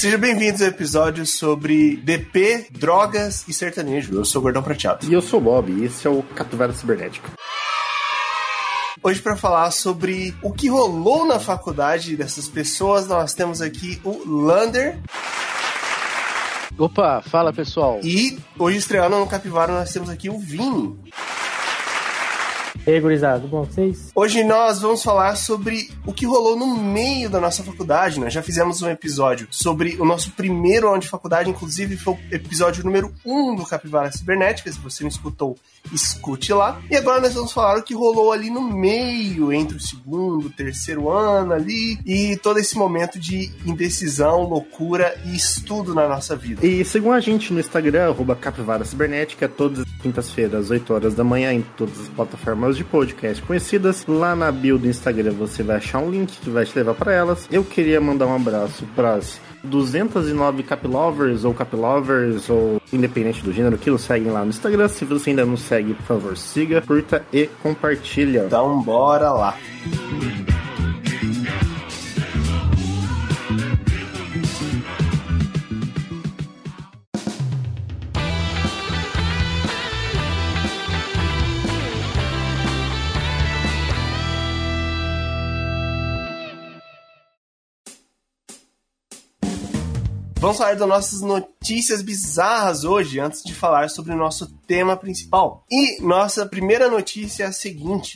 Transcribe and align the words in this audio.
Sejam 0.00 0.18
bem-vindos 0.18 0.62
ao 0.62 0.68
episódio 0.68 1.26
sobre 1.26 1.98
DP, 1.98 2.68
drogas 2.70 3.46
e 3.46 3.52
sertanejo. 3.52 4.14
Eu 4.14 4.24
sou 4.24 4.40
o 4.40 4.42
Gordão 4.44 4.62
Prateado. 4.62 5.06
E 5.06 5.12
eu 5.12 5.20
sou 5.20 5.38
o 5.38 5.42
Bob, 5.42 5.70
e 5.70 5.84
esse 5.84 6.06
é 6.06 6.10
o 6.10 6.22
Capivara 6.22 6.72
Cibernética. 6.72 7.30
Hoje, 9.02 9.20
para 9.20 9.36
falar 9.36 9.70
sobre 9.72 10.34
o 10.42 10.54
que 10.54 10.70
rolou 10.70 11.26
na 11.26 11.38
faculdade 11.38 12.16
dessas 12.16 12.48
pessoas, 12.48 13.06
nós 13.06 13.34
temos 13.34 13.60
aqui 13.60 14.00
o 14.02 14.26
Lander. 14.26 14.98
Opa, 16.78 17.20
fala 17.20 17.52
pessoal. 17.52 18.00
E 18.02 18.38
hoje 18.58 18.78
estreando 18.78 19.18
no 19.18 19.26
Capivara, 19.26 19.74
nós 19.74 19.92
temos 19.92 20.08
aqui 20.08 20.30
o 20.30 20.38
Vini. 20.38 20.98
E 22.86 22.92
aí, 22.92 22.98
gurizada, 23.00 23.46
bom 23.46 23.64
vocês? 23.64 24.10
Hoje 24.14 24.42
nós 24.42 24.80
vamos 24.80 25.02
falar 25.02 25.36
sobre 25.36 25.90
o 26.06 26.14
que 26.14 26.24
rolou 26.24 26.56
no 26.56 26.74
meio 26.78 27.28
da 27.28 27.38
nossa 27.38 27.62
faculdade. 27.62 28.18
Nós 28.18 28.32
já 28.32 28.42
fizemos 28.42 28.80
um 28.80 28.88
episódio 28.88 29.46
sobre 29.50 29.96
o 30.00 30.04
nosso 30.04 30.30
primeiro 30.30 30.88
ano 30.88 30.98
de 30.98 31.08
faculdade, 31.08 31.50
inclusive 31.50 31.98
foi 31.98 32.14
o 32.14 32.18
episódio 32.32 32.82
número 32.82 33.12
1 33.24 33.50
um 33.50 33.54
do 33.54 33.66
Capivara 33.66 34.10
Cibernética. 34.10 34.72
Se 34.72 34.78
você 34.78 35.02
não 35.02 35.10
escutou, 35.10 35.58
escute 35.92 36.54
lá. 36.54 36.80
E 36.90 36.96
agora 36.96 37.20
nós 37.20 37.34
vamos 37.34 37.52
falar 37.52 37.78
o 37.78 37.82
que 37.82 37.94
rolou 37.94 38.32
ali 38.32 38.48
no 38.48 38.62
meio, 38.62 39.52
entre 39.52 39.76
o 39.76 39.80
segundo, 39.80 40.46
o 40.46 40.50
terceiro 40.50 41.10
ano 41.10 41.52
ali, 41.52 41.98
e 42.06 42.38
todo 42.38 42.58
esse 42.58 42.78
momento 42.78 43.20
de 43.20 43.52
indecisão, 43.66 44.44
loucura 44.44 45.14
e 45.26 45.36
estudo 45.36 45.94
na 45.94 46.08
nossa 46.08 46.34
vida. 46.34 46.66
E 46.66 46.82
sigam 46.84 47.12
a 47.12 47.20
gente 47.20 47.52
no 47.52 47.60
Instagram, 47.60 48.08
arroba 48.08 48.34
Capivara 48.34 48.86
Cibernética, 48.86 49.46
todas 49.46 49.80
as 49.80 49.90
quintas-feiras, 50.00 50.64
às 50.64 50.70
8 50.70 50.94
horas 50.94 51.14
da 51.14 51.22
manhã, 51.22 51.52
em 51.52 51.62
todas 51.76 52.00
as 52.00 52.08
plataformas 52.08 52.69
de 52.76 52.84
podcast 52.84 53.42
conhecidas. 53.42 54.04
Lá 54.06 54.34
na 54.34 54.50
bio 54.50 54.78
do 54.78 54.88
Instagram 54.88 55.32
você 55.32 55.62
vai 55.62 55.76
achar 55.76 55.98
um 55.98 56.10
link 56.10 56.38
que 56.38 56.50
vai 56.50 56.64
te 56.64 56.76
levar 56.76 56.94
para 56.94 57.12
elas. 57.12 57.48
Eu 57.50 57.64
queria 57.64 58.00
mandar 58.00 58.26
um 58.26 58.36
abraço 58.36 58.84
para 58.94 59.14
as 59.14 59.40
209 59.62 60.62
Caplovers 60.62 61.44
ou 61.44 61.52
Caplovers 61.52 62.48
ou 62.48 62.80
independente 62.92 63.42
do 63.42 63.52
gênero 63.52 63.78
que 63.78 63.90
nos 63.90 64.02
seguem 64.02 64.30
lá 64.30 64.42
no 64.42 64.50
Instagram. 64.50 64.88
Se 64.88 65.04
você 65.04 65.30
ainda 65.30 65.44
não 65.44 65.56
segue, 65.56 65.94
por 65.94 66.04
favor, 66.04 66.36
siga, 66.36 66.80
curta 66.80 67.24
e 67.32 67.48
compartilha. 67.62 68.44
Então 68.46 68.82
bora 68.82 69.30
lá. 69.30 69.56
Vamos 90.40 90.56
falar 90.56 90.74
das 90.74 90.88
nossas 90.88 91.20
notícias 91.20 92.00
bizarras 92.00 92.82
hoje, 92.82 93.20
antes 93.20 93.42
de 93.42 93.54
falar 93.54 93.90
sobre 93.90 94.14
o 94.14 94.16
nosso 94.16 94.50
tema 94.66 94.96
principal. 94.96 95.66
E 95.70 96.00
nossa 96.00 96.46
primeira 96.46 96.88
notícia 96.88 97.44
é 97.44 97.46
a 97.48 97.52
seguinte. 97.52 98.14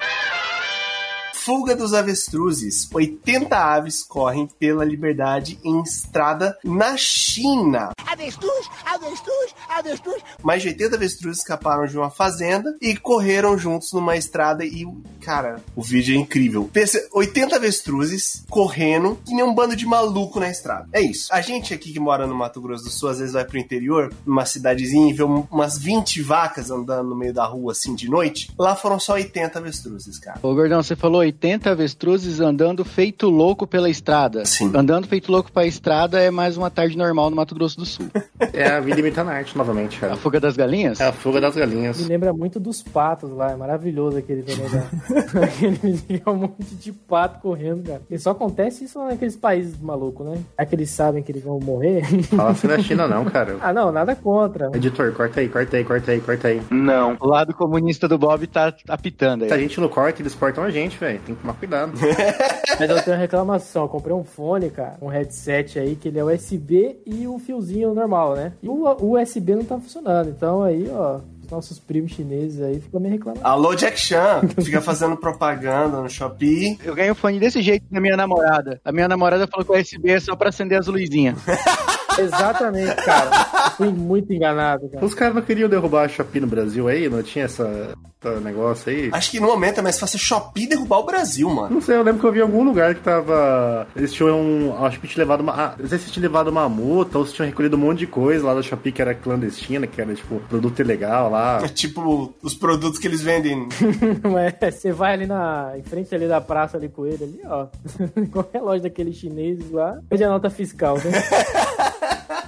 Fuga 1.44 1.76
dos 1.76 1.92
avestruzes. 1.92 2.88
80 2.90 3.54
aves 3.54 4.02
correm 4.02 4.48
pela 4.58 4.82
liberdade 4.82 5.58
em 5.62 5.82
estrada 5.82 6.56
na 6.64 6.96
China. 6.96 7.90
Avestruz, 8.06 8.70
avestruz, 8.86 9.54
avestruz. 9.68 10.22
Mais 10.42 10.62
de 10.62 10.68
80 10.68 10.96
avestruzes 10.96 11.40
escaparam 11.40 11.84
de 11.84 11.98
uma 11.98 12.08
fazenda 12.08 12.74
e 12.80 12.96
correram 12.96 13.58
juntos 13.58 13.92
numa 13.92 14.16
estrada 14.16 14.64
e, 14.64 14.86
cara, 15.20 15.56
o 15.76 15.82
vídeo 15.82 16.16
é 16.16 16.18
incrível. 16.18 16.70
Pensa, 16.72 16.98
80 17.12 17.56
avestruzes 17.56 18.42
correndo 18.48 19.18
que 19.26 19.34
nem 19.34 19.44
um 19.44 19.54
bando 19.54 19.76
de 19.76 19.84
maluco 19.84 20.40
na 20.40 20.48
estrada. 20.48 20.88
É 20.94 21.02
isso. 21.02 21.28
A 21.30 21.42
gente 21.42 21.74
aqui 21.74 21.92
que 21.92 22.00
mora 22.00 22.26
no 22.26 22.34
Mato 22.34 22.58
Grosso 22.58 22.84
do 22.84 22.90
Sul, 22.90 23.10
às 23.10 23.18
vezes 23.18 23.34
vai 23.34 23.44
pro 23.44 23.58
interior, 23.58 24.10
numa 24.24 24.46
cidadezinha 24.46 25.10
e 25.10 25.12
vê 25.12 25.24
umas 25.24 25.76
20 25.76 26.22
vacas 26.22 26.70
andando 26.70 27.10
no 27.10 27.16
meio 27.16 27.34
da 27.34 27.44
rua 27.44 27.72
assim 27.72 27.94
de 27.94 28.08
noite. 28.08 28.50
Lá 28.58 28.74
foram 28.74 28.98
só 28.98 29.12
80 29.12 29.58
avestruzes, 29.58 30.18
cara. 30.18 30.38
Ô, 30.42 30.54
Gordão, 30.54 30.82
você 30.82 30.96
falou 30.96 31.20
80 31.20 31.33
avestruzes 31.70 32.40
andando 32.40 32.84
feito 32.84 33.28
louco 33.28 33.66
pela 33.66 33.88
estrada. 33.90 34.44
Sim. 34.44 34.72
Andando 34.74 35.06
feito 35.06 35.30
louco 35.30 35.50
pela 35.52 35.66
estrada 35.66 36.20
é 36.20 36.30
mais 36.30 36.56
uma 36.56 36.70
tarde 36.70 36.96
normal 36.96 37.30
no 37.30 37.36
Mato 37.36 37.54
Grosso 37.54 37.76
do 37.78 37.86
Sul. 37.86 38.06
É 38.52 38.68
a 38.68 38.78
vida 38.78 39.00
imitando 39.00 39.30
a 39.30 39.32
arte 39.32 39.56
novamente, 39.56 39.98
cara. 39.98 40.12
A 40.12 40.16
fuga 40.16 40.38
das 40.38 40.56
galinhas? 40.56 41.00
É 41.00 41.08
a 41.08 41.12
fuga 41.12 41.40
das 41.40 41.54
Me 41.56 41.60
galinhas. 41.60 42.06
lembra 42.06 42.32
muito 42.32 42.60
dos 42.60 42.82
patos 42.82 43.30
lá, 43.30 43.50
é 43.50 43.56
maravilhoso 43.56 44.18
aquele 44.18 44.42
também. 44.42 44.68
Da... 44.70 45.40
aquele 45.44 45.76
vídeo 45.76 46.22
é 46.24 46.30
um 46.30 46.36
monte 46.36 46.74
de 46.74 46.92
pato 46.92 47.40
correndo, 47.40 47.84
cara. 47.84 48.02
E 48.08 48.18
só 48.18 48.30
acontece 48.30 48.84
isso 48.84 48.98
lá 48.98 49.06
naqueles 49.06 49.34
países 49.34 49.80
malucos, 49.80 50.26
né? 50.26 50.38
É 50.56 50.64
que 50.64 50.74
eles 50.74 50.90
sabem 50.90 51.22
que 51.22 51.32
eles 51.32 51.42
vão 51.42 51.58
morrer. 51.58 52.04
Fala 52.24 52.50
assim 52.50 52.66
na 52.66 52.78
China 52.78 53.08
não, 53.08 53.24
cara. 53.24 53.56
ah, 53.60 53.72
não, 53.72 53.90
nada 53.90 54.14
contra. 54.14 54.70
Editor, 54.74 55.12
corta 55.12 55.40
aí, 55.40 55.48
corta 55.48 55.76
aí, 55.76 55.84
corta 55.84 56.12
aí, 56.12 56.20
corta 56.20 56.48
aí. 56.48 56.62
Não. 56.70 57.16
O 57.18 57.26
lado 57.26 57.54
comunista 57.54 58.06
do 58.06 58.18
Bob 58.18 58.46
tá 58.46 58.72
apitando 58.88 59.42
aí. 59.44 59.48
Se 59.48 59.54
a 59.54 59.58
gente 59.58 59.80
não 59.80 59.88
corta, 59.88 60.22
eles 60.22 60.34
cortam 60.34 60.62
a 60.64 60.70
gente, 60.70 60.96
velho. 60.98 61.20
Tem 61.24 61.34
que 61.34 61.40
tomar 61.40 61.54
cuidado. 61.54 61.92
Mas 62.78 62.90
eu 62.90 63.02
tenho 63.02 63.16
uma 63.16 63.20
reclamação. 63.20 63.82
Eu 63.84 63.88
comprei 63.88 64.14
um 64.14 64.24
fone, 64.24 64.70
cara, 64.70 64.96
um 65.00 65.08
headset 65.08 65.78
aí, 65.78 65.96
que 65.96 66.08
ele 66.08 66.18
é 66.18 66.24
USB 66.24 66.98
e 67.06 67.26
o 67.26 67.38
fiozinho 67.38 67.94
normal, 67.94 68.34
né? 68.34 68.52
E 68.62 68.68
o 68.68 68.84
o 68.84 69.20
USB 69.20 69.54
não 69.54 69.64
tá 69.64 69.78
funcionando. 69.78 70.28
Então 70.28 70.62
aí, 70.62 70.88
ó, 70.90 71.20
os 71.44 71.50
nossos 71.50 71.78
primos 71.78 72.12
chineses 72.12 72.60
aí 72.60 72.80
ficam 72.80 73.00
me 73.00 73.08
reclamando. 73.08 73.46
Alô, 73.46 73.74
Jack 73.74 73.98
Chan, 73.98 74.42
fica 74.62 74.80
fazendo 74.80 75.16
propaganda 75.16 76.00
no 76.00 76.08
Shopee. 76.08 76.78
Eu 76.84 76.94
ganhei 76.94 77.10
um 77.10 77.14
fone 77.14 77.38
desse 77.38 77.62
jeito 77.62 77.84
da 77.90 78.00
minha 78.00 78.16
namorada. 78.16 78.80
A 78.84 78.92
minha 78.92 79.08
namorada 79.08 79.46
falou 79.46 79.64
que 79.64 79.72
o 79.72 79.80
USB 79.80 80.10
é 80.10 80.20
só 80.20 80.34
pra 80.34 80.48
acender 80.48 80.78
as 80.78 80.86
luzinhas. 80.86 81.38
Exatamente, 82.18 82.94
cara. 82.96 83.30
Eu 83.66 83.70
fui 83.72 83.88
muito 83.88 84.32
enganado, 84.32 84.88
cara. 84.88 85.04
Os 85.04 85.14
caras 85.14 85.34
não 85.34 85.42
queriam 85.42 85.68
derrubar 85.68 86.04
a 86.04 86.08
Shopee 86.08 86.40
no 86.40 86.46
Brasil 86.46 86.88
aí? 86.88 87.08
Não 87.08 87.22
tinha 87.22 87.44
essa, 87.44 87.94
esse 88.24 88.40
negócio 88.40 88.90
aí? 88.90 89.10
Acho 89.12 89.30
que 89.30 89.40
no 89.40 89.48
momento 89.48 89.78
é 89.78 89.82
mais 89.82 89.98
fácil 89.98 90.18
Shopee 90.18 90.66
derrubar 90.66 90.98
o 90.98 91.04
Brasil, 91.04 91.48
mano. 91.50 91.74
Não 91.74 91.80
sei, 91.80 91.96
eu 91.96 92.02
lembro 92.02 92.20
que 92.20 92.26
eu 92.26 92.32
vi 92.32 92.38
em 92.38 92.42
algum 92.42 92.64
lugar 92.64 92.94
que 92.94 93.00
tava. 93.00 93.86
Eles 93.94 94.12
tinham. 94.12 94.76
Acho 94.84 95.00
que 95.00 95.08
tinham 95.08 95.24
levado 95.24 95.40
uma. 95.40 95.52
Ah, 95.52 95.74
não 95.78 95.88
sei 95.88 95.98
se 95.98 96.10
tinham 96.10 96.22
levado 96.22 96.48
uma 96.48 96.68
multa 96.68 97.18
ou 97.18 97.26
se 97.26 97.34
tinham 97.34 97.46
recolhido 97.46 97.76
um 97.76 97.80
monte 97.80 98.00
de 98.00 98.06
coisa 98.06 98.46
lá 98.46 98.54
da 98.54 98.62
Shopee 98.62 98.92
que 98.92 99.02
era 99.02 99.14
clandestina, 99.14 99.86
que 99.86 100.00
era 100.00 100.14
tipo 100.14 100.40
produto 100.48 100.80
ilegal 100.80 101.30
lá. 101.30 101.60
É 101.62 101.68
tipo 101.68 102.34
os 102.42 102.54
produtos 102.54 102.98
que 102.98 103.06
eles 103.06 103.20
vendem. 103.22 103.68
Mas 104.22 104.74
você 104.74 104.92
vai 104.92 105.14
ali 105.14 105.26
na. 105.26 105.72
em 105.76 105.82
frente 105.82 106.14
ali 106.14 106.26
da 106.26 106.40
praça 106.40 106.76
ali 106.76 106.88
com 106.88 107.06
ele 107.06 107.24
ali, 107.24 107.40
ó. 107.44 107.66
Qualquer 108.32 108.60
loja 108.60 108.82
daqueles 108.82 109.16
chineses 109.16 109.70
lá, 109.70 109.98
pede 110.08 110.24
a 110.24 110.28
nota 110.28 110.50
fiscal, 110.50 110.96
né? 110.96 111.12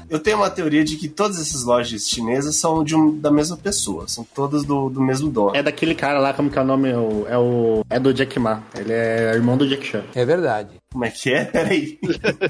Eu 0.08 0.20
tenho 0.20 0.36
uma 0.36 0.48
teoria 0.48 0.84
de 0.84 0.96
que 0.96 1.08
todas 1.08 1.40
essas 1.40 1.64
lojas 1.64 2.08
chinesas 2.08 2.56
são 2.56 2.84
de 2.84 2.94
um, 2.94 3.18
da 3.18 3.30
mesma 3.30 3.56
pessoa, 3.56 4.06
são 4.06 4.24
todas 4.34 4.64
do, 4.64 4.88
do 4.88 5.00
mesmo 5.00 5.28
dono. 5.28 5.56
É 5.56 5.62
daquele 5.62 5.94
cara 5.94 6.18
lá, 6.18 6.32
como 6.32 6.48
que 6.48 6.58
é 6.58 6.62
o 6.62 6.64
nome? 6.64 6.90
É 6.90 6.96
o, 6.96 7.26
é 7.28 7.38
o. 7.38 7.84
É 7.90 7.98
do 7.98 8.14
Jack 8.14 8.38
Ma. 8.38 8.62
Ele 8.74 8.92
é 8.92 9.32
irmão 9.34 9.56
do 9.56 9.68
Jack 9.68 9.84
Chan. 9.84 10.04
É 10.14 10.24
verdade. 10.24 10.70
Como 10.96 11.04
é 11.04 11.10
que 11.10 11.30
é? 11.30 11.44
Peraí. 11.44 11.98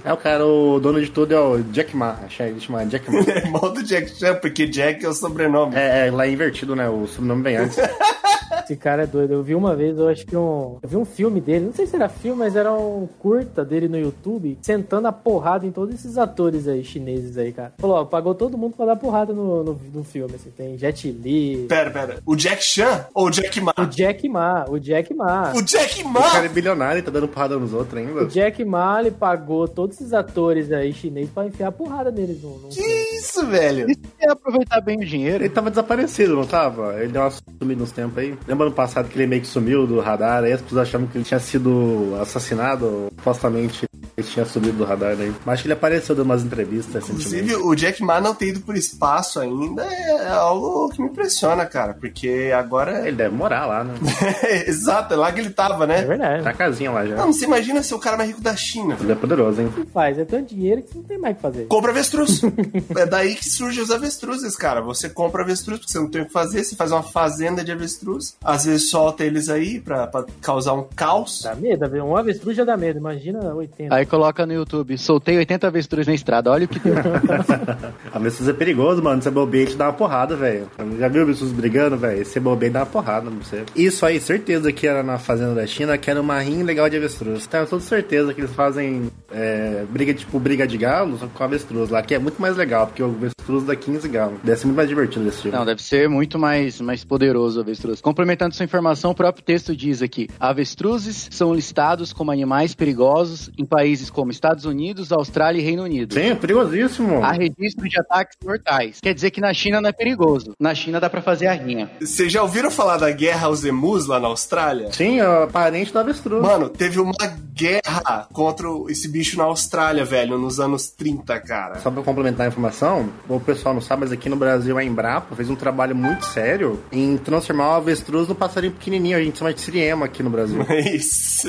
É 0.04 0.12
o 0.12 0.16
cara, 0.16 0.46
o 0.46 0.78
dono 0.78 1.00
de 1.00 1.10
tudo 1.10 1.34
é 1.34 1.40
o 1.40 1.58
Jack 1.64 1.96
Ma. 1.96 2.16
Ele 2.38 2.60
chama 2.60 2.86
Jack 2.86 3.10
Ma. 3.10 3.18
É 3.26 3.38
irmão 3.38 3.72
do 3.72 3.82
Jack 3.82 4.08
Chan, 4.16 4.36
porque 4.36 4.68
Jack 4.68 5.04
é 5.04 5.08
o 5.08 5.12
sobrenome. 5.12 5.74
É, 5.74 6.06
é, 6.06 6.10
lá 6.12 6.26
é 6.26 6.30
invertido, 6.30 6.76
né? 6.76 6.88
O 6.88 7.08
sobrenome 7.08 7.42
vem 7.42 7.56
antes. 7.56 7.76
Esse 8.66 8.76
cara 8.76 9.04
é 9.04 9.06
doido. 9.06 9.32
Eu 9.32 9.42
vi 9.44 9.54
uma 9.54 9.76
vez, 9.76 9.96
eu 9.96 10.08
acho 10.08 10.26
que 10.26 10.36
um. 10.36 10.78
Eu 10.82 10.88
vi 10.88 10.96
um 10.96 11.04
filme 11.04 11.40
dele, 11.40 11.66
não 11.66 11.72
sei 11.72 11.86
se 11.86 11.94
era 11.94 12.08
filme, 12.08 12.40
mas 12.40 12.56
era 12.56 12.72
um 12.72 13.08
curta 13.18 13.64
dele 13.64 13.86
no 13.88 13.96
YouTube, 13.96 14.58
sentando 14.60 15.06
a 15.06 15.12
porrada 15.12 15.64
em 15.64 15.70
todos 15.70 15.94
esses 15.94 16.18
atores 16.18 16.66
aí, 16.66 16.82
chineses 16.82 17.38
aí, 17.38 17.52
cara. 17.52 17.72
Falou, 17.78 17.96
ó, 17.96 18.04
pagou 18.04 18.34
todo 18.34 18.58
mundo 18.58 18.74
pra 18.76 18.86
dar 18.86 18.96
porrada 18.96 19.32
no, 19.32 19.62
no, 19.62 19.80
no 19.94 20.04
filme, 20.04 20.34
assim. 20.34 20.50
Tem 20.50 20.76
Jet 20.76 21.08
Li. 21.12 21.66
Pera, 21.68 21.90
pera. 21.90 22.18
O 22.26 22.34
Jack 22.34 22.62
Chan 22.64 23.06
ou 23.14 23.26
o 23.26 23.30
Jack 23.30 23.60
Ma? 23.60 23.72
O 23.78 23.86
Jack 23.86 24.28
Ma, 24.28 24.64
o 24.68 24.78
Jack 24.80 25.14
Ma. 25.14 25.52
O 25.54 25.62
Jack 25.62 26.02
O 26.02 26.08
Ma! 26.08 26.22
cara 26.30 26.46
é 26.46 26.48
bilionário 26.48 26.98
e 26.98 27.02
tá 27.02 27.10
dando 27.10 27.28
porrada 27.28 27.56
nos 27.56 27.72
outros 27.72 27.98
ainda. 28.00 28.24
O 28.24 28.26
Jack 28.36 28.62
Ma, 28.66 29.00
ele 29.00 29.10
pagou 29.10 29.66
todos 29.66 29.96
esses 29.96 30.12
atores 30.12 30.70
aí 30.70 30.92
chineses 30.92 31.30
pra 31.30 31.46
enfiar 31.46 31.68
a 31.68 31.72
porrada 31.72 32.10
neles 32.10 32.42
no, 32.42 32.58
no 32.58 32.68
Que 32.68 32.82
isso, 33.16 33.46
velho? 33.46 33.90
Isso 33.90 34.00
é 34.20 34.30
aproveitar 34.30 34.78
bem 34.82 34.98
o 34.98 35.06
dinheiro. 35.06 35.42
Ele 35.42 35.48
tava 35.48 35.70
desaparecido, 35.70 36.36
não 36.36 36.44
tava? 36.44 37.00
Ele 37.00 37.12
deu 37.12 37.22
uma 37.22 37.30
sumida 37.30 37.80
nos 37.80 37.92
tempos 37.92 38.18
aí. 38.18 38.36
Lembra 38.46 38.66
ano 38.66 38.74
passado 38.74 39.08
que 39.08 39.16
ele 39.16 39.26
meio 39.26 39.40
que 39.40 39.48
sumiu 39.48 39.86
do 39.86 40.00
radar, 40.00 40.44
aí 40.44 40.52
as 40.52 40.60
pessoas 40.60 40.82
achavam 40.82 41.06
que 41.06 41.16
ele 41.16 41.24
tinha 41.24 41.40
sido 41.40 42.14
assassinado, 42.20 43.06
supostamente 43.16 43.86
ele 44.16 44.26
tinha 44.26 44.44
sumido 44.46 44.78
do 44.78 44.84
radar 44.84 45.14
daí. 45.16 45.32
Mas 45.44 45.54
acho 45.54 45.62
que 45.62 45.66
ele 45.68 45.74
apareceu 45.74 46.14
dando 46.14 46.26
umas 46.26 46.42
entrevistas 46.42 47.04
Inclusive, 47.08 47.56
o 47.56 47.74
Jack 47.74 48.02
Ma 48.02 48.20
não 48.20 48.34
ter 48.34 48.48
ido 48.48 48.60
por 48.60 48.76
espaço 48.76 49.38
ainda 49.40 49.82
é 49.84 50.28
algo 50.28 50.88
que 50.88 51.02
me 51.02 51.08
impressiona, 51.08 51.66
cara. 51.66 51.94
Porque 51.94 52.50
agora. 52.56 53.06
Ele 53.06 53.16
deve 53.16 53.34
morar 53.34 53.66
lá, 53.66 53.84
né? 53.84 53.94
Exato, 54.66 55.14
é 55.14 55.16
lá 55.16 55.30
que 55.32 55.40
ele 55.40 55.50
tava, 55.50 55.84
É 55.84 55.86
né? 55.86 56.02
verdade. 56.02 56.42
Tá 56.44 56.52
casinha 56.52 56.90
lá 56.90 57.04
já. 57.04 57.16
Não, 57.16 57.32
você 57.32 57.44
imagina 57.44 57.82
ser 57.82 57.94
o 57.94 57.98
cara 57.98 58.16
mais 58.16 58.30
rico 58.30 58.40
da 58.40 58.56
China. 58.56 58.96
Ele 59.00 59.12
é 59.12 59.14
poderoso, 59.14 59.60
hein? 59.60 59.66
O 59.68 59.72
que 59.84 59.90
faz? 59.90 60.18
É 60.18 60.24
tanto 60.24 60.54
dinheiro 60.54 60.82
que 60.82 60.88
você 60.92 60.98
não 60.98 61.04
tem 61.04 61.18
mais 61.18 61.34
o 61.34 61.36
que 61.36 61.42
fazer. 61.42 61.64
Compra 61.66 61.90
avestruz. 61.90 62.40
é 62.96 63.06
daí 63.06 63.34
que 63.34 63.48
surgem 63.48 63.82
os 63.82 63.90
avestruzes, 63.90 64.56
cara. 64.56 64.80
Você 64.80 65.08
compra 65.10 65.42
avestruz 65.42 65.78
porque 65.80 65.92
você 65.92 65.98
não 65.98 66.08
tem 66.08 66.22
o 66.22 66.26
que 66.26 66.32
fazer, 66.32 66.64
você 66.64 66.74
faz 66.74 66.90
uma 66.90 67.02
fazenda 67.02 67.62
de 67.62 67.70
avestruz. 67.70 68.34
Às 68.42 68.64
vezes 68.64 68.88
solta 68.90 69.24
eles 69.24 69.48
aí 69.48 69.78
pra, 69.80 70.06
pra 70.06 70.24
causar 70.40 70.72
um 70.72 70.84
caos. 70.96 71.42
Dá 71.42 71.54
medo, 71.54 71.86
um 72.04 72.16
avestruz 72.16 72.56
já 72.56 72.64
dá 72.64 72.76
medo, 72.76 72.98
imagina 72.98 73.54
80. 73.54 73.94
Aí 73.94 74.05
Aí 74.06 74.08
coloca 74.08 74.46
no 74.46 74.52
YouTube, 74.52 74.96
soltei 74.96 75.36
80 75.36 75.66
avestruz 75.66 76.06
na 76.06 76.14
estrada, 76.14 76.50
olha 76.50 76.64
o 76.64 76.68
que 76.68 76.78
deu. 76.78 76.94
Avestruz 78.14 78.48
é 78.48 78.52
perigoso, 78.52 79.02
mano. 79.02 79.20
Você 79.20 79.30
bobeia 79.30 79.66
te 79.66 79.76
dá 79.76 79.86
uma 79.86 79.92
porrada, 79.92 80.36
velho. 80.36 80.70
Já 80.96 81.08
viu 81.08 81.22
avestruz 81.22 81.50
brigando, 81.50 81.96
velho? 81.96 82.24
Você 82.24 82.38
bobeia 82.38 82.70
dá 82.70 82.80
uma 82.80 82.86
porrada 82.86 83.28
não 83.28 83.38
você. 83.38 83.64
Isso 83.74 84.06
aí, 84.06 84.20
certeza 84.20 84.70
que 84.70 84.86
era 84.86 85.02
na 85.02 85.18
fazenda 85.18 85.54
da 85.54 85.66
China, 85.66 85.98
que 85.98 86.08
era 86.08 86.20
uma 86.20 86.38
rinha 86.38 86.64
legal 86.64 86.88
de 86.88 86.96
avestruz. 86.96 87.46
Tenho 87.48 87.66
toda 87.66 87.82
certeza 87.82 88.32
que 88.32 88.40
eles 88.40 88.52
fazem 88.52 89.10
é, 89.32 89.84
briga, 89.90 90.14
tipo, 90.14 90.38
briga 90.38 90.66
de 90.66 90.78
galo 90.78 91.18
só 91.18 91.26
com 91.26 91.42
avestruz 91.42 91.90
lá, 91.90 92.00
que 92.00 92.14
é 92.14 92.18
muito 92.18 92.40
mais 92.40 92.56
legal, 92.56 92.86
porque 92.86 93.02
o 93.02 93.06
avestruz 93.06 93.64
dá 93.64 93.74
15 93.74 94.08
galos. 94.08 94.38
Deve 94.44 94.60
ser 94.60 94.66
muito 94.66 94.76
mais 94.76 94.88
divertido 94.88 95.24
desse 95.24 95.42
tipo. 95.42 95.56
Não, 95.56 95.64
deve 95.64 95.82
ser 95.82 96.08
muito 96.08 96.38
mais, 96.38 96.80
mais 96.80 97.02
poderoso 97.02 97.58
o 97.58 97.62
avestruz. 97.62 98.00
Complementando 98.00 98.54
sua 98.54 98.64
informação, 98.64 99.10
o 99.10 99.14
próprio 99.14 99.44
texto 99.44 99.74
diz 99.74 100.00
aqui: 100.00 100.28
avestruzes 100.38 101.28
são 101.32 101.52
listados 101.52 102.12
como 102.12 102.30
animais 102.30 102.74
perigosos 102.74 103.50
em 103.58 103.64
países 103.64 103.95
como 104.10 104.30
Estados 104.30 104.64
Unidos, 104.64 105.12
Austrália 105.12 105.60
e 105.60 105.64
Reino 105.64 105.82
Unido. 105.82 106.14
Sim, 106.14 106.30
é 106.30 106.34
perigosíssimo. 106.34 107.22
Há 107.22 107.32
registro 107.32 107.88
de 107.88 107.98
ataques 107.98 108.36
mortais. 108.44 109.00
Quer 109.00 109.14
dizer 109.14 109.30
que 109.30 109.40
na 109.40 109.52
China 109.52 109.80
não 109.80 109.88
é 109.88 109.92
perigoso. 109.92 110.54
Na 110.58 110.74
China 110.74 111.00
dá 111.00 111.08
pra 111.08 111.22
fazer 111.22 111.46
a 111.46 111.52
rinha. 111.52 111.90
Vocês 112.00 112.32
já 112.32 112.42
ouviram 112.42 112.70
falar 112.70 112.98
da 112.98 113.10
guerra 113.10 113.46
aos 113.46 113.64
emus 113.64 114.06
lá 114.06 114.20
na 114.20 114.28
Austrália? 114.28 114.92
Sim, 114.92 115.20
é 115.20 115.46
parente 115.46 115.92
do 115.92 115.98
avestruz. 115.98 116.42
Mano, 116.42 116.68
teve 116.68 117.00
uma 117.00 117.14
guerra 117.52 118.28
contra 118.32 118.66
esse 118.88 119.08
bicho 119.08 119.38
na 119.38 119.44
Austrália, 119.44 120.04
velho, 120.04 120.38
nos 120.38 120.60
anos 120.60 120.90
30, 120.90 121.40
cara. 121.40 121.78
Só 121.80 121.90
pra 121.90 122.02
complementar 122.02 122.46
a 122.46 122.48
informação, 122.48 123.08
o 123.28 123.40
pessoal 123.40 123.74
não 123.74 123.80
sabe, 123.80 124.02
mas 124.02 124.12
aqui 124.12 124.28
no 124.28 124.36
Brasil 124.36 124.76
a 124.76 124.84
Embrapa 124.84 125.34
fez 125.34 125.48
um 125.48 125.56
trabalho 125.56 125.96
muito 125.96 126.26
sério 126.26 126.80
em 126.92 127.16
transformar 127.16 127.70
o 127.70 127.74
avestruz 127.76 128.28
no 128.28 128.34
passarinho 128.34 128.72
pequenininho. 128.72 129.16
A 129.16 129.22
gente 129.22 129.38
chama 129.38 129.54
de 129.54 129.60
siriema 129.60 130.06
aqui 130.06 130.22
no 130.22 130.30
Brasil. 130.30 130.60
Isso. 130.94 131.48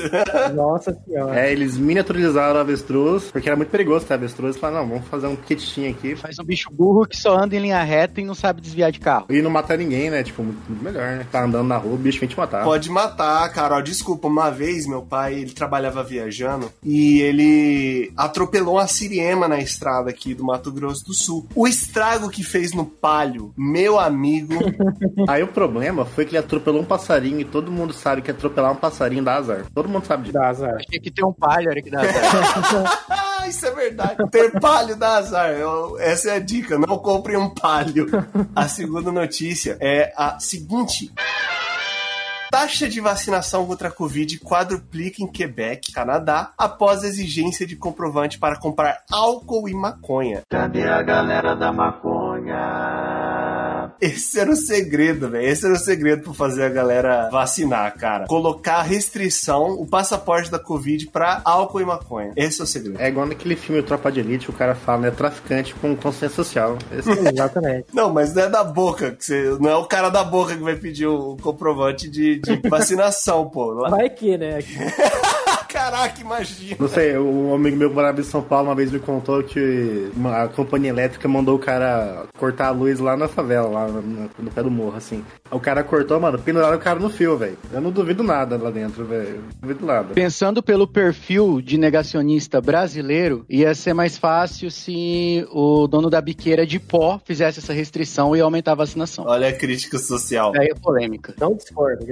Nossa 0.54 0.96
senhora. 1.04 1.38
É, 1.38 1.52
eles 1.52 1.76
miniaturizaram 1.76 2.37
o 2.38 2.58
avestruz, 2.58 3.24
porque 3.30 3.48
era 3.48 3.56
muito 3.56 3.70
perigoso 3.70 4.06
ter 4.06 4.14
avestruz. 4.14 4.56
Falaram, 4.56 4.86
não, 4.86 4.94
vamos 4.94 5.08
fazer 5.08 5.26
um 5.26 5.36
quitinho 5.36 5.90
aqui. 5.90 6.16
Faz 6.16 6.38
um 6.38 6.44
bicho 6.44 6.70
burro 6.70 7.06
que 7.06 7.16
só 7.16 7.36
anda 7.36 7.56
em 7.56 7.60
linha 7.60 7.82
reta 7.82 8.20
e 8.20 8.24
não 8.24 8.34
sabe 8.34 8.60
desviar 8.60 8.92
de 8.92 9.00
carro. 9.00 9.26
E 9.28 9.42
não 9.42 9.50
matar 9.50 9.78
ninguém, 9.78 10.10
né? 10.10 10.22
Tipo, 10.22 10.42
muito, 10.42 10.60
muito 10.68 10.82
melhor, 10.82 11.16
né? 11.16 11.26
Tá 11.30 11.44
andando 11.44 11.66
na 11.66 11.76
rua, 11.76 11.94
o 11.94 11.98
bicho 11.98 12.20
vem 12.20 12.28
te 12.28 12.36
matar. 12.36 12.64
Pode 12.64 12.90
matar, 12.90 13.48
cara. 13.52 13.76
Ó, 13.76 13.80
desculpa, 13.80 14.28
uma 14.28 14.50
vez 14.50 14.86
meu 14.86 15.02
pai, 15.02 15.34
ele 15.34 15.52
trabalhava 15.52 16.02
viajando 16.02 16.70
e 16.82 17.20
ele 17.20 18.12
atropelou 18.16 18.74
uma 18.74 18.86
siriema 18.86 19.48
na 19.48 19.58
estrada 19.58 20.10
aqui 20.10 20.34
do 20.34 20.44
Mato 20.44 20.70
Grosso 20.72 21.04
do 21.04 21.14
Sul. 21.14 21.46
O 21.54 21.66
estrago 21.66 22.28
que 22.28 22.42
fez 22.42 22.72
no 22.72 22.84
palio, 22.84 23.52
meu 23.56 23.98
amigo. 23.98 24.54
Aí 25.28 25.42
o 25.42 25.48
problema 25.48 26.04
foi 26.04 26.24
que 26.24 26.30
ele 26.30 26.38
atropelou 26.38 26.82
um 26.82 26.84
passarinho 26.84 27.40
e 27.40 27.44
todo 27.44 27.70
mundo 27.70 27.92
sabe 27.92 28.22
que 28.22 28.30
atropelar 28.30 28.72
um 28.72 28.76
passarinho 28.76 29.22
dá 29.22 29.36
azar. 29.36 29.64
Todo 29.74 29.88
mundo 29.88 30.06
sabe 30.06 30.24
disso. 30.24 30.34
Dá 30.34 30.48
azar. 30.48 30.76
Tinha 30.88 31.00
que 31.00 31.10
ter 31.10 31.24
um 31.24 31.32
palho, 31.32 31.70
olha 31.70 31.82
que 31.82 31.90
dá 31.90 32.00
azar. 32.00 32.27
Isso 33.48 33.66
é 33.66 33.70
verdade. 33.70 34.16
Ter 34.30 34.60
palio 34.60 34.96
dá 34.96 35.16
azar. 35.16 35.50
Essa 35.98 36.30
é 36.30 36.36
a 36.36 36.38
dica. 36.38 36.78
Não 36.78 36.98
compre 36.98 37.36
um 37.36 37.48
palio. 37.48 38.06
A 38.54 38.68
segunda 38.68 39.10
notícia 39.10 39.78
é 39.80 40.12
a 40.16 40.38
seguinte. 40.38 41.12
Taxa 42.50 42.88
de 42.88 42.98
vacinação 42.98 43.66
contra 43.66 43.88
a 43.88 43.90
Covid 43.90 44.38
quadruplica 44.40 45.22
em 45.22 45.26
Quebec, 45.26 45.92
Canadá, 45.92 46.50
após 46.56 47.04
exigência 47.04 47.66
de 47.66 47.76
comprovante 47.76 48.38
para 48.38 48.58
comprar 48.58 49.02
álcool 49.10 49.68
e 49.68 49.74
maconha. 49.74 50.42
Cadê 50.48 50.82
a 50.84 51.02
galera 51.02 51.54
da 51.54 51.70
maconha? 51.70 53.07
Esse 54.00 54.38
era 54.38 54.50
o 54.50 54.56
segredo, 54.56 55.28
velho. 55.28 55.46
Esse 55.48 55.64
era 55.66 55.74
o 55.74 55.78
segredo 55.78 56.22
pra 56.22 56.32
fazer 56.34 56.64
a 56.64 56.68
galera 56.68 57.28
vacinar, 57.30 57.92
cara. 57.98 58.26
Colocar 58.26 58.82
restrição, 58.82 59.72
o 59.72 59.86
passaporte 59.86 60.50
da 60.50 60.58
Covid 60.58 61.08
pra 61.08 61.40
álcool 61.44 61.80
e 61.80 61.84
maconha. 61.84 62.32
Esse 62.36 62.60
é 62.60 62.64
o 62.64 62.66
segredo. 62.66 63.00
É 63.00 63.08
igual 63.08 63.26
naquele 63.26 63.56
filme 63.56 63.82
Tropa 63.82 64.10
de 64.12 64.20
Elite, 64.20 64.50
o 64.50 64.52
cara 64.52 64.74
fala, 64.74 65.02
né? 65.02 65.10
Traficante 65.10 65.74
com 65.74 65.96
consciência 65.96 66.36
social. 66.36 66.78
Esse 66.96 67.10
Exatamente. 67.28 67.86
Não, 67.92 68.12
mas 68.12 68.32
não 68.34 68.42
é 68.44 68.48
da 68.48 68.62
boca, 68.64 69.10
que 69.12 69.24
você, 69.24 69.56
não 69.60 69.70
é 69.70 69.76
o 69.76 69.84
cara 69.84 70.08
da 70.10 70.22
boca 70.22 70.54
que 70.56 70.62
vai 70.62 70.76
pedir 70.76 71.06
o 71.06 71.36
comprovante 71.42 72.08
de, 72.08 72.38
de 72.40 72.56
vacinação, 72.68 73.48
pô. 73.48 73.72
Lá- 73.72 73.90
Vai 73.90 74.08
que, 74.10 74.36
né? 74.38 74.58
Caraca, 75.78 76.20
imagina. 76.20 76.76
Não 76.80 76.88
sei, 76.88 77.16
um 77.16 77.54
amigo 77.54 77.76
meu 77.76 77.88
que 77.88 77.94
morava 77.94 78.20
em 78.20 78.24
São 78.24 78.42
Paulo 78.42 78.68
uma 78.68 78.74
vez 78.74 78.90
me 78.90 78.98
contou 78.98 79.44
que 79.44 80.10
a 80.24 80.48
companhia 80.48 80.90
elétrica 80.90 81.28
mandou 81.28 81.54
o 81.54 81.58
cara 81.58 82.26
cortar 82.36 82.66
a 82.66 82.70
luz 82.70 82.98
lá 82.98 83.16
na 83.16 83.28
favela, 83.28 83.68
lá 83.68 83.86
no 83.86 84.50
pé 84.50 84.60
do 84.60 84.70
morro, 84.72 84.96
assim. 84.96 85.24
O 85.50 85.60
cara 85.60 85.82
cortou, 85.82 86.20
mano, 86.20 86.38
penduraram 86.38 86.76
o 86.76 86.80
cara 86.80 86.98
no 86.98 87.10
fio, 87.10 87.36
velho. 87.36 87.56
Eu 87.72 87.80
não 87.80 87.90
duvido 87.90 88.22
nada 88.22 88.56
lá 88.56 88.70
dentro, 88.70 89.04
velho. 89.04 89.42
Não 89.60 89.68
duvido 89.68 89.86
nada. 89.86 90.14
Pensando 90.14 90.62
pelo 90.62 90.86
perfil 90.86 91.60
de 91.60 91.78
negacionista 91.78 92.60
brasileiro, 92.60 93.44
ia 93.48 93.74
ser 93.74 93.94
mais 93.94 94.18
fácil 94.18 94.70
se 94.70 95.46
o 95.50 95.86
dono 95.86 96.10
da 96.10 96.20
biqueira 96.20 96.66
de 96.66 96.78
pó 96.78 97.20
fizesse 97.24 97.58
essa 97.58 97.72
restrição 97.72 98.36
e 98.36 98.40
aumentar 98.40 98.72
a 98.72 98.76
vacinação. 98.76 99.24
Olha 99.26 99.48
a 99.48 99.52
crítica 99.52 99.98
social. 99.98 100.52
Aí 100.58 100.68
é 100.68 100.74
polêmica. 100.74 101.34
Não 101.40 101.54
discordo. 101.54 102.06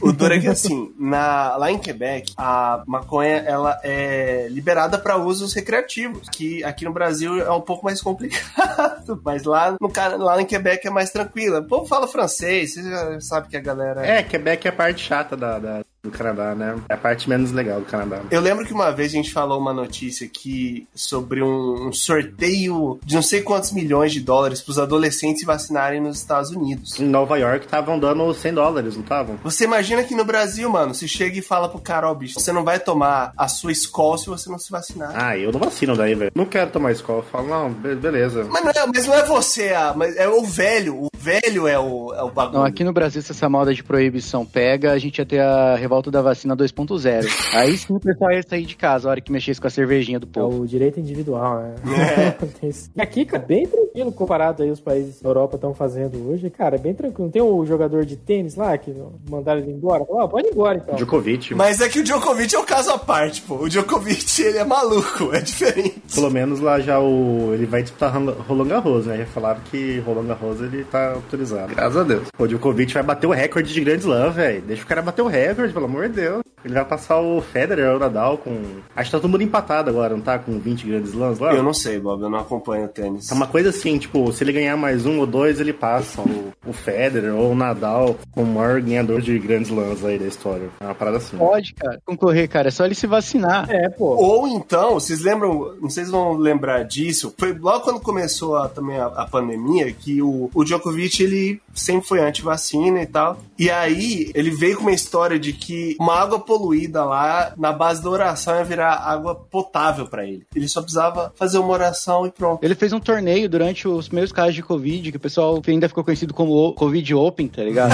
O 0.00 0.12
duro 0.12 0.34
é 0.34 0.40
que 0.40 0.48
assim, 0.48 0.92
na, 0.98 1.56
lá 1.56 1.70
em 1.70 1.78
Quebec, 1.78 2.32
a 2.36 2.82
maconha 2.86 3.36
ela 3.36 3.78
é 3.82 4.48
liberada 4.50 4.98
para 4.98 5.16
usos 5.16 5.52
recreativos, 5.52 6.28
que 6.28 6.62
aqui 6.64 6.84
no 6.84 6.92
Brasil 6.92 7.38
é 7.38 7.50
um 7.50 7.60
pouco 7.60 7.84
mais 7.84 8.00
complicado, 8.00 9.20
mas 9.24 9.44
lá 9.44 9.76
no 9.80 9.90
lá 10.18 10.40
em 10.40 10.46
Quebec 10.46 10.86
é 10.86 10.90
mais 10.90 11.10
tranquila. 11.10 11.60
O 11.60 11.64
povo 11.64 11.86
fala 11.86 12.08
francês, 12.08 12.63
você 12.66 12.82
já 12.82 13.20
sabe 13.20 13.48
que 13.48 13.56
a 13.56 13.60
galera 13.60 14.04
É, 14.06 14.22
Quebec 14.22 14.66
é 14.66 14.70
a 14.70 14.74
parte 14.74 15.00
chata 15.02 15.36
da, 15.36 15.58
da- 15.58 15.84
do 16.04 16.10
Canadá, 16.10 16.54
né? 16.54 16.76
É 16.88 16.94
a 16.94 16.96
parte 16.96 17.28
menos 17.28 17.50
legal 17.50 17.80
do 17.80 17.86
Canadá. 17.86 18.20
Eu 18.30 18.40
lembro 18.40 18.64
que 18.66 18.72
uma 18.72 18.90
vez 18.90 19.10
a 19.12 19.16
gente 19.16 19.32
falou 19.32 19.58
uma 19.58 19.72
notícia 19.72 20.26
aqui 20.26 20.86
sobre 20.94 21.42
um, 21.42 21.88
um 21.88 21.92
sorteio 21.92 22.98
de 23.04 23.14
não 23.14 23.22
sei 23.22 23.42
quantos 23.42 23.72
milhões 23.72 24.12
de 24.12 24.20
dólares 24.20 24.60
para 24.60 24.70
os 24.72 24.78
adolescentes 24.78 25.40
se 25.40 25.46
vacinarem 25.46 26.00
nos 26.00 26.18
Estados 26.18 26.50
Unidos. 26.50 26.98
Em 27.00 27.04
Nova 27.06 27.38
York 27.38 27.64
estavam 27.64 27.98
dando 27.98 28.32
100 28.32 28.54
dólares, 28.54 28.94
não 28.94 29.02
estavam? 29.02 29.36
Você 29.42 29.64
imagina 29.64 30.02
que 30.04 30.14
no 30.14 30.24
Brasil, 30.24 30.68
mano, 30.70 30.94
você 30.94 31.08
chega 31.08 31.38
e 31.38 31.42
fala 31.42 31.68
pro 31.68 31.80
cara, 31.80 32.10
ó, 32.10 32.14
bicho, 32.14 32.38
você 32.38 32.52
não 32.52 32.64
vai 32.64 32.78
tomar 32.78 33.32
a 33.36 33.48
sua 33.48 33.72
escola 33.72 34.18
se 34.18 34.26
você 34.26 34.48
não 34.50 34.58
se 34.58 34.70
vacinar. 34.70 35.12
Ah, 35.14 35.36
eu 35.36 35.50
não 35.52 35.60
vacino 35.60 35.96
daí, 35.96 36.14
velho. 36.14 36.30
Não 36.34 36.44
quero 36.46 36.70
tomar 36.70 36.92
escola. 36.92 37.20
Eu 37.20 37.22
falo, 37.24 37.48
não, 37.48 37.70
be- 37.72 37.94
beleza. 37.94 38.46
Mas 38.50 38.62
não, 38.64 38.70
é, 38.70 38.86
mas 38.86 39.06
não 39.06 39.14
é 39.14 39.24
você, 39.24 39.70
ah, 39.70 39.92
mas 39.96 40.16
é 40.16 40.28
o 40.28 40.44
velho. 40.44 40.96
O 41.04 41.08
velho 41.16 41.66
é 41.66 41.78
o, 41.78 42.12
é 42.14 42.22
o 42.22 42.30
bagulho. 42.30 42.58
Não, 42.58 42.64
aqui 42.66 42.84
no 42.84 42.92
Brasil, 42.92 43.22
se 43.22 43.32
essa 43.32 43.48
moda 43.48 43.72
de 43.74 43.82
proibição 43.82 44.44
pega, 44.44 44.92
a 44.92 44.98
gente 44.98 45.18
ia 45.18 45.26
ter 45.26 45.40
a 45.40 45.74
revolta 45.94 46.10
da 46.10 46.20
vacina 46.22 46.56
2.0. 46.56 47.24
Aí 47.54 47.76
sim 47.78 47.94
o 47.94 48.00
pessoal 48.00 48.32
ia 48.32 48.42
sair 48.42 48.64
de 48.66 48.76
casa 48.76 49.08
a 49.08 49.10
hora 49.12 49.20
que 49.20 49.30
mexesse 49.30 49.60
com 49.60 49.66
a 49.66 49.70
cervejinha 49.70 50.18
do 50.18 50.26
É 50.26 50.40
povo. 50.40 50.62
o 50.62 50.66
direito 50.66 50.98
individual, 50.98 51.60
né? 51.60 51.74
E 52.96 53.00
aqui, 53.00 53.24
cara, 53.24 53.42
bem 53.42 53.66
tranquilo 53.66 54.10
comparado 54.12 54.62
aí 54.62 54.70
os 54.70 54.80
países 54.80 55.20
da 55.20 55.28
Europa 55.28 55.56
estão 55.56 55.74
fazendo 55.74 56.28
hoje. 56.30 56.50
Cara, 56.50 56.76
é 56.76 56.78
bem 56.78 56.94
tranquilo. 56.94 57.24
Não 57.26 57.30
tem 57.30 57.42
o 57.42 57.64
jogador 57.64 58.04
de 58.04 58.16
tênis 58.16 58.54
lá 58.56 58.76
que 58.76 58.92
mandaram 59.28 59.60
ele 59.60 59.72
embora? 59.72 60.04
Falou, 60.04 60.22
ah, 60.22 60.28
pode 60.28 60.48
ir 60.48 60.50
embora 60.52 60.78
então. 60.78 60.94
Djokovic, 60.96 61.54
Mas 61.54 61.80
é 61.80 61.88
que 61.88 62.00
o 62.00 62.04
Djokovic 62.04 62.54
é 62.54 62.58
um 62.58 62.64
caso 62.64 62.90
à 62.90 62.98
parte, 62.98 63.42
pô. 63.42 63.56
O 63.56 63.68
Djokovic, 63.68 64.42
ele 64.42 64.58
é 64.58 64.64
maluco, 64.64 65.32
é 65.34 65.40
diferente. 65.40 66.02
pelo 66.14 66.30
menos 66.30 66.60
lá 66.60 66.80
já 66.80 66.98
o. 67.00 67.50
Ele 67.54 67.66
vai 67.66 67.82
disputar 67.82 68.12
Roland 68.12 68.34
Roland 68.48 68.68
Garros, 68.68 69.06
né? 69.06 69.18
Já 69.18 69.26
falaram 69.26 69.60
que 69.70 69.98
Roland 70.00 70.26
Garros 70.26 70.60
ele 70.60 70.84
tá 70.84 71.12
autorizado. 71.12 71.74
Graças 71.74 71.96
a 71.96 72.02
Deus. 72.02 72.28
O 72.38 72.46
Djokovic 72.46 72.92
vai 72.92 73.02
bater 73.02 73.26
o 73.26 73.30
recorde 73.32 73.72
de 73.72 73.80
Grand 73.80 73.96
Slam, 73.98 74.30
velho. 74.30 74.62
Deixa 74.62 74.82
o 74.82 74.86
cara 74.86 75.02
bater 75.02 75.22
o 75.22 75.26
recorde, 75.28 75.72
pelo 75.72 75.83
amor 75.86 76.08
de 76.08 76.16
Deus. 76.16 76.42
Ele 76.64 76.72
vai 76.72 76.84
passar 76.84 77.20
o 77.20 77.42
Federer, 77.42 77.94
o 77.94 77.98
Nadal 77.98 78.38
com. 78.38 78.58
Acho 78.96 79.10
que 79.10 79.16
tá 79.16 79.20
todo 79.20 79.30
mundo 79.30 79.42
empatado 79.42 79.90
agora, 79.90 80.14
não 80.16 80.22
tá? 80.22 80.38
Com 80.38 80.58
20 80.58 80.86
Grand 80.86 81.02
Slams 81.02 81.38
lá? 81.38 81.52
Eu 81.54 81.62
não 81.62 81.74
sei, 81.74 82.00
Bob, 82.00 82.22
eu 82.22 82.30
não 82.30 82.38
acompanho 82.38 82.86
o 82.86 82.88
tênis. 82.88 83.30
É 83.30 83.34
uma 83.34 83.46
coisa 83.46 83.68
assim, 83.68 83.98
tipo, 83.98 84.32
se 84.32 84.42
ele 84.42 84.52
ganhar 84.52 84.74
mais 84.74 85.04
um 85.04 85.18
ou 85.18 85.26
dois, 85.26 85.60
ele 85.60 85.74
passa 85.74 86.22
o, 86.22 86.52
o 86.66 86.72
Federer 86.72 87.34
ou 87.34 87.52
o 87.52 87.54
Nadal 87.54 88.16
como 88.32 88.50
o 88.50 88.54
maior 88.54 88.80
ganhador 88.80 89.20
de 89.20 89.38
Grand 89.38 89.60
Slams 89.60 90.02
aí 90.06 90.18
da 90.18 90.24
história. 90.24 90.70
É 90.80 90.84
uma 90.86 90.94
parada 90.94 91.18
assim. 91.18 91.36
Pode, 91.36 91.74
cara, 91.74 92.00
concorrer, 92.06 92.48
cara. 92.48 92.68
É 92.68 92.70
só 92.70 92.86
ele 92.86 92.94
se 92.94 93.06
vacinar. 93.06 93.70
É, 93.70 93.90
pô. 93.90 94.14
Ou 94.16 94.48
então, 94.48 94.94
vocês 94.94 95.20
lembram, 95.20 95.76
não 95.82 95.90
sei 95.90 96.06
se 96.06 96.10
vão 96.10 96.32
lembrar 96.34 96.82
disso, 96.84 97.34
foi 97.36 97.52
logo 97.52 97.80
quando 97.84 98.00
começou 98.00 98.56
a- 98.56 98.70
também 98.70 98.96
a, 98.98 99.04
a 99.08 99.26
pandemia, 99.26 99.92
que 99.92 100.22
o, 100.22 100.48
o 100.54 100.64
Djokovic, 100.64 101.22
ele 101.22 101.60
sempre 101.74 102.08
foi 102.08 102.20
anti-vacina 102.20 103.02
e 103.02 103.06
tal. 103.06 103.38
E 103.58 103.68
aí, 103.70 104.30
ele 104.34 104.50
veio 104.50 104.76
com 104.76 104.82
uma 104.84 104.92
história 104.92 105.38
de 105.38 105.52
que 105.52 105.73
uma 106.00 106.14
água 106.14 106.38
poluída 106.38 107.04
lá, 107.04 107.52
na 107.56 107.72
base 107.72 108.02
da 108.02 108.10
oração, 108.10 108.56
ia 108.56 108.64
virar 108.64 108.94
água 108.94 109.34
potável 109.34 110.06
pra 110.06 110.24
ele. 110.24 110.46
Ele 110.54 110.68
só 110.68 110.80
precisava 110.80 111.32
fazer 111.36 111.58
uma 111.58 111.72
oração 111.72 112.26
e 112.26 112.30
pronto. 112.30 112.62
Ele 112.62 112.74
fez 112.74 112.92
um 112.92 113.00
torneio 113.00 113.48
durante 113.48 113.86
os 113.86 114.08
primeiros 114.08 114.32
casos 114.32 114.54
de 114.54 114.62
Covid, 114.62 115.10
que 115.10 115.16
o 115.16 115.20
pessoal 115.20 115.60
ainda 115.66 115.88
ficou 115.88 116.04
conhecido 116.04 116.34
como 116.34 116.52
o 116.52 116.72
Covid 116.72 117.14
Open, 117.14 117.48
tá 117.48 117.62
ligado? 117.62 117.92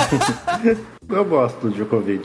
Eu 1.09 1.25
gosto 1.25 1.59
do 1.61 1.71
Djokovic. 1.71 2.25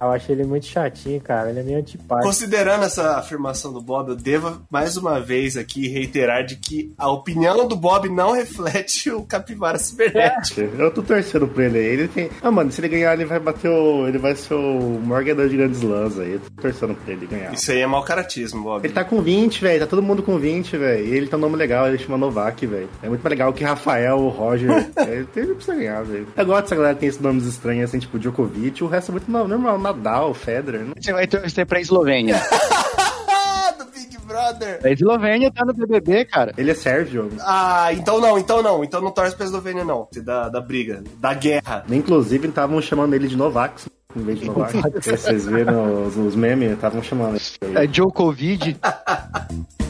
Eu 0.00 0.10
acho 0.10 0.30
ele 0.30 0.44
muito 0.44 0.66
chatinho, 0.66 1.20
cara. 1.20 1.50
Ele 1.50 1.60
é 1.60 1.62
meio 1.62 1.78
antipático. 1.78 2.26
Considerando 2.26 2.84
essa 2.84 3.16
afirmação 3.16 3.72
do 3.72 3.80
Bob, 3.80 4.10
eu 4.10 4.16
devo 4.16 4.60
mais 4.70 4.96
uma 4.96 5.20
vez 5.20 5.56
aqui 5.56 5.88
reiterar 5.88 6.44
de 6.44 6.56
que 6.56 6.92
a 6.98 7.10
opinião 7.10 7.66
do 7.66 7.76
Bob 7.76 8.08
não 8.08 8.32
reflete 8.36 9.10
o 9.10 9.22
Capivara 9.22 9.78
Cibernético. 9.78 10.60
Eu 10.60 10.90
tô 10.92 11.02
torcendo 11.02 11.48
pra 11.48 11.64
ele 11.64 11.78
aí. 11.78 11.86
Ele 11.86 12.08
tem. 12.08 12.30
Ah, 12.42 12.50
mano, 12.50 12.70
se 12.70 12.80
ele 12.80 12.88
ganhar, 12.88 13.14
ele 13.14 13.24
vai 13.24 13.38
bater 13.38 13.68
o. 13.68 14.06
Ele 14.06 14.18
vai 14.18 14.34
ser 14.34 14.54
o 14.54 15.00
maior 15.04 15.24
ganhador 15.24 15.48
de 15.48 15.56
grandes 15.56 15.82
lãs 15.82 16.18
aí. 16.18 16.34
Eu 16.34 16.40
tô 16.40 16.62
torcendo 16.62 16.94
pra 16.94 17.12
ele 17.12 17.26
ganhar. 17.26 17.52
Isso 17.52 17.70
aí 17.70 17.80
é 17.80 17.86
mau 17.86 18.02
caratismo, 18.02 18.62
Bob. 18.62 18.84
Ele 18.84 18.92
tá 18.92 19.04
com 19.04 19.20
20, 19.20 19.60
velho. 19.60 19.80
Tá 19.80 19.86
todo 19.86 20.02
mundo 20.02 20.22
com 20.22 20.38
20, 20.38 20.76
velho. 20.76 21.06
E 21.06 21.14
ele 21.16 21.26
tem 21.26 21.38
um 21.38 21.42
nome 21.42 21.56
legal, 21.56 21.88
ele 21.88 21.98
chama 21.98 22.18
Novak, 22.18 22.66
velho. 22.66 22.88
É 23.02 23.08
muito 23.08 23.22
mais 23.22 23.30
legal 23.30 23.52
que 23.52 23.64
Rafael, 23.64 24.18
o 24.18 24.28
Roger. 24.28 24.70
ele, 24.96 25.26
ele 25.36 25.54
precisa 25.54 25.76
ganhar, 25.76 26.02
velho. 26.02 26.26
Eu 26.36 26.46
gosto 26.46 26.62
dessa 26.64 26.76
galera 26.76 26.94
que 26.94 27.00
tem 27.00 27.08
esses 27.08 27.20
nomes 27.20 27.44
estranhos, 27.44 27.88
assim, 27.88 27.98
tipo 27.98 28.18
Djokovic. 28.18 28.82
O 28.84 28.86
resto 28.86 29.10
é 29.10 29.12
muito 29.12 29.30
normal. 29.30 29.78
Nadal, 29.86 30.34
Federer. 30.34 30.84
Não... 30.84 30.94
Você 30.98 31.12
vai 31.12 31.26
torcer 31.26 31.66
pra 31.66 31.80
Eslovênia. 31.80 32.40
do 33.78 33.84
Big 33.86 34.18
Brother. 34.26 34.80
A 34.82 34.90
Eslovênia 34.90 35.50
tá 35.52 35.64
no 35.64 35.72
BBB, 35.72 36.24
cara. 36.24 36.52
Ele 36.56 36.70
é 36.70 36.74
sérvio. 36.74 37.30
Ah, 37.40 37.92
então 37.92 38.20
não, 38.20 38.38
então 38.38 38.62
não. 38.62 38.82
Então 38.82 39.00
não 39.00 39.12
torce 39.12 39.36
pra 39.36 39.46
Eslovênia, 39.46 39.84
não. 39.84 40.08
Da, 40.24 40.48
da 40.48 40.60
briga, 40.60 41.04
da 41.18 41.34
guerra. 41.34 41.84
Inclusive, 41.88 42.48
estavam 42.48 42.80
chamando 42.82 43.14
ele 43.14 43.28
de 43.28 43.36
Novax. 43.36 43.88
Em 44.16 44.22
vez 44.22 44.40
de 44.40 44.46
Novak. 44.46 44.72
Vocês 45.02 45.46
viram 45.46 46.06
os, 46.06 46.16
os 46.16 46.34
memes? 46.34 46.72
Estavam 46.72 47.02
chamando 47.02 47.36
ele. 47.60 47.78
É 47.78 47.86
Djokovic. 47.86 48.76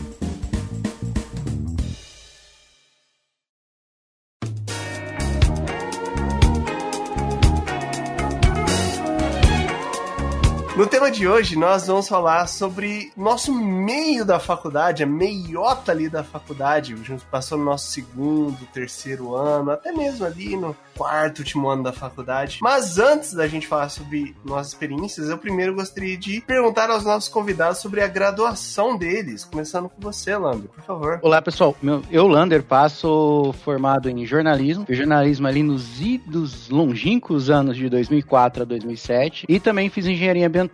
No 10.76 10.86
tema 10.86 11.10
de 11.10 11.26
hoje, 11.26 11.56
nós 11.56 11.86
vamos 11.86 12.06
falar 12.06 12.46
sobre 12.46 13.10
nosso 13.16 13.50
meio 13.50 14.26
da 14.26 14.38
faculdade, 14.38 15.02
a 15.02 15.06
meiota 15.06 15.90
ali 15.90 16.06
da 16.06 16.22
faculdade. 16.22 16.92
A 16.92 16.96
gente 16.96 17.24
passou 17.30 17.56
no 17.56 17.64
nosso 17.64 17.90
segundo, 17.90 18.58
terceiro 18.74 19.34
ano, 19.34 19.70
até 19.70 19.90
mesmo 19.90 20.26
ali 20.26 20.54
no 20.54 20.76
quarto, 20.94 21.38
último 21.38 21.66
ano 21.66 21.82
da 21.82 21.94
faculdade. 21.94 22.58
Mas 22.60 22.98
antes 22.98 23.32
da 23.32 23.48
gente 23.48 23.66
falar 23.66 23.88
sobre 23.88 24.36
nossas 24.44 24.68
experiências, 24.68 25.30
eu 25.30 25.38
primeiro 25.38 25.74
gostaria 25.74 26.14
de 26.14 26.42
perguntar 26.42 26.90
aos 26.90 27.04
nossos 27.04 27.30
convidados 27.30 27.78
sobre 27.78 28.02
a 28.02 28.06
graduação 28.06 28.98
deles. 28.98 29.46
Começando 29.46 29.88
com 29.88 29.98
você, 29.98 30.36
Lander, 30.36 30.68
por 30.68 30.84
favor. 30.84 31.18
Olá, 31.22 31.40
pessoal. 31.40 31.74
Meu, 31.80 32.02
eu, 32.10 32.26
Lander, 32.26 32.62
passo 32.62 33.54
formado 33.64 34.10
em 34.10 34.26
jornalismo. 34.26 34.84
Jornalismo 34.90 35.46
ali 35.46 35.62
nos 35.62 36.02
idos 36.02 36.68
longínquos 36.68 37.48
anos 37.48 37.78
de 37.78 37.88
2004 37.88 38.62
a 38.62 38.66
2007. 38.66 39.46
E 39.48 39.58
também 39.58 39.88
fiz 39.88 40.04
engenharia 40.04 40.46
ambiental 40.46 40.65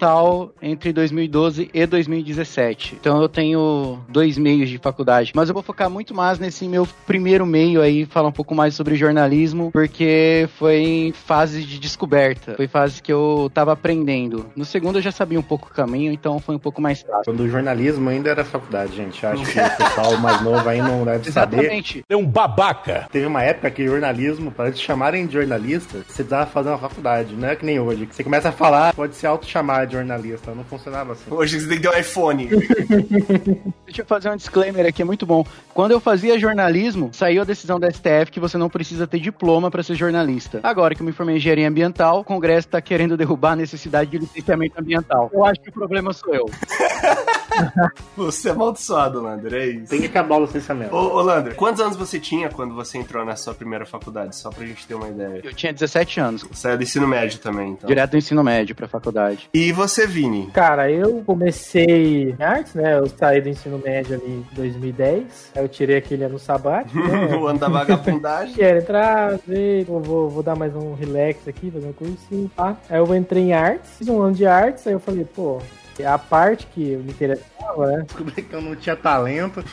entre 0.60 0.92
2012 0.92 1.70
e 1.72 1.86
2017. 1.86 2.96
Então 3.00 3.20
eu 3.20 3.28
tenho 3.28 3.98
dois 4.08 4.38
meios 4.38 4.68
de 4.68 4.78
faculdade. 4.78 5.32
Mas 5.34 5.48
eu 5.48 5.54
vou 5.54 5.62
focar 5.62 5.90
muito 5.90 6.14
mais 6.14 6.38
nesse 6.38 6.66
meu 6.68 6.86
primeiro 7.06 7.46
meio 7.46 7.80
aí, 7.80 8.04
falar 8.06 8.28
um 8.28 8.32
pouco 8.32 8.54
mais 8.54 8.74
sobre 8.74 8.96
jornalismo, 8.96 9.70
porque 9.72 10.48
foi 10.58 10.76
em 10.76 11.12
fase 11.12 11.62
de 11.62 11.78
descoberta. 11.78 12.54
Foi 12.54 12.66
fase 12.66 13.02
que 13.02 13.12
eu 13.12 13.50
tava 13.52 13.72
aprendendo. 13.72 14.46
No 14.56 14.64
segundo 14.64 14.98
eu 14.98 15.02
já 15.02 15.12
sabia 15.12 15.38
um 15.38 15.42
pouco 15.42 15.68
o 15.68 15.74
caminho, 15.74 16.12
então 16.12 16.38
foi 16.38 16.54
um 16.54 16.58
pouco 16.58 16.80
mais 16.80 17.02
fácil. 17.02 17.24
Quando 17.24 17.40
o 17.40 17.48
jornalismo 17.48 18.08
ainda 18.08 18.30
era 18.30 18.44
faculdade, 18.44 18.96
gente. 18.96 19.24
Acho 19.24 19.44
que 19.44 19.58
o 19.60 19.76
pessoal 19.76 20.16
mais 20.18 20.40
novo 20.42 20.68
aí 20.68 20.80
não 20.80 21.04
deve 21.04 21.30
saber. 21.30 21.58
Exatamente. 21.58 22.04
É 22.08 22.16
um 22.16 22.26
babaca. 22.26 23.08
Teve 23.10 23.26
uma 23.26 23.42
época 23.42 23.70
que 23.70 23.86
jornalismo, 23.86 24.50
para 24.50 24.70
te 24.72 24.80
chamarem 24.84 25.26
de 25.26 25.34
jornalista, 25.34 25.98
você 25.98 26.22
precisava 26.22 26.46
fazer 26.46 26.68
uma 26.70 26.78
faculdade. 26.78 27.34
Não 27.34 27.48
é 27.48 27.56
que 27.56 27.64
nem 27.64 27.78
hoje. 27.78 28.06
Que 28.06 28.14
você 28.14 28.24
começa 28.24 28.48
a 28.48 28.52
falar, 28.52 28.94
pode 28.94 29.14
se 29.16 29.26
de 29.84 29.92
jornalista. 29.92 30.54
Não 30.54 30.64
funcionava 30.64 31.12
assim. 31.12 31.24
Hoje 31.30 31.60
você 31.60 31.68
tem 31.68 31.80
que 31.80 31.88
ter 31.88 31.94
um 31.94 31.98
iPhone. 31.98 32.48
Deixa 33.86 34.02
eu 34.02 34.06
fazer 34.06 34.30
um 34.30 34.36
disclaimer 34.36 34.86
aqui, 34.86 35.02
é 35.02 35.04
muito 35.04 35.26
bom. 35.26 35.44
Quando 35.74 35.92
eu 35.92 36.00
fazia 36.00 36.38
jornalismo, 36.38 37.10
saiu 37.12 37.42
a 37.42 37.44
decisão 37.44 37.78
da 37.78 37.90
STF 37.90 38.30
que 38.30 38.40
você 38.40 38.56
não 38.56 38.68
precisa 38.68 39.06
ter 39.06 39.20
diploma 39.20 39.70
para 39.70 39.82
ser 39.82 39.94
jornalista. 39.94 40.60
Agora 40.62 40.94
que 40.94 41.02
eu 41.02 41.06
me 41.06 41.12
formei 41.12 41.36
em 41.36 41.38
engenharia 41.38 41.68
ambiental, 41.68 42.20
o 42.20 42.24
Congresso 42.24 42.68
está 42.68 42.80
querendo 42.80 43.16
derrubar 43.16 43.52
a 43.52 43.56
necessidade 43.56 44.10
de 44.10 44.18
licenciamento 44.18 44.80
ambiental. 44.80 45.30
Eu 45.32 45.44
acho 45.44 45.60
que 45.60 45.68
o 45.68 45.72
problema 45.72 46.12
sou 46.12 46.34
eu. 46.34 46.46
Você 48.16 48.48
é 48.48 48.52
amaldiçoado, 48.52 49.20
Lander, 49.20 49.54
é 49.54 49.66
isso. 49.66 49.90
Tem 49.90 50.00
que 50.00 50.06
acabar 50.06 50.36
o 50.36 50.40
licenciamento. 50.42 50.94
Ô, 50.94 51.16
ô, 51.16 51.22
Lander, 51.22 51.54
quantos 51.54 51.80
anos 51.80 51.96
você 51.96 52.18
tinha 52.18 52.48
quando 52.48 52.74
você 52.74 52.98
entrou 52.98 53.24
na 53.24 53.36
sua 53.36 53.54
primeira 53.54 53.84
faculdade? 53.84 54.36
Só 54.36 54.50
pra 54.50 54.66
gente 54.66 54.86
ter 54.86 54.94
uma 54.94 55.08
ideia. 55.08 55.40
Eu 55.44 55.52
tinha 55.52 55.72
17 55.72 56.20
anos. 56.20 56.42
Você 56.42 56.70
é 56.70 56.76
do 56.76 56.82
ensino 56.82 57.06
médio 57.06 57.38
também, 57.38 57.72
então. 57.72 57.86
Direto 57.86 58.12
do 58.12 58.16
ensino 58.16 58.42
médio 58.42 58.74
pra 58.74 58.88
faculdade. 58.88 59.48
E 59.52 59.71
você, 59.72 60.06
Vini? 60.06 60.48
Cara, 60.52 60.90
eu 60.90 61.22
comecei 61.24 62.30
em 62.30 62.42
artes, 62.42 62.74
né? 62.74 62.98
Eu 62.98 63.06
saí 63.06 63.40
do 63.40 63.48
ensino 63.48 63.78
médio 63.78 64.16
ali 64.16 64.26
em 64.26 64.46
2010. 64.52 65.52
Aí 65.54 65.62
eu 65.62 65.68
tirei 65.68 65.96
aquele 65.96 66.24
ano 66.24 66.38
sabático, 66.38 66.98
né? 66.98 67.34
o 67.36 67.46
ano 67.46 67.58
da 67.58 67.68
vagabundagem. 67.68 68.54
Quero 68.56 68.78
entrar, 68.78 69.38
ver, 69.46 69.84
vou, 69.84 70.00
vou, 70.00 70.28
vou 70.28 70.42
dar 70.42 70.56
mais 70.56 70.74
um 70.74 70.94
relax 70.94 71.46
aqui, 71.46 71.70
fazer 71.70 71.86
um 71.86 71.92
cursinho, 71.92 72.50
pá. 72.54 72.76
Aí 72.88 72.98
eu 72.98 73.14
entrei 73.14 73.44
em 73.44 73.52
artes, 73.52 73.90
fiz 73.98 74.08
um 74.08 74.20
ano 74.20 74.34
de 74.34 74.46
artes, 74.46 74.86
aí 74.86 74.92
eu 74.92 75.00
falei, 75.00 75.24
pô, 75.24 75.60
a 76.04 76.18
parte 76.18 76.66
que 76.66 76.96
me 76.96 77.10
interessava, 77.10 77.86
né? 77.86 78.04
Descobri 78.06 78.42
que 78.42 78.52
eu 78.52 78.60
não 78.60 78.76
tinha 78.76 78.96
talento. 78.96 79.62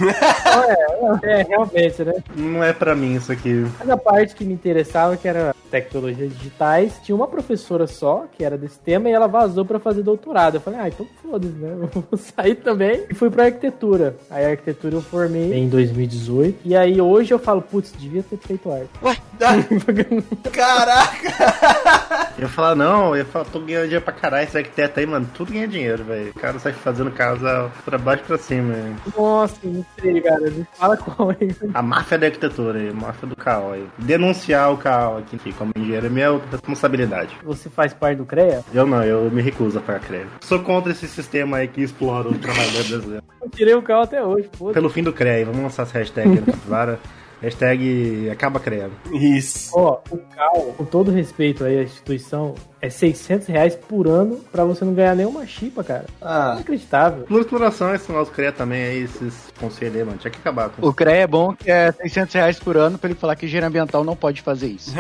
É, 1.24 1.40
é, 1.40 1.44
realmente, 1.44 2.04
né? 2.04 2.14
Não 2.36 2.64
é 2.64 2.74
pra 2.74 2.96
mim 2.96 3.16
isso 3.16 3.32
aqui. 3.32 3.66
Mas 3.80 3.90
a 3.90 3.98
parte 3.98 4.36
que 4.36 4.44
me 4.44 4.54
interessava, 4.54 5.16
que 5.16 5.28
era 5.28 5.56
tecnologias 5.70 6.32
digitais, 6.36 7.00
tinha 7.04 7.16
uma 7.16 7.28
professora 7.28 7.88
só, 7.88 8.26
que 8.32 8.44
era 8.44 8.58
desse 8.58 8.80
tema, 8.80 9.10
e 9.10 9.14
ela 9.14 9.28
vazou 9.28 9.64
pra 9.64 9.80
fazer 9.80 10.04
doutorado. 10.04 10.56
Eu 10.56 10.62
falei, 10.62 10.80
ah, 10.80 10.88
então 10.88 11.08
foda-se, 11.22 11.54
né? 11.54 11.70
Eu 11.96 12.04
vou 12.10 12.18
sair 12.18 12.56
também. 12.56 13.06
E 13.10 13.14
fui 13.14 13.30
pra 13.30 13.46
arquitetura. 13.46 14.16
Aí 14.30 14.46
a 14.46 14.50
arquitetura 14.50 14.96
eu 14.96 15.02
formei 15.02 15.54
em 15.54 15.70
2018. 15.70 16.60
E 16.66 16.76
aí 16.76 17.00
hoje 17.00 17.34
eu 17.34 17.40
falo, 17.40 17.62
putz, 17.62 17.94
devia 17.98 18.24
ter 18.24 18.38
feito 18.38 18.72
arte. 18.72 18.90
Caraca! 20.52 22.32
Eu 22.38 22.44
ia 22.44 22.50
falar, 22.50 22.76
não, 22.76 23.10
eu 23.10 23.18
ia 23.18 23.26
falar, 23.26 23.46
tô 23.46 23.60
ganhando 23.60 23.84
dinheiro 23.84 24.04
pra 24.04 24.14
caralho, 24.14 24.44
esse 24.44 24.58
arquiteto 24.58 25.00
aí, 25.00 25.06
mano, 25.06 25.30
tudo 25.34 25.52
ganha 25.54 25.68
dinheiro, 25.68 26.04
velho. 26.04 26.19
O 26.30 26.40
cara 26.40 26.60
sai 26.60 26.74
fazendo 26.74 27.12
casa 27.12 27.72
pra 27.86 27.98
baixo 27.98 28.24
e 28.24 28.28
pra 28.28 28.38
cima, 28.38 28.74
velho. 28.74 28.96
Nossa, 29.18 29.56
não 29.64 29.86
sei, 30.00 30.22
cara. 30.22 30.50
Me 30.50 30.68
fala 30.74 30.98
qual 30.98 31.30
aí. 31.30 31.56
A 31.74 31.82
máfia 31.82 32.18
da 32.18 32.28
arquitetura 32.28 32.80
aí, 32.80 32.90
a 32.90 32.94
máfia 32.94 33.28
do 33.28 33.36
caos 33.36 33.74
aí. 33.74 33.88
Denunciar 33.98 34.72
o 34.74 34.78
caos 34.78 35.20
aqui, 35.20 35.36
enfim, 35.36 35.52
como 35.52 35.72
engenheiro 35.76 36.08
é 36.08 36.10
minha 36.10 36.42
responsabilidade. 36.52 37.36
Você 37.44 37.70
faz 37.70 37.94
parte 37.94 38.18
do 38.18 38.26
CREA? 38.26 38.64
Eu 38.74 38.86
não, 38.86 39.04
eu 39.04 39.30
me 39.32 39.42
recuso 39.42 39.78
a 39.78 39.82
pagar 39.82 40.02
crédito. 40.02 40.46
Sou 40.46 40.60
contra 40.60 40.92
esse 40.92 41.08
sistema 41.08 41.58
aí 41.58 41.68
que 41.68 41.82
explora 41.82 42.28
o 42.30 42.38
trabalhador 42.38 42.88
brasileiro. 42.88 43.24
Eu 43.42 43.50
tirei 43.50 43.74
o 43.74 43.82
carro 43.82 44.02
até 44.02 44.22
hoje, 44.22 44.50
foda 44.52 44.74
Pelo 44.74 44.90
fim 44.90 45.02
do 45.02 45.14
CREA, 45.14 45.46
vamos 45.46 45.62
lançar 45.62 45.84
essa 45.84 45.98
hashtag 45.98 46.30
aí 46.30 46.36
no 46.40 46.46
Capivara. 46.46 47.00
Hashtag 47.42 48.30
acaba 48.30 48.60
CREA. 48.60 48.90
Isso. 49.14 49.72
Ó, 49.74 50.02
o 50.12 50.18
CAL, 50.18 50.74
com 50.78 50.84
todo 50.84 51.10
respeito 51.10 51.64
aí 51.64 51.80
à 51.80 51.84
instituição, 51.84 52.54
é 52.82 52.90
600 52.90 53.48
reais 53.48 53.76
por 53.76 54.08
ano 54.08 54.38
pra 54.52 54.64
você 54.64 54.86
não 54.86 54.94
ganhar 54.94 55.16
nenhuma 55.16 55.46
chipa, 55.46 55.84
cara. 55.84 56.06
Ah, 56.22 56.54
Inacreditável. 56.56 57.24
Por 57.26 57.42
exploração, 57.42 57.94
esse 57.94 58.12
nosso 58.12 58.32
CREA 58.32 58.52
também 58.52 58.84
aí, 58.84 59.04
esses 59.04 59.34
conselhos 59.60 59.96
aí, 59.96 60.04
mano. 60.04 60.18
Tinha 60.18 60.32
que 60.32 60.40
acabar 60.40 60.70
com 60.70 60.86
O 60.86 60.94
CREA 60.94 61.24
é 61.24 61.28
bom 61.28 61.54
que 61.54 61.70
é 61.70 61.92
600 61.92 62.34
reais 62.36 62.60
por 62.60 62.78
ano 62.78 62.98
pra 62.98 63.10
ele 63.10 63.20
falar 63.20 63.36
que 63.36 63.46
engenharia 63.46 63.68
ambiental 63.68 64.04
não 64.04 64.16
pode 64.16 64.42
fazer 64.42 64.68
isso. 64.68 64.94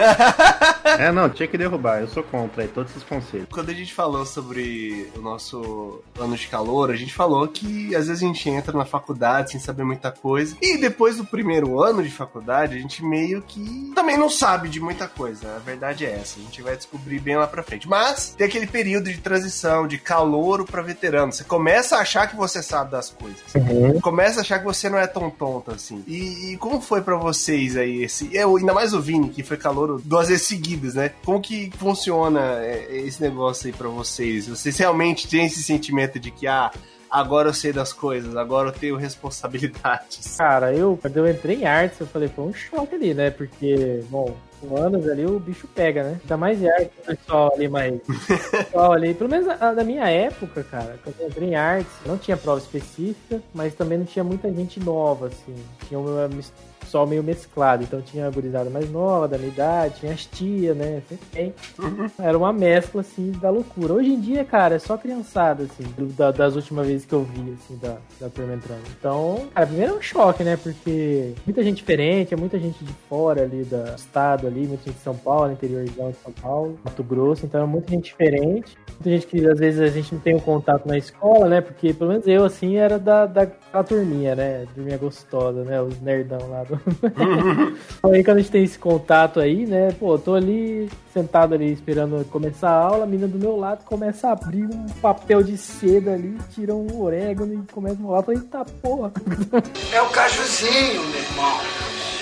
É, 0.98 1.12
não, 1.12 1.30
tinha 1.30 1.48
que 1.48 1.58
derrubar. 1.58 2.02
Eu 2.02 2.08
sou 2.08 2.24
contra 2.24 2.64
aí, 2.64 2.68
todos 2.68 2.92
esses 2.92 3.04
conselhos. 3.04 3.48
quando 3.52 3.70
a 3.70 3.74
gente 3.74 3.94
falou 3.94 4.26
sobre 4.26 5.10
o 5.16 5.22
nosso 5.22 6.02
ano 6.20 6.36
de 6.36 6.48
calor, 6.48 6.90
a 6.92 6.96
gente 6.96 7.14
falou 7.14 7.48
que 7.48 7.96
às 7.96 8.08
vezes 8.08 8.24
a 8.24 8.26
gente 8.26 8.50
entra 8.50 8.76
na 8.76 8.86
faculdade 8.86 9.52
sem 9.52 9.60
saber 9.60 9.84
muita 9.84 10.12
coisa. 10.12 10.56
E 10.62 10.78
depois 10.78 11.18
do 11.18 11.26
primeiro 11.26 11.82
ano 11.82 12.02
de 12.04 12.10
faculdade, 12.10 12.76
a 12.76 12.80
gente 12.80 13.04
meio 13.04 13.42
que 13.42 13.92
também 13.96 14.18
não 14.18 14.30
sabe 14.30 14.68
de 14.68 14.80
muita 14.80 15.08
coisa. 15.08 15.56
A 15.56 15.60
verdade 15.60 16.06
é 16.06 16.12
essa. 16.12 16.40
A 16.40 16.44
gente 16.44 16.62
vai 16.62 16.76
descobrir 16.76 17.20
bem 17.20 17.38
lá 17.38 17.48
pra 17.48 17.64
frente. 17.70 17.88
Mas 17.88 18.34
tem 18.36 18.48
aquele 18.48 18.68
período 18.68 19.12
de 19.12 19.18
transição, 19.20 19.88
de 19.88 19.98
calouro 19.98 20.66
pra 20.66 20.82
veterano. 20.82 21.32
Você 21.32 21.44
começa 21.44 21.98
a 21.98 22.02
achar 22.02 22.28
que 22.28 22.36
você 22.36 22.64
sabe 22.64 22.92
das 22.92 23.10
coisas. 23.10 23.40
Começa 24.02 24.40
a 24.40 24.42
achar 24.42 24.60
que 24.60 24.66
você 24.66 24.90
não 24.90 24.98
é 24.98 25.08
tão 25.08 25.30
tonto 25.30 25.72
assim. 25.72 26.04
E, 26.08 26.54
e 26.54 26.58
como 26.58 26.82
foi 26.82 27.02
pra 27.02 27.16
vocês 27.16 27.78
aí 27.78 28.04
esse. 28.04 28.30
Eu, 28.36 28.58
ainda 28.58 28.74
mais 28.74 28.94
o 28.94 29.02
Vini, 29.02 29.30
que 29.30 29.44
foi 29.44 29.58
calouro 29.58 30.02
duas 30.04 30.28
vezes 30.28 30.48
seguidas, 30.48 30.96
né? 30.96 31.12
Como 31.24 31.40
que 31.40 31.72
funciona 31.78 32.60
é, 32.60 32.98
esse 32.98 33.22
negócio 33.22 33.68
aí 33.68 33.74
pra 33.74 33.88
vocês? 33.88 34.48
Vocês 34.48 34.78
realmente 34.78 35.28
têm 35.28 35.46
esse 35.46 35.62
sentimento 35.62 36.20
de 36.20 36.32
que, 36.32 36.48
ah, 36.48 36.72
agora 37.10 37.50
eu 37.50 37.54
sei 37.54 37.72
das 37.72 37.94
coisas, 37.94 38.36
agora 38.36 38.70
eu 38.70 38.74
tenho 38.74 38.96
responsabilidades. 38.96 40.36
Cara, 40.38 40.74
eu, 40.74 40.98
quando 41.02 41.18
eu 41.18 41.30
entrei 41.30 41.58
em 41.58 41.66
artes, 41.66 42.00
eu 42.00 42.08
falei, 42.08 42.30
foi 42.30 42.46
um 42.46 42.54
choque 42.54 42.96
ali, 42.96 43.14
né? 43.14 43.30
Porque, 43.30 44.04
bom, 44.10 44.36
5 44.36 44.49
anos 44.76 45.08
ali, 45.08 45.26
o 45.26 45.40
bicho 45.40 45.68
pega, 45.68 46.04
né? 46.04 46.20
Ainda 46.22 46.38
mais 46.38 46.60
de 46.60 46.70
arte, 46.70 46.92
pessoal 47.06 47.52
ali 47.54 47.68
mais. 47.68 47.94
o 47.96 48.58
pessoal 48.58 48.92
ali, 48.94 49.14
pelo 49.14 49.30
menos 49.30 49.48
a- 49.48 49.74
da 49.74 49.84
minha 49.84 50.10
época, 50.10 50.64
cara, 50.64 50.98
quando 51.04 51.16
eu 51.20 51.28
entrei 51.28 51.50
em 51.50 51.56
artes, 51.56 51.92
não 52.06 52.18
tinha 52.18 52.36
prova 52.38 52.60
específica, 52.60 53.42
mas 53.54 53.74
também 53.74 53.98
não 53.98 54.06
tinha 54.06 54.24
muita 54.24 54.52
gente 54.52 54.80
nova, 54.80 55.28
assim. 55.28 55.56
Tinha 55.88 56.00
uma 56.00 56.28
mis- 56.28 56.52
pessoal 56.80 57.06
meio 57.08 57.24
mesclado, 57.24 57.84
então 57.84 58.02
tinha 58.02 58.28
a 58.28 58.30
gurizada 58.30 58.70
mais 58.70 58.90
nova, 58.90 59.28
da 59.28 59.38
minha 59.38 59.50
idade, 59.52 60.00
tinha 60.00 60.12
as 60.14 60.26
tia, 60.26 60.74
né? 60.74 61.02
Sempre 61.08 61.26
tem. 61.32 61.54
Era 62.20 62.38
uma 62.38 62.52
mescla, 62.54 63.02
assim, 63.02 63.32
da 63.42 63.50
loucura. 63.50 63.94
Hoje 63.94 64.10
em 64.12 64.20
dia, 64.20 64.44
cara, 64.46 64.76
é 64.76 64.80
só 64.80 64.98
criançada, 64.98 65.64
assim, 65.64 65.84
do- 65.98 66.08
da- 66.08 66.32
das 66.32 66.56
últimas 66.56 66.88
vezes 66.88 67.06
que 67.06 67.14
eu 67.14 67.24
vi, 67.24 67.54
assim, 67.54 67.78
da, 67.82 67.98
da 68.20 68.30
turma 68.30 68.54
entrando. 68.54 68.82
Então, 69.00 69.48
cara, 69.54 69.68
primeiro 69.68 69.94
é 69.94 69.98
um 69.98 70.02
choque, 70.02 70.44
né? 70.44 70.58
Porque 70.58 71.34
muita 71.46 71.64
gente 71.64 71.78
diferente, 71.78 72.34
é 72.34 72.38
muita 72.38 72.58
gente 72.60 72.84
de 72.84 72.94
fora 73.08 73.44
ali 73.44 73.64
do 73.64 73.78
estado 73.96 74.48
ali, 74.48 74.68
muita 74.68 74.84
gente 74.86 74.96
de 74.98 75.02
São 75.04 75.16
Paulo, 75.16 75.52
interiorzão 75.52 76.12
de 76.12 76.18
São 76.18 76.32
Paulo, 76.32 76.80
Mato 76.84 77.04
Grosso, 77.04 77.46
então 77.46 77.62
é 77.62 77.66
muita 77.66 77.92
gente 77.92 78.06
diferente. 78.06 78.78
Muita 78.90 79.10
gente 79.12 79.28
que 79.28 79.48
às 79.48 79.60
vezes 79.60 79.80
a 79.80 79.88
gente 79.88 80.14
não 80.14 80.22
tem 80.22 80.36
um 80.36 80.40
contato 80.40 80.86
na 80.88 80.98
escola, 80.98 81.48
né? 81.48 81.62
Porque 81.62 81.94
pelo 81.94 82.12
menos 82.12 82.28
eu, 82.28 82.44
assim, 82.46 82.76
era 82.78 82.98
da, 83.00 83.26
da, 83.26 83.48
da 83.72 83.84
turminha, 83.84 84.36
né? 84.36 84.66
Turminha 84.76 84.98
gostosa, 84.98 85.64
né? 85.64 85.82
Os 85.82 86.00
nerdão 86.02 86.40
lá 86.50 86.64
aí 88.04 88.24
quando 88.24 88.38
a 88.38 88.42
gente 88.42 88.52
tem 88.52 88.64
esse 88.64 88.78
contato 88.78 89.40
aí, 89.40 89.66
né? 89.66 89.92
Pô, 89.94 90.18
tô 90.18 90.36
ali 90.36 90.90
sentado 91.14 91.54
ali 91.54 91.72
esperando 91.72 92.24
começar 92.26 92.70
a 92.70 92.84
aula, 92.84 93.04
a 93.04 93.08
menina 93.08 93.28
do 93.28 93.40
meu 93.40 93.56
lado 93.56 93.84
começa 93.84 94.30
a 94.30 94.32
abrir 94.34 94.64
um 94.64 94.86
papel 95.02 95.42
de 95.44 95.58
seda 95.58 96.14
ali, 96.14 96.38
tira 96.54 96.76
um 96.76 97.02
orégano 97.02 97.54
e 97.54 97.74
começa 97.74 97.96
a 97.96 98.00
enrolar. 98.00 98.20
Eu 98.20 98.26
falei, 98.26 98.42
eita 98.42 98.66
porra. 98.82 99.12
É 99.94 100.02
o 100.02 100.10
cajuzinho, 100.10 101.04
meu 101.04 101.20
irmão. 101.20 101.60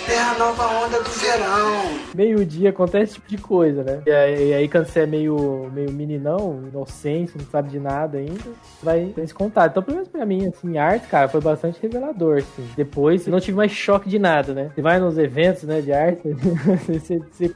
É 0.09 0.19
a 0.19 0.33
nova 0.37 0.67
onda 0.67 1.01
do 1.03 1.09
verão. 1.09 1.99
Meio-dia 2.15 2.69
acontece 2.69 3.03
esse 3.03 3.13
tipo 3.15 3.27
de 3.29 3.37
coisa, 3.37 3.83
né? 3.83 4.01
E 4.05 4.11
aí, 4.11 4.49
e 4.49 4.53
aí 4.53 4.69
quando 4.69 4.85
você 4.85 5.01
é 5.01 5.05
meio, 5.05 5.69
meio 5.73 5.91
meninão, 5.91 6.63
inocente, 6.71 7.33
não 7.37 7.45
sabe 7.45 7.69
de 7.69 7.79
nada 7.79 8.17
ainda, 8.17 8.39
vai 8.81 9.07
ter 9.07 9.21
esse 9.21 9.33
contato. 9.33 9.71
Então, 9.71 9.83
pelo 9.83 9.95
menos 9.97 10.09
pra 10.09 10.25
mim, 10.25 10.47
assim, 10.47 10.77
arte, 10.77 11.07
cara, 11.07 11.27
foi 11.27 11.41
bastante 11.41 11.79
revelador, 11.81 12.37
assim. 12.37 12.65
Depois, 12.77 13.27
eu 13.27 13.31
não 13.31 13.39
tive 13.39 13.57
mais 13.57 13.71
choque 13.71 14.07
de 14.07 14.17
nada, 14.17 14.53
né? 14.53 14.71
Você 14.73 14.81
vai 14.81 14.97
nos 14.99 15.17
eventos, 15.17 15.63
né, 15.63 15.81
de 15.81 15.91
arte, 15.91 16.21
você, 16.87 17.19
você- 17.19 17.53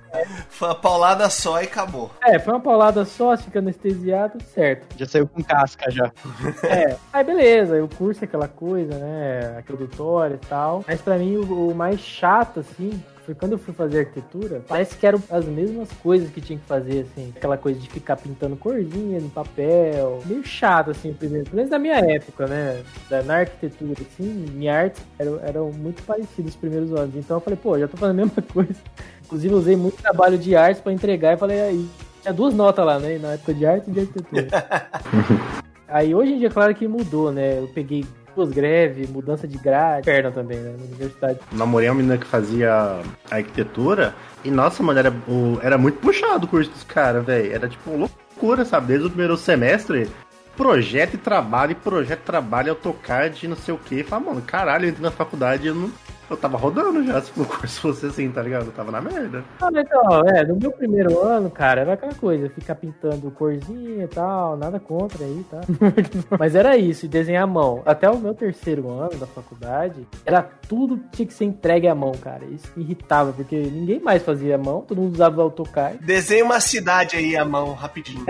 Foi 0.50 0.68
uma 0.68 0.76
paulada 0.76 1.30
só 1.30 1.62
e 1.62 1.66
acabou. 1.66 2.12
É, 2.22 2.38
foi 2.38 2.54
uma 2.54 2.60
paulada 2.60 3.06
só, 3.06 3.36
fica 3.38 3.60
anestesiado, 3.60 4.34
tudo 4.34 4.44
certo. 4.50 4.86
Já 4.98 5.06
saiu 5.06 5.28
com 5.28 5.42
casca 5.44 5.90
já. 5.90 6.12
É, 6.64 6.96
aí 7.14 7.24
beleza, 7.24 7.84
o 7.84 7.88
curso 7.88 8.24
é 8.24 8.26
aquela 8.26 8.48
coisa, 8.48 8.94
né? 8.98 9.56
Aquele 9.58 9.88
tutorial 9.88 10.36
e 10.36 10.38
tal. 10.48 10.84
Mas 10.88 11.02
pra 11.02 11.18
mim 11.18 11.38
o, 11.38 11.70
o 11.70 11.76
mais 11.76 12.00
chato, 12.00 12.41
assim, 12.60 13.02
foi 13.26 13.36
quando 13.36 13.54
eu 13.54 13.58
fui 13.58 13.74
fazer 13.74 14.00
arquitetura, 14.00 14.62
parece 14.68 14.98
que 14.98 15.06
eram 15.06 15.22
as 15.30 15.46
mesmas 15.46 15.90
coisas 15.94 16.30
que 16.30 16.42
tinha 16.42 16.58
que 16.58 16.66
fazer, 16.66 17.02
assim. 17.02 17.32
Aquela 17.36 17.58
coisa 17.58 17.80
de 17.80 17.90
ficar 17.90 18.18
pintando 18.18 18.56
corzinha 18.56 19.20
no 19.20 19.30
papel. 19.30 20.22
Meio 20.26 20.44
chato, 20.44 20.92
assim, 20.92 21.14
primeiro. 21.14 21.46
Pelo 21.46 21.58
menos 21.58 21.72
na 21.72 21.80
minha 21.80 21.98
época, 21.98 22.48
né? 22.48 22.84
Na 23.26 23.38
arquitetura, 23.38 24.02
assim, 24.02 24.46
minha 24.54 24.76
arte 24.76 25.02
eram, 25.18 25.40
eram 25.44 25.72
muito 25.72 26.04
parecidas 26.04 26.52
os 26.52 26.58
primeiros 26.58 26.94
anos. 26.94 27.16
Então 27.16 27.38
eu 27.38 27.42
falei, 27.42 27.60
pô, 27.62 27.78
já 27.78 27.88
tô 27.88 27.98
fazendo 27.98 28.22
a 28.22 28.26
mesma 28.26 28.42
coisa. 28.52 28.76
Inclusive, 29.24 29.54
eu 29.54 29.60
usei 29.60 29.76
muito 29.76 30.02
trabalho 30.02 30.38
de 30.38 30.56
arte 30.56 30.82
pra 30.82 30.92
entregar 30.92 31.34
e 31.34 31.38
falei, 31.38 31.62
aí. 31.62 31.90
Tinha 32.22 32.34
duas 32.34 32.54
notas 32.54 32.86
lá, 32.86 33.00
né? 33.00 33.18
Na 33.18 33.34
época 33.34 33.54
de 33.54 33.66
arte 33.66 33.90
e 33.90 33.94
de 33.94 34.00
arquitetura. 34.02 34.48
Aí 35.92 36.16
hoje 36.16 36.32
em 36.32 36.40
dia, 36.40 36.50
claro 36.50 36.74
que 36.74 36.88
mudou, 36.88 37.34
né? 37.34 37.60
Eu 37.60 37.68
peguei 37.68 38.06
duas 38.36 38.50
greves, 38.50 39.10
mudança 39.10 39.48
de 39.48 39.58
grade, 39.58 40.06
perna 40.06 40.32
também, 40.32 40.58
né? 40.58 40.76
Na 40.78 40.86
universidade. 40.86 41.40
namorei 41.52 41.90
uma 41.90 41.96
menina 41.96 42.18
que 42.18 42.26
fazia 42.26 43.02
arquitetura 43.30 44.14
e, 44.44 44.50
nossa, 44.50 44.82
mano, 44.82 45.00
era, 45.00 45.14
era 45.62 45.78
muito 45.78 46.00
puxado 46.00 46.46
o 46.46 46.50
curso 46.50 46.70
dos 46.72 46.84
caras, 46.84 47.26
velho. 47.26 47.54
Era 47.54 47.68
tipo 47.68 47.92
loucura, 47.96 48.66
sabe? 48.66 48.88
Desde 48.88 49.08
o 49.08 49.10
primeiro 49.10 49.38
semestre, 49.38 50.10
projeto 50.58 51.14
e 51.14 51.18
trabalho, 51.18 51.72
e 51.72 51.76
projeto, 51.76 52.22
trabalho, 52.22 52.72
AutoCAD, 52.72 53.48
não 53.48 53.56
sei 53.56 53.74
o 53.74 53.78
que. 53.78 54.04
Fala, 54.04 54.26
mano, 54.26 54.42
caralho, 54.42 54.86
eu 54.86 54.90
entrei 54.90 55.04
na 55.04 55.12
faculdade 55.12 55.64
e 55.64 55.68
eu 55.68 55.76
não. 55.76 55.92
Eu 56.32 56.38
tava 56.38 56.58
rodando 56.58 57.04
já, 57.06 57.22
se 57.22 57.30
o 57.38 57.46
curso 57.46 57.82
fosse 57.82 58.06
assim, 58.06 58.32
tá 58.32 58.42
ligado? 58.42 58.68
Eu 58.68 58.72
tava 58.72 58.90
na 58.90 59.02
merda. 59.02 59.44
Ah, 59.60 59.70
mas 59.70 59.86
então, 59.86 60.22
é, 60.30 60.46
no 60.46 60.56
meu 60.56 60.72
primeiro 60.72 61.20
ano, 61.22 61.52
cara, 61.52 61.82
era 61.82 61.94
aquela 61.94 62.14
coisa, 62.14 62.50
ficar 62.50 62.76
pintando 62.76 63.30
corzinha 63.32 64.06
e 64.06 64.08
tal, 64.08 64.56
nada 64.56 64.80
contra 64.80 65.26
aí, 65.26 65.46
tá? 65.52 65.60
mas 66.40 66.56
era 66.56 66.78
isso, 66.78 67.06
e 67.06 67.10
desenhar 67.10 67.44
à 67.44 67.48
mão. 67.48 67.82
Até 67.86 68.10
o 68.10 68.18
meu 68.18 68.34
terceiro 68.34 68.90
ano 68.90 69.18
da 69.18 69.28
faculdade, 69.28 70.08
era 70.26 70.42
tudo 70.42 71.02
tinha 71.12 71.26
que 71.26 71.34
ser 71.34 71.44
entregue 71.44 71.90
à 71.90 71.94
mão, 71.94 72.14
cara. 72.14 72.46
Isso 72.46 72.72
irritava, 72.78 73.34
porque 73.34 73.58
ninguém 73.58 74.00
mais 74.00 74.24
fazia 74.24 74.56
à 74.56 74.58
mão, 74.58 74.86
todo 74.88 75.02
mundo 75.02 75.14
usava 75.14 75.38
o 75.38 75.42
AutoCAD. 75.42 75.98
Desenha 76.00 76.46
uma 76.46 76.62
cidade 76.62 77.18
aí 77.18 77.36
à 77.36 77.44
mão, 77.44 77.74
rapidinho. 77.74 78.24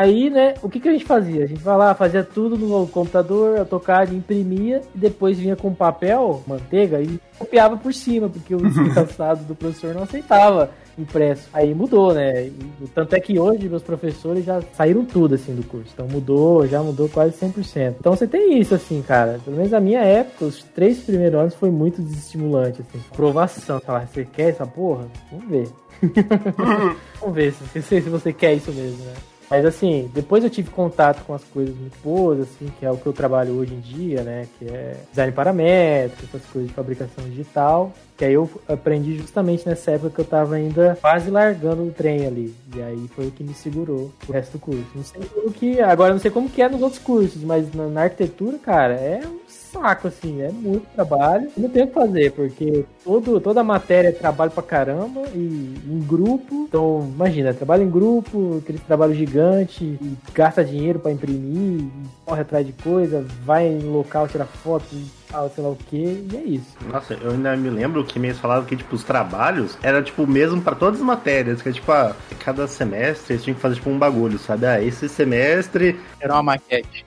Aí, 0.00 0.30
né, 0.30 0.54
o 0.62 0.68
que, 0.70 0.80
que 0.80 0.88
a 0.88 0.92
gente 0.92 1.04
fazia? 1.04 1.44
A 1.44 1.46
gente 1.46 1.60
vai 1.60 1.76
lá, 1.76 1.94
fazia 1.94 2.24
tudo 2.24 2.56
no 2.56 2.88
computador, 2.88 3.58
AutoCAD, 3.58 4.16
imprimia, 4.16 4.80
e 4.94 4.98
depois 4.98 5.38
vinha 5.38 5.54
com 5.54 5.74
papel, 5.74 6.42
manteiga, 6.46 7.02
e 7.02 7.20
copiava 7.38 7.76
por 7.76 7.92
cima, 7.92 8.26
porque 8.26 8.54
o 8.54 8.62
desgraçado 8.62 9.44
do 9.44 9.54
professor 9.54 9.94
não 9.94 10.04
aceitava 10.04 10.70
impresso. 10.96 11.50
Aí 11.52 11.74
mudou, 11.74 12.14
né? 12.14 12.50
Tanto 12.94 13.14
é 13.14 13.20
que 13.20 13.38
hoje 13.38 13.68
meus 13.68 13.82
professores 13.82 14.42
já 14.42 14.62
saíram 14.72 15.04
tudo, 15.04 15.34
assim, 15.34 15.54
do 15.54 15.62
curso. 15.62 15.90
Então 15.92 16.08
mudou, 16.08 16.66
já 16.66 16.82
mudou 16.82 17.06
quase 17.06 17.36
100%. 17.36 17.96
Então 18.00 18.16
você 18.16 18.26
tem 18.26 18.58
isso, 18.58 18.74
assim, 18.74 19.02
cara. 19.02 19.38
Pelo 19.44 19.56
menos 19.56 19.70
na 19.70 19.80
minha 19.80 20.00
época, 20.00 20.46
os 20.46 20.62
três 20.62 21.00
primeiros 21.00 21.38
anos 21.38 21.54
foi 21.54 21.70
muito 21.70 22.00
desestimulante, 22.00 22.80
assim. 22.80 23.04
Aprovação, 23.12 23.78
falar, 23.80 24.06
você 24.06 24.24
quer 24.24 24.48
essa 24.48 24.64
porra? 24.64 25.06
Vamos 25.30 25.46
ver. 25.46 25.68
Vamos 27.20 27.34
ver 27.34 27.52
se, 27.52 27.82
se, 27.82 28.00
se 28.00 28.08
você 28.08 28.32
quer 28.32 28.54
isso 28.54 28.72
mesmo, 28.72 29.04
né? 29.04 29.12
Mas 29.50 29.66
assim, 29.66 30.08
depois 30.14 30.44
eu 30.44 30.48
tive 30.48 30.70
contato 30.70 31.24
com 31.24 31.34
as 31.34 31.42
coisas 31.42 31.74
muito 31.74 31.98
boas, 32.04 32.38
assim, 32.40 32.70
que 32.78 32.86
é 32.86 32.90
o 32.90 32.96
que 32.96 33.04
eu 33.04 33.12
trabalho 33.12 33.54
hoje 33.54 33.74
em 33.74 33.80
dia, 33.80 34.22
né? 34.22 34.46
Que 34.56 34.66
é 34.66 34.96
design 35.10 35.32
paramétrico, 35.32 36.22
essas 36.24 36.48
coisas 36.48 36.68
de 36.68 36.74
fabricação 36.74 37.24
digital. 37.24 37.92
Que 38.16 38.26
aí 38.26 38.34
eu 38.34 38.48
aprendi 38.68 39.16
justamente 39.16 39.66
nessa 39.66 39.90
época 39.90 40.10
que 40.10 40.20
eu 40.20 40.24
tava 40.24 40.54
ainda 40.54 40.96
quase 41.00 41.30
largando 41.30 41.82
o 41.82 41.90
trem 41.90 42.26
ali. 42.26 42.54
E 42.76 42.80
aí 42.80 43.08
foi 43.08 43.26
o 43.26 43.30
que 43.32 43.42
me 43.42 43.52
segurou 43.52 44.12
o 44.28 44.32
resto 44.32 44.52
do 44.52 44.60
curso. 44.60 44.86
Não 44.94 45.02
sei 45.02 45.20
o 45.44 45.50
que. 45.50 45.80
Agora 45.80 46.12
não 46.12 46.20
sei 46.20 46.30
como 46.30 46.48
que 46.48 46.62
é 46.62 46.68
nos 46.68 46.80
outros 46.80 47.02
cursos, 47.02 47.42
mas 47.42 47.74
na, 47.74 47.88
na 47.88 48.02
arquitetura, 48.02 48.56
cara, 48.58 48.94
é 48.94 49.20
um 49.26 49.49
saco, 49.72 50.08
assim, 50.08 50.42
é 50.42 50.50
muito 50.50 50.86
trabalho. 50.94 51.50
Não 51.56 51.68
tem 51.68 51.84
o 51.84 51.86
que 51.86 51.94
fazer, 51.94 52.32
porque 52.32 52.84
todo, 53.04 53.40
toda 53.40 53.60
a 53.60 53.64
matéria 53.64 54.08
é 54.08 54.12
trabalho 54.12 54.50
pra 54.50 54.62
caramba 54.62 55.22
e 55.34 55.74
em 55.86 56.00
grupo. 56.06 56.66
Então, 56.68 57.08
imagina, 57.14 57.54
trabalho 57.54 57.84
em 57.84 57.90
grupo, 57.90 58.58
aquele 58.62 58.78
trabalho 58.78 59.14
gigante, 59.14 59.98
gasta 60.34 60.64
dinheiro 60.64 60.98
pra 60.98 61.12
imprimir, 61.12 61.86
corre 62.24 62.42
atrás 62.42 62.66
de 62.66 62.72
coisa, 62.72 63.24
vai 63.44 63.66
em 63.66 63.80
local, 63.80 64.28
tira 64.28 64.44
foto 64.44 64.84
tal, 65.30 65.50
sei 65.50 65.64
lá 65.64 65.70
o 65.70 65.76
que, 65.76 65.96
e 65.96 66.36
é 66.36 66.42
isso. 66.42 66.76
Nossa, 66.92 67.14
eu 67.14 67.30
ainda 67.30 67.56
me 67.56 67.70
lembro 67.70 68.04
que 68.04 68.18
eles 68.18 68.38
falavam 68.38 68.64
que, 68.64 68.76
tipo, 68.76 68.94
os 68.94 69.04
trabalhos 69.04 69.78
era, 69.82 70.02
tipo, 70.02 70.24
o 70.24 70.26
mesmo 70.26 70.60
pra 70.60 70.74
todas 70.74 71.00
as 71.00 71.06
matérias, 71.06 71.62
que, 71.62 71.72
tipo, 71.72 71.90
ah, 71.92 72.14
cada 72.38 72.66
semestre 72.66 73.34
eles 73.34 73.44
tinham 73.44 73.54
que 73.54 73.60
fazer, 73.60 73.76
tipo, 73.76 73.90
um 73.90 73.98
bagulho, 73.98 74.38
sabe? 74.38 74.66
Ah, 74.66 74.82
esse 74.82 75.08
semestre 75.08 75.98
Era 76.20 76.34
uma 76.34 76.42
maquete. 76.42 77.04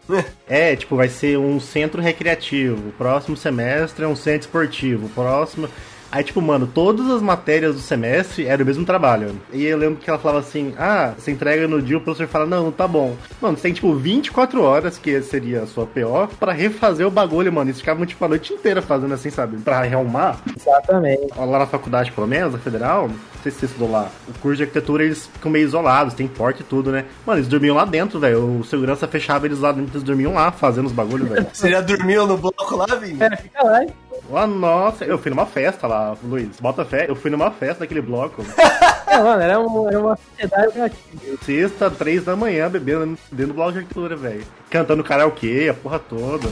é, 0.47 0.75
tipo, 0.75 0.95
vai 0.95 1.09
ser 1.09 1.37
um 1.37 1.59
centro 1.59 2.01
recreativo, 2.01 2.89
o 2.89 2.91
próximo 2.93 3.35
semestre 3.35 4.05
é 4.05 4.07
um 4.07 4.15
centro 4.15 4.47
esportivo, 4.47 5.07
o 5.07 5.09
próximo... 5.09 5.67
Aí, 6.13 6.23
tipo, 6.23 6.39
mano, 6.39 6.67
todas 6.67 7.09
as 7.09 7.23
matérias 7.23 7.73
do 7.73 7.81
semestre 7.81 8.45
eram 8.45 8.63
o 8.63 8.67
mesmo 8.67 8.85
trabalho. 8.85 9.35
E 9.51 9.65
eu 9.65 9.75
lembro 9.75 9.99
que 9.99 10.07
ela 10.07 10.19
falava 10.19 10.41
assim, 10.41 10.75
ah, 10.77 11.11
você 11.17 11.31
entrega 11.31 11.67
no 11.67 11.81
dia, 11.81 11.97
o 11.97 12.01
professor 12.01 12.27
fala, 12.27 12.45
não, 12.45 12.71
tá 12.71 12.87
bom. 12.87 13.15
Mano, 13.41 13.57
você 13.57 13.63
tem, 13.63 13.73
tipo, 13.73 13.95
24 13.95 14.61
horas, 14.61 14.99
que 14.99 15.19
seria 15.23 15.63
a 15.63 15.65
sua 15.65 15.87
PO, 15.87 16.27
pra 16.39 16.51
refazer 16.51 17.07
o 17.07 17.09
bagulho, 17.09 17.51
mano. 17.51 17.71
Eles 17.71 17.79
ficavam, 17.79 18.05
tipo, 18.05 18.23
a 18.23 18.27
noite 18.27 18.53
inteira 18.53 18.79
fazendo 18.79 19.11
assim, 19.11 19.31
sabe? 19.31 19.57
Pra 19.57 19.81
rearrumar. 19.81 20.37
Exatamente. 20.55 21.33
Lá 21.35 21.57
na 21.57 21.65
faculdade, 21.65 22.11
pelo 22.11 22.27
menos, 22.27 22.53
a 22.53 22.59
federal, 22.59 23.07
não 23.07 23.15
sei 23.41 23.51
se 23.51 23.61
você 23.61 23.65
estudou 23.65 23.89
lá, 23.89 24.11
o 24.27 24.37
curso 24.37 24.57
de 24.57 24.63
arquitetura 24.63 25.03
eles 25.03 25.25
ficam 25.25 25.51
meio 25.51 25.65
isolados, 25.65 26.13
tem 26.13 26.27
porta 26.27 26.61
e 26.61 26.63
tudo, 26.63 26.91
né? 26.91 27.05
Mano, 27.25 27.39
eles 27.39 27.49
dormiam 27.49 27.75
lá 27.75 27.85
dentro, 27.85 28.19
velho. 28.19 28.59
O 28.59 28.63
segurança 28.63 29.07
fechava 29.07 29.47
eles 29.47 29.59
lá 29.59 29.71
dentro, 29.71 29.93
eles 29.93 30.03
dormiam 30.03 30.35
lá, 30.35 30.51
fazendo 30.51 30.85
os 30.85 30.91
bagulhos, 30.91 31.27
velho. 31.27 31.47
Você 31.51 31.71
já 31.71 31.81
dormiu 31.81 32.27
no 32.27 32.37
bloco 32.37 32.75
lá, 32.75 32.85
Vini? 32.85 33.17
É, 33.19 33.35
fica 33.35 33.63
lá 33.63 33.83
e 33.83 34.02
Ah, 34.35 34.47
nossa, 34.47 35.05
eu 35.05 35.17
fui 35.17 35.29
numa 35.29 35.45
festa 35.45 35.85
lá, 35.87 36.15
Luiz. 36.23 36.59
Bota 36.59 36.83
fé, 36.83 37.05
eu 37.07 37.15
fui 37.15 37.29
numa 37.29 37.51
festa 37.51 37.81
daquele 37.81 38.01
bloco. 38.01 38.43
É, 39.05 39.19
mano, 39.21 39.41
era, 39.43 39.59
um, 39.59 39.87
era 39.87 39.99
uma 39.99 40.17
sociedade 40.17 40.71
criativa. 40.71 41.37
Sexta, 41.43 41.91
três 41.91 42.23
da 42.23 42.35
manhã, 42.35 42.67
bebendo 42.67 43.15
dentro 43.31 43.53
do 43.53 43.53
bloco 43.53 43.73
de 43.73 43.77
arquitetura, 43.79 44.15
velho. 44.15 44.43
Cantando 44.71 45.03
karaokê, 45.03 45.67
a 45.69 45.73
porra 45.75 45.99
toda. 45.99 46.47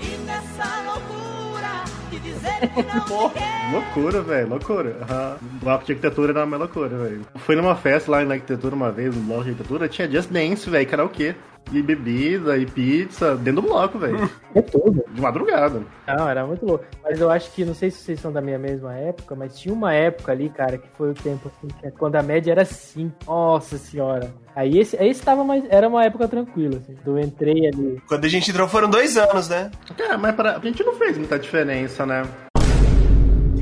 E 0.00 0.06
nessa 0.24 0.64
loucura 0.86 1.84
de 2.10 2.18
dizer 2.18 2.60
que 2.60 2.82
não 2.82 3.28
quer. 3.28 3.70
Loucura, 3.72 4.22
velho, 4.22 4.48
loucura. 4.48 4.96
Aham. 5.02 5.36
O 5.42 5.58
bloco 5.64 5.84
de 5.84 5.92
arquitetura 5.92 6.32
era 6.32 6.44
uma 6.46 6.56
loucura, 6.56 6.96
velho. 6.96 7.26
Fui 7.44 7.54
numa 7.56 7.76
festa 7.76 8.10
lá 8.10 8.24
na 8.24 8.34
arquitetura 8.34 8.74
uma 8.74 8.90
vez, 8.90 9.14
no 9.14 9.20
bloco 9.20 9.44
de 9.44 9.50
arquitetura, 9.50 9.86
tinha 9.86 10.10
Just 10.10 10.30
Dance, 10.30 10.70
velho, 10.70 10.88
karaokê. 10.88 11.34
E 11.70 11.82
bebida, 11.82 12.56
e 12.58 12.66
pizza, 12.66 13.36
dentro 13.36 13.62
do 13.62 13.68
bloco, 13.68 13.98
velho. 13.98 14.28
É 14.54 14.60
tudo. 14.60 15.02
De 15.12 15.20
madrugada. 15.20 15.82
Não, 16.06 16.28
era 16.28 16.46
muito 16.46 16.66
louco. 16.66 16.84
Mas 17.02 17.20
eu 17.20 17.30
acho 17.30 17.50
que, 17.52 17.64
não 17.64 17.74
sei 17.74 17.90
se 17.90 17.98
vocês 17.98 18.20
são 18.20 18.30
da 18.30 18.40
minha 18.42 18.58
mesma 18.58 18.94
época, 18.94 19.34
mas 19.34 19.58
tinha 19.58 19.74
uma 19.74 19.94
época 19.94 20.32
ali, 20.32 20.50
cara, 20.50 20.76
que 20.76 20.88
foi 20.96 21.10
o 21.10 21.14
tempo 21.14 21.48
assim, 21.48 21.68
que 21.68 21.86
é 21.86 21.90
quando 21.90 22.16
a 22.16 22.22
média 22.22 22.52
era 22.52 22.64
5. 22.64 23.14
Nossa 23.26 23.78
senhora. 23.78 24.30
Aí 24.54 24.78
esse, 24.78 24.96
esse 24.96 25.22
tava 25.22 25.42
mais. 25.44 25.64
Era 25.70 25.88
uma 25.88 26.04
época 26.04 26.28
tranquila, 26.28 26.76
assim. 26.76 26.94
Eu 27.06 27.18
entrei 27.18 27.68
ali. 27.68 28.02
Quando 28.06 28.24
a 28.24 28.28
gente 28.28 28.50
entrou 28.50 28.68
foram 28.68 28.90
dois 28.90 29.16
anos, 29.16 29.48
né? 29.48 29.70
É, 29.98 30.16
mas 30.16 30.34
pra, 30.34 30.56
a 30.56 30.60
gente 30.60 30.84
não 30.84 30.94
fez 30.94 31.16
muita 31.16 31.38
diferença, 31.38 32.04
né? 32.04 32.22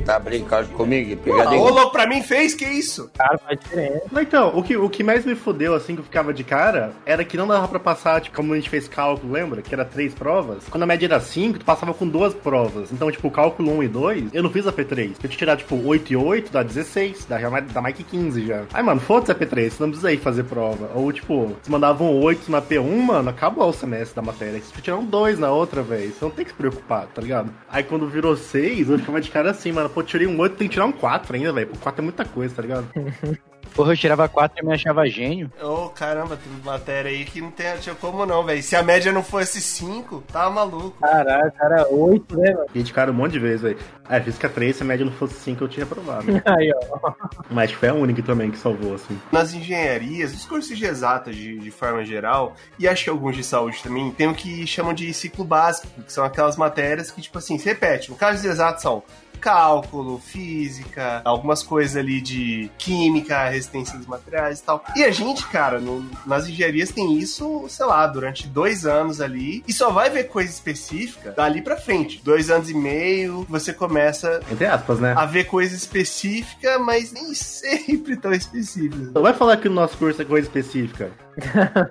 Tá 0.05 0.19
brincando 0.19 0.69
comigo? 0.69 1.13
Ô, 1.13 1.17
Pegadinho. 1.17 1.61
louco, 1.63 1.91
pra 1.91 2.07
mim 2.07 2.21
fez, 2.21 2.55
que 2.55 2.65
isso? 2.65 3.09
Cara, 3.17 3.37
faz 3.37 3.59
diferença. 3.59 4.01
Mas 4.11 4.23
então, 4.23 4.51
o 4.55 4.63
que, 4.63 4.77
o 4.77 4.89
que 4.89 5.03
mais 5.03 5.25
me 5.25 5.35
fudeu, 5.35 5.75
assim, 5.75 5.95
que 5.95 6.01
eu 6.01 6.05
ficava 6.05 6.33
de 6.33 6.43
cara, 6.43 6.93
era 7.05 7.23
que 7.23 7.37
não 7.37 7.47
dava 7.47 7.67
pra 7.67 7.79
passar, 7.79 8.21
tipo, 8.21 8.35
como 8.35 8.53
a 8.53 8.55
gente 8.55 8.69
fez 8.69 8.87
cálculo, 8.87 9.33
lembra? 9.33 9.61
Que 9.61 9.73
era 9.73 9.85
três 9.85 10.13
provas. 10.13 10.63
Quando 10.69 10.83
a 10.83 10.85
média 10.87 11.05
era 11.05 11.19
cinco, 11.19 11.59
tu 11.59 11.65
passava 11.65 11.93
com 11.93 12.07
duas 12.07 12.33
provas. 12.33 12.91
Então, 12.91 13.11
tipo, 13.11 13.29
cálculo 13.29 13.71
1 13.77 13.83
e 13.83 13.87
2, 13.87 14.33
eu 14.33 14.43
não 14.43 14.49
fiz 14.49 14.65
a 14.67 14.71
P3. 14.71 15.13
Eu 15.21 15.29
tinha 15.29 15.41
tirar, 15.41 15.57
tipo, 15.57 15.75
8 15.75 16.13
e 16.13 16.15
8, 16.15 16.51
dá 16.51 16.63
16, 16.63 17.25
dá, 17.25 17.39
já, 17.39 17.49
dá 17.59 17.81
mais 17.81 17.95
que 17.95 18.03
15 18.03 18.45
já. 18.45 18.63
Aí, 18.73 18.83
mano, 18.83 18.99
foda-se 19.01 19.31
a 19.31 19.35
P3, 19.35 19.69
você 19.69 19.83
não 19.83 19.89
precisa 19.89 20.11
ir 20.13 20.17
fazer 20.17 20.43
prova. 20.43 20.89
Ou, 20.93 21.11
tipo, 21.11 21.55
se 21.63 21.71
mandavam 21.71 22.19
8 22.21 22.51
na 22.51 22.61
P1, 22.61 22.97
mano, 22.97 23.29
acabou 23.29 23.67
o 23.67 23.73
semestre 23.73 24.15
da 24.15 24.21
matéria. 24.21 24.59
Você 24.59 24.67
podia 24.67 24.81
tirar 24.81 24.97
um 24.97 25.05
2 25.05 25.39
na 25.39 25.51
outra, 25.51 25.81
velho. 25.81 26.11
Você 26.11 26.23
não 26.23 26.31
tem 26.31 26.45
que 26.45 26.51
se 26.51 26.57
preocupar, 26.57 27.07
tá 27.07 27.21
ligado? 27.21 27.51
Aí, 27.69 27.83
quando 27.83 28.07
virou 28.07 28.35
6, 28.35 28.89
eu 28.89 28.99
ficava 28.99 29.21
de 29.21 29.31
cara 29.31 29.51
assim, 29.51 29.71
mano, 29.71 29.89
pô, 29.89 30.00
tirei 30.03 30.27
um 30.27 30.39
8, 30.39 30.55
tem 30.55 30.67
que 30.67 30.73
tirar 30.73 30.85
um 30.85 30.91
4 30.91 31.35
ainda, 31.35 31.53
velho. 31.53 31.67
Pô, 31.67 31.77
4 31.77 32.01
é 32.01 32.03
muita 32.03 32.25
coisa, 32.25 32.55
tá 32.55 32.61
ligado? 32.61 32.87
Porra, 33.73 33.93
eu 33.93 33.97
tirava 33.97 34.27
4 34.27 34.59
e 34.61 34.65
me 34.65 34.73
achava 34.73 35.07
gênio. 35.07 35.51
Ô, 35.61 35.89
caramba, 35.89 36.37
tem 36.37 36.51
matéria 36.63 37.09
aí 37.09 37.23
que 37.23 37.39
não 37.39 37.51
tem, 37.51 37.77
tinha 37.77 37.95
como 37.95 38.25
não, 38.25 38.43
velho. 38.43 38.61
Se 38.61 38.75
a 38.75 38.83
média 38.83 39.11
não 39.11 39.23
fosse 39.23 39.61
5, 39.61 40.23
tava 40.31 40.49
maluco. 40.49 40.99
Caralho, 40.99 41.51
cara, 41.53 41.87
8, 41.89 42.37
né, 42.37 42.53
mano? 42.53 42.65
E 42.75 42.83
de 42.83 42.91
cara 42.91 43.11
um 43.11 43.13
monte 43.13 43.33
de 43.33 43.39
vezes, 43.39 43.61
velho. 43.61 43.77
Aí, 44.09 44.21
física 44.21 44.49
3, 44.49 44.75
se 44.75 44.83
a 44.83 44.85
média 44.85 45.05
não 45.05 45.13
fosse 45.13 45.35
5, 45.35 45.63
eu 45.63 45.67
tinha 45.69 45.85
aprovado. 45.85 46.25
Aí, 46.45 46.71
ó. 46.91 47.13
Mas 47.49 47.71
foi 47.71 47.89
a 47.89 47.93
única 47.93 48.21
também 48.21 48.51
que 48.51 48.57
salvou, 48.57 48.95
assim. 48.95 49.17
Nas 49.31 49.53
engenharias, 49.53 50.33
os 50.33 50.45
cursos 50.45 50.77
de 50.77 50.85
exatas 50.85 51.35
de, 51.35 51.57
de 51.57 51.71
forma 51.71 52.03
geral, 52.03 52.55
e 52.77 52.87
acho 52.87 53.05
que 53.05 53.09
alguns 53.09 53.37
de 53.37 53.43
saúde 53.43 53.81
também, 53.81 54.11
tem 54.11 54.27
o 54.27 54.33
que 54.33 54.67
chamam 54.67 54.93
de 54.93 55.13
ciclo 55.13 55.45
básico, 55.45 55.87
que 56.05 56.11
são 56.11 56.25
aquelas 56.25 56.57
matérias 56.57 57.09
que, 57.09 57.21
tipo 57.21 57.37
assim, 57.37 57.57
se 57.57 57.65
repete. 57.65 58.11
No 58.11 58.17
caso 58.17 58.41
de 58.41 58.47
exatos 58.49 58.81
são 58.81 59.01
cálculo, 59.41 60.19
física, 60.19 61.21
algumas 61.25 61.63
coisas 61.63 61.97
ali 61.97 62.21
de 62.21 62.69
química, 62.77 63.49
resistência 63.49 63.97
dos 63.97 64.07
materiais 64.07 64.59
e 64.59 64.63
tal. 64.63 64.83
E 64.95 65.03
a 65.03 65.11
gente, 65.11 65.45
cara, 65.47 65.79
no- 65.79 66.05
nas 66.25 66.47
engenharias 66.47 66.91
tem 66.91 67.17
isso, 67.17 67.65
sei 67.67 67.85
lá, 67.85 68.05
durante 68.07 68.47
dois 68.47 68.85
anos 68.85 69.19
ali, 69.19 69.63
e 69.67 69.73
só 69.73 69.89
vai 69.91 70.09
ver 70.09 70.25
coisa 70.25 70.49
específica 70.49 71.31
dali 71.31 71.61
pra 71.61 71.75
frente. 71.75 72.21
Dois 72.23 72.49
anos 72.49 72.69
e 72.69 72.73
meio, 72.73 73.45
você 73.49 73.73
começa 73.73 74.39
Entre 74.51 74.65
aspas, 74.65 74.99
né? 74.99 75.13
a 75.17 75.25
ver 75.25 75.45
coisa 75.45 75.75
específica, 75.75 76.77
mas 76.79 77.11
nem 77.11 77.33
sempre 77.35 78.15
tão 78.17 78.31
específica. 78.31 79.11
Não 79.13 79.21
vai 79.21 79.33
falar 79.33 79.57
que 79.57 79.67
o 79.67 79.71
nosso 79.71 79.97
curso 79.97 80.21
é 80.21 80.25
coisa 80.25 80.47
específica. 80.47 81.11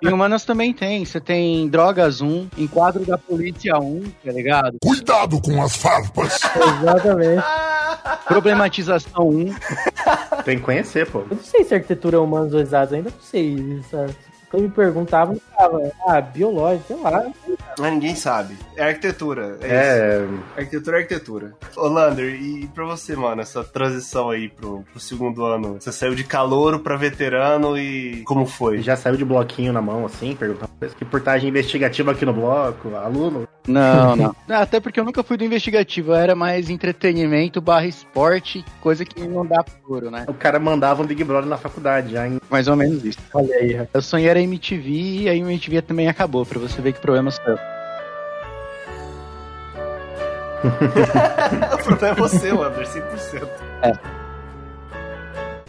E 0.02 0.08
humanas 0.08 0.44
também 0.44 0.72
tem. 0.72 1.04
Você 1.04 1.20
tem 1.20 1.68
drogas 1.68 2.20
1, 2.20 2.48
enquadro 2.58 3.04
da 3.04 3.18
polícia 3.18 3.78
1, 3.78 4.02
tá 4.24 4.32
ligado? 4.32 4.76
Cuidado 4.82 5.40
com 5.40 5.62
as 5.62 5.76
farpas. 5.76 6.38
Exatamente. 6.80 7.42
Problematização 8.26 9.28
1. 9.28 9.54
Tem 10.44 10.58
que 10.58 10.64
conhecer, 10.64 11.10
pô. 11.10 11.20
Eu 11.20 11.36
não 11.36 11.42
sei 11.42 11.64
se 11.64 11.74
arquitetura 11.74 12.16
é 12.16 12.20
humanos 12.20 12.54
ou 12.54 12.60
exatos, 12.60 12.94
ainda 12.94 13.10
não 13.10 13.20
sei. 13.20 13.82
Sabe? 13.90 14.14
Quando 14.50 14.64
me 14.64 14.68
perguntavam, 14.68 15.34
eu 15.34 15.40
falava, 15.56 15.92
ah, 16.06 16.20
biológico, 16.20 16.88
sei 16.88 16.96
lá. 16.96 17.24
Mas 17.78 17.92
ninguém 17.92 18.14
sabe. 18.16 18.56
É 18.76 18.84
arquitetura. 18.84 19.58
É, 19.60 19.66
isso. 19.66 20.34
É. 20.56 20.60
Arquitetura 20.60 20.96
é 20.96 21.00
arquitetura. 21.00 21.52
Ô, 21.76 21.86
Lander, 21.86 22.34
e 22.34 22.66
pra 22.68 22.84
você, 22.84 23.14
mano, 23.14 23.40
essa 23.40 23.62
transição 23.62 24.28
aí 24.30 24.48
pro, 24.48 24.84
pro 24.90 24.98
segundo 24.98 25.44
ano? 25.44 25.74
Você 25.74 25.92
saiu 25.92 26.16
de 26.16 26.24
calouro 26.24 26.80
pra 26.80 26.96
veterano 26.96 27.78
e 27.78 28.22
como 28.24 28.44
foi? 28.44 28.82
Já 28.82 28.96
saiu 28.96 29.16
de 29.16 29.24
bloquinho 29.24 29.72
na 29.72 29.80
mão, 29.80 30.04
assim, 30.04 30.34
perguntando 30.34 30.70
que 30.96 31.04
portagem 31.04 31.48
investigativa 31.48 32.10
aqui 32.10 32.24
no 32.24 32.32
bloco, 32.32 32.94
aluno. 32.96 33.46
Não, 33.68 34.16
não. 34.16 34.34
Até 34.48 34.80
porque 34.80 34.98
eu 34.98 35.04
nunca 35.04 35.22
fui 35.22 35.36
do 35.36 35.44
investigativo. 35.44 36.12
Eu 36.12 36.16
era 36.16 36.34
mais 36.34 36.70
entretenimento 36.70 37.60
barra 37.60 37.86
esporte, 37.86 38.64
coisa 38.80 39.04
que 39.04 39.20
não 39.20 39.46
dá 39.46 39.62
puro, 39.62 40.10
né? 40.10 40.24
O 40.26 40.34
cara 40.34 40.58
mandava 40.58 41.02
um 41.02 41.06
Big 41.06 41.22
Brother 41.22 41.48
na 41.48 41.56
faculdade, 41.56 42.12
já 42.12 42.26
em 42.26 42.40
Mais 42.50 42.66
ou 42.66 42.76
menos 42.76 43.04
isso. 43.04 43.18
Olha 43.34 43.54
aí, 43.54 43.72
rapaz. 43.72 43.90
Eu 43.94 44.02
sonhei 44.02 44.30
era 44.40 44.42
MTV 44.42 44.90
e 44.90 45.28
aí 45.28 45.42
o 45.42 45.50
MTV 45.50 45.82
também 45.82 46.08
acabou, 46.08 46.46
pra 46.46 46.58
você 46.58 46.80
ver 46.80 46.94
que 46.94 47.00
problema 47.00 47.30
sou 47.30 47.44
eu. 47.46 47.58
o 51.74 51.84
problema 51.84 52.08
é 52.08 52.14
você, 52.14 52.52
Lander, 52.52 52.86
100%. 52.86 53.98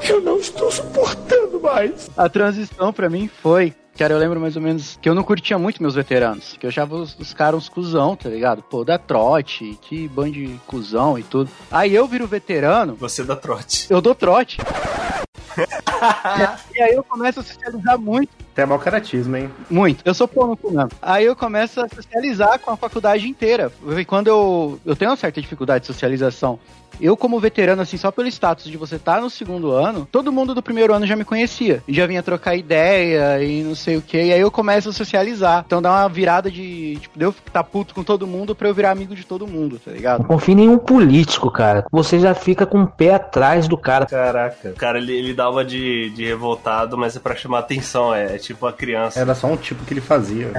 Eu 0.10 0.22
não 0.22 0.38
estou 0.38 0.72
suportando 0.72 1.60
mais. 1.62 2.10
A 2.18 2.28
transição 2.28 2.92
pra 2.92 3.10
mim 3.10 3.30
foi. 3.30 3.74
Cara, 3.98 4.14
eu 4.14 4.18
lembro 4.18 4.40
mais 4.40 4.56
ou 4.56 4.62
menos 4.62 4.98
que 5.02 5.08
eu 5.08 5.14
não 5.14 5.24
curtia 5.24 5.58
muito 5.60 5.82
meus 5.82 5.96
veteranos. 5.96 6.58
Que 6.60 6.66
eu 6.66 6.70
achava 6.70 6.96
os, 6.96 7.18
os 7.20 7.34
caras 7.34 7.58
uns 7.58 7.70
cuzão, 7.70 8.16
tá 8.16 8.28
ligado? 8.30 8.64
Pô, 8.64 8.84
da 8.84 8.98
trote, 8.98 9.78
que 9.82 10.08
bando 10.08 10.32
de 10.32 10.60
cuzão 10.66 11.20
e 11.20 11.24
tudo. 11.24 11.50
Aí 11.70 11.94
eu 11.94 12.08
viro 12.08 12.26
veterano, 12.28 12.96
Você 12.96 13.24
dá 13.24 13.36
trote. 13.36 13.88
eu 13.90 14.02
dou 14.02 14.16
trote. 14.16 14.58
e 16.76 16.82
aí 16.82 16.94
eu 16.94 17.04
começo 17.04 17.40
a 17.42 17.44
socializar 17.44 17.98
muito. 18.00 18.41
Até 18.52 18.66
mau 18.66 18.78
caratismo, 18.78 19.38
hein? 19.38 19.50
Muito. 19.70 20.02
Eu 20.06 20.14
sou 20.14 20.28
pão 20.28 20.48
no 20.48 20.58
cu 20.58 20.72
mesmo. 20.72 20.92
Aí 21.02 21.26
eu 21.26 21.36
começo 21.36 21.80
a 21.82 21.88
socializar 21.88 22.60
com 22.60 22.72
a 22.72 22.78
faculdade 22.78 23.28
inteira. 23.28 23.72
E 23.98 24.06
quando 24.06 24.28
eu. 24.28 24.80
Eu 24.86 24.96
tenho 24.96 25.12
uma 25.12 25.18
certa 25.18 25.42
dificuldade 25.42 25.82
de 25.82 25.88
socialização. 25.88 26.60
Eu, 27.00 27.16
como 27.16 27.40
veterano, 27.40 27.82
assim, 27.82 27.98
só 27.98 28.12
pelo 28.12 28.28
status 28.28 28.66
de 28.66 28.78
você 28.78 28.96
estar 28.96 29.22
no 29.22 29.30
segundo 29.30 29.72
ano, 29.72 30.08
todo 30.12 30.32
mundo 30.32 30.54
do 30.54 30.62
primeiro 30.62 30.94
ano 30.94 31.08
já 31.08 31.16
me 31.16 31.24
conhecia. 31.24 31.82
E 31.88 31.94
já 31.94 32.06
vinha 32.06 32.22
trocar 32.22 32.56
ideia 32.56 33.42
e 33.44 33.64
não 33.64 33.76
sei 33.76 33.98
o 33.98 34.02
que. 34.02 34.18
E 34.18 34.34
aí 34.34 34.40
eu 34.40 34.52
começo 34.52 34.90
a 34.90 34.94
socializar. 34.94 35.64
Então 35.66 35.82
dá 35.82 35.92
uma 35.92 36.10
virada 36.10 36.52
de. 36.52 36.98
Tipo, 37.02 37.18
de 37.18 37.26
eu 37.26 37.32
ficar 37.32 37.64
puto 37.64 37.96
com 37.96 38.04
todo 38.04 38.28
mundo 38.28 38.54
pra 38.54 38.68
eu 38.68 38.74
virar 38.74 38.92
amigo 38.92 39.16
de 39.16 39.26
todo 39.26 39.48
mundo, 39.48 39.80
tá 39.84 39.92
ligado? 39.92 40.20
Não 40.20 40.28
confie 40.28 40.52
em 40.52 40.56
nenhum 40.56 40.78
político, 40.78 41.50
cara. 41.50 41.86
Você 41.92 42.20
já 42.20 42.36
fica 42.36 42.66
com 42.66 42.84
o 42.84 42.88
pé 42.88 43.16
atrás 43.16 43.68
do 43.68 43.78
cara. 43.78 44.06
Caraca. 44.06 44.70
O 44.70 44.76
cara, 44.76 44.98
ele, 44.98 45.14
ele 45.14 45.34
dá 45.34 45.50
uma 45.50 45.64
de, 45.64 46.10
de 46.12 46.26
revoltado, 46.26 46.98
mas 46.98 47.16
é 47.16 47.20
pra 47.20 47.36
chamar 47.36 47.60
atenção, 47.60 48.14
é, 48.14 48.36
é 48.36 48.38
tipo 48.42 48.66
a 48.66 48.74
criança. 48.74 49.20
Era 49.20 49.34
só 49.36 49.48
um 49.48 49.58
tipo 49.58 49.86
que 49.86 49.94
ele 49.94 50.02
fazia. 50.02 50.52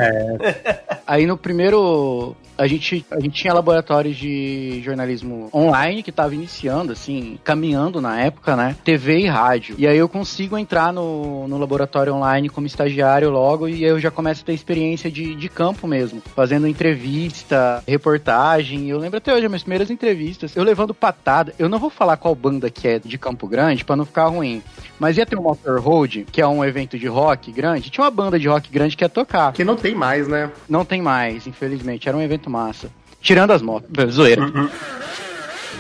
Aí 1.07 1.27
no 1.27 1.37
primeiro. 1.37 2.35
A 2.57 2.67
gente, 2.67 3.05
a 3.11 3.19
gente 3.19 3.33
tinha 3.33 3.53
laboratórios 3.53 4.17
de 4.17 4.81
jornalismo 4.85 5.49
online 5.53 6.03
que 6.03 6.13
tava 6.13 6.35
iniciando, 6.35 6.93
assim, 6.93 7.39
caminhando 7.43 8.01
na 8.01 8.21
época, 8.21 8.55
né? 8.55 8.77
TV 8.85 9.21
e 9.21 9.27
rádio. 9.27 9.75
E 9.79 9.87
aí 9.87 9.97
eu 9.97 10.09
consigo 10.09 10.57
entrar 10.57 10.93
no, 10.93 11.49
no 11.49 11.59
laboratório 11.59 12.15
online 12.15 12.51
como 12.51 12.67
estagiário 12.67 13.31
logo 13.31 13.67
e 13.69 13.85
aí 13.85 13.91
eu 13.91 13.99
já 13.99 14.11
começo 14.11 14.43
a 14.43 14.45
ter 14.45 14.53
experiência 14.53 15.11
de, 15.11 15.35
de 15.35 15.49
campo 15.49 15.89
mesmo. 15.89 16.23
Fazendo 16.37 16.69
entrevista, 16.69 17.83
reportagem. 17.89 18.89
Eu 18.89 18.99
lembro 18.99 19.17
até 19.17 19.33
hoje, 19.33 19.47
as 19.47 19.51
minhas 19.51 19.63
primeiras 19.63 19.91
entrevistas, 19.91 20.55
eu 20.55 20.63
levando 20.63 20.95
patada. 20.95 21.55
Eu 21.59 21.69
não 21.69 21.79
vou 21.79 21.91
falar 21.91 22.17
qual 22.19 22.35
banda 22.35 22.71
que 22.71 22.87
é 22.87 22.99
de 22.99 23.19
Campo 23.19 23.49
Grande 23.49 23.85
pra 23.85 23.97
não 23.97 24.05
ficar 24.05 24.27
ruim. 24.27 24.63
Mas 25.01 25.17
ia 25.17 25.27
ter 25.27 25.37
o 25.37 25.43
Motorroad, 25.43 26.27
que 26.31 26.41
é 26.41 26.47
um 26.47 26.65
evento 26.65 26.97
de 26.97 27.09
rock 27.09 27.51
grande. 27.51 27.72
Tinha 27.81 28.05
uma 28.05 28.11
banda 28.11 28.39
de 28.39 28.49
rock 28.49 28.71
grande 28.71 28.97
que 28.97 29.05
ia 29.05 29.09
tocar. 29.09 29.53
Que 29.53 29.65
não 29.65 29.77
tem 29.77 29.95
mais, 29.95 30.29
né? 30.29 30.51
Não 30.69 30.85
tem 30.85 31.01
mais, 31.01 31.47
infelizmente. 31.47 32.09
Era 32.09 32.17
um 32.17 32.23
evento 32.23 32.51
massa. 32.51 32.91
Tirando 33.21 33.53
as 33.53 33.63
motos. 33.63 33.89
Zoeira. 34.15 34.43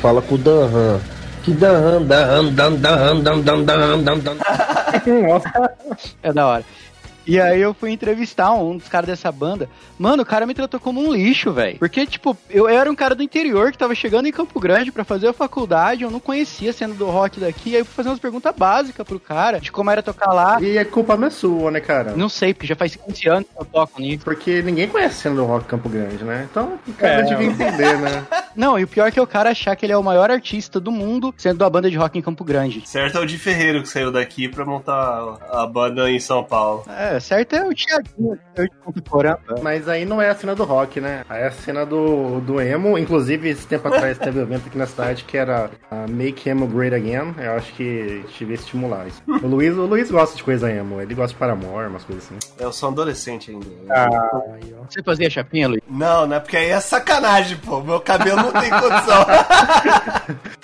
Fala 0.00 0.22
com 0.22 0.36
o 0.36 0.38
Danhan. 0.38 1.00
Que 1.42 1.52
Danhan, 1.52 2.02
Danhan, 2.02 2.54
Dan, 2.54 2.76
Dan, 2.76 3.22
Dan, 3.22 3.42
Dan, 3.42 3.64
Dan, 3.64 4.04
Dan, 4.04 4.18
Dan. 4.22 4.36
É 6.22 6.32
da 6.32 6.46
hora. 6.46 6.64
E 7.26 7.40
aí 7.40 7.60
eu 7.60 7.72
fui 7.74 7.90
entrevistar 7.90 8.52
um 8.52 8.76
dos 8.76 8.88
caras 8.88 9.08
dessa 9.08 9.30
banda. 9.30 9.68
Mano, 9.98 10.22
o 10.22 10.26
cara 10.26 10.46
me 10.46 10.54
tratou 10.54 10.80
como 10.80 11.00
um 11.00 11.12
lixo, 11.12 11.52
velho. 11.52 11.78
Porque, 11.78 12.04
tipo, 12.06 12.36
eu 12.50 12.68
era 12.68 12.90
um 12.90 12.94
cara 12.94 13.14
do 13.14 13.22
interior 13.22 13.70
que 13.70 13.78
tava 13.78 13.94
chegando 13.94 14.26
em 14.26 14.32
Campo 14.32 14.58
Grande 14.58 14.90
pra 14.90 15.04
fazer 15.04 15.28
a 15.28 15.32
faculdade, 15.32 16.02
eu 16.02 16.10
não 16.10 16.20
conhecia 16.20 16.72
sendo 16.72 16.94
do 16.94 17.06
rock 17.06 17.38
daqui. 17.40 17.74
Aí 17.74 17.80
eu 17.80 17.84
fui 17.84 17.94
fazer 17.94 18.08
umas 18.08 18.18
perguntas 18.18 18.54
básicas 18.56 19.06
pro 19.06 19.20
cara, 19.20 19.60
de 19.60 19.70
como 19.70 19.90
era 19.90 20.02
tocar 20.02 20.32
lá. 20.32 20.60
E 20.60 20.78
a 20.78 20.84
culpa 20.84 21.16
não 21.16 21.28
é 21.28 21.30
sua, 21.30 21.70
né, 21.70 21.80
cara? 21.80 22.14
Não 22.16 22.28
sei, 22.28 22.52
porque 22.52 22.66
já 22.66 22.74
faz 22.76 22.96
15 22.96 23.28
anos 23.28 23.48
que 23.54 23.60
eu 23.60 23.64
toco 23.64 24.00
nisso. 24.00 24.24
Porque 24.24 24.62
ninguém 24.62 24.88
conhece 24.88 25.16
sendo 25.22 25.36
do 25.36 25.44
Rock 25.44 25.66
Campo 25.66 25.88
Grande, 25.88 26.24
né? 26.24 26.46
Então, 26.50 26.78
o 26.86 26.92
cara 26.94 27.20
É, 27.20 27.22
devia 27.22 27.46
entender, 27.46 27.98
né? 27.98 28.26
Não, 28.54 28.78
e 28.78 28.84
o 28.84 28.88
pior 28.88 29.06
é 29.08 29.10
que 29.10 29.20
o 29.20 29.26
cara 29.26 29.50
achar 29.50 29.74
que 29.76 29.86
ele 29.86 29.92
é 29.92 29.96
o 29.96 30.02
maior 30.02 30.30
artista 30.30 30.78
do 30.78 30.90
mundo, 30.92 31.34
sendo 31.38 31.58
da 31.58 31.70
banda 31.70 31.90
de 31.90 31.96
rock 31.96 32.18
em 32.18 32.22
Campo 32.22 32.44
Grande. 32.44 32.82
Certo 32.86 33.16
é 33.16 33.20
o 33.20 33.26
de 33.26 33.38
Ferreiro 33.38 33.82
que 33.82 33.88
saiu 33.88 34.10
daqui 34.12 34.48
pra 34.48 34.64
montar 34.64 35.38
a 35.50 35.66
banda 35.66 36.10
em 36.10 36.20
São 36.20 36.44
Paulo. 36.44 36.84
É, 36.88 37.11
certo 37.20 37.54
é 37.54 37.64
o 37.64 37.74
Thiaguinho, 37.74 38.38
que 38.54 38.60
é 38.60 38.64
o 38.64 38.68
de 38.68 38.70
Campo 38.70 39.02
Porã. 39.02 39.36
Mas 39.62 39.88
aí 39.88 40.04
não 40.04 40.20
é 40.20 40.30
a 40.30 40.34
cena 40.34 40.54
do 40.54 40.64
rock, 40.64 41.00
né? 41.00 41.24
Aí 41.28 41.42
é 41.42 41.46
a 41.46 41.50
cena 41.50 41.84
do, 41.84 42.40
do 42.40 42.60
emo. 42.60 42.98
Inclusive, 42.98 43.48
esse 43.48 43.66
tempo 43.66 43.88
atrás 43.88 44.18
teve 44.18 44.38
um 44.38 44.42
evento 44.42 44.66
aqui 44.66 44.78
na 44.78 44.86
cidade 44.86 45.24
que 45.24 45.36
era 45.36 45.70
a 45.90 46.06
Make 46.08 46.48
Emo 46.48 46.66
Great 46.66 46.94
Again. 46.94 47.34
Eu 47.38 47.52
acho 47.52 47.72
que 47.74 48.24
devia 48.38 48.56
estimular 48.56 49.06
isso. 49.06 49.22
O 49.26 49.46
Luiz, 49.46 49.76
o 49.76 49.86
Luiz 49.86 50.10
gosta 50.10 50.36
de 50.36 50.42
coisa 50.42 50.70
emo. 50.70 51.00
Ele 51.00 51.14
gosta 51.14 51.32
de 51.32 51.38
Paramore, 51.38 51.88
umas 51.88 52.04
coisas 52.04 52.24
assim. 52.24 52.38
Eu 52.58 52.72
sou 52.72 52.88
um 52.88 52.92
adolescente 52.92 53.50
ainda. 53.50 53.66
Você 54.88 55.02
fazia 55.02 55.30
chapinha, 55.30 55.68
Luiz? 55.68 55.82
Não, 55.88 56.26
não 56.26 56.36
é 56.36 56.40
porque 56.40 56.56
aí 56.56 56.70
é 56.70 56.80
sacanagem, 56.80 57.56
pô. 57.58 57.80
Meu 57.80 58.00
cabelo 58.00 58.36
não 58.36 58.52
tem 58.52 58.70
condição. 58.70 59.26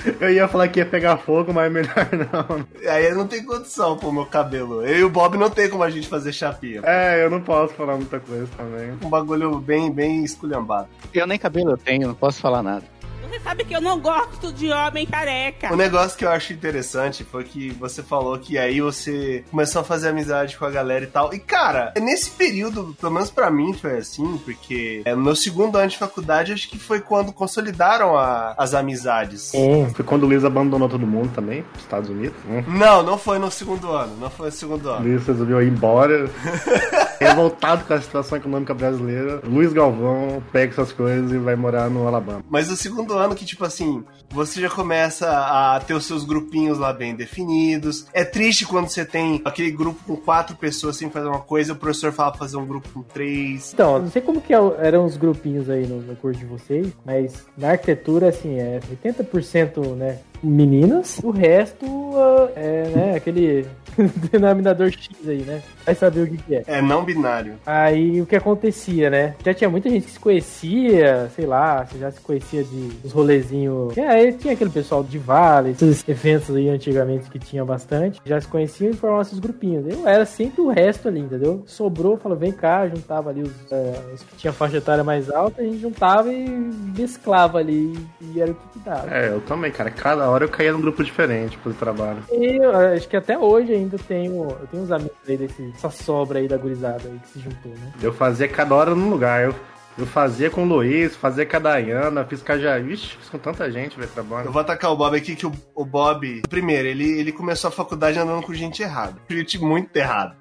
Eu 0.21 0.31
ia 0.31 0.49
falar 0.49 0.69
que 0.69 0.79
ia 0.79 0.87
pegar 0.87 1.17
fogo, 1.19 1.53
mas 1.53 1.71
melhor 1.71 2.09
não. 2.33 2.67
aí 2.91 3.13
não 3.13 3.27
tem 3.27 3.45
condição, 3.45 3.97
pô, 3.97 4.13
meu 4.13 4.27
cabelo. 4.27 4.85
Eu 4.85 4.99
e 4.99 5.05
o 5.05 5.11
Bob 5.11 5.37
não 5.37 5.51
tem 5.51 5.69
como 5.69 5.83
a 5.83 5.91
gente 5.91 6.09
fazer 6.09 6.33
chapinha. 6.39 6.81
É, 6.85 7.25
eu 7.25 7.31
não 7.31 7.41
posso 7.41 7.75
falar 7.75 7.97
muita 7.97 8.21
coisa 8.21 8.49
também. 8.57 8.93
Um 9.03 9.11
bagulho 9.11 9.59
bem, 9.59 9.91
bem 9.91 10.25
esculhambado. 10.25 10.89
Eu 11.13 11.27
nem 11.27 11.39
cabelo 11.39 11.71
eu 11.71 11.79
tenho, 11.79 12.09
não 12.09 12.15
posso 12.15 12.41
falar 12.41 12.63
nada. 12.63 12.85
Você 13.29 13.41
sabe 13.41 13.65
que 13.65 13.75
eu 13.75 13.81
não 13.81 13.99
gosto 14.01 14.53
de 14.53 14.71
homem 14.71 15.07
careca. 15.07 15.73
O 15.73 15.77
negócio 15.77 16.17
que 16.17 16.25
eu 16.25 16.31
acho 16.31 16.53
interessante 16.53 17.25
foi 17.25 17.45
que 17.45 17.71
você 17.71 18.03
falou 18.03 18.39
que 18.39 18.57
aí 18.59 18.81
você 18.81 19.45
começou 19.51 19.81
a 19.83 19.85
fazer 19.85 20.09
amizade 20.09 20.57
com 20.57 20.65
a 20.65 20.71
galera 20.71 21.05
e 21.05 21.09
tal. 21.09 21.33
E, 21.35 21.39
cara, 21.39 21.93
nesse 22.01 22.31
período, 22.31 22.97
pelo 23.01 23.13
menos 23.13 23.31
pra 23.31 23.51
mim 23.51 23.73
foi 23.75 23.99
assim, 23.99 24.39
porque 24.45 25.03
é, 25.05 25.15
no 25.15 25.23
meu 25.23 25.37
segundo 25.37 25.77
ano 25.77 25.89
de 25.89 25.99
faculdade, 25.99 26.53
acho 26.53 26.69
que 26.69 26.79
foi 26.79 27.01
quando 27.01 27.33
consolidaram 27.33 28.17
a- 28.17 28.55
as 28.57 28.75
amizades. 28.75 29.53
Foi 29.95 30.05
quando 30.05 30.23
o 30.25 30.27
Luiz 30.27 30.45
abandonou 30.45 30.89
todo 30.89 31.07
mundo 31.07 31.31
também, 31.35 31.65
nos 31.75 31.83
Estados 31.83 32.09
Unidos. 32.11 32.37
Né? 32.45 32.65
Não, 32.67 33.03
não 33.03 33.19
foi 33.19 33.39
no 33.39 33.51
segundo 33.51 33.91
ano. 33.93 34.17
Não 34.19 34.31
foi 34.31 34.47
no 34.47 34.53
segundo 34.53 34.87
O 34.87 34.91
ano. 34.91 35.05
Luiz 35.07 35.27
resolveu 35.27 35.63
ir 35.63 35.69
embora. 35.69 36.29
Revoltado 37.21 37.85
com 37.85 37.95
a 37.95 38.01
situação 38.01 38.39
econômica 38.39 38.73
brasileira. 38.73 39.41
Luiz 39.45 39.73
Galvão 39.73 40.43
pega 40.53 40.73
essas 40.73 40.93
coisas 40.93 41.33
e 41.33 41.39
vai 41.39 41.57
morar 41.57 41.91
no 41.91 42.07
Alabama. 42.07 42.45
Mas 42.49 42.69
no 42.69 42.77
segundo 42.77 43.18
ano 43.19 43.35
que, 43.35 43.45
tipo 43.45 43.65
assim, 43.65 44.05
você 44.31 44.61
já 44.61 44.71
começa 44.71 45.29
a 45.29 45.81
ter 45.81 45.95
os 45.95 46.07
seus 46.07 46.25
grupinhos 46.25 46.79
lá 46.79 46.93
bem 46.93 47.15
definidos. 47.15 48.07
É 48.13 48.25
triste 48.25 48.67
quando 48.67 48.89
você 48.89 49.05
tem 49.05 49.41
aquele 49.45 49.71
grupo 49.71 50.03
com 50.05 50.17
quatro 50.17 50.57
pessoas 50.57 50.97
sem 50.97 51.11
fazer 51.11 51.29
uma 51.29 51.41
coisa 51.41 51.71
e 51.71 51.73
o 51.73 51.77
professor 51.77 52.13
fala 52.13 52.31
pra 52.31 52.39
fazer 52.41 52.57
um 52.57 52.67
grupo 52.67 52.89
com 52.91 53.03
três. 53.03 53.73
Então, 53.73 53.97
eu 53.97 54.03
não 54.03 54.11
sei 54.11 54.23
como 54.23 54.41
que 54.41 54.55
é 54.55 54.59
eram 54.81 55.05
os 55.05 55.17
grupinhos 55.17 55.71
aí 55.71 55.87
no, 55.87 56.01
no 56.01 56.17
curso 56.17 56.41
de 56.41 56.47
vocês, 56.47 56.89
mas 57.05 57.47
na 57.57 57.71
arquitetura, 57.71 58.29
assim, 58.29 58.59
é 58.59 58.81
80% 59.05 59.95
né, 59.95 60.19
meninas, 60.43 61.19
o 61.23 61.31
resto 61.31 61.87
ah, 62.15 62.51
é 62.55 62.89
né, 62.89 63.15
aquele 63.17 63.67
denominador 64.31 64.91
X 64.91 65.09
aí, 65.27 65.43
né? 65.43 65.63
Vai 65.85 65.95
saber 65.95 66.23
o 66.23 66.27
que, 66.27 66.37
que 66.37 66.55
é. 66.57 66.65
É 66.67 66.83
não 66.83 67.05
binário. 67.05 67.57
Aí 67.67 68.21
o 68.21 68.27
que 68.27 68.37
acontecia, 68.37 69.11
né? 69.11 69.35
Já 69.45 69.55
tinha 69.55 69.71
muita 69.71 69.89
gente 69.89 70.07
que 70.07 70.13
se 70.13 70.21
conhecia, 70.21 71.31
sei 71.35 71.47
lá, 71.47 71.85
você 71.85 71.99
já 71.99 72.11
se 72.11 72.21
conhecia 72.21 72.63
de 72.63 72.89
uns 73.09 73.13
rolezinhos. 73.13 73.97
É, 73.97 74.07
aí 74.07 74.33
tinha 74.33 74.55
aquele 74.55 74.71
pessoal 74.71 75.03
de 75.03 75.19
vale, 75.19 75.71
esses 75.71 76.07
eventos 76.09 76.55
aí 76.55 76.69
antigamente 76.69 77.31
que 77.31 77.39
tinha 77.39 77.65
bastante. 77.65 78.21
Já 78.25 78.41
se 78.41 78.47
conheciam 78.47 78.91
e 78.91 78.95
formavam 78.95 79.23
esses 79.23 79.39
grupinhos. 79.39 79.87
Eu 79.87 80.07
era 80.07 80.25
sempre 80.25 80.61
o 80.61 80.69
resto 80.69 81.09
ali, 81.09 81.21
entendeu? 81.21 81.63
Sobrou, 81.67 82.17
falou, 82.17 82.37
vem 82.37 82.53
cá, 82.53 82.87
juntava 82.87 83.31
ali 83.31 83.43
os, 83.43 83.73
é, 83.73 84.01
os 84.15 84.23
que 84.23 84.37
tinham 84.37 84.53
faixa 84.53 84.77
etária 84.77 85.03
mais 85.03 85.31
alta, 85.31 85.63
a 85.63 85.65
gente 85.65 85.79
juntava 85.79 86.33
e 86.33 86.49
mesclava 86.49 87.59
ali. 87.59 87.95
E 88.21 88.41
era 88.41 88.51
o 88.51 88.55
que, 88.55 88.69
que 88.75 88.79
dava. 88.81 89.15
É, 89.15 89.29
eu 89.31 89.41
também, 89.41 89.71
cara. 89.71 89.91
Cada 89.91 90.29
hora 90.29 90.45
eu 90.45 90.49
caía 90.49 90.73
num 90.73 90.81
grupo 90.81 91.03
diferente 91.03 91.57
pro 91.59 91.73
trabalho. 91.73 92.19
E 92.31 92.57
eu 92.57 92.77
acho 92.77 93.09
que 93.09 93.17
até 93.17 93.39
hoje 93.39 93.73
ainda 93.73 93.97
tenho, 93.99 94.43
eu 94.43 94.69
tenho 94.71 94.83
uns 94.83 94.91
amigos 94.91 95.17
aí 95.27 95.37
desse, 95.37 95.63
dessa 95.63 95.91
sobra 95.91 96.39
aí 96.39 96.49
da 96.49 96.57
gurizada 96.57 97.03
aí 97.05 97.19
que 97.21 97.29
se 97.29 97.41
juntou, 97.41 97.73
né? 97.73 97.93
Eu 98.03 98.13
fazia 98.13 98.49
cada 98.49 98.75
hora 98.75 98.95
num 98.95 99.11
lugar. 99.11 99.45
Eu, 99.45 99.55
eu 99.99 100.07
fazia 100.07 100.49
com 100.49 100.63
o 100.63 100.65
Luiz, 100.65 101.17
fazia 101.17 101.45
com 101.45 101.57
a 101.57 101.59
Dayana, 101.59 102.25
fiz 102.25 102.41
com 102.41 102.53
a 102.53 102.59
Jair. 102.59 102.89
Ixi, 102.89 103.17
fiz 103.17 103.29
com 103.29 103.39
tanta 103.39 103.69
gente, 103.71 103.97
velho, 103.97 104.09
Eu 104.09 104.13
trabalho. 104.15 104.53
vou 104.53 104.61
atacar 104.61 104.93
o 104.93 104.97
Bob 104.97 105.17
aqui, 105.17 105.35
que 105.35 105.45
o, 105.45 105.53
o 105.75 105.85
Bob, 105.85 106.43
primeiro, 106.49 106.87
ele, 106.87 107.19
ele 107.19 107.33
começou 107.33 107.67
a 107.69 107.73
faculdade 107.73 108.17
andando 108.17 108.43
com 108.43 108.55
gente 108.55 108.81
errada. 108.81 109.17
Gente 109.29 109.59
muito 109.59 109.95
errada. 109.97 110.37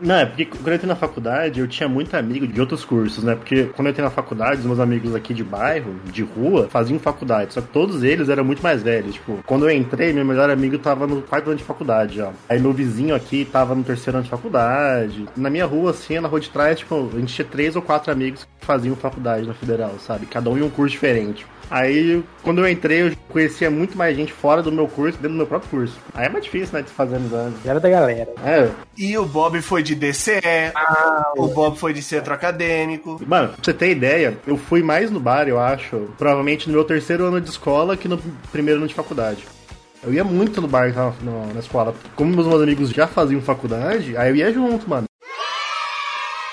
Não, 0.00 0.14
é 0.14 0.26
porque 0.26 0.44
quando 0.44 0.68
eu 0.68 0.74
entrei 0.74 0.88
na 0.88 0.96
faculdade, 0.96 1.60
eu 1.60 1.68
tinha 1.68 1.88
muito 1.88 2.14
amigo 2.14 2.46
de 2.46 2.60
outros 2.60 2.84
cursos, 2.84 3.24
né? 3.24 3.34
Porque 3.34 3.64
quando 3.64 3.86
eu 3.86 3.90
entrei 3.90 4.04
na 4.04 4.10
faculdade, 4.10 4.60
os 4.60 4.66
meus 4.66 4.78
amigos 4.78 5.14
aqui 5.14 5.32
de 5.32 5.42
bairro, 5.42 5.94
de 6.12 6.22
rua, 6.22 6.68
faziam 6.68 6.98
faculdade. 6.98 7.54
Só 7.54 7.60
que 7.60 7.68
todos 7.68 8.02
eles 8.02 8.28
eram 8.28 8.44
muito 8.44 8.62
mais 8.62 8.82
velhos. 8.82 9.14
Tipo, 9.14 9.42
quando 9.46 9.68
eu 9.68 9.74
entrei, 9.74 10.12
meu 10.12 10.24
melhor 10.24 10.50
amigo 10.50 10.78
tava 10.78 11.06
no 11.06 11.22
quarto 11.22 11.48
ano 11.48 11.56
de 11.56 11.64
faculdade 11.64 12.16
já. 12.16 12.32
Aí 12.48 12.60
meu 12.60 12.72
vizinho 12.72 13.14
aqui 13.14 13.44
tava 13.44 13.74
no 13.74 13.82
terceiro 13.82 14.18
ano 14.18 14.24
de 14.24 14.30
faculdade. 14.30 15.26
Na 15.36 15.50
minha 15.50 15.66
rua, 15.66 15.90
assim, 15.90 16.18
na 16.20 16.28
rua 16.28 16.40
de 16.40 16.50
trás, 16.50 16.78
tipo, 16.78 17.10
a 17.12 17.18
gente 17.18 17.34
tinha 17.34 17.46
três 17.46 17.76
ou 17.76 17.82
quatro 17.82 18.12
amigos 18.12 18.46
que 18.60 18.66
faziam 18.66 18.94
faculdade 18.94 19.46
na 19.46 19.54
federal, 19.54 19.94
sabe? 19.98 20.26
Cada 20.26 20.50
um 20.50 20.58
em 20.58 20.62
um 20.62 20.70
curso 20.70 20.92
diferente. 20.92 21.46
Aí, 21.70 22.24
quando 22.42 22.60
eu 22.60 22.68
entrei, 22.68 23.02
eu 23.02 23.12
conhecia 23.28 23.70
muito 23.70 23.96
mais 23.96 24.16
gente 24.16 24.32
fora 24.32 24.62
do 24.62 24.72
meu 24.72 24.88
curso, 24.88 25.18
dentro 25.18 25.32
do 25.32 25.36
meu 25.36 25.46
próprio 25.46 25.70
curso. 25.70 25.98
Aí 26.14 26.26
é 26.26 26.28
mais 26.28 26.44
difícil, 26.44 26.74
né, 26.74 26.82
de 26.82 26.90
fazer 26.90 27.16
amizade. 27.16 27.54
Era 27.64 27.78
da 27.78 27.90
galera. 27.90 28.32
É, 28.44 28.70
E 28.98 29.16
o 29.16 29.24
Bob 29.24 29.60
foi 29.62 29.80
de 29.82 29.94
DCE, 29.94 30.40
o 31.36 31.46
Bob 31.48 31.78
foi 31.78 31.92
de 31.92 32.02
centro 32.02 32.34
acadêmico. 32.34 33.20
Mano, 33.24 33.50
pra 33.50 33.56
você 33.62 33.72
ter 33.72 33.90
ideia, 33.92 34.36
eu 34.46 34.56
fui 34.56 34.82
mais 34.82 35.08
no 35.10 35.20
bar, 35.20 35.46
eu 35.48 35.60
acho, 35.60 36.08
provavelmente 36.18 36.66
no 36.66 36.74
meu 36.74 36.82
terceiro 36.84 37.24
ano 37.26 37.40
de 37.40 37.48
escola 37.48 37.96
que 37.96 38.08
no 38.08 38.18
primeiro 38.50 38.80
ano 38.80 38.88
de 38.88 38.94
faculdade. 38.94 39.46
Eu 40.02 40.12
ia 40.12 40.22
muito 40.24 40.60
no 40.60 40.68
bar 40.68 40.92
na, 40.94 41.12
na- 41.52 41.60
escola. 41.60 41.94
Como 42.16 42.32
meus 42.34 42.46
meus 42.46 42.62
amigos 42.62 42.90
já 42.90 43.06
faziam 43.06 43.40
faculdade, 43.40 44.16
aí 44.16 44.30
eu 44.30 44.36
ia 44.36 44.52
junto, 44.52 44.88
mano. 44.88 45.07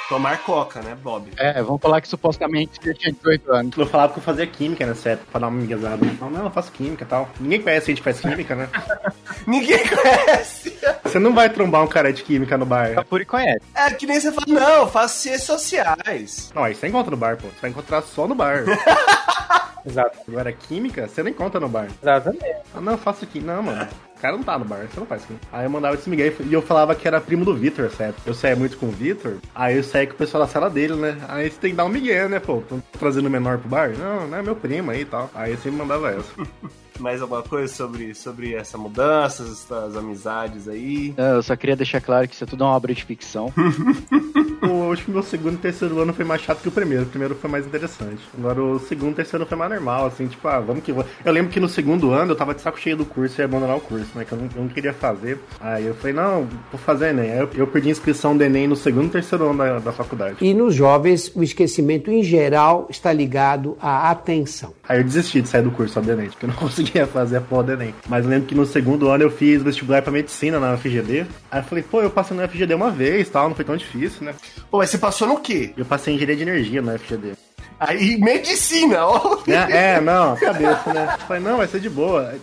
Tomar 0.08 0.44
coca, 0.44 0.82
né, 0.82 0.96
Bob? 1.02 1.32
É, 1.38 1.62
vamos 1.64 1.82
falar 1.82 2.00
que 2.00 2.08
supostamente 2.08 2.80
você 2.80 2.94
tinha 2.94 3.12
18 3.12 3.52
anos. 3.52 3.78
Eu 3.78 3.88
falava 3.88 4.14
que 4.14 4.20
eu 4.20 4.24
fazia 4.24 4.46
química 4.46 4.86
nessa 4.86 5.10
época, 5.10 5.28
pra 5.32 5.42
dar 5.42 5.48
uma. 5.48 5.64
Eu 5.64 5.80
falava, 5.80 6.38
não, 6.38 6.46
eu 6.46 6.52
faço 6.52 6.72
química 6.72 7.04
e 7.04 7.08
tal. 7.08 7.28
Ninguém 7.40 7.62
conhece 7.62 7.88
gente 7.88 7.98
que 7.98 8.04
faz 8.04 8.20
química, 8.20 8.56
né? 8.56 8.70
Ninguém 9.48 9.80
conhece. 9.88 10.78
Você 11.04 11.18
não 11.18 11.34
vai 11.34 11.50
trombar 11.50 11.84
um 11.84 11.88
cara 11.88 12.14
de 12.14 12.24
química 12.24 12.56
no 12.56 12.66
bar. 12.66 12.94
Capuri 12.94 13.26
conhece. 13.26 13.66
É 13.74 13.90
que 13.92 14.06
nem 14.06 14.20
você 14.20 14.32
fala, 14.32 14.46
não, 14.48 14.82
eu 14.82 14.88
faço 14.88 15.20
ciências 15.20 15.44
sociais. 15.44 16.52
Não, 16.54 16.64
aí 16.64 16.76
você 16.76 16.88
encontra 16.88 17.12
no 17.12 17.18
bar, 17.18 17.38
pô. 17.38 17.48
Você 17.48 17.62
vai 17.62 17.72
encontrar 17.72 18.02
só 18.04 18.28
no 18.28 18.36
bar. 18.36 18.64
Exato. 19.86 20.20
Agora, 20.28 20.52
química, 20.52 21.08
você 21.08 21.24
não 21.24 21.30
encontra 21.30 21.60
no 21.60 21.70
bar. 21.70 21.88
Exatamente. 22.02 22.46
Ah, 22.74 22.82
não, 22.82 22.94
eu 22.94 22.98
faço 22.98 23.24
aqui. 23.24 23.40
Não, 23.40 23.62
mano. 23.62 23.88
O 24.18 24.22
cara 24.22 24.38
não 24.38 24.44
tá 24.44 24.58
no 24.58 24.66
bar, 24.66 24.88
você 24.90 25.00
não 25.00 25.06
faz 25.06 25.24
aqui. 25.24 25.36
Aí 25.52 25.66
eu 25.66 25.70
mandava 25.70 25.96
esse 25.96 26.10
Miguel 26.10 26.34
e 26.46 26.54
eu 26.54 26.62
falava 26.62 26.96
que 26.96 27.08
era 27.08 27.20
primo 27.20 27.44
do 27.44 27.54
Vitor, 27.56 27.90
certo? 27.92 28.22
Eu 28.26 28.34
saía 28.34 28.56
muito 28.56 28.78
com 28.78 28.88
o 28.88 28.92
Vitor, 28.92 29.38
aí 29.54 29.76
eu 29.76 29.84
saía 29.84 30.08
com 30.08 30.14
o 30.14 30.18
pessoal 30.18 30.46
da 30.46 30.52
sala 30.52 30.70
dele, 30.70 30.96
né? 30.96 31.18
Aí 31.28 31.50
você 31.50 31.60
tem 31.60 31.72
que 31.72 31.76
dar 31.76 31.86
um 31.86 31.90
Miguel, 31.90 32.30
né, 32.30 32.40
pô? 32.40 32.64
Tô 32.68 32.80
trazendo 32.98 33.28
o 33.28 33.32
menor 33.32 33.58
pro 33.58 33.70
bar? 33.70 33.90
Não, 33.90 34.28
não 34.28 34.38
é 34.38 34.42
meu 34.42 34.56
primo 34.56 34.92
aí 34.92 35.02
e 35.02 35.06
tal. 35.06 35.30
Aí 35.34 35.52
eu 35.52 35.58
sempre 35.58 35.78
mandava 35.78 36.12
essa. 36.12 36.32
Mais 37.00 37.22
alguma 37.22 37.44
coisa 37.44 37.74
sobre, 37.74 38.14
sobre 38.14 38.54
essa 38.54 38.78
mudança, 38.78 39.44
essas 39.44 39.96
amizades 39.96 40.68
aí? 40.68 41.14
Eu 41.18 41.44
só 41.44 41.56
queria 41.56 41.76
deixar 41.76 42.02
claro 42.02 42.28
que 42.28 42.36
isso 42.36 42.44
é 42.44 42.48
tudo 42.48 42.64
uma 42.64 42.74
obra 42.74 42.94
de 42.94 43.04
ficção. 43.04 43.52
o, 44.64 44.92
acho 44.92 45.06
que 45.06 45.12
meu 45.12 45.24
segundo 45.24 45.56
e 45.56 45.58
terceiro 45.58 46.00
ano 46.00 46.14
foi 46.14 46.26
mais 46.26 46.42
chato 46.42 46.62
que 46.62 46.68
o 46.68 46.72
primeiro. 46.72 47.04
O 47.04 47.08
primeiro 47.08 47.36
foi 47.36 47.50
mais 47.50 47.66
interessante. 47.66 48.22
Agora 48.38 48.62
o 48.62 48.80
segundo 48.80 49.12
e 49.12 49.16
terceiro 49.16 49.46
foi 49.46 49.58
mais 49.58 49.72
normal, 49.72 50.08
assim, 50.08 50.28
tipo, 50.28 50.48
ah, 50.48 50.60
vamos 50.60 50.84
que 50.84 50.92
vamos. 50.92 51.10
Eu 51.24 51.32
lembro 51.32 51.52
que 51.52 51.60
no 51.60 51.70
segundo 51.70 52.12
ano 52.12 52.32
eu 52.32 52.36
tava 52.36 52.54
de 52.54 52.62
saco 52.62 52.80
cheio 52.80 52.98
do 52.98 53.06
curso 53.06 53.40
e 53.40 53.42
ia 53.42 53.46
abandonar 53.46 53.78
o 53.78 53.82
curso, 53.82 54.08
né? 54.16 54.26
Que 54.26 54.32
eu 54.32 54.38
não, 54.38 54.50
eu 54.56 54.62
não 54.64 54.70
queria 54.70 54.94
fazer. 54.94 55.40
Aí 55.60 55.86
eu 55.86 55.96
falei, 55.96 56.14
não, 56.14 56.48
vou 56.72 56.80
fazer 56.80 57.10
Enem. 57.10 57.32
Aí 57.32 57.40
eu, 57.40 57.50
eu 57.56 57.68
perdi 57.68 57.90
a 57.90 57.92
inscrição 57.92 58.36
do 58.36 58.44
Enem 58.44 58.68
no 58.68 58.76
segundo 58.76 59.08
e 59.08 59.10
terceiro 59.10 59.50
ano 59.50 59.58
da, 59.58 59.80
da 59.80 59.92
faculdade. 59.92 60.38
E 60.42 60.54
nos 60.54 60.74
jovens, 60.74 61.32
o 61.36 61.44
esquecimento 61.44 62.12
em 62.12 62.24
geral 62.24 62.88
está 62.90 63.12
ligado 63.12 63.78
à 63.82 64.10
atenção. 64.12 64.74
Aí 64.88 65.00
eu 65.00 65.04
desisti 65.04 65.42
de 65.42 65.50
sair 65.50 65.62
do 65.62 65.72
curso, 65.72 65.98
obviamente, 66.00 66.32
porque 66.32 66.46
eu 66.46 66.50
não 66.50 66.56
conseguia 66.86 67.08
fazer 67.08 67.38
a 67.38 67.42
porra 67.42 67.64
do 67.64 67.72
Enem. 67.74 67.96
Mas 68.08 68.26
lembro 68.26 68.48
que 68.48 68.56
no 68.56 68.66
segundo 68.66 69.10
ano 69.10 69.24
eu 69.24 69.32
fiz 69.32 69.62
vestibular 69.62 70.02
pra 70.02 70.12
medicina 70.12 70.60
na 70.60 70.78
FGD. 70.78 71.26
Aí 71.52 71.60
eu 71.60 71.64
falei, 71.64 71.84
pô, 71.84 72.02
eu 72.02 72.10
passei 72.10 72.38
na 72.38 72.48
FGD 72.48 72.74
uma 72.74 72.92
vez 72.92 73.30
tal, 73.30 73.50
não 73.50 73.56
foi 73.56 73.66
tão 73.66 73.76
difícil, 73.76 74.24
né? 74.24 74.34
Pô, 74.70 74.78
mas 74.78 74.90
você 74.90 74.98
passou 74.98 75.28
no 75.28 75.40
quê? 75.40 75.74
Eu 75.76 75.86
passei 75.86 76.14
em 76.14 76.16
engenharia 76.16 76.36
de 76.36 76.42
energia 76.44 76.82
na 76.82 76.98
FGD. 76.98 77.34
Aí, 77.80 78.18
medicina, 78.18 79.06
ó. 79.06 79.40
É, 79.48 79.96
é, 79.96 80.02
não, 80.02 80.36
cabeça, 80.38 80.94
né? 80.94 81.16
Eu 81.20 81.26
falei, 81.26 81.44
não, 81.44 81.58
vai 81.58 81.68
ser 81.68 81.80
de 81.80 81.90
boa. 81.90 82.36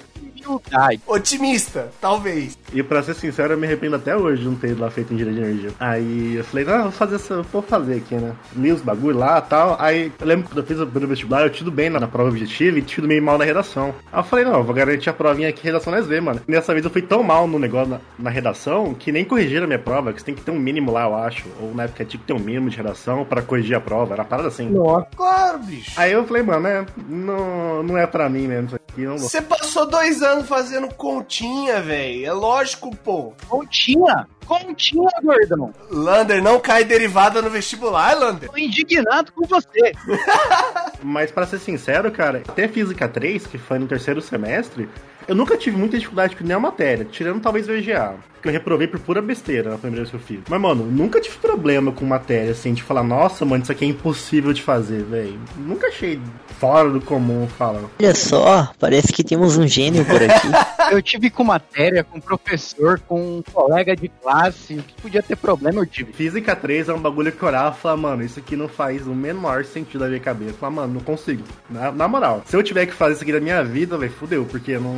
Dificuldade. 0.42 1.00
Otimista, 1.06 1.90
talvez. 2.00 2.58
E 2.72 2.82
pra 2.82 3.02
ser 3.02 3.14
sincero, 3.14 3.54
eu 3.54 3.58
me 3.58 3.66
arrependo 3.66 3.96
até 3.96 4.16
hoje 4.16 4.42
de 4.42 4.48
não 4.48 4.56
ter 4.56 4.78
lá 4.78 4.90
feito 4.90 5.14
engenharia 5.14 5.40
de 5.40 5.50
energia. 5.50 5.70
Aí 5.78 6.36
eu 6.36 6.44
falei, 6.44 6.66
ah, 6.68 6.82
vou 6.82 6.92
fazer 6.92 7.16
essa, 7.16 7.42
vou 7.42 7.62
fazer 7.62 7.96
aqui, 7.96 8.14
né? 8.14 8.32
Li 8.56 8.72
os 8.72 8.80
bagulho 8.80 9.18
lá 9.18 9.38
e 9.38 9.48
tal. 9.48 9.76
Aí 9.78 10.12
eu 10.18 10.26
lembro 10.26 10.44
que 10.44 10.50
quando 10.50 10.58
eu 10.58 10.66
fiz 10.66 10.78
o 10.78 10.86
primeiro 10.86 11.08
vestibular, 11.08 11.42
eu 11.42 11.50
tido 11.50 11.70
bem 11.70 11.88
na, 11.88 12.00
na 12.00 12.08
prova 12.08 12.30
objetiva 12.30 12.78
e 12.78 12.82
tido 12.82 13.06
meio 13.06 13.22
mal 13.22 13.38
na 13.38 13.44
redação. 13.44 13.94
Aí 14.12 14.20
eu 14.20 14.24
falei, 14.24 14.44
não, 14.44 14.54
eu 14.54 14.64
vou 14.64 14.74
garantir 14.74 15.10
a 15.10 15.12
provinha 15.12 15.48
aqui, 15.48 15.62
redação 15.64 15.92
nós 15.92 16.06
vê, 16.06 16.20
mano. 16.20 16.40
E 16.46 16.50
dessa 16.50 16.72
vez 16.72 16.84
eu 16.84 16.90
fui 16.90 17.02
tão 17.02 17.22
mal 17.22 17.46
no 17.46 17.58
negócio 17.58 17.90
na, 17.90 18.00
na 18.18 18.30
redação 18.30 18.94
que 18.94 19.12
nem 19.12 19.24
corrigiram 19.24 19.64
a 19.64 19.66
minha 19.66 19.78
prova, 19.78 20.12
que 20.12 20.20
você 20.20 20.26
tem 20.26 20.34
que 20.34 20.42
ter 20.42 20.50
um 20.50 20.58
mínimo 20.58 20.90
lá, 20.90 21.04
eu 21.04 21.14
acho. 21.14 21.46
Ou 21.60 21.74
na 21.74 21.84
época 21.84 22.04
tinha 22.04 22.20
que 22.20 22.26
ter 22.26 22.32
um 22.32 22.38
mínimo 22.38 22.68
de 22.68 22.76
redação 22.76 23.24
pra 23.24 23.42
corrigir 23.42 23.76
a 23.76 23.80
prova. 23.80 24.14
Era 24.14 24.22
uma 24.22 24.28
parada 24.28 24.48
assim. 24.48 24.68
Nossa. 24.68 25.06
Claro, 25.16 25.58
bicho. 25.58 25.92
Aí 25.96 26.12
eu 26.12 26.26
falei, 26.26 26.42
mano, 26.42 26.66
é, 26.66 26.84
não, 27.08 27.82
não 27.82 27.98
é 27.98 28.06
pra 28.06 28.28
mim 28.28 28.46
mesmo 28.46 28.66
isso 28.66 28.76
aqui. 28.76 29.02
Não 29.02 29.18
vou. 29.18 29.28
Você 29.28 29.40
passou 29.40 29.86
dois 29.86 30.22
anos 30.22 30.31
fazendo 30.40 30.88
continha, 30.94 31.80
velho. 31.80 32.26
É 32.26 32.32
lógico, 32.32 32.94
pô. 32.96 33.32
Continha! 33.48 34.26
Continha, 34.46 35.10
gordão! 35.22 35.72
Lander, 35.90 36.42
não 36.42 36.58
cai 36.58 36.84
derivada 36.84 37.40
no 37.40 37.48
vestibular, 37.48 38.14
Lander. 38.14 38.50
Tô 38.50 38.58
indignado 38.58 39.32
com 39.32 39.46
você. 39.46 39.92
Mas 41.02 41.30
pra 41.30 41.46
ser 41.46 41.58
sincero, 41.58 42.10
cara, 42.10 42.42
até 42.48 42.66
Física 42.68 43.08
3, 43.08 43.46
que 43.46 43.58
foi 43.58 43.78
no 43.78 43.86
terceiro 43.86 44.20
semestre, 44.20 44.88
eu 45.26 45.34
nunca 45.34 45.56
tive 45.56 45.76
muita 45.76 45.96
dificuldade 45.96 46.36
com 46.36 46.44
nenhuma 46.44 46.68
matéria, 46.68 47.04
tirando 47.04 47.40
talvez 47.40 47.66
VGA. 47.66 48.14
Que 48.40 48.48
eu 48.48 48.52
reprovei 48.52 48.88
por 48.88 48.98
pura 48.98 49.22
besteira 49.22 49.70
na 49.70 49.78
primeira 49.78 50.04
vez 50.04 50.10
que 50.10 50.16
eu 50.16 50.20
fiz. 50.20 50.40
Mas, 50.48 50.60
mano, 50.60 50.84
nunca 50.84 51.20
tive 51.20 51.36
problema 51.36 51.92
com 51.92 52.04
matéria, 52.04 52.50
assim, 52.50 52.74
de 52.74 52.82
falar, 52.82 53.04
nossa, 53.04 53.44
mano, 53.44 53.62
isso 53.62 53.70
aqui 53.70 53.84
é 53.84 53.88
impossível 53.88 54.52
de 54.52 54.60
fazer, 54.60 55.04
velho. 55.04 55.38
Nunca 55.56 55.86
achei 55.86 56.20
fora 56.58 56.90
do 56.90 57.00
comum 57.00 57.46
falar. 57.46 57.82
Olha 58.00 58.14
só, 58.14 58.72
parece 58.80 59.12
que 59.12 59.22
temos 59.22 59.56
um 59.56 59.66
gênio 59.66 60.04
por 60.04 60.20
aqui. 60.20 60.48
Eu 60.90 61.00
tive 61.00 61.30
com 61.30 61.42
matéria, 61.42 62.04
com 62.04 62.20
professor, 62.20 63.00
com 63.00 63.38
um 63.38 63.42
colega 63.42 63.96
de 63.96 64.08
classe. 64.08 64.74
O 64.74 64.82
que 64.82 65.00
podia 65.00 65.22
ter 65.22 65.36
problema, 65.36 65.80
eu 65.80 65.86
tive. 65.86 66.12
Física 66.12 66.54
3 66.54 66.90
é 66.90 66.92
um 66.92 67.00
bagulho 67.00 67.32
que 67.32 67.42
eu 67.42 67.48
olhava 67.48 67.74
e 67.74 67.80
falava, 67.80 68.00
mano, 68.00 68.22
isso 68.22 68.38
aqui 68.38 68.56
não 68.56 68.68
faz 68.68 69.06
o 69.06 69.14
menor 69.14 69.64
sentido 69.64 70.02
na 70.02 70.08
minha 70.08 70.20
cabeça. 70.20 70.50
Eu 70.50 70.56
falava, 70.56 70.82
mano, 70.82 70.94
não 70.94 71.00
consigo. 71.00 71.44
Na, 71.70 71.90
na 71.90 72.06
moral, 72.06 72.42
se 72.44 72.54
eu 72.54 72.62
tiver 72.62 72.84
que 72.84 72.92
fazer 72.92 73.14
isso 73.14 73.22
aqui 73.22 73.32
na 73.32 73.40
minha 73.40 73.64
vida, 73.64 73.96
velho, 73.96 74.12
fudeu, 74.12 74.44
porque 74.44 74.78
não, 74.78 74.92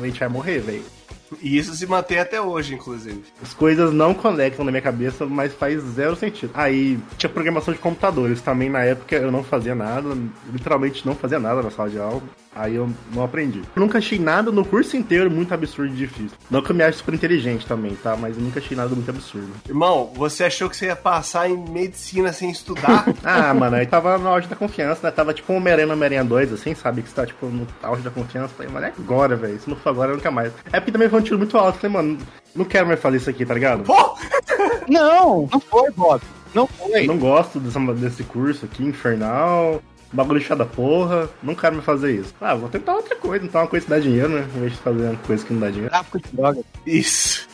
a 0.00 0.06
gente 0.06 0.20
vai 0.20 0.28
morrer, 0.28 0.58
velho. 0.58 0.84
E 1.40 1.56
isso 1.56 1.74
se 1.74 1.86
mantém 1.86 2.18
até 2.18 2.40
hoje, 2.40 2.74
inclusive. 2.74 3.22
As 3.40 3.54
coisas 3.54 3.92
não 3.92 4.12
conectam 4.12 4.64
na 4.64 4.72
minha 4.72 4.82
cabeça, 4.82 5.24
mas 5.26 5.54
faz 5.54 5.80
zero 5.80 6.16
sentido. 6.16 6.50
Aí 6.54 6.98
tinha 7.16 7.30
programação 7.30 7.72
de 7.72 7.78
computadores 7.78 8.40
também 8.40 8.68
na 8.68 8.82
época 8.82 9.14
eu 9.14 9.30
não 9.30 9.44
fazia 9.44 9.74
nada, 9.74 10.08
literalmente 10.52 11.06
não 11.06 11.14
fazia 11.14 11.38
nada 11.38 11.62
na 11.62 11.70
sala 11.70 11.88
de 11.88 11.98
aula. 11.98 12.22
Aí 12.54 12.74
eu 12.74 12.90
não 13.14 13.22
aprendi. 13.22 13.62
Eu 13.76 13.80
nunca 13.80 13.98
achei 13.98 14.18
nada 14.18 14.50
no 14.50 14.64
curso 14.64 14.96
inteiro 14.96 15.30
muito 15.30 15.54
absurdo 15.54 15.94
e 15.94 15.96
difícil. 15.96 16.36
Não 16.50 16.60
que 16.60 16.72
eu 16.72 16.76
me 16.76 16.82
ache 16.82 16.98
super 16.98 17.14
inteligente 17.14 17.64
também, 17.64 17.94
tá? 17.94 18.16
Mas 18.16 18.36
eu 18.36 18.42
nunca 18.42 18.58
achei 18.58 18.76
nada 18.76 18.94
muito 18.94 19.08
absurdo. 19.08 19.50
Irmão, 19.68 20.10
você 20.14 20.44
achou 20.44 20.68
que 20.68 20.76
você 20.76 20.86
ia 20.86 20.96
passar 20.96 21.48
em 21.48 21.56
medicina 21.56 22.32
sem 22.32 22.50
estudar? 22.50 23.06
Ah, 23.22 23.54
mano, 23.54 23.76
aí 23.76 23.86
tava 23.86 24.18
no 24.18 24.28
auge 24.28 24.48
da 24.48 24.56
confiança, 24.56 25.00
né? 25.02 25.10
Tava 25.10 25.32
tipo 25.32 25.52
um 25.52 25.56
Homem-Aranha 25.56 25.92
Homem-Aranha 25.92 26.24
2, 26.24 26.52
assim, 26.52 26.74
sabe? 26.74 27.02
Que 27.02 27.08
você 27.08 27.14
tá 27.14 27.26
tipo 27.26 27.46
no 27.46 27.66
auge 27.82 28.02
da 28.02 28.10
confiança. 28.10 28.52
Falei, 28.56 28.72
mas 28.72 28.84
é 28.84 28.92
agora, 28.98 29.36
velho. 29.36 29.60
Se 29.60 29.68
não 29.68 29.76
for 29.76 29.90
agora, 29.90 30.12
nunca 30.14 30.30
mais. 30.30 30.52
É 30.72 30.80
porque 30.80 30.90
também 30.90 31.08
foi 31.08 31.20
um 31.20 31.22
tiro 31.22 31.38
muito 31.38 31.56
alto. 31.56 31.78
Falei, 31.78 31.94
mano, 31.94 32.18
não 32.54 32.64
quero 32.64 32.86
mais 32.86 32.98
fazer 33.00 33.18
isso 33.18 33.30
aqui, 33.30 33.44
tá 33.46 33.54
ligado? 33.54 33.84
Pô! 33.84 34.16
Não, 34.88 35.48
não 35.52 35.60
foi, 35.60 35.90
Bob. 35.92 36.20
Não 36.54 36.66
foi. 36.66 37.02
Eu 37.02 37.06
não 37.06 37.18
gosto 37.18 37.60
dessa, 37.60 37.78
desse 37.94 38.24
curso 38.24 38.64
aqui, 38.64 38.82
infernal. 38.84 39.80
Bagulho 40.12 40.40
chato 40.40 40.58
da 40.58 40.66
porra, 40.66 41.28
não 41.42 41.54
quero 41.54 41.74
mais 41.74 41.84
fazer 41.84 42.20
isso. 42.20 42.34
Ah, 42.40 42.54
vou 42.54 42.68
tentar 42.68 42.94
outra 42.94 43.14
coisa, 43.14 43.44
então 43.44 43.60
uma 43.60 43.68
coisa 43.68 43.84
que 43.84 43.90
dá 43.90 43.98
dinheiro, 43.98 44.28
né? 44.28 44.46
Em 44.56 44.60
vez 44.60 44.72
de 44.72 44.78
fazer 44.78 45.04
uma 45.04 45.16
coisa 45.16 45.44
que 45.44 45.52
não 45.52 45.60
dá 45.60 45.68
dinheiro. 45.68 45.90
Tráfico 45.90 46.18
de 46.18 46.28
droga. 46.32 46.60
Isso. 46.84 47.49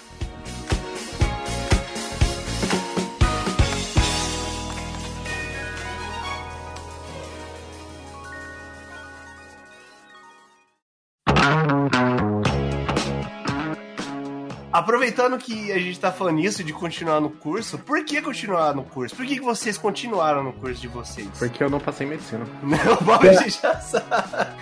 Aproveitando 14.76 15.38
que 15.38 15.72
a 15.72 15.78
gente 15.78 15.98
tá 15.98 16.12
falando 16.12 16.38
isso 16.38 16.62
de 16.62 16.70
continuar 16.70 17.18
no 17.18 17.30
curso, 17.30 17.78
por 17.78 18.04
que 18.04 18.20
continuar 18.20 18.74
no 18.74 18.82
curso? 18.82 19.16
Por 19.16 19.24
que, 19.24 19.36
que 19.36 19.40
vocês 19.40 19.78
continuaram 19.78 20.42
no 20.42 20.52
curso 20.52 20.82
de 20.82 20.86
vocês? 20.86 21.26
Porque 21.38 21.64
eu 21.64 21.70
não 21.70 21.80
passei 21.80 22.06
em 22.06 22.10
medicina. 22.10 22.44
Não, 22.62 22.96
Bob, 23.00 23.26
a 23.26 23.32
gente 23.40 23.58
já 23.58 23.74
sabe. 23.76 24.06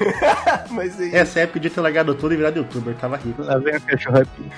Mas 0.70 1.00
aí. 1.00 1.12
Essa 1.12 1.40
época 1.40 1.58
de 1.58 1.68
ter 1.68 1.80
largado 1.80 2.14
tudo 2.14 2.32
e 2.32 2.36
virado 2.36 2.60
youtuber, 2.60 2.94
tava 2.94 3.16
rico. 3.16 3.42
Lá 3.42 3.58
vem 3.58 3.74
a 3.74 3.80
cachorro 3.80 4.18
aqui. 4.18 4.50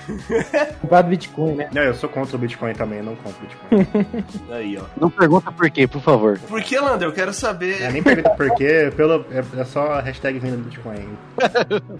Comprado 0.79 1.07
Bitcoin, 1.07 1.55
né? 1.55 1.69
Não, 1.73 1.81
eu 1.81 1.95
sou 1.95 2.07
contra 2.07 2.35
o 2.35 2.39
Bitcoin 2.39 2.73
também, 2.73 3.01
não 3.01 3.15
compro 3.15 3.41
Bitcoin. 3.41 4.25
Aí, 4.51 4.77
ó. 4.77 4.83
Não 5.01 5.09
pergunta 5.09 5.51
por 5.51 5.71
quê, 5.71 5.87
por 5.87 6.03
favor. 6.03 6.37
Por 6.37 6.61
que, 6.61 6.79
Lander? 6.79 7.07
Eu 7.07 7.13
quero 7.13 7.33
saber. 7.33 7.81
é, 7.81 7.91
nem 7.91 8.03
pergunta 8.03 8.29
por 8.29 8.53
quê, 8.53 8.93
pelo, 8.95 9.25
é, 9.31 9.43
é 9.59 9.65
só 9.65 9.93
a 9.93 10.01
hashtag 10.01 10.37
venda 10.37 10.57
do 10.57 10.63
Bitcoin. 10.65 11.17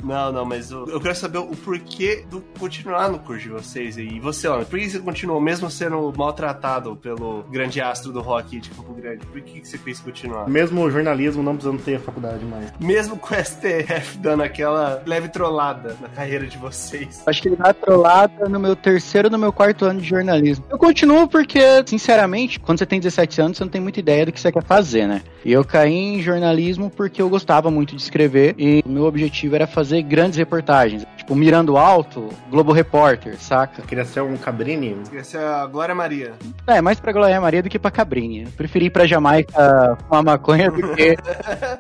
Não, 0.04 0.32
não, 0.32 0.46
mas 0.46 0.70
eu, 0.70 0.88
eu 0.90 1.02
quero 1.02 1.16
saber 1.16 1.40
o 1.40 1.56
porquê 1.56 2.24
do 2.30 2.40
continuar 2.60 3.10
no 3.10 3.18
curso 3.18 3.47
de 3.48 3.54
vocês. 3.54 3.98
E 3.98 4.20
você, 4.20 4.48
por 4.48 4.80
que 4.80 4.90
você 4.90 5.00
continuou, 5.00 5.40
mesmo 5.40 5.70
sendo 5.70 6.14
maltratado 6.16 6.96
pelo 6.96 7.44
grande 7.50 7.82
astro 7.82 8.12
do 8.12 8.22
rock 8.22 8.60
de 8.60 8.70
Campo 8.70 8.94
Grande? 8.94 9.26
Por 9.26 9.42
que 9.42 9.62
que 9.62 9.68
você 9.68 9.78
quis 9.78 10.00
continuar? 10.00 10.48
Mesmo 10.50 10.82
o 10.82 10.92
jornalismo 10.92 11.42
não 11.42 11.54
precisando 11.56 11.82
ter 11.82 11.96
a 11.96 12.00
faculdade 12.00 12.44
mais. 12.46 12.72
Mesmo 12.80 13.18
com 13.18 13.34
o 13.34 13.38
STF 13.38 14.18
dando 14.20 14.44
aquela 14.44 15.02
leve 15.06 15.30
trollada 15.30 15.96
na 16.02 16.10
carreira 16.10 16.46
de 16.46 16.58
vocês. 16.58 17.24
Acho 17.26 17.42
que 17.42 17.48
ele 17.48 17.56
dá 17.56 17.74
trollada 17.74 18.50
no 18.50 18.60
meu 18.60 18.76
terceiro 18.76 19.30
no 19.30 19.38
meu 19.38 19.54
quarto 19.54 19.86
ano 19.86 20.02
de 20.02 20.08
jornalismo. 20.08 20.66
Eu 20.70 20.78
continuo 20.78 21.28
porque, 21.28 21.60
sinceramente, 21.86 22.60
quando 22.60 22.80
você 22.80 22.86
tem 22.86 23.00
17 23.00 23.42
anos, 23.42 23.58
você 23.58 23.64
não 23.64 23.72
tem 23.72 23.82
muita 23.82 24.00
ideia 24.00 24.26
do 24.26 24.32
que 24.32 24.40
você 24.40 24.52
quer 24.52 24.64
fazer, 24.64 25.08
né? 25.08 25.22
E 25.46 25.54
eu 25.54 25.64
caí 25.64 25.94
em 25.94 26.22
jornalismo 26.22 26.90
porque 26.90 27.22
eu 27.22 27.30
gostava 27.30 27.72
muito 27.72 27.96
de 27.96 28.02
escrever 28.02 28.56
e 28.58 28.84
o 28.86 28.90
meu 28.90 29.06
objetivo 29.06 29.56
era 29.56 29.66
fazer 29.66 30.02
grandes 30.02 30.38
reportagens. 30.38 31.06
Tipo, 31.28 31.36
Mirando 31.36 31.76
Alto, 31.76 32.30
Globo 32.50 32.72
Repórter, 32.72 33.38
saca? 33.38 33.82
Queria 33.82 34.06
ser 34.06 34.22
um 34.22 34.38
cabrini. 34.38 34.96
Essa 35.14 35.38
é 35.38 35.46
a 35.46 35.66
Glória 35.66 35.94
Maria. 35.94 36.34
É, 36.66 36.80
mais 36.80 37.02
pra 37.02 37.12
Glória 37.12 37.42
Maria 37.42 37.62
do 37.62 37.68
que 37.68 37.78
pra 37.78 37.92
Cabrinha. 37.92 38.46
Eu 38.46 38.52
preferi 38.52 38.86
ir 38.86 38.92
pra 38.92 39.06
Jamaica 39.06 39.98
fumar 40.08 40.24
maconha 40.24 40.72
do 40.72 40.96
que 40.96 41.18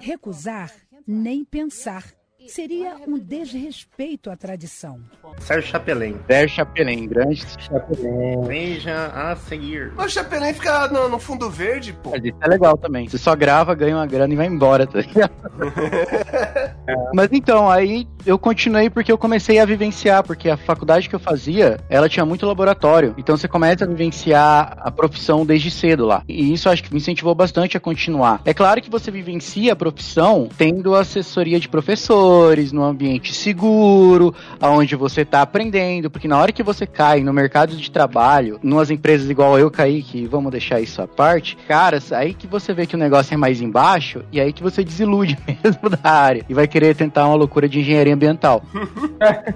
Recusar, 0.01 0.69
nem 1.07 1.45
pensar. 1.45 2.03
Seria 2.47 2.95
um 3.07 3.19
desrespeito 3.19 4.29
à 4.29 4.35
tradição. 4.35 4.99
Sérgio 5.39 5.69
Chapelin. 5.69 6.15
Sérgio 6.27 6.55
Chapelin, 6.55 7.07
grande 7.07 7.45
Veja 8.47 9.07
a 9.07 9.35
seguir. 9.35 9.93
O 9.97 10.07
Chapelin 10.07 10.53
fica 10.53 10.87
no, 10.87 11.09
no 11.09 11.19
fundo 11.19 11.49
verde, 11.49 11.93
pô. 11.93 12.11
Mas 12.11 12.23
isso 12.23 12.37
é 12.41 12.47
legal 12.47 12.77
também. 12.77 13.07
Você 13.07 13.17
só 13.17 13.35
grava, 13.35 13.75
ganha 13.75 13.95
uma 13.95 14.05
grana 14.05 14.33
e 14.33 14.37
vai 14.37 14.47
embora, 14.47 14.87
tá 14.87 14.99
ligado? 14.99 15.31
Mas 17.13 17.29
então, 17.31 17.69
aí 17.69 18.07
eu 18.25 18.37
continuei 18.39 18.89
porque 18.89 19.11
eu 19.11 19.17
comecei 19.17 19.59
a 19.59 19.65
vivenciar, 19.65 20.23
porque 20.23 20.49
a 20.49 20.57
faculdade 20.57 21.09
que 21.09 21.15
eu 21.15 21.19
fazia, 21.19 21.79
ela 21.89 22.09
tinha 22.09 22.25
muito 22.25 22.45
laboratório. 22.45 23.13
Então 23.17 23.35
você 23.35 23.47
começa 23.47 23.83
a 23.83 23.87
vivenciar 23.87 24.77
a 24.79 24.91
profissão 24.91 25.45
desde 25.45 25.69
cedo 25.69 26.05
lá. 26.05 26.23
E 26.27 26.53
isso 26.53 26.69
acho 26.69 26.83
que 26.83 26.91
me 26.91 26.99
incentivou 26.99 27.35
bastante 27.35 27.77
a 27.77 27.79
continuar. 27.79 28.41
É 28.45 28.53
claro 28.53 28.81
que 28.81 28.89
você 28.89 29.11
vivencia 29.11 29.73
a 29.73 29.75
profissão 29.75 30.49
tendo 30.57 30.95
assessoria 30.95 31.59
de 31.59 31.67
professores, 32.37 32.71
num 32.71 32.83
ambiente 32.83 33.33
seguro, 33.33 34.33
aonde 34.61 34.95
você 34.95 35.25
tá 35.25 35.41
aprendendo, 35.41 36.09
porque 36.09 36.27
na 36.27 36.37
hora 36.37 36.51
que 36.51 36.61
você 36.61 36.85
cai 36.85 37.21
no 37.21 37.33
mercado 37.33 37.75
de 37.75 37.89
trabalho, 37.89 38.59
numas 38.61 38.91
empresas 38.91 39.29
igual 39.29 39.57
eu 39.57 39.71
caí, 39.71 40.03
que 40.03 40.25
vamos 40.27 40.51
deixar 40.51 40.79
isso 40.79 41.01
à 41.01 41.07
parte, 41.07 41.57
cara, 41.67 41.99
aí 42.11 42.33
que 42.33 42.45
você 42.45 42.73
vê 42.73 42.85
que 42.85 42.95
o 42.95 42.97
negócio 42.97 43.33
é 43.33 43.37
mais 43.37 43.61
embaixo, 43.61 44.23
e 44.31 44.39
aí 44.39 44.53
que 44.53 44.61
você 44.61 44.83
desilude 44.83 45.37
mesmo 45.63 45.89
da 45.89 46.11
área, 46.11 46.45
e 46.47 46.53
vai 46.53 46.67
querer 46.67 46.95
tentar 46.95 47.25
uma 47.25 47.35
loucura 47.35 47.67
de 47.67 47.79
engenharia 47.79 48.13
ambiental. 48.13 48.63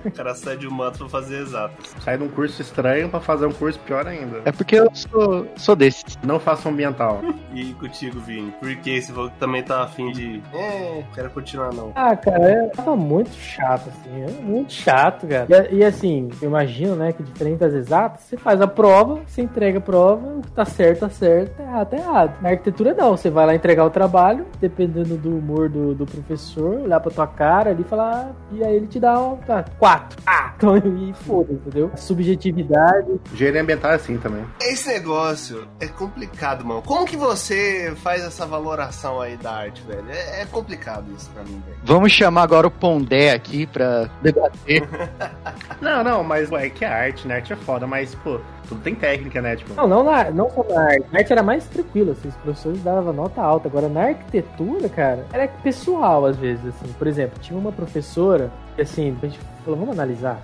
O 0.05 0.11
cara 0.11 0.33
sai 0.33 0.57
de 0.57 0.67
um 0.67 0.71
mato 0.71 0.99
pra 0.99 1.09
fazer 1.09 1.41
exatas. 1.41 1.95
Sai 2.03 2.17
de 2.17 2.23
um 2.23 2.29
curso 2.29 2.61
estranho 2.61 3.09
pra 3.09 3.19
fazer 3.19 3.45
um 3.45 3.51
curso 3.51 3.79
pior 3.79 4.07
ainda. 4.07 4.41
É 4.45 4.51
porque 4.51 4.75
eu 4.75 4.89
sou, 4.93 5.47
sou 5.55 5.75
desses. 5.75 6.17
Não 6.23 6.39
faça 6.39 6.67
um 6.67 6.71
ambiental. 6.71 7.21
E 7.53 7.73
contigo, 7.73 8.17
Vini? 8.21 8.49
Por 8.61 8.73
que 8.77 9.01
você 9.01 9.11
falou 9.11 9.29
que 9.29 9.37
também 9.37 9.61
tá 9.61 9.83
afim 9.83 10.09
de. 10.13 10.41
É, 10.53 11.03
quero 11.13 11.29
continuar 11.31 11.73
não. 11.73 11.91
Ah, 11.95 12.15
cara, 12.15 12.49
é, 12.49 12.70
tava 12.71 12.95
muito 12.95 13.31
chato, 13.33 13.89
assim. 13.89 14.23
É 14.23 14.41
muito 14.41 14.73
chato, 14.73 15.27
cara. 15.27 15.67
E, 15.69 15.77
e, 15.77 15.83
assim, 15.83 16.29
eu 16.41 16.49
imagino, 16.49 16.95
né, 16.95 17.11
que 17.11 17.23
diferente 17.23 17.59
das 17.59 17.73
exatas, 17.73 18.21
você 18.21 18.37
faz 18.37 18.61
a 18.61 18.67
prova, 18.67 19.19
você 19.27 19.41
entrega 19.41 19.77
a 19.77 19.81
prova, 19.81 20.27
o 20.37 20.41
que 20.41 20.51
tá 20.51 20.65
certo, 20.65 21.01
tá 21.01 21.09
certo, 21.09 21.55
tá 21.57 21.63
errado, 21.63 21.89
tá 21.89 21.97
errado. 21.97 22.41
Na 22.41 22.49
arquitetura, 22.49 22.93
não. 22.93 23.11
Você 23.17 23.29
vai 23.29 23.45
lá 23.45 23.55
entregar 23.55 23.85
o 23.85 23.89
trabalho, 23.89 24.45
dependendo 24.59 25.17
do 25.17 25.37
humor 25.37 25.69
do, 25.69 25.93
do 25.93 26.05
professor, 26.05 26.81
olhar 26.81 26.99
pra 26.99 27.11
tua 27.11 27.27
cara 27.27 27.71
ali 27.71 27.81
e 27.81 27.85
falar, 27.85 28.31
e 28.51 28.63
aí 28.63 28.75
ele 28.75 28.87
te 28.87 28.99
dá 28.99 29.19
um, 29.19 29.37
tá, 29.37 29.63
quatro. 29.77 30.17
Ah, 30.25 30.53
então, 30.55 30.77
e 30.77 31.13
foda, 31.13 31.53
entendeu? 31.53 31.91
Subjetividade. 31.95 33.19
Engenharia 33.33 33.61
ambiental 33.61 33.91
é 33.91 33.95
assim 33.95 34.17
também. 34.17 34.45
Esse 34.61 34.89
negócio 34.89 35.67
é 35.79 35.87
complicado, 35.87 36.65
mano. 36.65 36.81
Como 36.83 37.05
que 37.05 37.17
você 37.17 37.93
faz 37.97 38.23
essa 38.23 38.45
valoração 38.45 39.19
aí 39.19 39.37
da 39.37 39.51
arte, 39.51 39.81
velho? 39.83 40.05
É, 40.09 40.41
é 40.41 40.45
complicado 40.45 41.05
isso 41.15 41.29
pra 41.31 41.43
mim, 41.43 41.61
velho. 41.65 41.77
Vamos 41.83 42.11
chamar 42.11 42.43
agora 42.43 42.60
o 42.67 42.71
Pondé 42.71 43.31
aqui 43.31 43.65
pra 43.65 44.09
debater. 44.21 44.87
Não, 45.81 46.03
não, 46.03 46.23
mas 46.23 46.51
ué, 46.51 46.67
é 46.67 46.69
que 46.69 46.85
a 46.85 46.95
arte, 46.95 47.27
né? 47.27 47.35
Arte 47.37 47.53
é 47.53 47.55
foda, 47.55 47.87
mas, 47.87 48.13
pô, 48.13 48.39
tudo 48.69 48.81
tem 48.81 48.93
técnica, 48.93 49.41
né? 49.41 49.55
Tipo, 49.55 49.73
Não, 49.73 49.87
não, 49.87 50.03
na, 50.03 50.29
não 50.29 50.47
só 50.51 50.63
na 50.69 50.79
arte. 50.83 51.05
Na 51.11 51.19
arte 51.19 51.31
era 51.33 51.41
mais 51.41 51.65
tranquilo, 51.65 52.11
assim, 52.11 52.27
os 52.29 52.35
professores 52.35 52.83
davam 52.83 53.11
nota 53.11 53.41
alta. 53.41 53.67
Agora, 53.67 53.89
na 53.89 54.01
arquitetura, 54.09 54.87
cara, 54.89 55.25
era 55.33 55.47
pessoal, 55.47 56.25
às 56.27 56.37
vezes, 56.37 56.63
assim. 56.67 56.93
Por 56.93 57.07
exemplo, 57.07 57.39
tinha 57.41 57.57
uma 57.57 57.71
professora 57.71 58.51
que, 58.75 58.81
assim, 58.83 59.17
a 59.23 59.25
gente 59.25 59.39
falou, 59.65 59.79
vamos 59.79 59.97
analisar. 59.97 60.39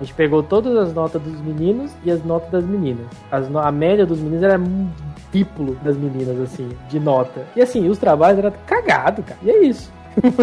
A 0.00 0.02
gente 0.02 0.14
pegou 0.14 0.42
todas 0.42 0.76
as 0.76 0.92
notas 0.92 1.22
dos 1.22 1.40
meninos 1.40 1.92
e 2.02 2.10
as 2.10 2.24
notas 2.24 2.50
das 2.50 2.64
meninas. 2.64 3.06
As 3.30 3.48
no- 3.48 3.58
a 3.60 3.70
média 3.70 4.04
dos 4.04 4.18
meninos 4.18 4.42
era 4.42 4.58
um 4.58 4.90
triplo 5.30 5.76
das 5.84 5.96
meninas, 5.96 6.40
assim, 6.40 6.68
de 6.88 6.98
nota. 6.98 7.44
E, 7.54 7.62
assim, 7.62 7.88
os 7.88 7.96
trabalhos 7.98 8.40
eram 8.40 8.52
cagado, 8.66 9.22
cara. 9.22 9.38
E 9.42 9.50
é 9.50 9.62
isso. 9.62 9.92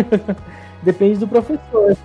Depende 0.87 1.17
do 1.19 1.27
professor. 1.27 1.97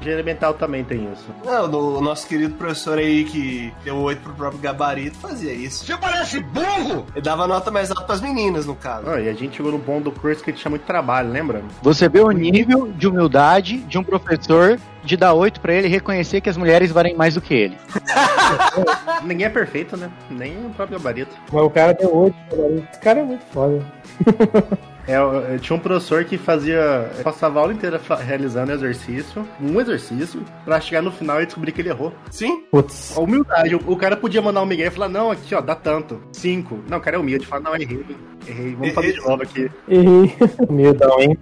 engenharia 0.00 0.24
mental 0.24 0.54
também 0.54 0.82
tem 0.82 1.08
isso. 1.12 1.24
Não, 1.44 1.68
no- 1.68 1.98
o 1.98 2.00
nosso 2.00 2.26
querido 2.26 2.52
professor 2.54 2.98
aí 2.98 3.22
que 3.22 3.72
deu 3.84 3.96
oito 3.98 4.22
pro 4.22 4.32
próprio 4.34 4.60
gabarito 4.60 5.16
fazia 5.18 5.52
isso. 5.52 5.84
Você 5.86 5.96
parece 5.96 6.40
burro! 6.40 7.06
Ele 7.14 7.22
dava 7.22 7.46
nota 7.46 7.70
mais 7.70 7.90
alta 7.92 8.02
pras 8.02 8.20
meninas, 8.20 8.66
no 8.66 8.74
caso. 8.74 9.08
Ah, 9.08 9.20
e 9.20 9.28
a 9.28 9.32
gente 9.34 9.56
chegou 9.56 9.70
no 9.70 9.78
ponto 9.78 10.04
do 10.04 10.10
curso 10.10 10.42
que 10.42 10.52
tinha 10.52 10.68
muito 10.68 10.82
trabalho, 10.82 11.30
lembra? 11.30 11.62
Você 11.80 12.08
vê 12.08 12.18
o 12.18 12.30
nível 12.32 12.88
de 12.90 13.06
humildade 13.06 13.76
de 13.78 13.96
um 13.98 14.02
professor 14.02 14.80
de 15.04 15.16
dar 15.16 15.32
oito 15.34 15.60
pra 15.60 15.72
ele 15.72 15.86
e 15.86 15.90
reconhecer 15.90 16.40
que 16.40 16.50
as 16.50 16.56
mulheres 16.56 16.90
valem 16.90 17.14
mais 17.14 17.34
do 17.34 17.40
que 17.40 17.54
ele. 17.54 17.78
Ninguém 19.22 19.46
é 19.46 19.50
perfeito, 19.50 19.96
né? 19.96 20.10
Nem 20.28 20.56
o 20.66 20.70
próprio 20.70 20.98
gabarito. 20.98 21.30
Mas 21.52 21.62
o 21.62 21.70
cara 21.70 21.94
deu 21.94 22.12
oito. 22.16 22.36
cara. 22.50 22.84
Esse 22.90 23.00
cara 23.00 23.20
é 23.20 23.22
muito 23.22 23.44
foda. 23.52 23.80
É, 25.06 25.16
eu- 25.16 25.32
eu 25.34 25.58
tinha 25.58 25.76
um 25.76 25.80
professor 25.80 26.24
que 26.24 26.38
fazia. 26.38 27.10
passava 27.22 27.58
a 27.58 27.62
aula 27.62 27.72
inteira 27.72 28.00
realizando 28.24 28.72
exercício, 28.72 29.46
um 29.60 29.80
exercício, 29.80 30.42
pra 30.64 30.80
chegar 30.80 31.02
no 31.02 31.10
final 31.12 31.40
e 31.42 31.46
descobrir 31.46 31.72
que 31.72 31.80
ele 31.80 31.88
errou. 31.90 32.12
Sim? 32.30 32.64
Putz. 32.70 33.16
A 33.16 33.20
humildade. 33.20 33.74
O, 33.74 33.92
o 33.92 33.96
cara 33.96 34.16
podia 34.16 34.40
mandar 34.42 34.62
um 34.62 34.66
migué 34.66 34.86
e 34.86 34.90
falar, 34.90 35.08
não, 35.08 35.30
aqui, 35.30 35.54
ó, 35.54 35.60
dá 35.60 35.74
tanto. 35.74 36.20
Cinco. 36.32 36.78
Não, 36.88 36.98
o 36.98 37.00
cara 37.00 37.16
é 37.16 37.20
humilde. 37.20 37.46
Fala, 37.46 37.62
não, 37.62 37.74
errei. 37.76 38.04
Errei. 38.46 38.74
Vamos 38.74 38.94
fazer 38.94 39.12
de 39.12 39.20
novo 39.20 39.42
aqui. 39.42 39.70
Errei. 39.88 40.34
Humildão, 40.68 41.20
hein? 41.20 41.38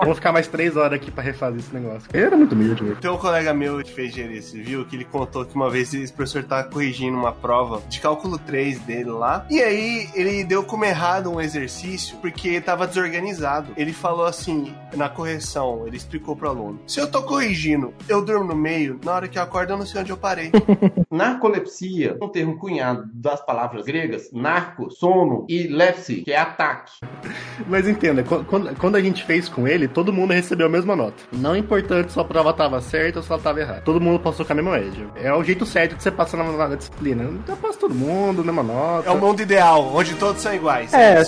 Vamos 0.00 0.16
ficar 0.16 0.32
mais 0.32 0.46
três 0.46 0.76
horas 0.76 0.94
aqui 0.94 1.10
pra 1.10 1.22
refazer 1.22 1.58
esse 1.60 1.74
negócio. 1.74 2.08
Ele 2.12 2.24
era 2.24 2.36
muito 2.36 2.52
humilde, 2.52 2.82
velho. 2.82 2.96
Tem 2.96 3.10
um 3.10 3.16
colega 3.18 3.52
meu 3.52 3.82
que 3.82 3.92
fez 3.92 4.10
engenharia 4.12 4.40
civil 4.42 4.84
que 4.86 4.96
ele 4.96 5.04
contou 5.04 5.44
que 5.44 5.54
uma 5.54 5.68
vez 5.68 5.92
esse 5.92 6.12
professor 6.12 6.42
tava 6.44 6.64
corrigindo 6.64 7.16
uma 7.16 7.32
prova 7.32 7.82
de 7.88 8.00
cálculo 8.00 8.38
3 8.38 8.78
dele 8.80 9.10
lá. 9.10 9.46
E 9.50 9.60
aí 9.62 10.08
ele 10.14 10.42
deu 10.44 10.62
como 10.62 10.84
errado 10.84 11.30
um 11.30 11.40
exercício 11.40 12.16
porque 12.18 12.60
tava 12.60 12.86
desorganizado. 13.02 13.72
Ele 13.76 13.92
falou 13.92 14.26
assim, 14.26 14.74
na 14.96 15.08
correção, 15.08 15.84
ele 15.86 15.96
explicou 15.96 16.34
pro 16.36 16.48
aluno: 16.48 16.80
Se 16.86 17.00
eu 17.00 17.10
tô 17.10 17.22
corrigindo, 17.22 17.92
eu 18.08 18.24
durmo 18.24 18.44
no 18.44 18.54
meio, 18.56 18.98
na 19.04 19.12
hora 19.12 19.28
que 19.28 19.38
eu 19.38 19.42
acordo 19.42 19.72
eu 19.72 19.78
não 19.78 19.86
sei 19.86 20.00
onde 20.00 20.10
eu 20.10 20.16
parei. 20.16 20.50
Narcolepsia, 21.10 22.16
um 22.22 22.28
termo 22.28 22.58
cunhado 22.58 23.04
das 23.12 23.44
palavras 23.44 23.84
gregas, 23.84 24.30
narco, 24.32 24.90
sono 24.90 25.44
e 25.48 25.64
lepsi, 25.68 26.16
que 26.22 26.32
é 26.32 26.38
ataque. 26.38 26.92
Mas 27.66 27.88
entenda, 27.88 28.22
qu- 28.22 28.44
quando, 28.44 28.74
quando 28.76 28.96
a 28.96 29.00
gente 29.00 29.24
fez 29.24 29.48
com 29.48 29.66
ele, 29.66 29.88
todo 29.88 30.12
mundo 30.12 30.32
recebeu 30.32 30.66
a 30.66 30.70
mesma 30.70 30.94
nota. 30.96 31.16
Não 31.32 31.54
é 31.54 31.58
importante 31.58 32.12
se 32.12 32.20
a 32.20 32.24
prova 32.24 32.52
tava 32.52 32.80
certa 32.80 33.18
ou 33.18 33.22
se 33.22 33.30
ela 33.32 33.40
tava 33.40 33.60
errada. 33.60 33.80
Todo 33.82 34.00
mundo 34.00 34.20
passou 34.20 34.44
com 34.44 34.52
a 34.52 34.56
mesma 34.56 34.72
média. 34.72 35.06
É 35.16 35.32
o 35.32 35.42
jeito 35.42 35.64
certo 35.66 35.96
de 35.96 36.02
você 36.02 36.10
passar 36.10 36.36
na, 36.36 36.44
na 36.68 36.74
disciplina. 36.76 37.24
Então 37.24 37.56
passa 37.56 37.78
todo 37.78 37.94
mundo, 37.94 38.44
mesma 38.44 38.62
nota. 38.62 39.08
É 39.08 39.12
o 39.12 39.18
mundo 39.18 39.40
ideal, 39.40 39.90
onde 39.94 40.14
todos 40.14 40.40
são 40.42 40.54
iguais. 40.54 40.92
É, 40.92 41.20
Eu, 41.20 41.24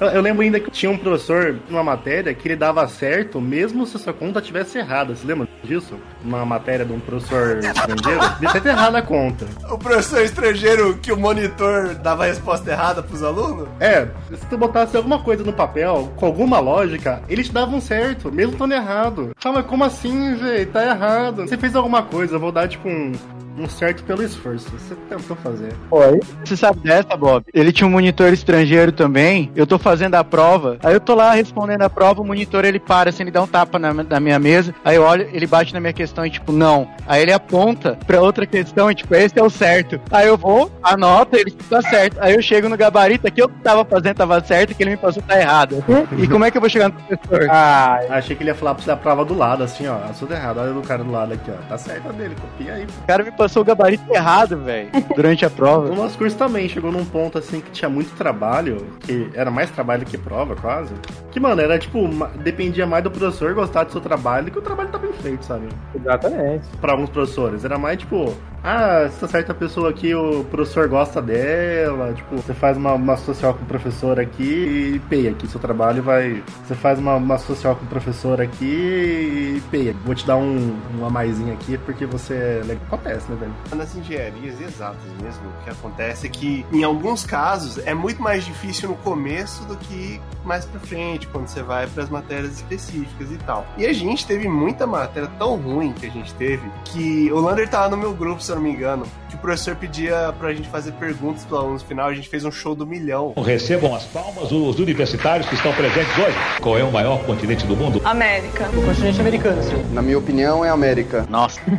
eu 0.00 0.20
lembro 0.20 0.42
ainda 0.42 0.60
que 0.60 0.70
tinha 0.70 0.90
um 0.90 0.98
professor 0.98 1.56
numa 1.68 1.82
matéria 1.82 2.34
que 2.34 2.48
ele 2.48 2.56
dava 2.56 2.86
certo 2.86 3.40
mesmo 3.40 3.86
se 3.86 3.96
a 3.96 4.00
sua 4.00 4.12
conta 4.12 4.40
tivesse 4.40 4.78
errada. 4.78 5.14
Você 5.14 5.26
lembra 5.26 5.48
disso? 5.64 5.94
Uma 6.22 6.44
matéria 6.44 6.84
de 6.84 6.92
um 6.92 7.00
professor 7.00 7.58
estrangeiro? 7.58 8.20
Devia 8.38 8.60
ter 8.60 8.68
errado 8.68 8.96
a 8.96 9.02
conta. 9.02 9.46
O 9.70 9.78
professor 9.78 10.22
estrangeiro 10.22 10.98
que 10.98 11.12
o 11.12 11.16
monitor 11.16 11.94
dava 11.94 12.24
a 12.24 12.26
resposta 12.26 12.70
errada 12.70 13.02
pros 13.02 13.22
alunos? 13.22 13.68
É, 13.80 14.06
se 14.34 14.46
tu 14.46 14.58
botasse 14.58 14.96
alguma 14.96 15.18
coisa 15.20 15.42
no 15.42 15.52
papel, 15.52 16.12
com 16.16 16.26
alguma 16.26 16.60
lógica, 16.60 17.22
eles 17.28 17.46
te 17.46 17.52
davam 17.52 17.80
certo, 17.80 18.30
mesmo 18.30 18.52
estando 18.52 18.72
errado. 18.72 19.30
Fala, 19.38 19.56
mas 19.56 19.66
como 19.66 19.84
assim, 19.84 20.34
velho? 20.34 20.66
Tá 20.70 20.84
errado. 20.84 21.46
Você 21.46 21.56
fez 21.56 21.74
alguma 21.74 22.02
coisa, 22.02 22.34
eu 22.34 22.40
vou 22.40 22.52
dar, 22.52 22.68
tipo, 22.68 22.88
um, 22.88 23.12
um 23.58 23.68
certo 23.68 24.02
pelo 24.04 24.22
esforço. 24.22 24.70
Você 24.70 24.94
tentou 25.08 25.36
fazer. 25.36 25.72
Oi. 25.90 26.20
Você 26.44 26.56
sabe 26.56 26.80
dessa, 26.80 27.16
Bob? 27.16 27.44
Ele 27.52 27.72
tinha 27.72 27.86
um 27.86 27.90
monitor 27.90 28.32
estrangeiro 28.32 28.92
também. 28.92 29.50
Eu 29.54 29.66
tô 29.66 29.78
fazendo 29.78 30.14
a 30.14 30.24
prova. 30.24 30.78
Aí 30.82 30.94
eu 30.94 31.00
tô 31.00 31.14
lá 31.14 31.32
respondendo 31.32 31.82
a 31.82 31.90
prova, 31.90 32.20
o 32.20 32.24
monitor 32.24 32.64
ele 32.64 32.78
para, 32.78 33.10
assim, 33.10 33.22
ele 33.22 33.30
dá 33.30 33.42
um 33.42 33.46
tapa 33.46 33.78
na, 33.78 33.92
na 33.92 34.20
minha 34.20 34.38
mesa. 34.38 34.74
Aí 34.84 34.96
eu 34.96 35.02
olho, 35.02 35.28
ele 35.32 35.46
bate 35.46 35.72
na 35.72 35.80
minha 35.80 35.92
questão 35.92 36.24
e 36.26 36.30
tipo, 36.30 36.52
não. 36.52 36.88
Aí 37.06 37.22
ele 37.22 37.32
aponta 37.32 37.98
pra 38.06 38.20
outra 38.20 38.46
questão 38.46 38.90
e 38.90 38.94
tipo, 38.94 39.14
esse 39.14 39.38
é 39.38 39.42
o 39.42 39.50
certo. 39.50 40.00
Aí 40.10 40.26
eu 40.26 40.36
vou, 40.36 40.70
anota, 40.82 41.38
ele 41.38 41.50
tá 41.50 41.80
certo. 41.82 42.18
Aí 42.20 42.34
eu 42.34 42.42
chego 42.42 42.68
no 42.68 42.76
gabarito, 42.76 43.26
aqui 43.26 43.40
eu 43.40 43.48
tava 43.48 43.84
fazendo 43.84 44.16
tava 44.16 44.42
certo, 44.44 44.74
que 44.74 44.82
ele 44.82 44.90
me 44.90 44.96
passou 44.96 45.22
tá 45.22 45.38
errado. 45.38 45.82
E 46.18 46.28
como 46.28 46.44
é 46.44 46.50
que 46.50 46.56
eu 46.56 46.60
vou 46.60 46.70
chegar 46.70 46.88
no 46.88 46.94
professor? 46.94 47.48
Ah, 47.50 48.00
Achei 48.10 48.36
que 48.36 48.42
ele 48.42 48.50
ia 48.50 48.54
falar 48.54 48.74
pra 48.74 48.84
você 48.84 48.90
a 48.90 48.96
prova 48.96 49.24
do 49.24 49.36
lado, 49.36 49.62
assim, 49.62 49.86
ó. 49.86 49.96
Tudo 50.18 50.34
errado. 50.34 50.58
Olha 50.58 50.72
o 50.72 50.82
cara 50.82 51.02
do 51.04 51.10
lado 51.10 51.32
aqui, 51.34 51.50
ó. 51.50 51.68
Tá 51.68 51.78
certo 51.78 52.08
a 52.08 52.12
dele, 52.12 52.34
copia 52.40 52.74
aí. 52.74 52.84
O 52.84 53.06
cara 53.06 53.22
me 53.22 53.30
passou 53.30 53.45
o 53.54 53.64
gabarito 53.64 54.04
errado, 54.12 54.56
velho. 54.58 54.90
Durante 55.14 55.44
a 55.44 55.50
prova. 55.50 55.90
O 55.90 55.94
nosso 55.94 56.16
curso 56.18 56.36
também 56.36 56.68
chegou 56.68 56.92
num 56.92 57.04
ponto 57.04 57.38
assim 57.38 57.60
que 57.60 57.70
tinha 57.70 57.88
muito 57.88 58.14
trabalho, 58.16 58.86
que 59.00 59.30
era 59.34 59.50
mais 59.50 59.70
trabalho 59.70 60.04
que 60.04 60.18
prova, 60.18 60.54
quase. 60.56 60.94
Que, 61.30 61.40
mano, 61.40 61.60
era 61.60 61.78
tipo, 61.78 62.08
dependia 62.42 62.86
mais 62.86 63.04
do 63.04 63.10
professor 63.10 63.54
gostar 63.54 63.84
do 63.84 63.92
seu 63.92 64.00
trabalho 64.00 64.46
do 64.46 64.50
que 64.50 64.58
o 64.58 64.62
trabalho 64.62 64.88
tá 64.88 64.98
bem 64.98 65.12
feito, 65.12 65.44
sabe? 65.44 65.68
exatamente. 65.94 66.66
Pra 66.80 66.92
alguns 66.92 67.10
professores. 67.10 67.64
Era 67.64 67.78
mais 67.78 67.98
tipo, 67.98 68.34
ah, 68.62 69.08
se 69.10 69.20
tá 69.20 69.28
certa 69.28 69.54
pessoa 69.54 69.90
aqui, 69.90 70.14
o 70.14 70.44
professor 70.44 70.88
gosta 70.88 71.22
dela, 71.22 72.12
tipo, 72.14 72.36
você 72.36 72.54
faz 72.54 72.76
uma, 72.76 72.94
uma 72.94 73.16
social 73.16 73.54
com 73.54 73.62
o 73.62 73.66
professor 73.66 74.18
aqui 74.18 74.96
e 74.96 75.02
peia 75.08 75.30
aqui 75.30 75.46
seu 75.46 75.60
trabalho 75.60 76.02
vai. 76.02 76.42
Você 76.64 76.74
faz 76.74 76.98
uma, 76.98 77.14
uma 77.14 77.38
social 77.38 77.76
com 77.76 77.84
o 77.84 77.88
professor 77.88 78.40
aqui 78.40 78.64
e 78.64 79.62
peia. 79.70 79.94
Vou 80.04 80.14
te 80.14 80.26
dar 80.26 80.36
um, 80.36 80.76
um 80.98 81.04
a 81.04 81.10
maisinho 81.10 81.52
aqui 81.52 81.78
porque 81.78 82.06
você 82.06 82.34
é 82.34 82.62
legal. 82.64 82.82
Acontece, 82.86 83.30
né, 83.30 83.35
velho? 83.36 83.54
Nas 83.74 83.94
engenharias 83.94 84.60
exatas 84.60 85.02
mesmo, 85.22 85.42
o 85.48 85.64
que 85.64 85.70
acontece 85.70 86.26
é 86.26 86.30
que, 86.30 86.66
em 86.72 86.84
alguns 86.84 87.24
casos, 87.24 87.78
é 87.86 87.94
muito 87.94 88.20
mais 88.22 88.44
difícil 88.44 88.88
no 88.88 88.96
começo 88.96 89.64
do 89.64 89.76
que 89.76 90.20
mais 90.44 90.64
pra 90.64 90.78
frente, 90.80 91.26
quando 91.26 91.48
você 91.48 91.62
vai 91.62 91.86
pras 91.88 92.08
matérias 92.08 92.52
específicas 92.52 93.30
e 93.32 93.36
tal. 93.38 93.66
E 93.76 93.84
a 93.84 93.92
gente 93.92 94.26
teve 94.26 94.48
muita 94.48 94.86
matéria 94.86 95.28
tão 95.38 95.56
ruim 95.56 95.92
que 95.92 96.06
a 96.06 96.10
gente 96.10 96.32
teve, 96.34 96.62
que 96.84 97.30
o 97.32 97.40
Lander 97.40 97.68
tava 97.68 97.88
no 97.88 97.96
meu 97.96 98.14
grupo, 98.14 98.40
se 98.40 98.50
eu 98.50 98.56
não 98.56 98.62
me 98.62 98.70
engano, 98.70 99.06
que 99.28 99.34
o 99.34 99.38
professor 99.38 99.74
pedia 99.74 100.32
pra 100.38 100.52
gente 100.54 100.68
fazer 100.68 100.92
perguntas 100.92 101.44
pros 101.44 101.58
alunos 101.58 101.82
no 101.82 101.88
final, 101.88 102.08
a 102.08 102.14
gente 102.14 102.28
fez 102.28 102.44
um 102.44 102.50
show 102.50 102.74
do 102.74 102.86
milhão. 102.86 103.34
Recebam 103.36 103.94
as 103.94 104.04
palmas 104.04 104.50
os 104.52 104.78
universitários 104.78 105.48
que 105.48 105.54
estão 105.54 105.72
presentes 105.72 106.16
hoje. 106.16 106.36
Qual 106.60 106.78
é 106.78 106.84
o 106.84 106.92
maior 106.92 107.22
continente 107.24 107.66
do 107.66 107.76
mundo? 107.76 108.00
América. 108.04 108.68
O 108.70 108.84
continente 108.84 109.20
americano, 109.20 109.62
senhor. 109.62 109.84
Na 109.92 110.00
minha 110.00 110.18
opinião, 110.18 110.64
é 110.64 110.70
América. 110.70 111.26
Nossa. 111.28 111.60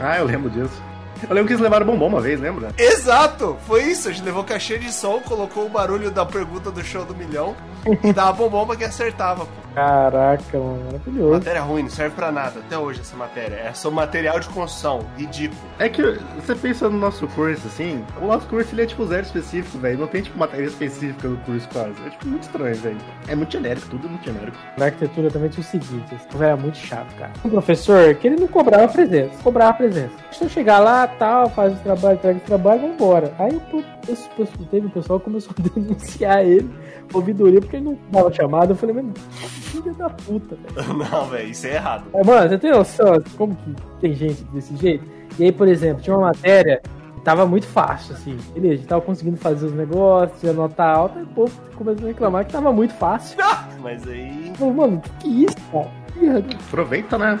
Ah, 0.00 0.18
eu 0.18 0.24
lembro 0.24 0.50
disso. 0.50 0.82
Eu 1.28 1.34
lembro 1.34 1.46
que 1.46 1.52
eles 1.52 1.62
levaram 1.62 1.86
bombom 1.86 2.08
uma 2.08 2.20
vez, 2.20 2.40
lembra? 2.40 2.70
Exato! 2.76 3.56
Foi 3.66 3.84
isso, 3.84 4.08
a 4.08 4.12
gente 4.12 4.24
levou 4.24 4.44
caixa 4.44 4.78
de 4.78 4.92
som, 4.92 5.20
colocou 5.20 5.66
o 5.66 5.68
barulho 5.68 6.10
da 6.10 6.24
pergunta 6.26 6.70
do 6.70 6.82
show 6.84 7.04
do 7.04 7.14
milhão 7.14 7.54
dava 8.14 8.32
bombom 8.32 8.66
pra 8.66 8.76
que 8.76 8.84
acertava, 8.84 9.44
pô. 9.44 9.62
Caraca, 9.74 10.58
mano, 10.58 10.84
maravilhoso. 10.84 11.32
Matéria 11.32 11.62
ruim, 11.62 11.82
não 11.84 11.90
serve 11.90 12.14
pra 12.14 12.30
nada 12.30 12.60
até 12.60 12.76
hoje 12.78 13.00
essa 13.00 13.16
matéria. 13.16 13.56
É 13.56 13.72
só 13.72 13.90
material 13.90 14.38
de 14.38 14.48
construção, 14.48 15.00
ridículo. 15.16 15.60
É 15.78 15.88
que 15.88 16.02
você 16.36 16.54
pensa 16.54 16.88
no 16.90 16.98
nosso 16.98 17.26
curso, 17.28 17.66
assim, 17.66 18.04
o 18.20 18.26
nosso 18.26 18.46
curso 18.48 18.74
ele 18.74 18.82
é 18.82 18.86
tipo 18.86 19.06
zero 19.06 19.22
específico, 19.22 19.78
velho. 19.78 19.98
Não 19.98 20.06
tem 20.06 20.22
tipo 20.22 20.38
matéria 20.38 20.66
específica 20.66 21.28
do 21.28 21.36
curso 21.38 21.68
quase. 21.72 21.94
É 22.06 22.10
tipo 22.10 22.28
muito 22.28 22.42
estranho, 22.42 22.74
velho. 22.76 22.98
É 23.28 23.34
muito 23.34 23.52
genérico, 23.52 23.88
tudo 23.88 24.06
é 24.06 24.10
muito 24.10 24.24
genérico. 24.24 24.58
Na 24.76 24.86
arquitetura 24.86 25.30
também 25.30 25.48
tinha 25.48 25.62
o 25.62 25.66
seguinte, 25.66 26.14
esse 26.14 26.26
povo 26.26 26.44
era 26.44 26.56
muito 26.56 26.76
chato, 26.76 27.14
cara. 27.16 27.32
Um 27.44 27.50
professor 27.50 28.14
que 28.14 28.26
ele 28.26 28.36
não 28.36 28.48
cobrava 28.48 28.88
presença, 28.88 29.42
cobrava 29.42 29.72
presença. 29.74 30.12
Se 30.30 30.44
eu 30.44 30.48
chegar 30.48 30.80
lá, 30.80 31.06
tal, 31.06 31.48
faz 31.48 31.72
o 31.72 31.76
trabalho, 31.76 32.16
entrega 32.16 32.38
o 32.38 32.42
trabalho, 32.42 32.80
vambora. 32.82 33.32
Aí 33.38 33.56
o 33.56 33.60
esse, 34.08 34.28
esse- 34.38 34.58
teve 34.70 34.86
o 34.86 34.90
pessoal 34.90 35.18
que 35.18 35.24
começou 35.26 35.52
a 35.58 35.62
denunciar 35.80 36.44
ele, 36.44 36.68
ouvidoria, 37.12 37.60
porque 37.60 37.76
ele 37.76 37.84
não 37.86 37.98
dava 38.10 38.32
chamada. 38.32 38.72
Eu 38.72 38.76
falei, 38.76 38.94
mano, 38.96 39.12
filho 39.16 39.94
da 39.94 40.08
puta, 40.10 40.56
velho. 40.56 40.94
Não, 41.10 41.26
velho, 41.26 41.48
isso 41.50 41.66
é 41.66 41.74
errado. 41.74 42.04
É, 42.14 42.24
Mano, 42.24 42.48
você 42.48 42.58
tem 42.58 42.70
noção 42.70 43.22
como 43.36 43.54
que 43.56 43.74
tem 44.00 44.14
gente 44.14 44.42
desse 44.44 44.76
jeito? 44.76 45.04
E 45.38 45.44
aí, 45.44 45.52
por 45.52 45.66
exemplo, 45.68 46.02
tinha 46.02 46.16
uma 46.16 46.26
matéria 46.28 46.80
que 47.14 47.20
tava 47.22 47.46
muito 47.46 47.66
fácil, 47.66 48.14
assim. 48.14 48.36
Beleza, 48.54 48.74
a 48.74 48.76
gente 48.76 48.86
tava 48.88 49.00
conseguindo 49.02 49.36
fazer 49.36 49.66
os 49.66 49.72
negócios, 49.72 50.40
tinha 50.40 50.52
nota 50.52 50.82
alta, 50.84 51.18
e 51.20 51.22
o 51.22 51.26
povo 51.26 51.52
começou 51.76 52.04
a 52.04 52.08
reclamar 52.08 52.44
que 52.46 52.52
tava 52.52 52.72
muito 52.72 52.92
fácil. 52.94 53.38
Mas 53.82 54.06
aí. 54.08 54.52
Mano, 54.60 55.00
que 55.00 55.10
que 55.20 55.26
é 55.28 55.46
isso, 55.46 55.56
cara? 55.72 56.01
Aproveita, 56.68 57.18
né? 57.18 57.38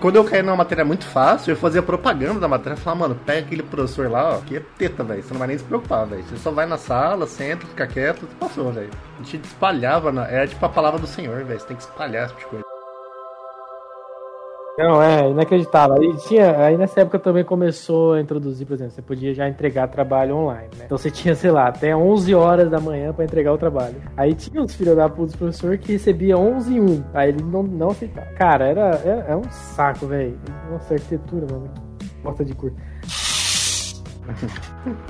Quando 0.00 0.16
eu 0.16 0.24
caí 0.24 0.42
numa 0.42 0.56
matéria 0.56 0.84
muito 0.84 1.04
fácil, 1.04 1.52
eu 1.52 1.56
fazia 1.56 1.82
propaganda 1.82 2.40
da 2.40 2.48
matéria. 2.48 2.76
Falava, 2.76 3.08
mano, 3.08 3.20
pega 3.26 3.46
aquele 3.46 3.62
professor 3.62 4.10
lá, 4.10 4.36
ó, 4.36 4.40
que 4.40 4.56
é 4.56 4.62
teta, 4.78 5.02
velho. 5.04 5.22
Você 5.22 5.32
não 5.32 5.38
vai 5.38 5.48
nem 5.48 5.58
se 5.58 5.64
preocupar, 5.64 6.06
velho. 6.06 6.22
Você 6.24 6.36
só 6.36 6.50
vai 6.50 6.66
na 6.66 6.78
sala, 6.78 7.26
senta, 7.26 7.66
fica 7.66 7.86
quieto, 7.86 8.26
passou, 8.38 8.72
velho. 8.72 8.90
A 9.18 9.22
gente 9.22 9.44
espalhava, 9.44 10.12
na... 10.12 10.26
era 10.26 10.46
tipo 10.46 10.64
a 10.64 10.68
palavra 10.68 10.98
do 10.98 11.06
Senhor, 11.06 11.44
velho. 11.44 11.58
Você 11.58 11.66
tem 11.66 11.76
que 11.76 11.82
espalhar 11.82 12.26
esse 12.26 12.34
tipo 12.34 12.56
de 12.56 12.62
coisa. 12.62 12.77
Não, 14.78 15.02
é 15.02 15.28
inacreditável. 15.28 15.96
Aí, 16.00 16.16
tinha, 16.18 16.56
aí 16.64 16.76
nessa 16.76 17.00
época 17.00 17.18
também 17.18 17.42
começou 17.42 18.12
a 18.12 18.20
introduzir, 18.20 18.64
por 18.64 18.74
exemplo, 18.74 18.92
você 18.92 19.02
podia 19.02 19.34
já 19.34 19.48
entregar 19.48 19.88
trabalho 19.88 20.36
online, 20.36 20.68
né? 20.78 20.84
Então 20.84 20.96
você 20.96 21.10
tinha, 21.10 21.34
sei 21.34 21.50
lá, 21.50 21.66
até 21.66 21.96
11 21.96 22.32
horas 22.32 22.70
da 22.70 22.78
manhã 22.78 23.12
pra 23.12 23.24
entregar 23.24 23.52
o 23.52 23.58
trabalho. 23.58 23.96
Aí 24.16 24.34
tinha 24.34 24.62
os 24.62 24.72
filhos 24.76 24.94
da 24.94 25.08
puta 25.08 25.26
dos 25.26 25.34
professores 25.36 25.80
que 25.80 25.94
recebia 25.94 26.38
11 26.38 26.74
e 26.74 26.80
1. 26.80 27.04
Aí 27.12 27.30
ele 27.30 27.42
não, 27.42 27.64
não 27.64 27.90
aceitava. 27.90 28.28
Cara, 28.36 28.68
era, 28.68 29.02
era, 29.04 29.24
é 29.28 29.36
um 29.36 29.42
saco, 29.50 30.06
velho. 30.06 30.38
Nossa, 30.70 30.94
arquitetura, 30.94 31.46
mano. 31.50 31.68
Porta 32.22 32.44
de 32.44 32.54
cor. 32.54 32.72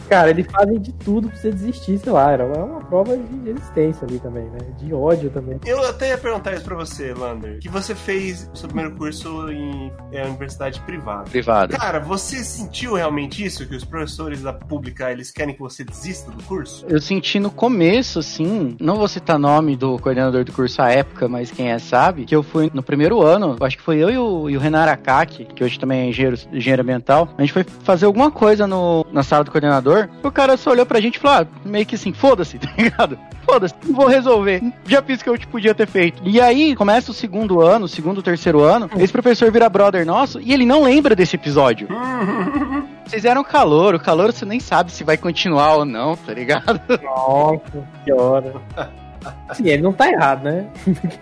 Cara, 0.09 0.31
eles 0.31 0.47
fazem 0.51 0.81
de 0.81 0.93
tudo 0.93 1.29
pra 1.29 1.37
você 1.37 1.51
desistir, 1.51 1.99
sei 1.99 2.13
lá. 2.13 2.33
Era 2.33 2.47
uma 2.47 2.81
prova 2.81 3.17
de 3.17 3.51
resistência 3.51 4.07
ali 4.07 4.19
também, 4.19 4.45
né? 4.45 4.59
De 4.79 4.93
ódio 4.93 5.31
também. 5.31 5.59
Eu 5.65 5.85
até 5.87 6.11
ia 6.11 6.19
perguntar 6.19 6.55
isso 6.55 6.65
pra 6.65 6.77
você, 6.77 7.13
Lander. 7.13 7.59
Que 7.59 7.69
você 7.69 7.95
fez 7.95 8.51
o 8.53 8.57
seu 8.57 8.69
primeiro 8.69 8.95
curso 8.97 9.51
em 9.51 9.93
é, 10.13 10.25
universidade 10.25 10.81
privada. 10.81 11.31
Privada. 11.31 11.77
Cara, 11.77 12.01
você 12.01 12.43
sentiu 12.45 12.95
realmente 12.95 13.45
isso? 13.45 13.67
Que 13.67 13.77
os 13.77 13.85
professores 13.85 14.43
da 14.43 14.53
pública, 14.53 15.11
eles 15.11 15.31
querem 15.31 15.55
que 15.55 15.61
você 15.61 15.85
desista 15.85 16.31
do 16.31 16.43
curso? 16.45 16.85
Eu 16.89 17.01
senti 17.01 17.39
no 17.39 17.51
começo, 17.51 18.19
assim, 18.19 18.77
não 18.81 18.97
vou 18.97 19.09
citar 19.09 19.39
nome 19.39 19.77
do 19.77 19.99
coordenador 19.99 20.45
do 20.45 20.53
curso 20.53 20.81
à 20.83 20.91
época, 20.91 21.29
mas 21.29 21.51
quem 21.51 21.71
é 21.71 21.79
sabe, 21.79 22.25
que 22.25 22.35
eu 22.35 22.43
fui 22.43 22.71
no 22.73 22.83
primeiro 22.83 23.23
ano, 23.23 23.57
acho 23.61 23.77
que 23.77 23.83
foi 23.83 23.99
eu 23.99 24.11
e 24.11 24.19
o, 24.19 24.51
e 24.51 24.57
o 24.57 24.61
Renan 24.61 24.81
Arakaki, 24.81 25.45
que 25.47 25.65
hoje 25.65 25.79
também 25.79 26.01
é 26.01 26.09
engenheiro, 26.09 26.37
engenheiro 26.53 26.83
ambiental, 26.83 27.29
a 27.37 27.41
gente 27.41 27.53
foi 27.53 27.65
fazer 27.65 28.07
alguma 28.07 28.31
coisa 28.31 28.67
no, 28.67 29.07
na 29.13 29.23
sala 29.23 29.45
do 29.45 29.51
coordenador, 29.51 29.68
o 30.23 30.31
cara 30.31 30.57
só 30.57 30.71
olhou 30.71 30.87
pra 30.87 31.01
gente 31.01 31.17
e 31.17 31.19
falou, 31.19 31.43
ah, 31.43 31.47
meio 31.65 31.87
que 31.87 31.95
assim, 31.95 32.13
foda-se, 32.13 32.59
tá 32.61 32.71
ligado? 32.77 33.19
Foda-se, 33.45 33.75
vou 33.91 34.07
resolver. 34.07 34.63
Já 34.87 35.03
fiz 35.03 35.21
o 35.21 35.25
que 35.25 35.31
eu 35.31 35.39
te 35.39 35.47
podia 35.47 35.75
ter 35.75 35.87
feito. 35.87 36.23
E 36.25 36.41
aí, 36.41 36.77
começa 36.77 37.11
o 37.11 37.15
segundo 37.15 37.61
ano, 37.61 37.87
o 37.87 37.89
segundo, 37.89 38.23
terceiro 38.23 38.61
ano, 38.61 38.91
esse 38.99 39.13
professor 39.13 39.51
vira 39.51 39.69
brother 39.69 40.05
nosso 40.05 40.41
e 40.41 40.53
ele 40.53 40.67
não 40.67 40.83
lembra 40.83 41.17
desse 41.17 41.37
episódio. 41.37 41.89
Vocês 43.07 43.25
eram 43.25 43.43
calor, 43.43 43.95
o 43.95 44.01
calor 44.01 44.35
você 44.35 44.45
nem 44.45 44.61
sabe 44.61 44.93
se 44.93 45.03
vai 45.03 45.17
continuar 45.17 45.77
ou 45.77 45.85
não, 45.87 46.15
tá 46.15 46.35
ligado? 46.35 46.79
Nossa, 47.03 47.89
que 48.05 48.13
hora. 48.13 48.53
Sim, 49.55 49.69
ele 49.69 49.83
não 49.83 49.93
tá 49.93 50.11
errado, 50.11 50.45
né? 50.45 50.69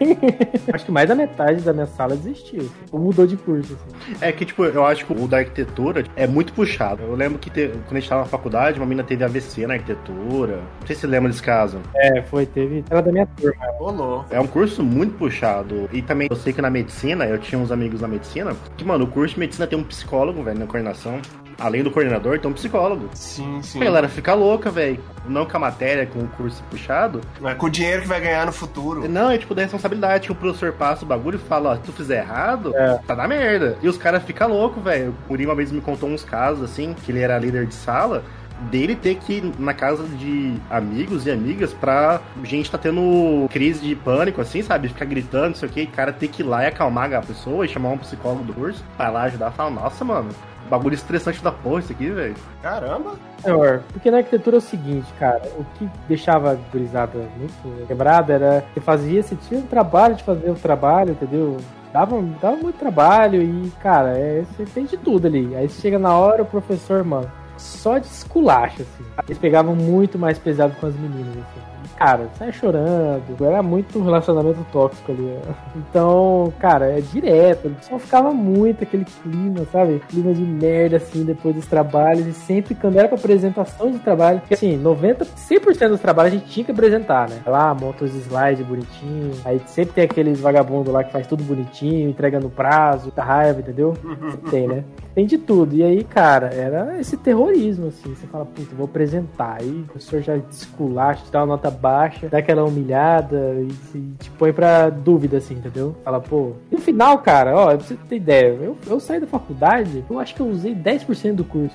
acho 0.73 0.85
que 0.85 0.93
mais 0.93 1.09
da 1.09 1.15
metade 1.15 1.63
da 1.63 1.73
minha 1.73 1.87
sala 1.87 2.17
desistiu. 2.17 2.71
Ou 2.91 3.01
mudou 3.01 3.27
de 3.27 3.37
curso. 3.37 3.75
Assim. 3.75 4.17
É 4.21 4.33
que, 4.33 4.45
tipo, 4.45 4.65
eu 4.65 4.85
acho 4.85 5.07
que 5.07 5.13
o 5.13 5.29
da 5.29 5.39
arquitetura 5.39 6.05
é 6.17 6.27
muito 6.27 6.53
puxado. 6.53 7.03
Eu 7.03 7.15
lembro 7.15 7.39
que 7.39 7.51
te... 7.51 7.69
quando 7.69 7.97
a 7.97 8.01
gente 8.01 8.09
tava 8.09 8.23
na 8.23 8.29
faculdade, 8.29 8.79
uma 8.79 8.87
menina 8.87 9.07
teve 9.07 9.25
AVC 9.25 9.67
na 9.67 9.75
arquitetura. 9.75 10.57
Não 10.81 10.87
sei 10.87 10.95
se 10.95 11.03
você 11.03 11.07
lembra 11.07 11.31
desse 11.31 11.43
caso. 11.43 11.81
É, 11.95 12.23
foi, 12.23 12.47
teve. 12.47 12.85
Ela 12.91 13.03
da 13.03 13.13
minha 13.13 13.27
turma. 13.27 13.67
Rolou. 13.79 14.25
É 14.31 14.41
um 14.41 14.47
curso 14.47 14.83
muito 14.83 15.17
puxado. 15.17 15.89
E 15.93 16.03
também 16.03 16.29
eu 16.31 16.37
sei 16.37 16.53
que 16.53 16.63
na 16.63 16.71
medicina, 16.71 17.25
eu 17.27 17.39
tinha 17.39 17.59
uns 17.59 17.71
amigos 17.71 18.01
na 18.01 18.09
medicina, 18.09 18.55
que, 18.77 18.85
mano, 18.85 19.05
o 19.05 19.09
curso 19.09 19.35
de 19.35 19.41
medicina 19.41 19.67
tem 19.67 19.79
um 19.79 19.85
psicólogo, 19.85 20.43
velho, 20.43 20.59
na 20.59 20.67
coordenação 20.67 21.21
além 21.59 21.83
do 21.83 21.91
coordenador, 21.91 22.39
tem 22.39 22.51
um 22.51 22.55
psicólogo. 22.55 23.09
Sim, 23.15 23.61
sim. 23.63 23.81
A 23.81 23.85
galera 23.85 24.09
fica 24.09 24.35
louca, 24.35 24.71
velho. 24.71 25.01
Não 25.27 25.45
com 25.47 25.57
a 25.57 25.61
matéria, 25.61 26.07
com 26.07 26.21
o 26.21 26.29
curso 26.29 26.63
puxado. 26.71 27.21
Não 27.41 27.49
é 27.51 27.55
com 27.55 27.67
o 27.67 27.71
dinheiro 27.71 28.03
que 28.03 28.09
vai 28.09 28.21
ganhar 28.21 28.47
no 28.47 28.53
futuro. 28.53 29.09
Não, 29.09 29.31
é 29.31 29.39
tipo 29.39 29.55
da 29.55 29.63
responsabilidade 29.63 30.27
que 30.27 30.33
o 30.33 30.37
professor 30.37 30.73
passa 30.73 31.05
o 31.05 31.09
bagulho 31.09 31.37
e 31.37 31.49
fala, 31.49 31.71
ó, 31.71 31.75
se 31.77 31.83
tu 31.83 31.93
fizer 31.93 32.19
errado, 32.19 32.73
É. 32.77 32.99
tá 33.07 33.15
na 33.17 33.27
merda. 33.27 33.77
E 33.83 33.89
os 33.89 33.97
caras 33.97 34.23
ficam 34.23 34.49
loucos, 34.49 34.83
velho. 34.83 35.15
O 35.27 35.31
Murilo 35.31 35.51
uma 35.51 35.57
vez 35.57 35.73
me 35.73 35.81
contou 35.81 36.09
uns 36.09 36.23
casos, 36.25 36.63
assim, 36.63 36.95
que 37.05 37.11
ele 37.11 37.21
era 37.21 37.39
líder 37.39 37.67
de 37.67 37.75
sala, 37.75 38.23
dele 38.71 38.95
ter 38.97 39.17
que 39.17 39.35
ir 39.35 39.53
na 39.59 39.75
casa 39.75 40.03
de 40.05 40.55
amigos 40.71 41.27
e 41.27 41.31
amigas 41.31 41.75
pra 41.75 42.21
gente 42.43 42.71
tá 42.71 42.79
tendo 42.79 43.47
crise 43.51 43.81
de 43.81 43.95
pânico, 43.95 44.41
assim, 44.41 44.63
sabe? 44.63 44.89
Ficar 44.89 45.05
gritando, 45.05 45.49
não 45.49 45.55
sei 45.55 45.69
o 45.69 45.73
que, 45.73 45.81
e 45.83 45.85
o 45.85 45.89
cara 45.89 46.11
ter 46.13 46.29
que 46.29 46.41
ir 46.43 46.45
lá 46.47 46.65
e 46.65 46.67
acalmar 46.69 47.13
a 47.13 47.21
pessoa 47.21 47.67
e 47.67 47.69
chamar 47.69 47.91
um 47.91 47.99
psicólogo 47.99 48.45
do 48.45 48.55
curso, 48.55 48.83
vai 48.97 49.11
lá 49.13 49.23
ajudar 49.25 49.51
e 49.51 49.55
falar, 49.55 49.71
nossa, 49.71 50.05
mano, 50.05 50.31
bagulho 50.67 50.95
estressante 50.95 51.43
da 51.43 51.53
porra 51.53 51.81
isso 51.81 51.93
aqui, 51.93 52.11
velho. 52.11 52.35
Caramba! 52.63 53.15
Senhor, 53.43 53.83
porque 53.93 54.11
na 54.11 54.19
arquitetura 54.19 54.57
é 54.57 54.59
o 54.59 54.63
seguinte, 54.63 55.07
cara, 55.19 55.43
o 55.59 55.65
que 55.77 55.89
deixava 56.09 56.53
a 56.53 56.55
gurizada 56.55 57.19
muito 57.39 57.87
quebrada 57.87 58.33
era 58.33 58.65
que 58.75 58.81
fazia, 58.81 59.23
você 59.23 59.37
tinha 59.37 59.61
um 59.61 59.67
trabalho 59.67 60.15
de 60.15 60.25
fazer 60.25 60.51
o 60.51 60.55
trabalho, 60.55 61.13
entendeu? 61.13 61.57
Dava, 61.93 62.21
dava 62.41 62.57
muito 62.57 62.79
trabalho 62.79 63.43
e, 63.43 63.71
cara, 63.81 64.19
é, 64.19 64.45
você 64.45 64.65
tem 64.65 64.85
de 64.85 64.97
tudo 64.97 65.27
ali. 65.27 65.55
Aí 65.55 65.69
você 65.69 65.81
chega 65.81 65.99
na 65.99 66.17
hora, 66.17 66.43
o 66.43 66.47
professor, 66.47 67.03
mano, 67.05 67.31
só 67.57 67.99
de 67.99 68.07
esculacha, 68.07 68.83
assim. 68.83 69.05
Eles 69.27 69.39
pegavam 69.39 69.75
muito 69.75 70.19
mais 70.19 70.39
pesado 70.39 70.75
com 70.79 70.87
as 70.87 70.95
meninas, 70.95 71.37
assim. 71.39 71.76
Cara, 71.97 72.29
sai 72.39 72.53
chorando, 72.53 73.23
era 73.41 73.63
muito 73.63 74.03
relacionamento 74.03 74.65
tóxico 74.71 75.13
ali. 75.13 75.35
ó. 75.49 75.53
Então, 75.77 76.53
cara, 76.59 76.87
é 76.87 77.01
direto. 77.01 77.75
Só 77.81 77.99
ficava 77.99 78.33
muito 78.33 78.83
aquele 78.85 79.05
clima, 79.05 79.67
sabe? 79.73 80.01
Clima 80.09 80.35
de 80.35 80.43
merda, 80.43 80.99
assim, 80.99 81.25
depois 81.25 81.55
dos 81.55 81.67
trabalhos. 81.67 82.27
E 82.27 82.33
sempre, 82.33 82.75
quando 82.75 82.99
era 82.99 83.09
pra 83.09 83.17
apresentação 83.17 83.91
de 83.91 83.99
trabalho, 83.99 84.41
porque 84.41 84.55
assim, 84.55 84.77
90, 84.77 85.25
100% 85.25 85.89
dos 85.89 86.01
trabalhos 86.01 86.35
a 86.35 86.37
gente 86.37 86.51
tinha 86.51 86.65
que 86.65 86.73
apresentar, 86.73 87.29
né? 87.29 87.41
Vai 87.45 87.57
Lá, 87.57 87.75
monta 87.75 88.05
os 88.05 88.15
slides 88.15 88.67
bonitinho. 88.67 89.33
Aí 89.43 89.59
sempre 89.67 89.95
tem 89.95 90.05
aqueles 90.05 90.39
vagabundos 90.39 90.93
lá 90.93 91.03
que 91.03 91.11
faz 91.11 91.27
tudo 91.27 91.43
bonitinho, 91.43 92.11
entrega 92.11 92.39
no 92.39 92.51
prazo, 92.51 93.11
tá 93.11 93.25
raiva, 93.25 93.61
entendeu? 93.61 93.95
Sempre 94.31 94.51
tem, 94.51 94.69
né? 94.69 94.85
Tem 95.17 95.25
de 95.25 95.39
tudo. 95.39 95.75
E 95.75 95.83
aí, 95.83 96.05
cara, 96.05 96.49
era 96.49 97.01
esse 97.01 97.17
terrorismo, 97.17 97.87
assim. 97.87 98.15
Você 98.15 98.27
fala, 98.27 98.45
puta, 98.45 98.77
vou 98.77 98.85
apresentar. 98.85 99.63
Aí 99.63 99.81
o 99.81 99.85
professor 99.85 100.21
já 100.21 100.37
desculacha, 100.37 101.25
te 101.25 101.33
dá 101.33 101.41
uma 101.41 101.47
nota 101.47 101.71
baixa, 101.71 102.29
dá 102.29 102.37
aquela 102.37 102.63
humilhada 102.63 103.57
e, 103.95 103.99
te 104.19 104.31
põe 104.33 104.53
pra 104.53 104.91
dúvida, 104.91 105.39
assim, 105.39 105.55
entendeu? 105.55 105.97
Fala, 106.05 106.21
pô. 106.21 106.53
E 106.71 106.75
no 106.75 106.83
final, 106.83 107.17
cara, 107.21 107.57
ó, 107.57 107.69
pra 107.69 107.79
você 107.79 107.95
ter 107.95 108.17
ideia, 108.17 108.49
eu, 108.61 108.77
eu 108.87 109.01
saí 109.01 109.19
da 109.19 109.27
faculdade, 109.27 110.05
eu 110.11 110.21
acho 110.21 110.35
que 110.35 110.41
eu 110.43 110.49
usei 110.49 110.75
10% 110.75 111.35
do 111.35 111.45
curso. 111.45 111.75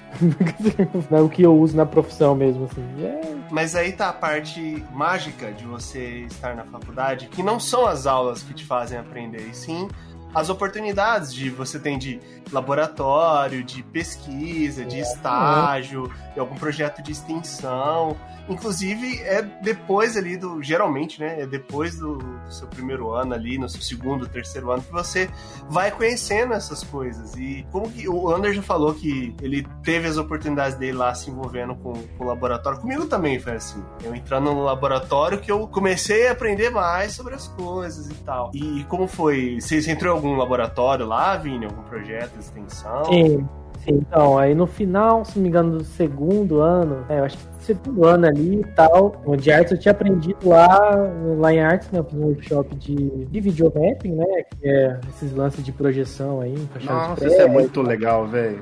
Não, 1.09 1.25
o 1.25 1.29
que 1.29 1.41
eu 1.41 1.57
uso 1.57 1.75
na 1.75 1.85
profissão 1.87 2.35
mesmo, 2.35 2.65
assim. 2.65 2.83
É, 3.03 3.21
Mas 3.49 3.75
aí 3.75 3.91
tá 3.91 4.09
a 4.09 4.13
parte 4.13 4.85
mágica 4.93 5.51
de 5.51 5.65
você 5.65 6.25
estar 6.27 6.55
na 6.55 6.63
faculdade, 6.65 7.25
que 7.25 7.41
não 7.41 7.59
são 7.59 7.87
as 7.87 8.05
aulas 8.05 8.43
que 8.43 8.53
te 8.53 8.63
fazem 8.63 8.99
aprender, 8.99 9.47
e 9.49 9.55
sim 9.55 9.87
as 10.33 10.49
oportunidades 10.49 11.33
de 11.33 11.49
você 11.49 11.79
tem 11.79 11.97
de 11.97 12.19
laboratório, 12.51 13.63
de 13.63 13.83
pesquisa, 13.83 14.85
de 14.85 14.99
estágio, 14.99 16.11
de 16.33 16.39
algum 16.39 16.55
projeto 16.55 17.01
de 17.01 17.11
extensão. 17.11 18.17
Inclusive, 18.49 19.21
é 19.21 19.41
depois 19.41 20.17
ali 20.17 20.35
do. 20.35 20.61
Geralmente, 20.61 21.19
né? 21.19 21.41
É 21.41 21.45
depois 21.45 21.97
do, 21.97 22.17
do 22.17 22.53
seu 22.53 22.67
primeiro 22.67 23.11
ano 23.11 23.33
ali, 23.33 23.57
no 23.57 23.69
seu 23.69 23.81
segundo, 23.81 24.27
terceiro 24.27 24.71
ano, 24.71 24.81
que 24.81 24.91
você 24.91 25.29
vai 25.69 25.91
conhecendo 25.91 26.53
essas 26.53 26.83
coisas. 26.83 27.35
E 27.35 27.65
como 27.71 27.89
que. 27.89 28.09
O 28.09 28.29
Ander 28.29 28.53
já 28.53 28.61
falou 28.61 28.93
que 28.93 29.33
ele 29.41 29.65
teve 29.83 30.07
as 30.07 30.17
oportunidades 30.17 30.77
dele 30.77 30.97
lá 30.97 31.13
se 31.13 31.29
envolvendo 31.29 31.75
com, 31.75 31.93
com 31.93 32.25
o 32.25 32.27
laboratório. 32.27 32.79
Comigo 32.79 33.05
também 33.05 33.39
foi 33.39 33.53
assim. 33.53 33.81
Eu 34.03 34.13
entrando 34.13 34.53
no 34.53 34.63
laboratório 34.63 35.39
que 35.39 35.51
eu 35.51 35.67
comecei 35.67 36.27
a 36.27 36.31
aprender 36.31 36.71
mais 36.71 37.13
sobre 37.13 37.35
as 37.35 37.47
coisas 37.47 38.09
e 38.09 38.15
tal. 38.15 38.51
E 38.53 38.83
como 38.85 39.07
foi? 39.07 39.61
Você, 39.61 39.81
você 39.81 39.91
entrou 39.91 40.13
em 40.13 40.19
algum 40.21 40.35
laboratório 40.35 41.05
lá, 41.05 41.35
Vini? 41.35 41.65
Algum 41.65 41.81
projeto 41.83 42.33
de 42.33 42.39
extensão? 42.39 43.05
Sim, 43.05 43.47
sim. 43.83 43.93
Então, 43.93 44.37
aí 44.37 44.53
no 44.53 44.67
final, 44.67 45.25
se 45.25 45.37
não 45.37 45.43
me 45.43 45.49
engano, 45.49 45.77
do 45.79 45.83
segundo 45.83 46.61
ano, 46.61 47.03
é, 47.09 47.19
eu 47.19 47.25
acho 47.25 47.37
que 47.37 47.43
segundo 47.59 48.05
ano 48.05 48.27
ali 48.27 48.61
e 48.61 48.63
tal, 48.75 49.21
onde 49.25 49.51
artes 49.51 49.71
eu 49.71 49.79
tinha 49.79 49.91
aprendido 49.91 50.47
lá, 50.47 50.91
lá 51.37 51.53
em 51.53 51.59
artes, 51.59 51.89
né? 51.91 51.99
Eu 51.99 52.03
fiz 52.03 52.19
um 52.19 52.25
workshop 52.25 52.75
de, 52.75 53.25
de 53.25 53.41
videomapping, 53.41 54.15
né? 54.15 54.43
Que 54.49 54.69
é 54.69 54.99
esses 55.09 55.33
lances 55.33 55.63
de 55.63 55.71
projeção 55.71 56.41
aí, 56.41 56.55
Nossa, 56.83 57.25
isso 57.25 57.41
é 57.41 57.47
muito 57.47 57.81
legal, 57.81 58.27
velho. 58.27 58.59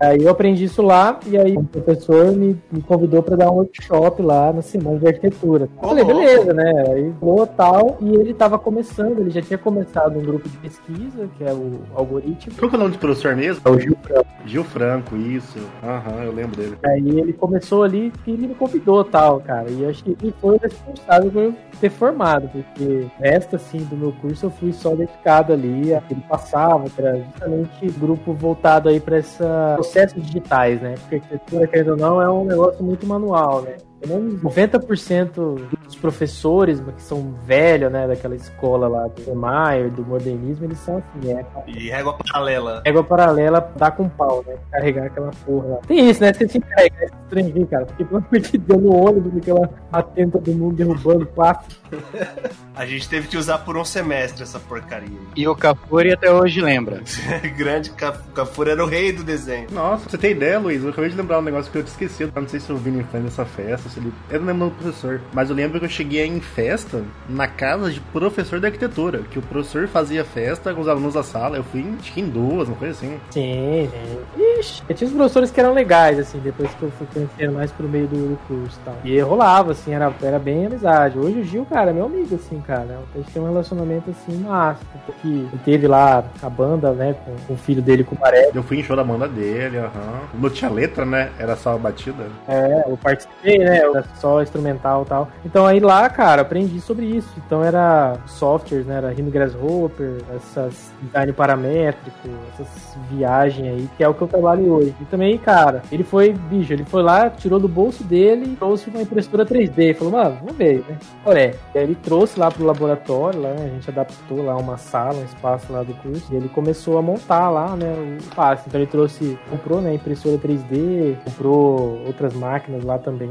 Aí 0.00 0.22
eu 0.22 0.30
aprendi 0.30 0.64
isso 0.64 0.82
lá, 0.82 1.18
e 1.26 1.38
aí 1.38 1.56
o 1.56 1.64
professor 1.64 2.30
me, 2.32 2.56
me 2.70 2.82
convidou 2.82 3.22
para 3.22 3.36
dar 3.36 3.50
um 3.50 3.54
workshop 3.56 4.20
lá 4.22 4.52
na 4.52 4.60
semana 4.62 4.98
de 4.98 5.06
arquitetura. 5.06 5.68
Eu 5.82 5.88
falei, 5.88 6.04
beleza, 6.04 6.52
né? 6.52 6.84
Aí 6.88 7.12
falou 7.18 7.46
tal, 7.46 7.96
e 8.00 8.14
ele 8.14 8.34
tava 8.34 8.58
começando, 8.58 9.18
ele 9.20 9.30
já 9.30 9.40
tinha 9.40 9.58
começado 9.58 10.18
um 10.18 10.22
grupo 10.22 10.48
de 10.48 10.56
pesquisa, 10.58 11.28
que 11.38 11.44
é 11.44 11.52
o 11.52 11.80
algoritmo. 11.94 12.54
Qual 12.58 12.68
que 12.68 12.76
é 12.76 12.78
o 12.78 12.82
nome 12.82 12.92
do 12.92 12.98
professor 12.98 13.34
mesmo? 13.34 13.62
É 13.64 13.70
o 13.70 13.78
Gil 13.80 13.96
Franco. 14.02 14.26
Gil 14.44 14.64
Franco, 14.64 15.16
isso. 15.16 15.58
Aham, 15.82 16.24
eu 16.24 16.32
lembro 16.32 16.56
dele. 16.56 16.76
Aí 16.84 17.08
ele 17.20 17.32
começou 17.32 17.82
ali 17.82 18.12
e 18.26 18.30
ele 18.32 18.48
me 18.48 18.54
convidou 18.54 19.02
tal, 19.02 19.40
cara. 19.40 19.70
E 19.70 19.86
acho 19.86 20.04
que 20.04 20.16
ele 20.22 20.34
foi 20.40 20.56
o 20.56 20.60
responsável 20.60 21.30
por 21.30 21.42
eu 21.42 21.54
ter 21.80 21.90
formado, 21.90 22.48
porque 22.48 22.84
o 22.84 23.10
resto, 23.22 23.56
assim, 23.56 23.78
do 23.78 23.96
meu 23.96 24.12
curso 24.20 24.46
eu 24.46 24.50
fui 24.50 24.72
só 24.72 24.94
dedicado 24.94 25.52
ali. 25.52 25.94
a- 25.94 26.02
Ele 26.10 26.22
passava, 26.28 26.84
que 26.88 27.00
era 27.00 27.16
justamente 27.18 27.86
grupo 27.98 28.32
voltado 28.32 28.88
aí 28.88 29.00
para 29.00 29.18
esses 29.18 29.40
processos 29.86 30.22
digitais, 30.22 30.80
né? 30.80 30.94
Porque 31.00 31.16
arquitetura, 31.16 31.66
querendo 31.66 31.90
ou 31.92 31.96
não, 31.96 32.22
é 32.22 32.30
um 32.30 32.44
negócio 32.44 32.82
muito 32.82 33.06
manual, 33.06 33.62
né? 33.62 33.76
Pelo 34.00 34.20
menos 34.20 34.40
90% 34.42 35.60
dos 35.84 35.96
professores 35.96 36.80
que 36.96 37.02
são 37.02 37.34
velhos, 37.46 37.90
né, 37.90 38.06
daquela 38.06 38.34
escola 38.34 38.88
lá 38.88 39.08
do 39.08 39.34
Mayer, 39.34 39.90
do 39.90 40.04
modernismo, 40.04 40.64
eles 40.64 40.78
são 40.78 40.98
assim, 40.98 41.30
é. 41.32 41.44
E 41.66 41.88
régua 41.88 42.14
paralela. 42.14 42.82
Régua 42.84 43.04
paralela 43.04 43.72
dá 43.76 43.90
com 43.90 44.08
pau, 44.08 44.44
né? 44.46 44.54
Carregar 44.70 45.06
aquela 45.06 45.30
porra 45.44 45.66
lá. 45.68 45.76
Tem 45.86 46.10
isso, 46.10 46.20
né? 46.20 46.32
Você 46.32 46.48
se 46.48 46.58
entrega, 46.58 46.94
é 47.00 47.06
estranho, 47.06 47.66
cara. 47.66 47.86
Porque 47.86 48.04
pelo 48.04 48.18
amor 48.18 48.38
de 48.40 48.58
Deus, 48.58 48.82
no 48.82 48.94
ônibus, 48.96 49.36
aquela 49.36 49.70
batendo 49.90 50.32
todo 50.32 50.52
mundo, 50.52 50.76
derrubando 50.76 51.26
plástico. 51.26 51.74
A 52.76 52.84
gente 52.84 53.08
teve 53.08 53.26
que 53.26 53.38
usar 53.38 53.58
por 53.58 53.76
um 53.78 53.84
semestre 53.84 54.42
essa 54.42 54.58
porcaria. 54.60 55.16
E 55.34 55.48
o 55.48 55.56
Cafuri 55.56 56.12
até 56.12 56.30
hoje 56.30 56.60
lembra. 56.60 57.00
Grande 57.56 57.90
Caf- 57.90 58.22
Cafura 58.34 58.72
era 58.72 58.84
o 58.84 58.86
rei 58.86 59.12
do 59.12 59.24
desenho. 59.24 59.68
Nossa, 59.72 60.02
pra 60.02 60.10
você 60.10 60.18
tem 60.18 60.32
ideia, 60.32 60.58
Luiz? 60.58 60.82
Eu 60.82 60.90
acabei 60.90 61.08
de 61.08 61.16
lembrar 61.16 61.38
um 61.38 61.42
negócio 61.42 61.72
que 61.72 61.78
eu 61.78 61.82
tinha 61.82 61.92
esquecido. 61.92 62.32
Eu 62.36 62.42
não 62.42 62.48
sei 62.48 62.60
se 62.60 62.70
o 62.70 62.76
Vini 62.76 63.02
foi 63.10 63.20
nessa 63.20 63.46
festa, 63.46 63.85
se 63.88 63.98
ele. 63.98 64.12
Eu 64.30 64.40
não 64.40 64.46
lembro 64.46 64.68
do 64.68 64.74
professor. 64.74 65.20
Mas 65.32 65.50
eu 65.50 65.56
lembro 65.56 65.78
que 65.78 65.86
eu 65.86 65.90
cheguei 65.90 66.26
em 66.26 66.40
festa 66.40 67.02
na 67.28 67.46
casa 67.46 67.90
de 67.90 68.00
professor 68.00 68.60
de 68.60 68.66
arquitetura. 68.66 69.20
Que 69.30 69.38
o 69.38 69.42
professor 69.42 69.86
fazia 69.88 70.24
festa 70.24 70.72
com 70.74 70.80
os 70.80 70.88
alunos 70.88 71.14
da 71.14 71.22
sala. 71.22 71.56
Eu 71.56 71.64
fui, 71.64 71.80
em- 71.80 71.96
acho 72.00 72.12
que 72.12 72.20
em 72.20 72.28
duas, 72.28 72.68
uma 72.68 72.76
coisa 72.76 72.92
assim. 72.94 73.18
Sim, 73.30 73.90
sim. 73.90 74.18
Ixi, 74.60 74.82
eu 74.88 74.94
tinha 74.94 75.08
os 75.08 75.14
professores 75.14 75.50
que 75.50 75.60
eram 75.60 75.72
legais, 75.74 76.18
assim, 76.18 76.38
depois 76.38 76.70
que 76.74 76.82
eu 76.82 76.90
fui 76.92 77.06
conhecendo 77.12 77.52
mais 77.54 77.70
pro 77.72 77.88
meio 77.88 78.06
do, 78.06 78.16
do 78.30 78.38
curso 78.46 78.78
e 78.80 78.84
tal. 78.84 78.96
E 79.04 79.20
rolava, 79.20 79.72
assim, 79.72 79.92
era, 79.92 80.12
era 80.22 80.38
bem 80.38 80.66
amizade. 80.66 81.18
Hoje 81.18 81.40
o 81.40 81.44
Gil, 81.44 81.66
cara, 81.66 81.90
é 81.90 81.92
meu 81.92 82.06
amigo, 82.06 82.34
assim, 82.34 82.60
cara. 82.60 83.00
A 83.14 83.18
gente 83.18 83.30
tem 83.32 83.42
um 83.42 83.46
relacionamento, 83.46 84.10
assim, 84.10 84.36
massa. 84.38 84.80
Porque 85.04 85.44
teve 85.64 85.86
lá 85.86 86.24
a 86.42 86.50
banda, 86.50 86.92
né, 86.92 87.14
com, 87.24 87.34
com 87.46 87.54
o 87.54 87.56
filho 87.56 87.82
dele, 87.82 88.04
com 88.04 88.14
o 88.14 88.18
Maré. 88.20 88.50
Eu 88.54 88.62
fui 88.62 88.78
em 88.78 88.82
show 88.82 88.96
da 88.96 89.04
banda 89.04 89.28
dele, 89.28 89.78
aham. 89.78 90.20
Não 90.34 90.50
tinha 90.50 90.70
letra, 90.70 91.04
né? 91.04 91.30
Era 91.38 91.56
só 91.56 91.74
a 91.74 91.78
batida. 91.78 92.26
É, 92.48 92.84
eu 92.86 92.96
participei, 92.96 93.58
né? 93.58 93.75
Era 93.76 94.04
só 94.16 94.42
instrumental 94.42 95.02
e 95.02 95.06
tal. 95.06 95.28
Então 95.44 95.66
aí 95.66 95.80
lá, 95.80 96.08
cara, 96.08 96.42
aprendi 96.42 96.80
sobre 96.80 97.06
isso. 97.06 97.28
Então 97.46 97.62
era 97.62 98.16
softwares, 98.26 98.86
né? 98.86 98.96
Era 98.96 99.10
Rhino 99.10 99.30
Grasshopper, 99.30 100.22
essas 100.34 100.92
design 101.02 101.32
paramétrico, 101.32 102.28
essas 102.52 102.96
viagens 103.10 103.68
aí, 103.68 103.90
que 103.96 104.02
é 104.02 104.08
o 104.08 104.14
que 104.14 104.22
eu 104.22 104.28
trabalho 104.28 104.72
hoje. 104.72 104.94
E 105.00 105.04
também, 105.04 105.38
cara, 105.38 105.82
ele 105.90 106.02
foi, 106.02 106.32
bicho, 106.32 106.72
ele 106.72 106.84
foi 106.84 107.02
lá, 107.02 107.30
tirou 107.30 107.58
do 107.58 107.68
bolso 107.68 108.02
dele 108.02 108.56
trouxe 108.66 108.90
uma 108.90 109.02
impressora 109.02 109.46
3D. 109.46 109.94
Falou, 109.94 110.12
mano, 110.12 110.36
vamos 110.40 110.56
ver, 110.56 110.84
né? 110.88 110.98
Olha, 111.24 111.54
aí 111.74 111.82
ele 111.82 111.94
trouxe 111.94 112.38
lá 112.38 112.50
pro 112.50 112.64
laboratório, 112.64 113.40
lá, 113.40 113.50
a 113.50 113.68
gente 113.68 113.88
adaptou 113.88 114.44
lá 114.44 114.56
uma 114.56 114.76
sala, 114.76 115.14
um 115.14 115.24
espaço 115.24 115.72
lá 115.72 115.82
do 115.82 115.94
curso, 115.94 116.32
e 116.32 116.36
ele 116.36 116.48
começou 116.48 116.98
a 116.98 117.02
montar 117.02 117.48
lá, 117.50 117.76
né, 117.76 117.94
o 117.96 118.16
espaço. 118.16 118.64
Então 118.66 118.80
ele 118.80 118.90
trouxe, 118.90 119.38
comprou, 119.50 119.80
né, 119.80 119.94
impressora 119.94 120.38
3D, 120.38 121.16
comprou 121.24 122.02
outras 122.06 122.34
máquinas 122.34 122.84
lá 122.84 122.98
também 122.98 123.30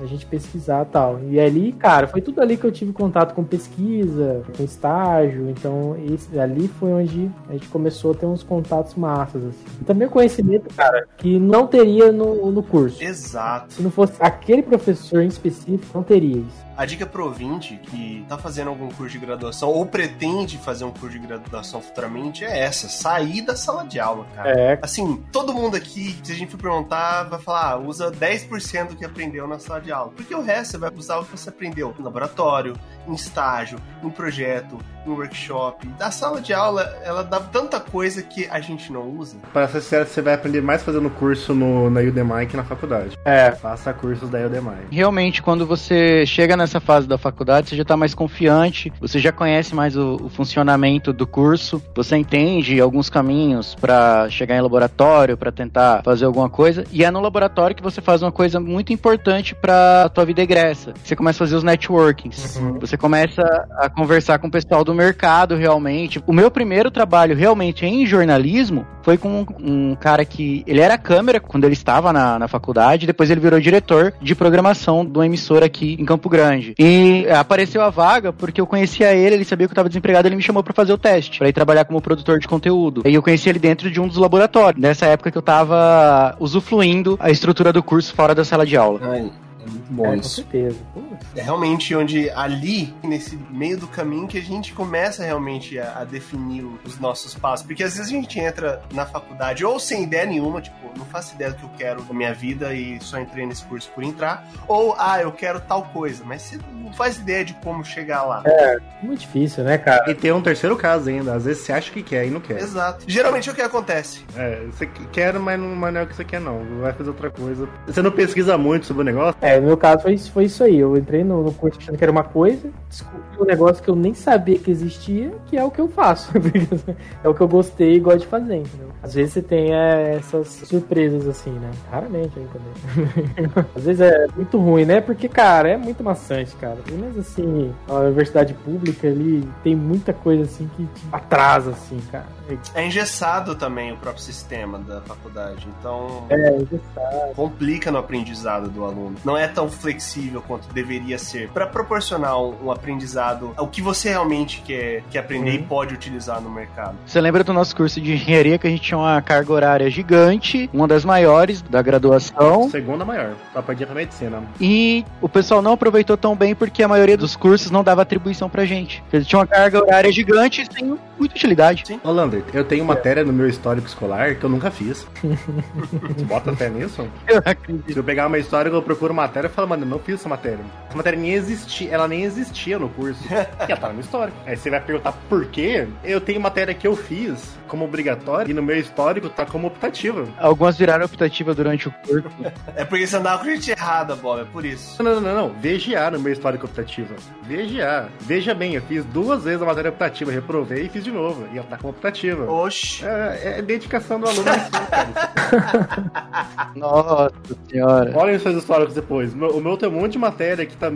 a 0.00 0.06
gente 0.06 0.26
pesquisar 0.26 0.82
e 0.82 0.90
tal. 0.90 1.20
E 1.28 1.40
ali, 1.40 1.72
cara, 1.72 2.06
foi 2.06 2.20
tudo 2.20 2.40
ali 2.40 2.56
que 2.56 2.64
eu 2.64 2.72
tive 2.72 2.92
contato 2.92 3.34
com 3.34 3.44
pesquisa, 3.44 4.42
com 4.56 4.62
estágio, 4.62 5.48
então 5.50 5.96
esse, 6.12 6.38
ali 6.38 6.68
foi 6.68 6.92
onde 6.92 7.30
a 7.48 7.52
gente 7.52 7.68
começou 7.68 8.12
a 8.12 8.14
ter 8.14 8.26
uns 8.26 8.42
contatos 8.42 8.94
massas, 8.94 9.44
assim. 9.44 9.64
E 9.80 9.84
também 9.84 10.08
o 10.08 10.10
conhecimento, 10.10 10.72
cara, 10.74 11.06
que 11.16 11.38
não 11.38 11.66
teria 11.66 12.12
no, 12.12 12.50
no 12.50 12.62
curso. 12.62 13.02
Exato. 13.02 13.74
Se 13.74 13.82
não 13.82 13.90
fosse 13.90 14.14
aquele 14.20 14.62
professor 14.62 15.22
em 15.22 15.28
específico, 15.28 15.86
não 15.94 16.02
teria 16.02 16.38
isso. 16.38 16.64
A 16.76 16.84
dica 16.84 17.06
pro 17.06 17.24
ouvinte 17.24 17.76
que 17.76 18.24
tá 18.28 18.36
fazendo 18.36 18.68
algum 18.68 18.88
curso 18.88 19.12
de 19.12 19.18
graduação 19.18 19.68
ou 19.68 19.86
pretende 19.86 20.58
fazer 20.58 20.84
um 20.84 20.90
curso 20.90 21.18
de 21.18 21.26
graduação 21.26 21.80
futuramente 21.80 22.44
é 22.44 22.60
essa: 22.60 22.88
sair 22.88 23.42
da 23.42 23.54
sala 23.54 23.84
de 23.84 24.00
aula, 24.00 24.26
cara. 24.34 24.50
É. 24.50 24.78
Assim, 24.82 25.22
todo 25.30 25.54
mundo 25.54 25.76
aqui, 25.76 26.18
se 26.22 26.32
a 26.32 26.34
gente 26.34 26.50
for 26.50 26.58
perguntar, 26.58 27.24
vai 27.24 27.38
falar, 27.38 27.72
ah, 27.72 27.76
usa 27.76 28.10
10% 28.10 28.88
do 28.88 28.96
que 28.96 29.04
aprendeu 29.04 29.46
na 29.46 29.58
sala 29.58 29.80
de 29.80 29.92
aula. 29.92 30.12
Porque 30.16 30.34
o 30.34 30.42
resto 30.42 30.72
você 30.72 30.78
vai 30.78 30.90
usar 30.94 31.18
o 31.18 31.24
que 31.24 31.30
você 31.30 31.48
aprendeu 31.48 31.94
em 31.98 32.02
laboratório, 32.02 32.74
em 33.06 33.14
estágio, 33.14 33.78
em 34.02 34.10
projeto, 34.10 34.78
em 35.06 35.10
workshop. 35.10 35.88
A 36.00 36.10
sala 36.10 36.40
de 36.40 36.52
aula, 36.52 36.82
ela 37.04 37.22
dá 37.22 37.40
tanta 37.40 37.80
coisa 37.80 38.22
que 38.22 38.46
a 38.48 38.60
gente 38.60 38.92
não 38.92 39.08
usa. 39.08 39.36
Pra 39.52 39.68
ser 39.68 39.80
sincero, 39.80 40.06
você 40.06 40.22
vai 40.22 40.34
aprender 40.34 40.60
mais 40.60 40.82
fazendo 40.82 41.10
curso 41.10 41.54
no, 41.54 41.90
na 41.90 42.00
Udemy 42.00 42.46
que 42.46 42.56
na 42.56 42.64
faculdade. 42.64 43.16
É. 43.24 43.52
Faça 43.52 43.92
cursos 43.92 44.28
da 44.30 44.38
Udemy. 44.38 44.86
Realmente, 44.90 45.42
quando 45.42 45.66
você 45.66 46.24
chega 46.26 46.56
nessa 46.56 46.80
fase 46.80 47.06
da 47.06 47.18
faculdade, 47.18 47.68
você 47.68 47.76
já 47.76 47.82
está 47.82 47.96
mais 47.96 48.14
confiante, 48.14 48.92
você 49.00 49.18
já 49.18 49.32
conhece 49.32 49.74
mais 49.74 49.96
o, 49.96 50.16
o 50.22 50.28
funcionamento 50.28 51.12
do 51.12 51.26
curso, 51.26 51.82
você 51.94 52.16
entende 52.16 52.80
alguns 52.80 53.10
caminhos 53.10 53.74
para 53.74 54.28
chegar 54.30 54.56
em 54.56 54.60
laboratório, 54.60 55.36
para 55.36 55.52
tentar 55.52 56.02
fazer 56.02 56.24
alguma 56.24 56.48
coisa, 56.48 56.84
e 56.90 57.04
é 57.04 57.10
no 57.10 57.20
laboratório 57.20 57.76
que 57.76 57.82
você 57.82 58.00
faz 58.00 58.22
uma 58.22 58.32
coisa 58.32 58.58
muito 58.60 58.92
importante 58.92 59.54
para 59.54 60.04
a 60.04 60.08
tua 60.08 60.24
vida 60.24 60.42
egressa. 60.42 60.94
Você 61.02 61.14
começa 61.16 61.42
a 61.42 61.46
fazer 61.46 61.56
os 61.56 61.62
networkings, 61.62 62.60
você 62.80 62.93
começa 62.96 63.42
a 63.78 63.88
conversar 63.88 64.38
com 64.38 64.48
o 64.48 64.50
pessoal 64.50 64.84
do 64.84 64.94
mercado 64.94 65.56
realmente. 65.56 66.22
O 66.26 66.32
meu 66.32 66.50
primeiro 66.50 66.90
trabalho 66.90 67.36
realmente 67.36 67.84
em 67.84 68.06
jornalismo 68.06 68.86
foi 69.02 69.18
com 69.18 69.46
um 69.60 69.94
cara 69.94 70.24
que 70.24 70.64
ele 70.66 70.80
era 70.80 70.96
câmera 70.96 71.38
quando 71.38 71.64
ele 71.64 71.74
estava 71.74 72.12
na, 72.12 72.38
na 72.38 72.48
faculdade, 72.48 73.06
depois 73.06 73.30
ele 73.30 73.40
virou 73.40 73.60
diretor 73.60 74.14
de 74.20 74.34
programação 74.34 75.04
de 75.04 75.18
uma 75.18 75.26
emissora 75.26 75.66
aqui 75.66 75.96
em 76.00 76.04
Campo 76.04 76.28
Grande. 76.28 76.74
E 76.78 77.26
apareceu 77.28 77.82
a 77.82 77.90
vaga 77.90 78.32
porque 78.32 78.60
eu 78.60 78.66
conhecia 78.66 79.14
ele, 79.14 79.34
ele 79.34 79.44
sabia 79.44 79.66
que 79.66 79.72
eu 79.72 79.74
estava 79.74 79.88
desempregado, 79.88 80.26
ele 80.26 80.36
me 80.36 80.42
chamou 80.42 80.62
para 80.62 80.72
fazer 80.72 80.92
o 80.92 80.98
teste, 80.98 81.38
para 81.38 81.48
ir 81.48 81.52
trabalhar 81.52 81.84
como 81.84 82.00
produtor 82.00 82.38
de 82.38 82.48
conteúdo. 82.48 83.02
E 83.04 83.14
eu 83.14 83.22
conheci 83.22 83.48
ele 83.48 83.58
dentro 83.58 83.90
de 83.90 84.00
um 84.00 84.08
dos 84.08 84.16
laboratórios, 84.16 84.80
nessa 84.80 85.06
época 85.06 85.30
que 85.30 85.36
eu 85.36 85.42
tava 85.42 86.34
usufruindo 86.40 87.16
a 87.20 87.30
estrutura 87.30 87.72
do 87.72 87.82
curso 87.82 88.14
fora 88.14 88.34
da 88.34 88.44
sala 88.44 88.64
de 88.64 88.76
aula. 88.76 89.00
Ai, 89.02 89.30
é 89.60 89.83
muito 89.88 89.92
bom 89.94 90.06
É, 90.06 90.08
com 90.10 90.14
isso. 90.16 90.28
certeza. 90.36 90.78
Pô, 90.92 91.00
É 91.36 91.42
realmente 91.42 91.94
onde 91.94 92.30
ali, 92.30 92.94
nesse 93.02 93.36
meio 93.50 93.78
do 93.78 93.86
caminho, 93.86 94.26
que 94.26 94.38
a 94.38 94.42
gente 94.42 94.72
começa 94.72 95.22
realmente 95.24 95.78
a, 95.78 96.00
a 96.00 96.04
definir 96.04 96.64
os 96.84 96.98
nossos 96.98 97.34
passos. 97.34 97.66
Porque 97.66 97.82
às 97.82 97.96
vezes 97.96 98.10
a 98.10 98.14
gente 98.14 98.38
entra 98.38 98.82
na 98.92 99.06
faculdade 99.06 99.64
ou 99.64 99.78
sem 99.78 100.02
ideia 100.04 100.26
nenhuma, 100.26 100.60
tipo, 100.60 100.76
não 100.96 101.04
faço 101.06 101.34
ideia 101.34 101.50
do 101.50 101.56
que 101.56 101.64
eu 101.64 101.70
quero 101.76 102.04
na 102.04 102.14
minha 102.14 102.32
vida 102.34 102.72
e 102.74 103.00
só 103.00 103.18
entrei 103.18 103.46
nesse 103.46 103.64
curso 103.64 103.90
por 103.94 104.02
entrar. 104.04 104.46
Ou, 104.68 104.94
ah, 104.98 105.20
eu 105.20 105.32
quero 105.32 105.60
tal 105.60 105.82
coisa, 105.84 106.22
mas 106.24 106.42
você 106.42 106.58
não 106.72 106.92
faz 106.92 107.18
ideia 107.18 107.44
de 107.44 107.54
como 107.54 107.84
chegar 107.84 108.22
lá. 108.24 108.42
É, 108.46 108.78
muito 109.02 109.20
difícil, 109.20 109.64
né, 109.64 109.76
cara? 109.78 110.10
E 110.10 110.14
tem 110.14 110.32
um 110.32 110.40
terceiro 110.42 110.76
caso 110.76 111.08
ainda. 111.10 111.34
Às 111.34 111.44
vezes 111.44 111.62
você 111.62 111.72
acha 111.72 111.90
que 111.90 112.02
quer 112.02 112.26
e 112.26 112.30
não 112.30 112.40
quer. 112.40 112.58
Exato. 112.60 113.04
Geralmente 113.06 113.48
é 113.48 113.52
o 113.52 113.54
que 113.54 113.62
acontece. 113.62 114.24
É, 114.36 114.64
você 114.66 114.86
quer, 115.12 115.38
mas 115.38 115.58
não, 115.58 115.68
mas 115.74 115.92
não 115.92 116.00
é 116.00 116.04
o 116.04 116.06
que 116.06 116.14
você 116.14 116.24
quer, 116.24 116.40
não. 116.40 116.60
Vai 116.80 116.92
fazer 116.92 117.10
outra 117.10 117.30
coisa. 117.30 117.68
Você 117.86 118.00
não 118.02 118.10
pesquisa 118.10 118.56
muito 118.56 118.86
sobre 118.86 119.02
o 119.02 119.04
negócio? 119.04 119.36
É, 119.40 119.58
no 119.60 119.73
meu 119.74 119.76
caso 119.78 120.02
foi, 120.02 120.14
isso- 120.14 120.30
foi 120.32 120.44
isso 120.44 120.62
aí. 120.64 120.78
Eu 120.78 120.96
entrei 120.96 121.24
no, 121.24 121.42
no 121.42 121.52
curso 121.52 121.78
achando 121.78 121.98
que 121.98 122.04
era 122.04 122.12
uma 122.12 122.24
coisa, 122.24 122.70
descobri 122.88 123.20
um 123.40 123.44
negócio 123.44 123.82
que 123.82 123.90
eu 123.90 123.96
nem 123.96 124.14
sabia 124.14 124.58
que 124.58 124.70
existia, 124.70 125.32
que 125.46 125.56
é 125.56 125.64
o 125.64 125.70
que 125.70 125.80
eu 125.80 125.88
faço. 125.88 126.30
é 127.22 127.28
o 127.28 127.34
que 127.34 127.40
eu 127.40 127.48
gostei 127.48 127.96
e 127.96 128.00
gosto 128.00 128.20
de 128.20 128.26
fazer, 128.26 128.56
entendeu? 128.56 128.88
Às 129.02 129.14
vezes 129.14 129.34
você 129.34 129.42
tem 129.42 129.74
é, 129.74 130.14
essas 130.16 130.48
surpresas 130.48 131.26
assim, 131.26 131.50
né? 131.50 131.70
Raramente 131.90 132.38
aí 132.38 132.46
também. 132.52 133.50
Às 133.76 133.84
vezes 133.84 134.00
é 134.00 134.26
muito 134.36 134.58
ruim, 134.58 134.84
né? 134.84 135.00
Porque, 135.00 135.28
cara, 135.28 135.68
é 135.70 135.76
muito 135.76 136.02
maçante, 136.02 136.54
cara. 136.56 136.76
Pelo 136.84 136.98
menos 136.98 137.18
assim, 137.18 137.74
a 137.88 137.94
universidade 137.94 138.54
pública 138.54 139.08
ali 139.08 139.46
tem 139.62 139.74
muita 139.74 140.12
coisa 140.12 140.44
assim 140.44 140.70
que 140.76 140.84
te 140.86 141.06
atrasa, 141.12 141.72
assim, 141.72 141.98
cara. 142.12 142.26
É 142.74 142.86
engessado 142.86 143.54
também 143.54 143.92
o 143.92 143.96
próprio 143.96 144.22
sistema 144.22 144.78
da 144.78 145.00
faculdade. 145.00 145.66
Então. 145.78 146.24
É, 146.28 146.56
engessado. 146.56 147.34
Complica 147.34 147.90
no 147.90 147.98
aprendizado 147.98 148.68
do 148.68 148.84
aluno. 148.84 149.16
Não 149.24 149.36
é 149.36 149.48
tão 149.48 149.63
flexível 149.68 150.42
quanto 150.46 150.68
deveria 150.72 151.18
ser. 151.18 151.48
Para 151.50 151.66
proporcionar 151.66 152.38
um, 152.40 152.54
um 152.66 152.70
aprendizado 152.70 153.52
ao 153.56 153.68
que 153.68 153.80
você 153.82 154.10
realmente 154.10 154.62
quer, 154.64 155.02
quer 155.10 155.18
aprender 155.20 155.52
e 155.54 155.58
pode 155.62 155.94
utilizar 155.94 156.40
no 156.40 156.50
mercado. 156.50 156.96
Você 157.06 157.20
lembra 157.20 157.42
do 157.44 157.52
nosso 157.52 157.74
curso 157.74 158.00
de 158.00 158.12
engenharia 158.14 158.58
que 158.58 158.66
a 158.66 158.70
gente 158.70 158.82
tinha 158.82 158.98
uma 158.98 159.20
carga 159.22 159.52
horária 159.52 159.90
gigante, 159.90 160.68
uma 160.72 160.86
das 160.88 161.04
maiores 161.04 161.62
da 161.62 161.80
graduação, 161.82 162.68
Segunda 162.70 163.04
maior. 163.04 163.34
Só 163.52 163.62
perdia 163.62 163.86
pra 163.86 163.94
medicina. 163.94 164.42
e 164.60 165.04
o 165.20 165.28
pessoal 165.28 165.60
não 165.62 165.72
aproveitou 165.72 166.16
tão 166.16 166.34
bem 166.36 166.54
porque 166.54 166.82
a 166.82 166.88
maioria 166.88 167.16
dos 167.16 167.36
cursos 167.36 167.70
não 167.70 167.82
dava 167.84 168.02
atribuição 168.02 168.48
pra 168.48 168.64
gente. 168.64 169.02
Eles 169.12 169.26
tinham 169.26 169.40
uma 169.40 169.46
carga 169.46 169.80
horária 169.82 170.10
gigante 170.12 170.66
sem 170.72 170.84
muita 171.18 171.34
utilidade. 171.34 171.84
Sim. 171.86 172.00
Ô, 172.02 172.10
Lander, 172.10 172.42
eu 172.52 172.64
tenho 172.64 172.84
matéria 172.84 173.24
no 173.24 173.32
meu 173.32 173.48
histórico 173.48 173.86
escolar 173.86 174.34
que 174.36 174.44
eu 174.44 174.50
nunca 174.50 174.70
fiz. 174.70 175.06
Você 175.22 176.24
bota 176.24 176.50
até 176.50 176.68
nisso? 176.68 177.06
Eu 177.26 177.38
acredito. 177.44 177.92
Se 177.92 177.98
eu 177.98 178.04
pegar 178.04 178.26
uma 178.26 178.38
história 178.38 178.68
eu 178.68 178.82
procuro 178.82 179.14
matéria, 179.14 179.48
falo, 179.54 179.68
mano, 179.68 179.84
eu 179.84 179.88
não 179.88 179.98
fiz 179.98 180.16
essa 180.16 180.28
matéria. 180.28 180.64
Essa 180.88 180.96
matéria 180.96 181.18
nem 181.18 181.32
existia, 181.32 181.90
ela 181.90 182.08
nem 182.08 182.22
existia 182.24 182.78
no 182.78 182.88
curso. 182.88 183.22
E 183.66 183.72
ela 183.72 183.80
tá 183.80 183.88
no 183.88 183.94
meu 183.94 184.02
histórico. 184.02 184.36
Aí 184.46 184.56
você 184.56 184.70
vai 184.70 184.80
perguntar 184.80 185.12
por 185.28 185.46
quê? 185.46 185.86
Eu 186.02 186.20
tenho 186.20 186.40
matéria 186.40 186.74
que 186.74 186.86
eu 186.86 186.94
fiz 186.94 187.56
como 187.74 187.86
obrigatória 187.86 188.52
e 188.52 188.54
no 188.54 188.62
meu 188.62 188.78
histórico 188.78 189.28
tá 189.28 189.44
como 189.44 189.66
optativa. 189.66 190.28
Algumas 190.38 190.78
viraram 190.78 191.04
optativa 191.04 191.52
durante 191.52 191.88
o 191.88 191.94
curso. 192.06 192.28
É 192.76 192.84
porque 192.84 193.06
você 193.06 193.16
andava 193.16 193.42
com 193.42 193.50
gente 193.50 193.70
errada, 193.70 194.14
Bob, 194.16 194.40
é 194.40 194.44
por 194.44 194.64
isso. 194.64 195.02
Não, 195.02 195.14
não, 195.14 195.20
não, 195.20 195.34
não. 195.34 195.48
VGA 195.48 196.10
no 196.10 196.20
meu 196.20 196.32
histórico 196.32 196.66
optativa. 196.66 197.14
VGA. 197.42 198.08
Veja 198.20 198.54
bem, 198.54 198.74
eu 198.74 198.82
fiz 198.82 199.04
duas 199.06 199.44
vezes 199.44 199.62
a 199.62 199.64
matéria 199.64 199.90
optativa, 199.90 200.30
reprovei 200.30 200.84
e 200.84 200.88
fiz 200.88 201.02
de 201.02 201.10
novo. 201.10 201.46
E 201.52 201.58
ela 201.58 201.66
tá 201.66 201.76
como 201.76 201.90
optativa. 201.90 202.50
Oxi. 202.50 203.04
É, 203.04 203.58
é 203.58 203.62
dedicação 203.62 204.20
do 204.20 204.28
aluno. 204.28 204.48
assim, 204.48 204.70
cara. 204.70 206.70
Nossa 206.76 207.32
senhora. 207.68 208.16
Olhem 208.16 208.38
suas 208.38 208.56
históricos 208.56 208.94
depois. 208.94 209.32
O 209.34 209.36
meu, 209.36 209.50
o 209.50 209.60
meu 209.60 209.76
tem 209.76 209.88
um 209.88 209.92
monte 209.92 210.12
de 210.12 210.18
matéria 210.18 210.66
que 210.66 210.76
tá 210.76 210.92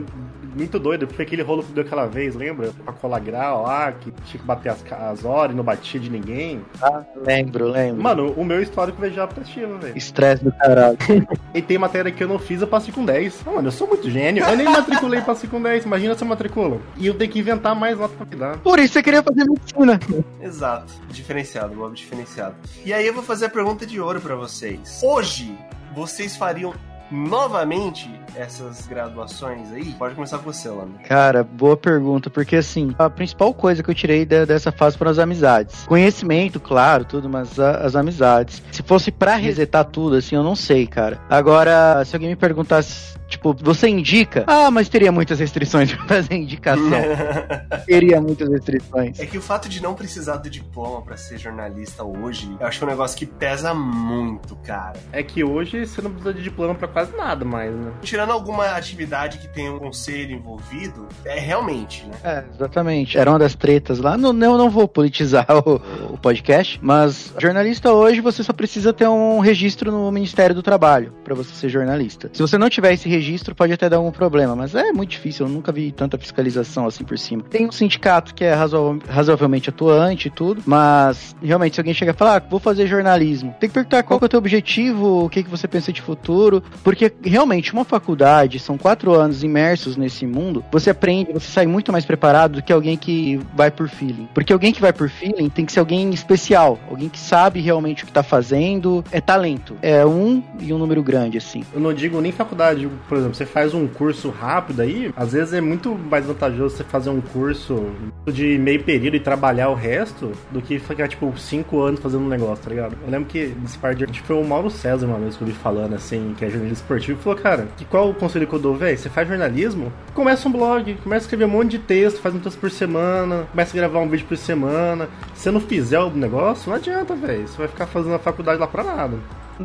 muito 0.55 0.79
doido, 0.79 1.07
foi 1.09 1.25
aquele 1.25 1.43
rolo 1.43 1.63
que 1.63 1.73
deu 1.73 1.85
aquela 1.85 2.07
vez, 2.07 2.35
lembra? 2.35 2.71
Pra 2.85 2.93
colar 2.93 3.21
grau 3.21 3.63
lá, 3.63 3.93
que 3.93 4.11
tinha 4.11 4.41
que 4.41 4.47
bater 4.47 4.71
as, 4.71 4.85
as 4.93 5.25
horas 5.25 5.53
e 5.53 5.57
não 5.57 5.65
batia 5.65 6.01
de 6.01 6.11
ninguém. 6.11 6.65
Ah, 6.83 7.03
lembro, 7.17 7.69
lembro. 7.69 8.03
Mano, 8.03 8.33
o 8.33 8.45
meu 8.45 8.63
histórico 8.63 9.01
veio 9.01 9.13
já 9.13 9.25
aplicativo, 9.25 9.79
velho. 9.79 9.97
Estresse 9.97 10.45
do 10.45 10.53
caralho. 10.53 10.99
e 11.55 11.63
tem 11.63 11.79
matéria 11.79 12.11
que 12.11 12.23
eu 12.23 12.29
não 12.29 12.39
fiz, 12.39 12.61
eu 12.61 12.67
passei 12.67 12.93
com 12.93 13.05
10. 13.05 13.43
Ah, 13.47 13.51
mano, 13.53 13.69
eu 13.69 13.73
sou 13.73 13.87
muito 13.87 14.11
gênio. 14.11 14.45
Eu 14.45 14.57
nem 14.57 14.67
matriculei 14.67 15.21
passei 15.21 15.49
com 15.49 15.61
10. 15.61 15.85
Imagina 15.85 16.15
se 16.15 16.23
eu 16.23 16.29
matriculo. 16.29 16.81
E 16.97 17.07
eu 17.07 17.15
tenho 17.15 17.31
que 17.31 17.39
inventar 17.39 17.75
mais 17.75 17.99
nota 17.99 18.15
pra 18.17 18.27
me 18.27 18.37
dar. 18.37 18.59
Por 18.59 18.79
isso 18.79 18.95
você 18.95 19.03
queria 19.03 19.23
fazer 19.23 19.45
medicina. 19.45 20.01
Exato. 20.41 20.93
Diferenciado, 21.11 21.75
Bob, 21.75 21.95
diferenciado. 21.95 22.57
E 22.85 22.93
aí 22.93 23.07
eu 23.07 23.15
vou 23.15 23.23
fazer 23.23 23.47
a 23.47 23.51
pergunta 23.51 23.87
de 23.87 24.01
ouro 24.01 24.21
pra 24.21 24.35
vocês. 24.35 25.01
Hoje, 25.03 25.57
vocês 25.95 26.37
fariam 26.37 26.75
novamente 27.11 28.11
essas 28.35 28.87
graduações 28.87 29.73
aí? 29.73 29.93
Pode 29.93 30.15
começar 30.15 30.39
com 30.39 30.45
você, 30.45 30.69
Lando. 30.69 30.99
Cara, 31.05 31.43
boa 31.43 31.77
pergunta, 31.77 32.31
porque 32.31 32.57
assim, 32.57 32.95
a 32.99 33.09
principal 33.11 33.53
coisa 33.53 33.83
que 33.83 33.91
eu 33.91 33.95
tirei 33.95 34.25
de, 34.25 34.47
dessa 34.47 34.71
fase 34.71 34.97
foram 34.97 35.11
as 35.11 35.19
amizades. 35.19 35.87
Conhecimento, 35.87 36.61
claro, 36.61 37.05
tudo, 37.05 37.29
mas 37.29 37.59
a, 37.59 37.79
as 37.79 37.97
amizades. 37.97 38.63
Se 38.71 38.83
fosse 38.83 39.11
para 39.11 39.37
resetar 39.37 39.85
tudo, 39.85 40.17
assim, 40.17 40.37
eu 40.37 40.43
não 40.43 40.55
sei, 40.55 40.87
cara. 40.87 41.21
Agora, 41.29 42.05
se 42.05 42.15
alguém 42.15 42.31
me 42.31 42.37
perguntasse 42.37 43.19
Tipo, 43.39 43.55
você 43.61 43.89
indica? 43.89 44.43
Ah, 44.49 44.68
mas 44.68 44.89
teria 44.89 45.12
muitas 45.12 45.39
restrições 45.39 45.93
pra 45.95 46.07
fazer 46.07 46.34
indicação. 46.34 46.91
teria 47.86 48.20
muitas 48.20 48.49
restrições. 48.49 49.18
É 49.20 49.26
que 49.26 49.39
o 49.39 49.41
fato 49.43 49.68
de 49.68 49.80
não 49.80 49.95
precisar 49.95 50.39
do 50.39 50.51
diploma 50.51 51.03
para 51.03 51.16
ser 51.16 51.39
jornalista 51.39 52.03
hoje, 52.03 52.51
eu 52.59 52.66
acho 52.66 52.84
um 52.84 52.89
negócio 52.89 53.16
que 53.16 53.26
pesa 53.26 53.72
muito, 53.72 54.57
cara. 54.57 54.99
É 55.12 55.22
que 55.22 55.45
hoje 55.45 55.86
você 55.86 56.03
não 56.03 56.11
precisa 56.11 56.34
de 56.34 56.43
diploma 56.43 56.74
para 56.74 56.89
quase 56.89 57.16
nada 57.16 57.45
mais, 57.45 57.72
né? 57.72 57.93
Tirando 58.03 58.32
alguma 58.32 58.72
atividade 58.72 59.39
que 59.39 59.47
tenha 59.47 59.72
um 59.72 59.78
conselho 59.78 60.34
envolvido, 60.34 61.07
é 61.24 61.39
realmente, 61.39 62.05
né? 62.07 62.14
É, 62.24 62.45
exatamente. 62.53 63.16
Era 63.16 63.30
uma 63.30 63.39
das 63.39 63.55
tretas 63.55 64.01
lá. 64.01 64.18
Não, 64.18 64.30
eu 64.30 64.59
não 64.59 64.68
vou 64.68 64.89
politizar 64.89 65.47
o, 65.64 65.80
o 66.12 66.18
podcast, 66.18 66.80
mas 66.82 67.32
jornalista 67.39 67.93
hoje 67.93 68.20
você 68.20 68.43
só 68.43 68.53
precisa 68.53 68.93
ter 68.93 69.07
um 69.07 69.39
registro 69.39 69.93
no 69.93 70.11
Ministério 70.11 70.57
do 70.57 70.62
Trabalho 70.62 71.14
para 71.22 71.36
você 71.36 71.55
ser 71.55 71.68
jornalista. 71.68 72.30
Se 72.32 72.43
você 72.43 72.59
não 72.59 72.68
tiver 72.68 72.93
esse 72.93 73.09
registro 73.09 73.28
pode 73.55 73.72
até 73.72 73.89
dar 73.89 73.97
algum 73.97 74.11
problema, 74.11 74.55
mas 74.55 74.74
é 74.74 74.93
muito 74.93 75.11
difícil, 75.11 75.47
eu 75.47 75.53
nunca 75.53 75.72
vi 75.72 75.93
tanta 75.93 76.18
fiscalização 76.18 76.86
assim 76.86 77.05
por 77.05 77.18
cima. 77.18 77.43
Tem 77.43 77.66
um 77.66 77.72
sindicato 77.72 78.34
que 78.34 78.45
é 78.45 78.55
razo 78.55 78.99
razoavelmente 79.09 79.70
atuante 79.70 80.28
e 80.28 80.30
tudo, 80.30 80.62
mas 80.66 81.34
realmente 81.43 81.74
se 81.74 81.80
alguém 81.80 81.95
chegar 81.95 82.14
e 82.14 82.16
falar, 82.16 82.36
ah, 82.36 82.43
vou 82.49 82.61
fazer 82.61 82.86
jornalismo, 82.86 83.55
tem 83.61 83.68
que 83.68 83.74
perguntar 83.74 84.03
qual 84.03 84.18
que 84.18 84.24
é 84.24 84.26
o 84.26 84.28
teu 84.28 84.39
objetivo, 84.39 85.24
o 85.24 85.28
que, 85.28 85.43
que 85.43 85.51
você 85.51 85.66
pensa 85.68 85.93
de 85.93 86.01
futuro, 86.01 86.62
porque 86.82 87.12
realmente 87.22 87.72
uma 87.72 87.84
faculdade, 87.84 88.59
são 88.59 88.78
quatro 88.78 89.14
anos 89.14 89.43
imersos 89.43 89.97
nesse 89.97 90.26
mundo, 90.26 90.64
você 90.70 90.91
aprende, 90.91 91.32
você 91.32 91.51
sai 91.51 91.66
muito 91.66 91.93
mais 91.93 92.05
preparado 92.05 92.57
do 92.57 92.62
que 92.62 92.72
alguém 92.72 92.97
que 92.97 93.41
vai 93.55 93.70
por 93.70 93.89
feeling. 93.89 94.28
Porque 94.34 94.53
alguém 94.53 94.72
que 94.72 94.80
vai 94.80 94.93
por 94.93 95.09
feeling 95.09 95.49
tem 95.49 95.64
que 95.64 95.72
ser 95.72 95.80
alguém 95.80 96.11
especial, 96.11 96.78
alguém 96.89 97.09
que 97.09 97.18
sabe 97.18 97.61
realmente 97.61 98.05
o 98.05 98.07
que 98.07 98.12
tá 98.12 98.22
fazendo, 98.22 99.05
é 99.12 99.20
talento. 99.20 99.76
É 99.82 100.05
um 100.05 100.43
e 100.61 100.72
um 100.72 100.78
número 100.78 101.03
grande, 101.03 101.39
assim. 101.39 101.64
Eu 101.72 101.80
não 101.80 101.93
digo 101.93 102.20
nem 102.20 102.32
faculdade, 102.32 102.89
por 103.09 103.18
exemplo, 103.19 103.35
você 103.35 103.47
faz 103.47 103.75
um 103.75 103.87
curso 103.87 104.31
rápido 104.31 104.81
aí, 104.81 105.12
às 105.16 105.33
vezes 105.33 105.53
é 105.55 105.61
muito 105.61 105.95
mais 105.95 106.27
vantajoso 106.27 106.77
você 106.77 106.85
fazer 106.85 107.11
um 107.11 107.21
curso 107.21 107.87
de 108.27 108.59
meio 108.59 108.83
período 108.83 109.16
e 109.16 109.21
trabalhar 109.21 109.69
o 109.69 109.75
resto 109.75 110.33
do 110.51 110.61
que 110.61 110.79
ficar, 110.79 111.09
tipo, 111.09 111.33
cinco 111.39 111.81
anos 111.81 112.01
fazendo 112.01 112.25
um 112.25 112.29
negócio, 112.29 112.64
tá 112.64 112.71
ligado? 112.71 112.97
Eu 113.05 113.11
lembro 113.11 113.29
que 113.29 113.55
nesse 113.61 113.79
par 113.79 113.95
de 113.95 114.07
tipo, 114.07 114.27
foi 114.27 114.37
o 114.37 114.45
Mauro 114.45 114.71
César 114.71 115.07
uma 115.07 115.19
vez 115.19 115.37
que 115.37 115.43
eu 115.43 115.47
vi 115.47 115.55
falando, 115.55 115.95
assim, 115.95 116.35
que 116.37 116.45
é 116.45 116.51
jornalista 116.51 116.83
esportivo, 116.83 117.21
falou, 117.21 117.39
cara, 117.39 117.69
que 117.77 117.85
qual 117.85 118.11
o 118.11 118.14
conselho 118.14 118.47
que 118.47 118.55
eu 118.55 118.59
dou, 118.59 118.75
velho? 118.77 118.97
Você 118.97 119.09
faz 119.09 119.29
jornalismo? 119.29 119.93
Começa 120.14 120.49
um 120.49 120.53
blog, 120.53 120.95
começa 121.03 121.25
a 121.25 121.27
escrever 121.27 121.45
um 121.45 121.49
monte 121.49 121.73
de 121.73 121.79
texto, 121.79 122.21
faz 122.21 122.35
um 122.35 122.39
texto 122.39 122.59
por 122.59 122.71
semana, 122.71 123.47
começa 123.51 123.77
a 123.77 123.81
gravar 123.81 124.01
um 124.01 124.09
vídeo 124.09 124.27
por 124.27 124.37
semana. 124.37 125.09
Se 125.35 125.45
você 125.45 125.51
não 125.51 125.61
fizer 125.61 125.99
o 125.99 126.11
negócio, 126.11 126.71
não 126.71 126.77
adianta, 126.77 127.14
velho. 127.14 127.47
Você 127.47 127.59
vai 127.59 127.69
ficar 127.69 127.87
fazendo 127.87 128.14
a 128.14 128.19
faculdade 128.19 128.61
lá 128.61 128.66
pra 128.66 128.85
nada. 128.85 129.16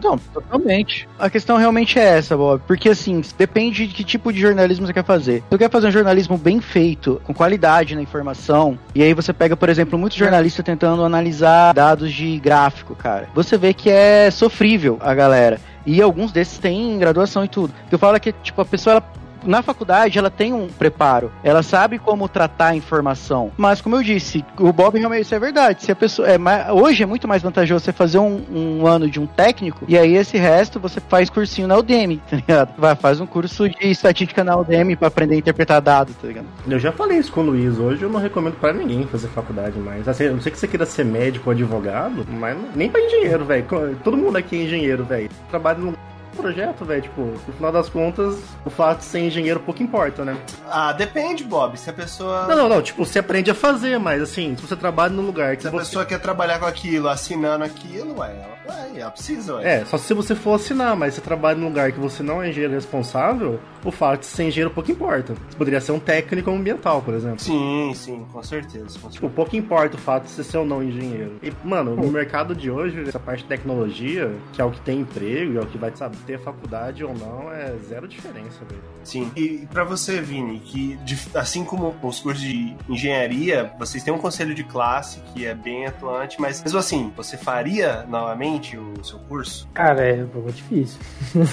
Não, 0.02 0.18
totalmente. 0.18 1.08
A 1.20 1.30
questão 1.30 1.58
realmente 1.58 2.00
é 2.00 2.18
essa, 2.18 2.36
Bob. 2.36 2.62
Porque 2.66 2.89
assim, 2.89 3.22
depende 3.38 3.88
de 3.88 3.94
que 3.94 4.04
tipo 4.04 4.32
de 4.32 4.39
jornalismo 4.39 4.86
você 4.86 4.94
quer 4.94 5.04
fazer. 5.04 5.41
Se 5.41 5.50
você 5.50 5.58
quer 5.58 5.70
fazer 5.70 5.88
um 5.88 5.91
jornalismo 5.91 6.38
bem 6.38 6.60
feito, 6.60 7.22
com 7.24 7.34
qualidade 7.34 7.96
na 7.96 8.02
informação, 8.02 8.78
e 8.96 9.04
aí 9.04 9.14
você 9.14 9.34
pega, 9.34 9.56
por 9.56 9.70
exemplo, 9.70 9.98
muitos 9.98 10.18
jornalistas 10.18 10.64
tentando 10.64 11.04
analisar 11.04 11.74
dados 11.74 12.12
de 12.12 12.39
gráfico, 12.39 12.96
cara. 12.96 13.30
Você 13.34 13.58
vê 13.58 13.74
que 13.74 13.89
é 13.89 14.30
sofrível 14.32 14.98
a 15.02 15.14
galera. 15.14 15.60
E 15.86 16.02
alguns 16.02 16.32
desses 16.32 16.58
têm 16.58 16.98
graduação 16.98 17.44
e 17.44 17.48
tudo. 17.48 17.74
Eu 17.91 18.00
falo 18.00 18.20
que, 18.20 18.32
tipo, 18.32 18.62
a 18.62 18.66
pessoa 18.66 18.94
ela 18.94 19.04
na 19.46 19.62
faculdade 19.62 20.18
ela 20.18 20.30
tem 20.30 20.54
um 20.54 20.68
preparo, 20.68 21.32
ela 21.44 21.64
sabe 21.64 22.00
como 22.00 22.28
tratar 22.28 22.68
a 22.68 22.76
informação. 22.76 23.52
Mas 23.58 23.82
como 23.82 23.96
eu 23.96 24.04
disse, 24.04 24.44
o 24.60 24.72
Bob 24.72 24.98
realmente 24.98 25.24
isso 25.24 25.36
é 25.36 25.39
verdade. 25.39 25.84
Se 25.84 25.91
a 25.91 25.96
pessoa 25.96 26.28
é 26.28 26.72
hoje 26.72 27.04
é 27.04 27.06
muito 27.06 27.28
mais 27.28 27.41
vantajoso 27.41 27.84
você 27.84 27.91
fazer 27.91 28.20
um, 28.20 28.44
um, 28.52 28.88
ano 28.88 29.10
de 29.10 29.20
um 29.20 29.26
técnico 29.26 29.86
e 29.88 29.98
aí 29.98 30.16
esse 30.16 30.38
resto 30.38 30.80
você 30.80 31.00
faz 31.00 31.30
cursinho 31.30 31.68
na 31.68 31.78
Udemy, 31.78 32.22
tá 32.30 32.36
ligado? 32.36 32.74
Vai 32.78 32.96
faz 32.96 33.20
um 33.20 33.26
curso 33.26 33.68
de 33.68 33.88
estatística 33.88 34.44
na 34.44 34.56
Udemy 34.58 34.96
para 34.96 35.08
aprender 35.08 35.36
a 35.36 35.38
interpretar 35.38 35.82
dados, 35.82 36.16
tá 36.16 36.28
ligado? 36.28 36.46
Eu 36.68 36.80
já 36.80 36.91
falei 36.91 37.18
isso 37.18 37.32
com 37.32 37.41
o 37.41 37.46
Luiz. 37.46 37.78
Hoje 37.78 38.04
eu 38.04 38.10
não 38.10 38.20
recomendo 38.20 38.56
para 38.56 38.74
ninguém 38.74 39.06
fazer 39.08 39.28
faculdade 39.30 39.78
mais. 39.80 40.08
Assim, 40.08 40.26
eu 40.26 40.34
não 40.34 40.41
sei 40.41 40.52
que 40.52 40.60
você 40.60 40.68
queira 40.68 40.86
ser 40.86 41.04
médico 41.04 41.50
ou 41.50 41.54
advogado, 41.54 42.26
mas 42.30 42.58
nem 42.76 42.89
para 42.89 43.02
engenheiro, 43.02 43.46
velho. 43.46 43.66
Todo 44.04 44.18
mundo 44.18 44.38
aqui 44.38 44.56
é 44.56 44.64
engenheiro, 44.64 45.04
velho. 45.04 45.30
Trabalha 45.50 45.80
num 45.80 45.94
projeto, 46.34 46.86
velho. 46.86 47.02
Tipo, 47.02 47.22
no 47.22 47.54
final 47.54 47.72
das 47.72 47.90
contas, 47.90 48.38
o 48.66 48.70
fato 48.70 49.00
de 49.00 49.06
ser 49.06 49.20
engenheiro 49.20 49.60
pouco 49.60 49.82
importa, 49.82 50.26
né? 50.26 50.38
Ah, 50.70 50.92
depende, 50.94 51.44
Bob. 51.44 51.78
Se 51.78 51.90
a 51.90 51.94
pessoa. 51.94 52.48
Não, 52.48 52.56
não, 52.56 52.70
não. 52.70 52.82
Tipo, 52.82 53.06
você 53.06 53.20
aprende 53.20 53.52
a 53.52 53.56
fazer, 53.56 54.00
mas 54.00 54.22
assim, 54.22 54.56
se 54.56 54.62
você 54.68 54.76
trabalha 54.76 55.14
num 55.14 55.26
lugar 55.26 55.56
que. 55.56 55.64
Se 55.64 55.68
a 55.68 55.72
você... 55.72 55.86
pessoa 55.86 56.06
quer 56.06 56.20
trabalhar 56.20 56.60
com 56.60 56.66
aquilo, 56.66 57.08
assinando 57.08 57.64
aquilo, 57.64 58.20
ué, 58.20 58.32
ela 58.32 58.58
vai, 58.68 59.00
ela 59.00 59.12
precisa, 59.12 59.56
ué. 59.56 59.82
É, 59.82 59.86
só 59.86 59.98
se 59.98 60.14
você 60.14 60.36
for 60.36 60.56
assinar, 60.56 60.96
mas 60.96 61.14
você 61.14 61.22
trabalha 61.22 61.58
num 61.58 61.68
lugar 61.68 61.92
que 61.92 62.00
você 62.00 62.24
não 62.24 62.42
é 62.42 62.50
engenheiro 62.50 62.74
responsável, 62.74 63.60
o 63.84 63.92
fato 63.92 64.22
de 64.22 64.26
ser 64.28 64.44
engenheiro 64.44 64.72
pouco 64.72 64.92
importa. 64.92 65.34
Você 65.34 65.58
poderia 65.58 65.82
ser 65.82 65.92
um 65.92 66.00
técnico 66.00 66.52
ambiental, 66.52 67.02
por 67.02 67.14
exemplo. 67.14 67.40
Sim, 67.40 67.92
sim, 67.96 68.26
com 68.32 68.42
certeza. 68.44 68.86
Com 68.86 68.92
certeza. 68.92 69.10
Tipo, 69.10 69.30
pouco 69.30 69.56
importa 69.56 69.98
o 69.98 70.00
fato 70.00 70.24
de 70.24 70.32
você 70.32 70.44
ser 70.44 70.58
ou 70.58 70.66
não 70.66 70.84
engenheiro. 70.84 71.34
E, 71.42 71.52
mano, 71.64 71.96
no 71.96 72.12
mercado 72.12 72.56
de 72.56 72.70
hoje, 72.70 73.04
essa 73.08 73.20
parte 73.20 73.44
de 73.44 73.50
tecnologia, 73.50 74.32
que 74.54 74.62
é 74.62 74.66
o 74.66 74.72
que 74.72 74.82
tem 74.82 75.00
emprego, 75.00 75.58
é 75.58 75.62
o 75.62 75.66
que 75.66 75.78
vai, 75.78 75.92
sabe, 75.96 76.16
ter 76.26 76.40
faculdade 76.40 77.04
ou 77.04 77.14
não, 77.14 77.52
é 77.52 77.76
zero 77.88 78.08
diferença, 78.08 78.60
velho. 78.70 78.82
Sim. 79.04 79.32
E 79.36 79.68
para 79.72 79.84
você, 79.84 80.22
Vini, 80.22 80.60
que 80.60 80.98
assim 81.36 81.64
como 81.64 81.96
os 82.02 82.20
cursos 82.20 82.42
de 82.42 82.76
engenharia, 82.88 83.72
vocês 83.78 84.04
têm 84.04 84.14
um 84.14 84.18
conselho 84.18 84.56
de 84.56 84.64
classe 84.64 85.20
que 85.34 85.46
é 85.46 85.54
bem 85.54 85.86
atuante, 85.86 86.40
mas 86.40 86.62
mesmo 86.64 86.80
assim, 86.80 87.12
você 87.16 87.38
faria 87.38 88.06
novamente 88.08 88.78
o 88.78 89.04
seu 89.04 89.20
curso? 89.20 89.68
Cara, 89.74 90.02
é 90.04 90.24
um 90.24 90.28
pouco 90.28 90.52
difícil. 90.52 91.00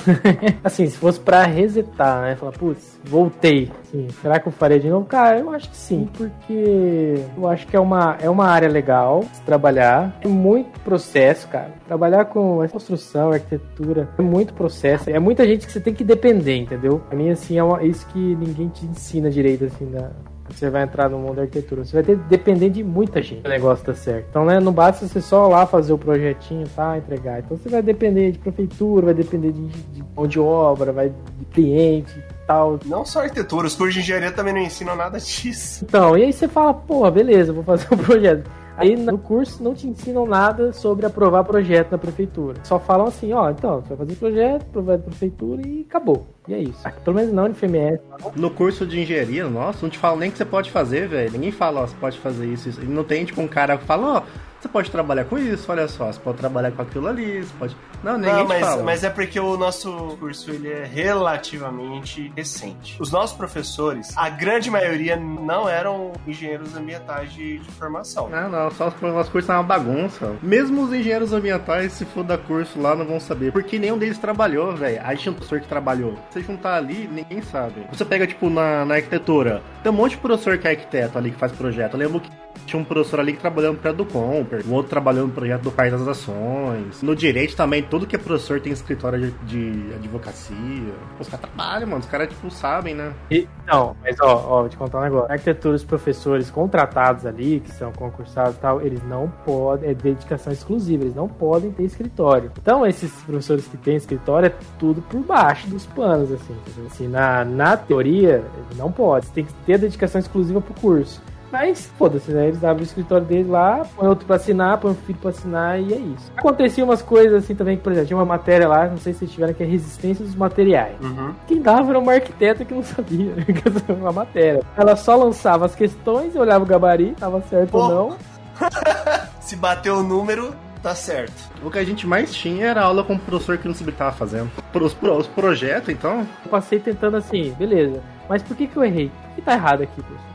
assim, 0.62 0.89
se 0.89 0.97
fosse 0.97 1.18
para 1.20 1.45
resetar, 1.45 2.19
né? 2.22 2.36
Falar, 2.36 2.52
putz, 2.52 2.98
voltei. 3.04 3.70
Assim, 3.82 4.08
será 4.20 4.38
que 4.38 4.48
eu 4.48 4.52
faria 4.52 4.78
de 4.78 4.88
novo? 4.88 5.06
Cara, 5.06 5.38
eu 5.38 5.50
acho 5.50 5.70
que 5.70 5.76
sim, 5.76 6.08
porque 6.16 7.22
eu 7.36 7.48
acho 7.48 7.66
que 7.66 7.76
é 7.76 7.80
uma, 7.80 8.16
é 8.20 8.28
uma 8.28 8.46
área 8.46 8.68
legal 8.68 9.20
de 9.20 9.40
trabalhar. 9.40 10.18
É 10.20 10.28
muito 10.28 10.78
processo, 10.80 11.48
cara. 11.48 11.72
Trabalhar 11.86 12.26
com 12.26 12.66
construção, 12.68 13.32
arquitetura, 13.32 14.08
é 14.18 14.22
muito 14.22 14.54
processo. 14.54 15.10
É 15.10 15.18
muita 15.18 15.46
gente 15.46 15.66
que 15.66 15.72
você 15.72 15.80
tem 15.80 15.94
que 15.94 16.04
depender, 16.04 16.56
entendeu? 16.56 17.00
A 17.10 17.14
mim, 17.14 17.30
assim, 17.30 17.58
é 17.58 17.62
uma, 17.62 17.82
isso 17.82 18.06
que 18.08 18.18
ninguém 18.18 18.68
te 18.68 18.86
ensina 18.86 19.30
direito, 19.30 19.64
assim, 19.64 19.90
da, 19.90 20.10
você 20.55 20.70
vai 20.70 20.82
entrar 20.82 21.09
no 21.09 21.18
mundo 21.18 21.36
da 21.36 21.42
arquitetura. 21.42 21.84
Você 21.84 21.92
vai 21.92 22.03
ter 22.03 22.16
depender 22.16 22.70
de 22.70 22.82
muita 22.82 23.22
gente 23.22 23.46
o 23.46 23.48
negócio 23.48 23.84
tá 23.84 23.94
certo. 23.94 24.26
Então, 24.30 24.44
né, 24.44 24.61
não 24.61 24.72
basta 24.72 25.07
você 25.07 25.20
só 25.20 25.48
lá 25.48 25.66
fazer 25.66 25.92
o 25.92 25.98
projetinho, 25.98 26.66
tá, 26.68 26.98
entregar. 26.98 27.40
Então, 27.40 27.57
você 27.57 27.68
vai 27.68 27.82
depender 27.82 28.32
de 28.32 28.38
prefeitura, 28.38 29.07
vai 29.07 29.14
depender 29.14 29.53
de, 29.53 29.66
de 29.66 30.05
mão 30.14 30.26
de 30.26 30.38
obra, 30.38 30.92
vai 30.92 31.09
de 31.09 31.44
cliente 31.46 32.22
tal. 32.51 32.80
Não 32.84 33.05
só 33.05 33.20
arquitetura, 33.20 33.68
os 33.68 33.76
cursos 33.76 33.94
de 33.94 34.01
engenharia 34.01 34.32
também 34.32 34.53
não 34.53 34.61
ensinam 34.61 34.96
nada 34.96 35.18
disso. 35.18 35.84
Então, 35.84 36.18
e 36.18 36.24
aí 36.24 36.32
você 36.32 36.48
fala, 36.48 36.74
pô, 36.74 37.09
beleza, 37.09 37.53
vou 37.53 37.62
fazer 37.62 37.86
o 37.90 37.94
um 37.94 37.98
projeto. 37.98 38.51
Aí 38.76 38.96
no 38.96 39.18
curso 39.18 39.62
não 39.62 39.74
te 39.74 39.86
ensinam 39.86 40.26
nada 40.26 40.72
sobre 40.72 41.05
aprovar 41.05 41.44
projeto 41.44 41.92
na 41.92 41.98
prefeitura. 41.98 42.59
Só 42.64 42.78
falam 42.78 43.07
assim, 43.07 43.32
ó, 43.32 43.51
então, 43.51 43.82
você 43.82 43.88
vai 43.88 43.98
fazer 43.98 44.14
projeto, 44.16 44.64
provar 44.66 44.96
da 44.96 45.05
prefeitura 45.05 45.62
e 45.66 45.84
acabou. 45.88 46.26
E 46.49 46.55
é 46.55 46.59
isso. 46.59 46.80
Aqui, 46.86 47.01
pelo 47.01 47.16
menos 47.16 47.32
não 47.32 47.49
de 47.49 47.55
FMS. 47.55 48.01
No 48.34 48.51
curso 48.51 48.86
de 48.86 49.01
engenharia, 49.01 49.49
nossa, 49.49 49.80
não 49.82 49.91
te 49.91 49.99
fala 49.99 50.16
nem 50.18 50.30
que 50.30 50.38
você 50.38 50.45
pode 50.45 50.70
fazer, 50.70 51.09
velho. 51.09 51.32
Ninguém 51.32 51.53
fala, 51.53 51.82
ó, 51.82 51.86
você 51.86 51.95
pode 51.97 52.18
fazer 52.18 52.47
isso, 52.47 52.68
isso. 52.68 52.80
E 52.80 52.86
não 52.86 53.05
tem, 53.05 53.24
tipo, 53.24 53.41
um 53.41 53.49
cara 53.49 53.76
que 53.76 53.84
fala, 53.84 54.18
ó, 54.18 54.22
você 54.61 54.68
pode 54.68 54.91
trabalhar 54.91 55.24
com 55.24 55.38
isso, 55.38 55.72
olha 55.72 55.88
só, 55.88 56.12
você 56.12 56.20
pode 56.20 56.36
trabalhar 56.36 56.70
com 56.72 56.82
aquilo 56.82 57.09
ali, 57.09 57.43
você 57.43 57.55
pode. 57.59 57.76
Não, 58.03 58.18
ninguém 58.18 58.34
Não, 58.34 58.45
te 58.45 58.49
mas, 58.49 58.61
fala. 58.61 58.82
mas 58.82 59.05
é 59.05 59.09
porque 59.11 59.41
o 59.41 59.57
nosso 59.57 60.16
curso 60.20 60.51
ele 60.51 60.70
é 60.70 60.84
relativamente 60.84 62.30
recente. 62.36 62.97
Os 63.01 63.11
nossos 63.11 63.34
professores, 63.34 64.14
a 64.16 64.28
grande 64.28 64.70
maioria 64.70 65.16
não 65.16 65.66
eram 65.66 66.12
engenheiros 66.26 66.76
ambientais 66.76 67.32
de, 67.32 67.59
de 67.59 67.70
formação. 67.72 68.28
Não, 68.28 68.51
não, 68.51 68.70
só 68.70 68.88
os 68.88 68.95
os 68.95 69.28
cursos 69.30 69.47
são 69.47 69.57
uma 69.57 69.62
bagunça. 69.62 70.36
Mesmo 70.43 70.82
os 70.82 70.93
engenheiros 70.93 71.32
ambientais, 71.32 71.93
se 71.95 72.05
for 72.05 72.22
dar 72.22 72.38
curso 72.38 72.78
lá, 72.78 72.95
não 72.95 73.07
vão 73.07 73.18
saber. 73.18 73.53
Porque 73.53 73.78
nenhum 73.78 73.97
deles 73.97 74.18
trabalhou, 74.18 74.76
velho. 74.76 75.01
A 75.03 75.11
gente 75.14 75.22
tinha 75.22 75.32
um 75.32 75.36
professor 75.36 75.61
que 75.61 75.68
trabalhou. 75.68 76.18
Se 76.31 76.41
juntar 76.43 76.76
ali, 76.76 77.09
ninguém 77.11 77.43
sabe. 77.43 77.85
Você 77.91 78.05
pega, 78.05 78.26
tipo, 78.26 78.49
na, 78.49 78.85
na 78.85 78.95
arquitetura. 78.95 79.62
Tem 79.83 79.91
um 79.91 79.95
monte 79.95 80.12
de 80.12 80.18
professor 80.18 80.57
que 80.59 80.66
é 80.66 80.70
arquiteto 80.70 81.18
ali, 81.18 81.33
que 81.33 81.37
faz 81.37 81.53
projeto. 81.53 81.95
Eu 81.95 81.99
lembro 81.99 82.20
que 82.20 82.31
tinha 82.70 82.80
um 82.80 82.84
professor 82.84 83.18
ali 83.18 83.32
que 83.32 83.40
trabalhou 83.40 83.72
no 83.72 83.78
projeto 83.78 83.98
do 83.98 84.05
Comper, 84.05 84.64
o 84.66 84.72
outro 84.72 84.90
trabalhou 84.90 85.26
no 85.26 85.32
projeto 85.32 85.62
do 85.62 85.72
Parque 85.72 85.90
das 85.90 86.07
Ações. 86.07 87.03
No 87.03 87.16
direito 87.16 87.57
também, 87.57 87.82
tudo 87.82 88.07
que 88.07 88.14
é 88.14 88.18
professor 88.18 88.61
tem 88.61 88.72
escritório 88.72 89.32
de, 89.44 89.72
de 89.72 89.94
advocacia. 89.94 90.94
Os 91.18 91.28
caras 91.28 91.40
trabalham, 91.40 91.88
mano. 91.88 92.01
Os 92.01 92.07
caras, 92.07 92.28
tipo, 92.28 92.51
sabem, 92.51 92.94
né? 92.94 93.12
E, 93.30 93.48
não, 93.66 93.96
mas 94.03 94.16
ó, 94.20 94.34
ó, 94.46 94.61
vou 94.61 94.68
te 94.68 94.76
contar 94.76 94.98
um 94.98 95.03
negócio. 95.03 95.32
Arquitetura, 95.32 95.74
os 95.74 95.84
professores 95.84 96.51
contratados 96.51 97.26
ali, 97.26 97.61
que 97.61 97.72
são 97.72 97.92
concursados 97.92 98.57
e 98.57 98.61
tal, 98.61 98.80
eles 98.80 99.03
não 99.05 99.28
podem, 99.44 99.90
é 99.90 99.94
dedicação 99.94 100.53
exclusiva, 100.53 101.03
eles 101.05 101.14
não 101.14 101.28
podem 101.28 101.72
ter 101.72 101.82
escritório. 101.84 102.53
Então, 102.61 102.86
esses 102.86 103.11
professores 103.22 103.66
que 103.66 103.76
têm 103.76 103.96
escritório 103.96 104.46
é 104.46 104.55
tudo 104.78 105.03
por 105.03 105.20
baixo 105.20 105.68
dos 105.68 105.86
panos, 105.86 106.30
assim. 106.30 106.57
assim 106.86 107.09
na, 107.09 107.44
na 107.44 107.76
teoria, 107.76 108.44
não 108.76 108.92
pode. 108.92 109.26
Você 109.26 109.32
tem 109.32 109.44
que 109.44 109.53
ter 109.66 109.78
dedicação 109.78 110.20
exclusiva 110.20 110.61
pro 110.61 110.74
curso. 110.74 111.20
Mas, 111.53 111.86
foda-se, 111.98 112.30
né? 112.30 112.46
Eles 112.48 112.62
abrem 112.62 112.84
o 112.84 112.86
escritório 112.86 113.26
deles 113.26 113.48
lá, 113.48 113.84
põe 113.96 114.07
outro 114.09 114.24
pra 114.24 114.36
assinar, 114.36 114.78
põe 114.78 114.92
um 114.92 114.94
filho 114.94 115.18
pra 115.18 115.30
assinar 115.30 115.80
e 115.80 115.92
é 115.92 115.96
isso. 115.96 116.30
Acontecia 116.36 116.84
umas 116.84 117.03
coisas 117.03 117.42
assim 117.44 117.55
também, 117.57 117.76
por 117.76 117.90
exemplo, 117.90 118.07
tinha 118.07 118.16
uma 118.16 118.24
matéria 118.24 118.68
lá, 118.68 118.86
não 118.86 118.96
sei 118.98 119.12
se 119.12 119.20
vocês 119.20 119.32
tiveram, 119.32 119.53
que 119.55 119.62
é 119.62 119.66
resistência 119.66 120.24
dos 120.24 120.34
materiais. 120.36 120.94
Uhum. 121.03 121.34
Quem 121.48 121.61
dava 121.61 121.90
era 121.90 121.98
uma 121.98 122.12
arquiteta 122.12 122.64
que 122.64 122.72
não 122.72 122.82
sabia 122.84 123.34
uma 123.90 124.12
matéria. 124.12 124.62
Ela 124.76 124.94
só 124.94 125.16
lançava 125.16 125.66
as 125.66 125.74
questões, 125.74 126.36
olhava 126.36 126.62
o 126.62 126.66
gabarito, 126.66 127.20
tava 127.20 127.40
certo 127.42 127.74
ou 127.76 127.88
não. 127.88 128.16
Se 129.40 129.57
bater 129.57 129.90
o 129.90 130.03
número, 130.05 130.55
tá 130.82 130.94
certo. 130.94 131.51
O 131.64 131.70
que 131.70 131.78
a 131.78 131.84
gente 131.84 132.07
mais 132.07 132.32
tinha 132.32 132.66
era 132.68 132.82
aula 132.82 133.03
com 133.03 133.14
o 133.14 133.18
professor 133.18 133.59
que 133.59 133.66
não 133.66 133.74
sabia 133.74 133.88
o 133.90 133.92
que 133.92 133.98
tava 133.98 134.12
fazendo. 134.12 134.51
Os, 134.74 134.94
pro- 134.94 135.16
os 135.16 135.26
projetos, 135.26 135.88
então, 135.88 136.20
Eu 136.44 136.51
passei 136.51 136.78
tentando 136.78 137.16
assim, 137.16 137.53
beleza. 137.59 138.01
Mas 138.28 138.40
por 138.42 138.57
que 138.57 138.68
que 138.68 138.76
eu 138.76 138.84
errei? 138.84 139.11
O 139.32 139.34
que 139.34 139.42
tá 139.42 139.55
errado 139.55 139.82
aqui, 139.82 140.01
professor? 140.01 140.30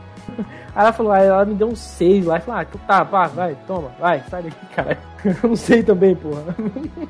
Aí 0.76 0.82
ela 0.82 0.92
falou, 0.92 1.10
aí 1.10 1.26
ela 1.26 1.42
me 1.46 1.54
deu 1.54 1.68
um 1.68 1.74
6 1.74 2.26
lá 2.26 2.36
e 2.36 2.40
falou, 2.42 2.60
ah, 2.60 2.62
então 2.68 2.80
tá, 2.86 3.02
pá, 3.02 3.26
vai, 3.28 3.56
toma, 3.66 3.90
vai, 3.98 4.22
sai 4.28 4.42
daqui, 4.42 4.66
cara. 4.76 4.98
Eu 5.24 5.48
não 5.48 5.56
sei 5.56 5.82
também, 5.82 6.14
porra. 6.14 6.54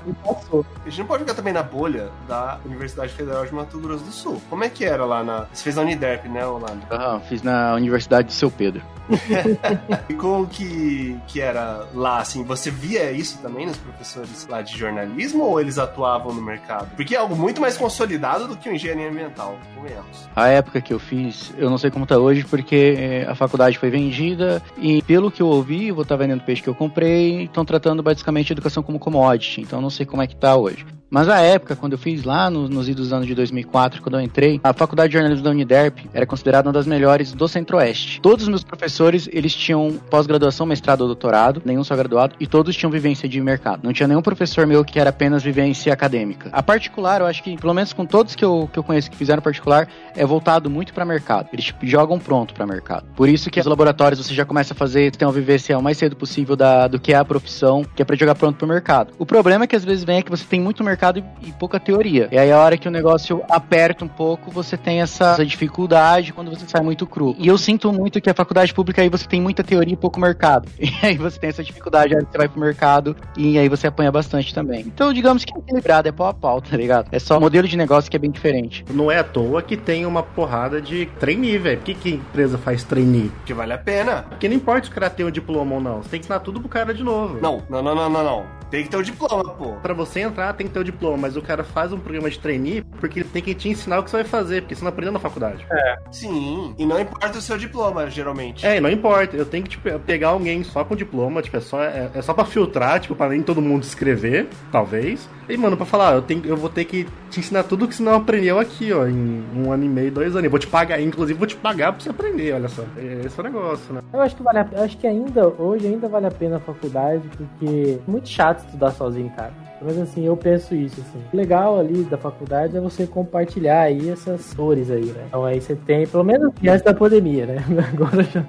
E 0.07 0.13
passou. 0.25 0.65
A 0.85 0.89
gente 0.89 1.01
não 1.01 1.07
pode 1.07 1.25
ficar 1.25 1.35
também 1.35 1.53
na 1.53 1.63
bolha 1.63 2.09
da 2.27 2.59
Universidade 2.65 3.13
Federal 3.13 3.45
de 3.45 3.53
Mato 3.53 3.79
Grosso 3.79 4.05
do 4.05 4.13
Sul. 4.13 4.41
Como 4.49 4.65
é 4.65 4.71
que 4.71 4.85
era 4.85 5.05
lá 5.05 5.23
na. 5.23 5.47
Você 5.53 5.65
fez 5.65 5.77
na 5.77 5.83
Uniderp, 5.83 6.25
né, 6.27 6.47
Orlando? 6.47 6.81
Aham, 6.91 7.21
fiz 7.21 7.43
na 7.43 7.75
Universidade 7.75 8.29
de 8.29 8.35
Seu 8.35 8.51
Pedro. 8.51 8.83
E 10.09 10.15
como 10.15 10.47
que, 10.47 11.19
que 11.27 11.41
era 11.41 11.87
lá, 11.95 12.19
assim? 12.19 12.45
Você 12.45 12.71
via 12.71 13.11
isso 13.11 13.39
também 13.39 13.67
nos 13.67 13.77
professores 13.77 14.47
lá 14.49 14.63
de 14.63 14.77
jornalismo 14.77 15.45
ou 15.45 15.61
eles 15.61 15.79
atuavam 15.79 16.33
no 16.33 16.43
mercado? 16.43 16.89
Porque 16.97 17.15
é 17.15 17.19
algo 17.19 17.37
muito 17.37 17.61
mais 17.61 17.77
consolidado 17.77 18.47
do 18.47 18.57
que 18.57 18.69
o 18.69 18.75
engenharia 18.75 19.09
ambiental, 19.09 19.57
convenhamos. 19.75 20.29
A 20.35 20.49
época 20.49 20.81
que 20.81 20.93
eu 20.93 20.99
fiz, 20.99 21.53
eu 21.57 21.71
não 21.71 21.79
sei 21.79 21.91
como 21.91 22.07
tá 22.07 22.19
hoje, 22.19 22.45
porque 22.45 22.95
eh, 22.99 23.27
a 23.29 23.35
faculdade 23.35 23.56
foi 23.79 23.91
vendida 23.91 24.63
e, 24.79 25.03
pelo 25.03 25.31
que 25.31 25.43
eu 25.43 25.49
ouvi, 25.49 25.91
vou 25.91 26.03
estar 26.03 26.17
vendendo 26.17 26.43
peixe 26.43 26.63
que 26.63 26.69
eu 26.69 26.75
comprei, 26.75 27.45
estão 27.45 27.65
tratando 27.65 28.03
basicamente 28.03 28.53
a 28.53 28.55
educação 28.55 28.83
como 28.83 28.99
commodity, 28.99 29.61
então 29.61 29.81
não 29.81 29.91
sei 29.91 30.07
como 30.07 30.23
é 30.23 30.27
que 30.27 30.37
tá 30.37 30.57
hoje. 30.57 30.85
Mas 31.09 31.29
a 31.29 31.39
época, 31.39 31.77
quando 31.77 31.93
eu 31.93 31.99
fiz 31.99 32.25
lá 32.25 32.51
no- 32.51 32.69
nos 32.69 32.89
idos 32.89 33.13
anos 33.13 33.29
de 33.29 33.35
2004, 33.35 34.03
quando 34.03 34.17
eu 34.17 34.21
entrei, 34.21 34.61
a 34.65 34.73
faculdade 34.73 35.11
de 35.11 35.13
jornalismo 35.15 35.45
da 35.45 35.51
Uniderp 35.51 35.99
era 36.13 36.27
considerada 36.27 36.67
uma 36.69 36.73
das 36.73 36.85
melhores 36.85 37.33
do 37.33 37.47
Centro-Oeste. 37.47 38.21
Todos 38.21 38.43
os 38.43 38.49
meus 38.49 38.65
professores, 38.65 39.29
eles 39.33 39.55
tinham 39.55 40.01
pós-graduação, 40.11 40.67
mestrado 40.67 41.03
ou 41.03 41.07
doutorado, 41.07 41.63
nenhum 41.65 41.85
só 41.85 41.95
graduado, 41.95 42.35
e 42.41 42.47
todos 42.47 42.75
tinham 42.75 42.91
vivência 42.91 43.29
de 43.29 43.41
mercado. 43.41 43.85
Não 43.85 43.93
tinha 43.93 44.09
nenhum 44.09 44.21
professor 44.21 44.67
meu 44.67 44.85
que 44.85 44.99
era 44.99 45.11
apenas 45.11 45.45
vivência 45.45 45.93
acadêmica. 45.93 46.49
A 46.53 46.61
particular, 46.61 47.21
eu 47.21 47.27
acho 47.29 47.41
que, 47.41 47.57
pelo 47.57 47.73
menos 47.73 47.93
com 47.93 48.05
todos 48.05 48.35
que 48.35 48.45
eu, 48.45 48.69
que 48.73 48.79
eu 48.79 48.83
conheço 48.83 49.09
que 49.09 49.17
fizeram 49.17 49.41
particular, 49.41 49.87
é 50.17 50.27
voltado 50.27 50.69
muito 50.69 50.93
para 50.93 51.05
mercado. 51.05 51.49
Eles 51.53 51.67
tipo, 51.67 51.87
jogam 51.87 52.19
pronto 52.19 52.53
para 52.53 52.67
mercado. 52.67 53.07
Por 53.15 53.29
isso 53.29 53.49
que 53.49 53.61
os 53.61 53.67
laboratórios 53.67 54.27
você 54.27 54.35
já 54.35 54.45
começa 54.45 54.75
a 54.75 54.77
fazer, 54.77 55.15
ter 55.15 55.25
uma 55.25 55.31
vivência 55.33 55.79
o 55.79 55.83
mais 55.83 55.99
cedo 55.99 56.17
possível 56.17 56.57
da, 56.57 56.89
do 56.89 56.99
que 56.99 57.13
é 57.13 57.17
a 57.17 57.25
profissão, 57.25 57.85
que 57.95 58.03
é 58.03 58.05
para 58.05 58.17
jogar 58.17 58.35
pronto 58.35 58.57
pro 58.57 58.67
mercado. 58.67 59.15
O 59.21 59.25
problema 59.25 59.65
é 59.65 59.67
que 59.69 59.77
às 59.77 59.85
vezes 59.85 60.03
vem 60.03 60.19
é 60.19 60.23
que 60.23 60.31
você 60.33 60.45
tem 60.45 60.61
muito 60.61 60.83
mercado 60.83 60.96
e, 61.19 61.49
e 61.49 61.53
pouca 61.53 61.79
teoria. 61.79 62.29
E 62.31 62.39
aí 62.39 62.51
a 62.51 62.59
hora 62.59 62.77
que 62.77 62.89
o 62.89 62.91
negócio 62.91 63.43
aperta 63.49 64.05
um 64.05 64.09
pouco, 64.09 64.51
você 64.51 64.77
tem 64.77 65.01
essa, 65.01 65.33
essa 65.33 65.47
dificuldade 65.47 66.33
quando 66.33 66.51
você 66.51 66.67
sai 66.67 66.83
muito 66.83 67.07
cru. 67.07 67.35
E 67.39 67.47
eu 67.49 67.59
sinto 67.59 67.93
muito 67.93 68.21
que 68.21 68.31
a 68.31 68.35
faculdade 68.35 68.73
pública 68.73 69.03
aí 69.03 69.09
você 69.09 69.27
tem 69.27 69.41
muita 69.41 69.63
teoria 69.63 69.95
e 69.95 69.97
pouco 69.97 70.21
mercado. 70.21 70.69
E 70.97 71.07
aí 71.09 71.17
você 71.19 71.39
tem 71.39 71.51
essa 71.51 71.63
dificuldade, 71.63 72.17
aí 72.17 72.25
você 72.25 72.39
vai 72.39 72.49
pro 72.49 72.59
mercado 72.59 73.15
e 73.37 73.59
aí 73.59 73.69
você 73.69 73.87
apanha 73.87 74.11
bastante 74.11 74.55
também. 74.55 74.81
Então, 74.81 75.13
digamos 75.13 75.45
que 75.45 75.53
é 75.55 75.59
equilibrado, 75.59 76.09
é 76.09 76.13
pau 76.13 76.27
a 76.27 76.35
pau, 76.35 76.61
tá 76.61 76.77
ligado? 76.77 77.09
É 77.13 77.19
só 77.19 77.37
o 77.37 77.41
modelo 77.41 77.69
de 77.69 77.77
negócio 77.77 78.11
que 78.11 78.17
é 78.17 78.19
bem 78.19 78.31
diferente. 78.31 78.85
não 78.91 79.11
é 79.11 79.19
à 79.19 79.25
toa 79.25 79.61
que 79.63 79.77
tem 79.77 80.07
uma 80.07 80.23
porrada 80.23 80.81
de 80.81 81.07
trainee, 81.21 81.59
velho. 81.59 81.79
Por 81.79 81.85
que, 81.85 81.95
que 81.95 82.11
empresa 82.11 82.57
faz 82.57 82.83
trainee? 82.83 83.31
Porque 83.37 83.53
vale 83.53 83.73
a 83.73 83.79
pena. 83.79 84.25
Porque 84.29 84.49
não 84.49 84.57
importa 84.57 84.87
se 84.87 84.91
o 84.91 84.95
cara 84.95 85.11
tem 85.11 85.27
um 85.27 85.31
diploma 85.31 85.75
ou 85.75 85.81
não. 85.81 86.03
Você 86.03 86.09
tem 86.09 86.21
que 86.21 86.27
ensinar 86.27 86.41
tudo 86.41 86.61
pro 86.61 86.69
cara 86.69 86.95
de 86.95 87.03
novo. 87.03 87.39
Não, 87.41 87.63
não, 87.69 87.83
não, 87.83 87.95
não, 87.95 88.09
não, 88.09 88.25
não. 88.25 88.56
Tem 88.71 88.83
que 88.83 88.91
ter 88.91 88.97
o 88.97 89.03
diploma, 89.03 89.55
pô. 89.55 89.75
Pra 89.75 89.95
você 89.95 90.21
entrar, 90.21 90.53
tem 90.55 90.67
que 90.67 90.73
ter 90.73 90.81
o 90.81 90.85
diploma, 90.85 91.17
mas 91.17 91.37
o 91.37 91.43
cara 91.43 91.63
faz 91.63 91.93
um 91.93 91.99
programa 91.99 92.29
de 92.29 92.39
trainee 92.39 92.83
porque 93.01 93.21
ele 93.21 93.29
tem 93.29 93.43
que 93.43 93.55
te 93.55 93.69
ensinar 93.69 94.01
o 94.01 94.03
que 94.03 94.11
você 94.11 94.19
vai 94.19 94.25
fazer, 94.25 94.63
porque 94.63 94.75
você 94.75 94.83
não 94.83 94.89
aprendeu 94.89 95.13
na 95.13 95.19
faculdade. 95.19 95.67
Sim. 96.11 96.75
E 96.79 96.85
não 96.85 97.01
importa 97.01 97.39
o 97.39 97.41
seu 97.41 97.57
diploma, 97.57 98.09
geralmente. 98.11 98.67
É, 98.67 98.77
e 98.77 98.81
não 98.81 98.91
importa. 98.91 99.37
Eu 99.37 99.47
tenho 99.47 99.65
que 99.65 99.71
tipo, 99.71 99.99
pegar 100.01 100.29
alguém 100.29 100.65
só 100.65 100.85
com 100.85 100.97
diploma, 100.97 101.43
tipo, 101.43 101.57
é 101.57 101.61
só, 101.61 101.83
é, 101.83 102.11
é 102.15 102.23
só 102.23 102.35
pra 102.35 102.45
filtrar, 102.45 103.01
tipo, 103.01 103.15
pra 103.15 103.29
nem 103.29 103.43
todo 103.43 103.63
mundo 103.63 103.83
escrever, 103.83 104.49
talvez. 104.73 105.29
E, 105.49 105.57
mano, 105.57 105.77
pra 105.77 105.87
falar, 105.87 106.15
eu, 106.15 106.23
tenho, 106.23 106.45
eu 106.45 106.57
vou 106.57 106.69
ter 106.69 106.85
que 106.85 107.07
te 107.31 107.41
ensinar 107.41 107.63
tudo 107.63 107.87
que 107.87 107.95
você 107.95 108.03
não 108.03 108.15
aprendeu 108.15 108.59
aqui, 108.59 108.93
ó, 108.93 109.07
em 109.07 109.45
um 109.55 109.71
ano 109.71 109.85
e 109.85 109.89
meio, 109.89 110.11
dois 110.11 110.33
anos. 110.33 110.45
Eu 110.45 110.51
vou 110.51 110.59
te 110.59 110.67
pagar, 110.67 111.01
inclusive 111.01 111.39
vou 111.39 111.47
te 111.47 111.57
pagar 111.57 111.93
pra 111.93 112.01
você 112.01 112.11
aprender, 112.11 112.53
olha 112.53 112.69
só. 112.69 112.83
Esse 112.97 113.39
é 113.39 113.41
o 113.41 113.45
negócio, 113.45 113.95
né? 113.95 114.01
Eu 114.13 114.21
acho 114.21 114.35
que 114.35 114.43
vale 114.43 114.59
a, 114.59 114.69
eu 114.73 114.83
acho 114.83 114.99
que 114.99 115.07
ainda, 115.07 115.49
hoje 115.49 115.87
ainda 115.87 116.09
vale 116.09 116.27
a 116.27 116.31
pena 116.31 116.57
a 116.57 116.61
faculdade, 116.61 117.23
porque 117.37 118.01
é 118.07 118.11
muito 118.11 118.29
chato 118.29 118.65
estudar 118.65 118.91
sozinho, 118.91 119.31
cara. 119.37 119.53
Mas 119.81 119.99
assim, 119.99 120.25
eu 120.25 120.37
penso 120.37 120.75
isso, 120.75 121.01
assim. 121.01 121.23
O 121.33 121.37
legal 121.37 121.79
ali 121.79 122.03
da 122.05 122.17
faculdade 122.17 122.77
é 122.77 122.81
você 122.81 123.07
compartilhar 123.07 123.83
aí 123.83 124.09
essas 124.11 124.53
dores 124.55 124.91
aí, 124.91 125.05
né? 125.05 125.25
Então 125.29 125.45
aí 125.45 125.61
você 125.61 125.77
tem, 125.77 126.07
pelo 126.07 126.25
menos 126.25 126.53
antes 126.67 126.83
da 126.83 126.95
pandemia, 126.95 127.47
né? 127.47 127.57
Agora 127.93 128.23
já 128.23 128.45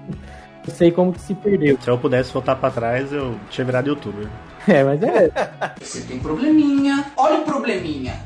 não 0.68 0.76
sei 0.76 0.92
como 0.92 1.14
que 1.14 1.22
se 1.22 1.34
perdeu. 1.34 1.78
Se 1.82 1.90
eu 1.90 1.98
pudesse 1.98 2.32
voltar 2.34 2.56
pra 2.56 2.70
trás, 2.70 3.12
eu 3.12 3.36
tinha 3.50 3.64
virado 3.66 3.88
youtuber. 3.88 4.28
É, 4.68 4.84
mas 4.84 5.02
é. 5.02 5.32
Você 5.82 6.02
tem 6.02 6.20
probleminha. 6.20 7.06
Olha 7.16 7.40
o 7.40 7.44
probleminha. 7.44 8.20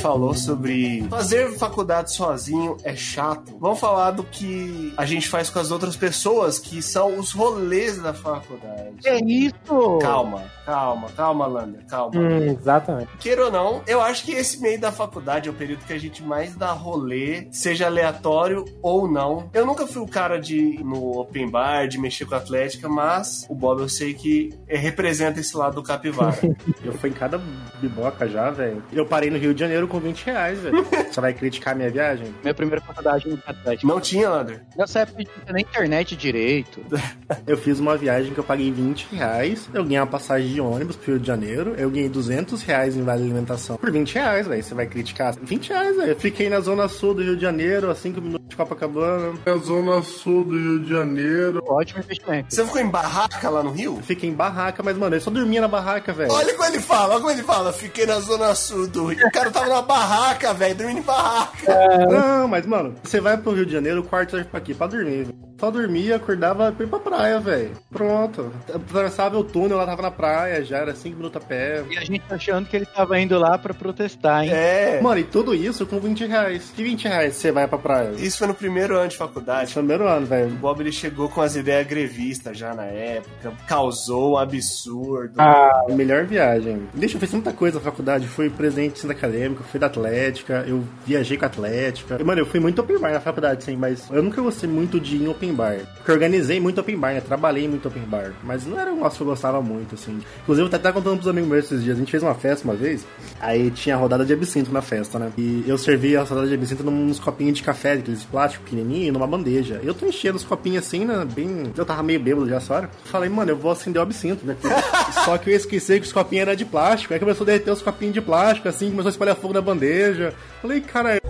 Falou 0.00 0.34
sobre 0.34 1.06
fazer 1.08 1.50
faculdade 1.58 2.12
sozinho 2.12 2.76
é 2.84 2.94
chato. 2.94 3.56
Vamos 3.58 3.78
falar 3.78 4.12
do 4.12 4.22
que 4.22 4.92
a 4.96 5.04
gente 5.04 5.28
faz 5.28 5.50
com 5.50 5.58
as 5.58 5.70
outras 5.70 5.96
pessoas, 5.96 6.58
que 6.58 6.80
são 6.80 7.18
os 7.18 7.32
rolês 7.32 8.00
da 8.00 8.14
faculdade. 8.14 8.96
É 9.04 9.18
isso! 9.24 9.98
Calma, 10.00 10.44
calma, 10.64 11.08
calma, 11.16 11.46
Lander, 11.46 11.84
calma. 11.86 12.18
Hum, 12.18 12.56
exatamente. 12.58 13.10
Queira 13.18 13.46
ou 13.46 13.50
não, 13.50 13.82
eu 13.86 14.00
acho 14.00 14.24
que 14.24 14.32
esse 14.32 14.60
meio 14.60 14.80
da 14.80 14.92
faculdade 14.92 15.48
é 15.48 15.52
o 15.52 15.54
período 15.54 15.84
que 15.84 15.92
a 15.92 15.98
gente 15.98 16.22
mais 16.22 16.54
dá 16.54 16.72
rolê, 16.72 17.48
seja 17.50 17.86
aleatório 17.86 18.64
ou 18.82 19.10
não. 19.10 19.50
Eu 19.52 19.66
nunca 19.66 19.86
fui 19.86 20.02
o 20.02 20.06
cara 20.06 20.38
de 20.38 20.56
ir 20.56 20.84
no 20.84 21.18
open 21.18 21.50
bar, 21.50 21.86
de 21.88 21.98
mexer 21.98 22.24
com 22.24 22.34
a 22.34 22.38
atlética, 22.38 22.88
mas 22.88 23.46
o 23.48 23.54
Bob 23.54 23.80
eu 23.80 23.88
sei 23.88 24.14
que 24.14 24.54
é, 24.68 24.76
representa 24.76 25.40
esse 25.40 25.56
lado 25.56 25.76
do 25.76 25.82
capivara. 25.82 26.38
Eu 26.84 26.92
fui 26.92 27.10
em 27.10 27.12
cada 27.12 27.40
biboca 27.80 28.28
já, 28.28 28.50
velho. 28.50 28.82
Eu 28.92 29.04
parei 29.04 29.30
no 29.30 29.38
Rio 29.38 29.52
de 29.52 29.60
Janeiro 29.60 29.87
com 29.88 29.98
20 29.98 30.18
20 30.18 30.26
reais, 30.26 30.58
velho. 30.58 30.86
Você 31.10 31.20
vai 31.20 31.32
criticar 31.32 31.74
a 31.74 31.76
minha 31.76 31.90
viagem? 31.90 32.34
Minha 32.42 32.54
primeira 32.54 32.80
faculdade 32.80 33.28
no 33.28 33.38
Atlético. 33.46 33.86
Não 33.86 34.00
tinha, 34.00 34.28
Lander? 34.28 34.62
Nessa 34.76 35.00
época 35.00 35.18
não 35.18 35.24
tinha 35.24 35.52
nem 35.52 35.62
internet 35.62 36.16
direito. 36.16 36.80
Eu 37.46 37.56
fiz 37.56 37.78
uma 37.78 37.96
viagem 37.96 38.32
que 38.32 38.38
eu 38.38 38.44
paguei 38.44 38.70
20 38.70 39.08
reais, 39.12 39.68
eu 39.72 39.82
ganhei 39.82 39.98
uma 39.98 40.06
passagem 40.06 40.48
de 40.48 40.60
ônibus 40.60 40.96
pro 40.96 41.12
Rio 41.12 41.20
de 41.20 41.26
Janeiro, 41.26 41.74
eu 41.76 41.90
ganhei 41.90 42.08
200 42.08 42.62
reais 42.62 42.96
em 42.96 43.02
vale 43.02 43.22
alimentação 43.22 43.76
por 43.76 43.90
20 43.90 44.14
reais, 44.14 44.46
velho. 44.46 44.62
Você 44.62 44.74
vai 44.74 44.86
criticar? 44.86 45.34
20 45.40 45.68
reais, 45.68 45.96
velho. 45.96 46.10
Eu 46.10 46.16
fiquei 46.16 46.48
na 46.48 46.60
zona 46.60 46.88
sul 46.88 47.14
do 47.14 47.22
Rio 47.22 47.36
de 47.36 47.42
Janeiro, 47.42 47.90
a 47.90 47.94
5 47.94 48.20
minutos 48.20 48.48
de 48.48 48.56
Copacabana. 48.56 49.34
É 49.46 49.50
a 49.50 49.56
zona 49.56 50.02
sul 50.02 50.44
do 50.44 50.58
Rio 50.58 50.80
de 50.80 50.90
Janeiro. 50.90 51.62
Ótimo 51.66 52.00
investimento. 52.00 52.54
Você 52.54 52.64
ficou 52.64 52.80
em 52.80 52.88
barraca 52.88 53.48
lá 53.48 53.62
no 53.62 53.70
Rio? 53.70 53.96
Eu 53.96 54.02
fiquei 54.02 54.28
em 54.28 54.34
barraca, 54.34 54.82
mas, 54.82 54.96
mano, 54.96 55.16
eu 55.16 55.20
só 55.20 55.30
dormia 55.30 55.60
na 55.60 55.68
barraca, 55.68 56.12
velho. 56.12 56.32
Olha 56.32 56.54
como 56.54 56.68
ele 56.68 56.80
fala, 56.80 57.14
olha 57.14 57.20
como 57.20 57.32
ele 57.32 57.42
fala. 57.42 57.72
Fiquei 57.72 58.06
na 58.06 58.20
zona 58.20 58.54
sul 58.54 58.86
do 58.88 59.06
Rio. 59.06 59.26
O 59.26 59.30
cara 59.30 59.50
tava 59.50 59.68
na 59.68 59.77
barraca, 59.82 60.52
velho, 60.54 60.74
dormindo 60.74 60.98
em 60.98 61.02
barraca. 61.02 62.06
Não, 62.06 62.48
mas, 62.48 62.66
mano, 62.66 62.94
você 63.02 63.20
vai 63.20 63.36
pro 63.36 63.52
Rio 63.52 63.66
de 63.66 63.72
Janeiro, 63.72 64.00
o 64.00 64.04
quarto 64.04 64.32
serve 64.32 64.48
pra 64.48 64.60
quê? 64.60 64.74
Pra 64.74 64.86
dormir, 64.86 65.24
velho. 65.24 65.47
Só 65.58 65.70
dormia, 65.70 66.16
acordava 66.16 66.70
pra 66.70 66.86
ir 66.86 66.88
pra 66.88 66.98
praia, 66.98 67.40
velho. 67.40 67.72
Pronto. 67.90 68.52
Atravessava 68.72 69.38
o 69.38 69.44
túnel, 69.44 69.76
lá 69.76 69.86
tava 69.86 70.02
na 70.02 70.10
praia, 70.10 70.64
já 70.64 70.78
era 70.78 70.94
5 70.94 71.16
minutos 71.16 71.42
a 71.42 71.44
pé. 71.44 71.84
E 71.90 71.98
a 71.98 72.04
gente 72.04 72.22
achando 72.30 72.68
que 72.68 72.76
ele 72.76 72.86
tava 72.86 73.18
indo 73.18 73.38
lá 73.38 73.58
pra 73.58 73.74
protestar, 73.74 74.44
hein? 74.44 74.50
É. 74.52 75.00
Mano, 75.00 75.20
e 75.20 75.24
tudo 75.24 75.54
isso 75.54 75.84
com 75.86 75.98
20 75.98 76.26
reais. 76.26 76.72
Que 76.74 76.82
20 76.82 77.08
reais 77.08 77.34
você 77.34 77.50
vai 77.50 77.66
pra 77.66 77.78
praia? 77.78 78.12
Isso 78.16 78.38
foi 78.38 78.46
no 78.46 78.54
primeiro 78.54 78.96
ano 78.96 79.08
de 79.08 79.16
faculdade. 79.16 79.72
Primeiro 79.74 80.06
ano, 80.06 80.24
O 80.24 80.28
velho. 80.28 80.50
Bob 80.50 80.80
ele 80.80 80.92
chegou 80.92 81.28
com 81.28 81.40
as 81.40 81.56
ideias 81.56 81.86
grevistas 81.86 82.56
já 82.56 82.74
na 82.74 82.84
época, 82.84 83.52
causou 83.66 84.34
um 84.34 84.38
absurdo. 84.38 85.34
Ah, 85.38 85.84
melhor 85.90 86.24
viagem. 86.24 86.82
Deixa 86.94 87.16
eu 87.16 87.20
fiz 87.20 87.32
muita 87.32 87.52
coisa 87.52 87.78
na 87.78 87.84
faculdade. 87.84 88.26
Fui 88.28 88.48
presidente 88.50 88.92
do 88.92 88.98
centro 89.00 89.16
acadêmico, 89.16 89.62
fui 89.64 89.80
da 89.80 89.86
Atlética, 89.86 90.64
eu 90.66 90.84
viajei 91.04 91.36
com 91.36 91.44
a 91.44 91.48
Atlética. 91.48 92.16
E, 92.20 92.24
mano, 92.24 92.40
eu 92.40 92.46
fui 92.46 92.60
muito 92.60 92.80
open 92.80 92.98
na 92.98 93.20
faculdade, 93.20 93.64
sim, 93.64 93.76
mas 93.76 94.08
eu 94.10 94.22
nunca 94.22 94.40
gostei 94.40 94.68
muito 94.68 95.00
de 95.00 95.16
ir 95.16 95.22
em 95.22 95.28
open 95.28 95.47
bar. 95.52 95.78
Porque 95.96 96.12
organizei 96.12 96.60
muito 96.60 96.80
open 96.80 96.96
bar, 96.96 97.14
né? 97.14 97.20
Trabalhei 97.20 97.68
muito 97.68 97.88
open 97.88 98.02
bar. 98.02 98.32
Mas 98.42 98.66
não 98.66 98.78
era 98.78 98.90
um 98.90 98.96
negócio 98.96 99.16
que 99.18 99.22
eu 99.22 99.26
gostava 99.26 99.60
muito, 99.60 99.94
assim. 99.94 100.20
Inclusive, 100.42 100.68
eu 100.68 100.74
até 100.74 100.92
contando 100.92 101.16
pros 101.16 101.28
amigos 101.28 101.48
meus 101.48 101.64
esses 101.64 101.82
dias. 101.82 101.96
A 101.96 102.00
gente 102.00 102.10
fez 102.10 102.22
uma 102.22 102.34
festa 102.34 102.64
uma 102.64 102.74
vez, 102.74 103.06
aí 103.40 103.70
tinha 103.70 103.96
rodada 103.96 104.24
de 104.24 104.32
absinto 104.32 104.72
na 104.72 104.82
festa, 104.82 105.18
né? 105.18 105.32
E 105.36 105.64
eu 105.66 105.78
servi 105.78 106.16
a 106.16 106.22
rodada 106.22 106.46
de 106.46 106.54
absinto 106.54 106.82
nos 106.84 107.18
copinhos 107.18 107.56
de 107.58 107.62
café, 107.62 107.92
aqueles 107.92 108.20
de 108.20 108.26
plástico 108.26 108.64
pequenininho, 108.64 109.12
numa 109.12 109.26
bandeja. 109.26 109.80
Eu 109.82 109.94
tô 109.94 110.06
enchendo 110.06 110.36
os 110.36 110.44
copinhos 110.44 110.84
assim, 110.86 111.04
né? 111.04 111.24
Bem. 111.24 111.72
Eu 111.76 111.84
tava 111.84 112.02
meio 112.02 112.20
bêbado 112.20 112.48
já 112.48 112.56
essa 112.56 112.74
hora. 112.74 112.90
Falei, 113.04 113.28
mano, 113.28 113.50
eu 113.50 113.56
vou 113.56 113.70
acender 113.70 114.00
o 114.00 114.02
absinto, 114.02 114.46
né? 114.46 114.56
Só 115.24 115.36
que 115.38 115.50
eu 115.50 115.56
esqueci 115.56 115.98
que 116.00 116.06
os 116.06 116.12
copinhos 116.12 116.42
eram 116.42 116.54
de 116.54 116.64
plástico. 116.64 117.14
Aí 117.14 117.20
começou 117.20 117.44
a 117.44 117.46
derreter 117.46 117.70
os 117.70 117.82
copinhos 117.82 118.14
de 118.14 118.20
plástico, 118.20 118.68
assim, 118.68 118.90
começou 118.90 119.08
a 119.08 119.12
espalhar 119.12 119.36
fogo 119.36 119.54
na 119.54 119.60
bandeja. 119.60 120.34
Falei, 120.60 120.80
cara. 120.80 121.20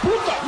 Puta! 0.00 0.32
Para 0.32 0.32
apagar, 0.32 0.41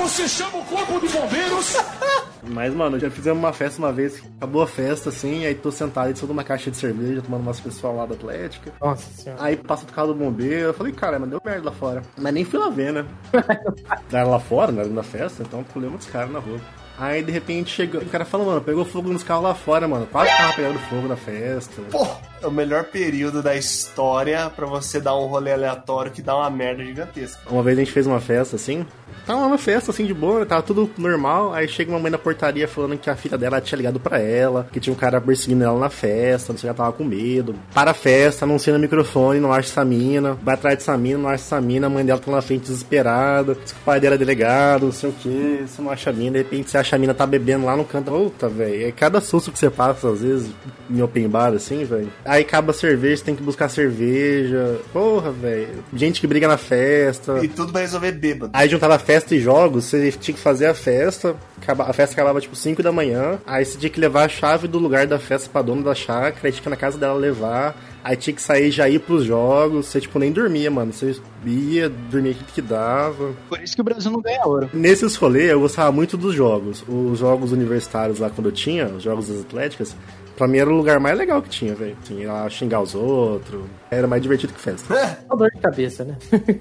você 0.00 0.28
chama 0.28 0.58
o 0.58 0.64
corpo 0.64 1.00
de 1.00 1.12
bombeiros! 1.12 1.76
Mas, 2.42 2.74
mano, 2.74 2.98
já 2.98 3.10
fizemos 3.10 3.38
uma 3.38 3.52
festa 3.52 3.78
uma 3.78 3.92
vez, 3.92 4.22
acabou 4.38 4.62
a 4.62 4.66
festa, 4.66 5.10
assim, 5.10 5.44
aí 5.44 5.54
tô 5.54 5.70
sentado 5.70 6.10
em 6.10 6.14
cima 6.14 6.28
de 6.28 6.32
uma 6.32 6.44
caixa 6.44 6.70
de 6.70 6.76
cerveja, 6.76 7.20
tomando 7.20 7.42
umas 7.42 7.60
pessoal 7.60 7.94
lá 7.94 8.06
da 8.06 8.14
Atlética. 8.14 8.72
Nossa 8.80 9.10
senhora. 9.12 9.42
Aí 9.42 9.56
passa 9.56 9.84
do 9.84 9.92
carro 9.92 10.08
do 10.08 10.14
bombeiro, 10.14 10.68
eu 10.68 10.74
falei, 10.74 10.92
cara, 10.92 11.18
mas 11.18 11.28
deu 11.28 11.40
merda 11.44 11.66
lá 11.66 11.72
fora. 11.72 12.02
Mas 12.16 12.32
nem 12.32 12.44
fui 12.44 12.58
lá 12.58 12.70
ver, 12.70 12.92
né? 12.92 13.06
Era 14.10 14.24
lá 14.24 14.40
fora, 14.40 14.72
né? 14.72 14.84
Na 14.84 15.02
festa, 15.02 15.42
então 15.42 15.62
pulei 15.62 15.88
muitos 15.90 16.08
caras 16.08 16.32
na 16.32 16.38
rua. 16.38 16.58
Aí 16.98 17.22
de 17.22 17.32
repente 17.32 17.70
chegou. 17.70 18.00
O 18.00 18.06
cara 18.06 18.24
falou, 18.24 18.46
mano, 18.46 18.60
pegou 18.60 18.84
fogo 18.84 19.10
nos 19.10 19.22
carros 19.22 19.44
lá 19.44 19.54
fora, 19.54 19.86
mano. 19.86 20.06
Quase 20.06 20.30
carro 20.36 20.54
pegando 20.54 20.78
fogo 20.80 21.08
na 21.08 21.16
festa. 21.16 21.80
Pô, 21.90 22.06
é 22.42 22.46
o 22.46 22.50
melhor 22.50 22.84
período 22.84 23.42
da 23.42 23.54
história 23.54 24.50
pra 24.54 24.66
você 24.66 25.00
dar 25.00 25.16
um 25.16 25.26
rolê 25.26 25.52
aleatório 25.52 26.10
que 26.10 26.22
dá 26.22 26.36
uma 26.36 26.50
merda 26.50 26.84
gigantesca. 26.84 27.40
Uma 27.50 27.62
vez 27.62 27.78
a 27.78 27.80
gente 27.80 27.92
fez 27.92 28.06
uma 28.06 28.20
festa 28.20 28.56
assim. 28.56 28.86
Tava 29.26 29.46
uma 29.46 29.58
festa 29.58 29.90
assim 29.90 30.06
de 30.06 30.14
boa, 30.14 30.44
tava 30.46 30.62
tudo 30.62 30.90
normal. 30.96 31.52
Aí 31.52 31.68
chega 31.68 31.90
uma 31.90 31.98
mãe 31.98 32.10
na 32.10 32.18
portaria 32.18 32.66
falando 32.66 32.98
que 32.98 33.08
a 33.08 33.16
filha 33.16 33.36
dela 33.38 33.60
tinha 33.60 33.76
ligado 33.76 34.00
pra 34.00 34.18
ela, 34.18 34.66
que 34.72 34.80
tinha 34.80 34.92
um 34.92 34.96
cara 34.96 35.20
perseguindo 35.20 35.62
ela 35.62 35.78
na 35.78 35.90
festa, 35.90 36.52
não 36.52 36.58
sei, 36.58 36.68
ela 36.68 36.76
tava 36.76 36.92
com 36.92 37.04
medo. 37.04 37.54
Para 37.72 37.92
a 37.92 37.94
festa, 37.94 38.44
anuncia 38.44 38.72
no 38.72 38.78
microfone, 38.78 39.38
não 39.38 39.52
acha 39.52 39.68
essa 39.68 39.84
mina. 39.84 40.36
Vai 40.42 40.54
atrás 40.54 40.78
dessa 40.78 40.96
mina, 40.96 41.18
não 41.18 41.28
acha 41.28 41.44
essa 41.44 41.60
mina. 41.60 41.86
A 41.86 41.90
mãe 41.90 42.04
dela 42.04 42.18
tá 42.18 42.30
na 42.30 42.42
frente 42.42 42.62
desesperada. 42.62 43.54
Diz 43.54 43.72
que 43.72 43.78
o 43.78 43.84
pai 43.84 44.00
dela 44.00 44.14
é 44.14 44.18
delegado, 44.18 44.86
não 44.86 44.92
sei 44.92 45.10
o 45.10 45.12
que. 45.12 45.64
Você 45.66 45.82
não 45.82 45.90
acha 45.90 46.10
a 46.10 46.12
mina, 46.12 46.32
de 46.32 46.38
repente 46.38 46.70
você 46.70 46.78
acha 46.78 46.96
a 46.96 46.98
mina 46.98 47.14
tá 47.14 47.26
bebendo 47.26 47.66
lá 47.66 47.76
no 47.76 47.84
canto. 47.84 48.10
Puta, 48.10 48.48
velho. 48.48 48.88
É 48.88 48.92
cada 48.92 49.20
susto 49.20 49.52
que 49.52 49.58
você 49.58 49.70
passa, 49.70 50.08
às 50.08 50.22
vezes, 50.22 50.50
em 50.90 51.02
open 51.02 51.28
bar, 51.28 51.52
assim, 51.52 51.84
velho. 51.84 52.10
Aí 52.30 52.42
acaba 52.42 52.70
a 52.70 52.72
cerveja, 52.72 53.16
você 53.16 53.24
tem 53.24 53.34
que 53.34 53.42
buscar 53.42 53.68
cerveja. 53.68 54.78
Porra, 54.92 55.32
velho. 55.32 55.82
Gente 55.92 56.20
que 56.20 56.28
briga 56.28 56.46
na 56.46 56.56
festa. 56.56 57.44
E 57.44 57.48
tudo 57.48 57.72
vai 57.72 57.82
resolver 57.82 58.12
bêbado. 58.12 58.52
Aí 58.54 58.68
juntava 58.68 58.96
festa 59.00 59.34
e 59.34 59.40
jogos, 59.40 59.86
você 59.86 60.12
tinha 60.12 60.36
que 60.36 60.40
fazer 60.40 60.66
a 60.66 60.74
festa. 60.74 61.34
A 61.66 61.92
festa 61.92 62.14
acabava 62.14 62.40
tipo 62.40 62.54
5 62.54 62.84
da 62.84 62.92
manhã. 62.92 63.40
Aí 63.44 63.64
você 63.64 63.76
tinha 63.76 63.90
que 63.90 63.98
levar 63.98 64.26
a 64.26 64.28
chave 64.28 64.68
do 64.68 64.78
lugar 64.78 65.08
da 65.08 65.18
festa 65.18 65.50
pra 65.50 65.60
dona 65.60 65.82
da 65.82 65.92
chácara. 65.92 66.46
Aí 66.46 66.52
tinha 66.52 66.62
que 66.62 66.68
ir 66.68 66.70
na 66.70 66.76
casa 66.76 66.96
dela 66.96 67.14
levar. 67.14 67.76
Aí 68.04 68.16
tinha 68.16 68.32
que 68.32 68.40
sair 68.40 68.68
e 68.68 68.70
já 68.70 68.88
ir 68.88 69.00
pros 69.00 69.24
jogos. 69.24 69.86
Você 69.86 70.00
tipo 70.00 70.16
nem 70.20 70.30
dormia, 70.30 70.70
mano. 70.70 70.92
Você 70.92 71.16
ia, 71.44 71.88
dormia 71.88 72.30
o 72.30 72.34
que 72.36 72.44
que 72.44 72.62
dava. 72.62 73.32
Por 73.48 73.60
isso 73.60 73.74
que 73.74 73.80
o 73.80 73.84
Brasil 73.84 74.10
não 74.10 74.22
ganha 74.22 74.46
ouro. 74.46 74.70
Nesses 74.72 75.16
rolês 75.16 75.50
eu 75.50 75.58
gostava 75.58 75.90
muito 75.90 76.16
dos 76.16 76.32
jogos. 76.32 76.84
Os 76.86 77.18
jogos 77.18 77.50
universitários 77.50 78.20
lá 78.20 78.30
quando 78.30 78.46
eu 78.46 78.52
tinha, 78.52 78.86
os 78.86 79.02
jogos 79.02 79.26
das 79.26 79.40
atléticas. 79.40 79.96
Pra 80.36 80.48
mim 80.48 80.58
era 80.58 80.70
o 80.70 80.74
lugar 80.74 80.98
mais 80.98 81.16
legal 81.18 81.42
que 81.42 81.48
tinha, 81.48 81.74
velho. 81.74 81.96
Ia 82.10 82.32
lá 82.32 82.48
xingar 82.50 82.80
os 82.80 82.94
outros. 82.94 83.62
Era 83.90 84.06
mais 84.06 84.22
divertido 84.22 84.52
que 84.52 84.60
festa. 84.60 85.18
Uma 85.26 85.36
dor 85.36 85.50
de 85.50 85.60
cabeça, 85.60 86.04
né? 86.04 86.16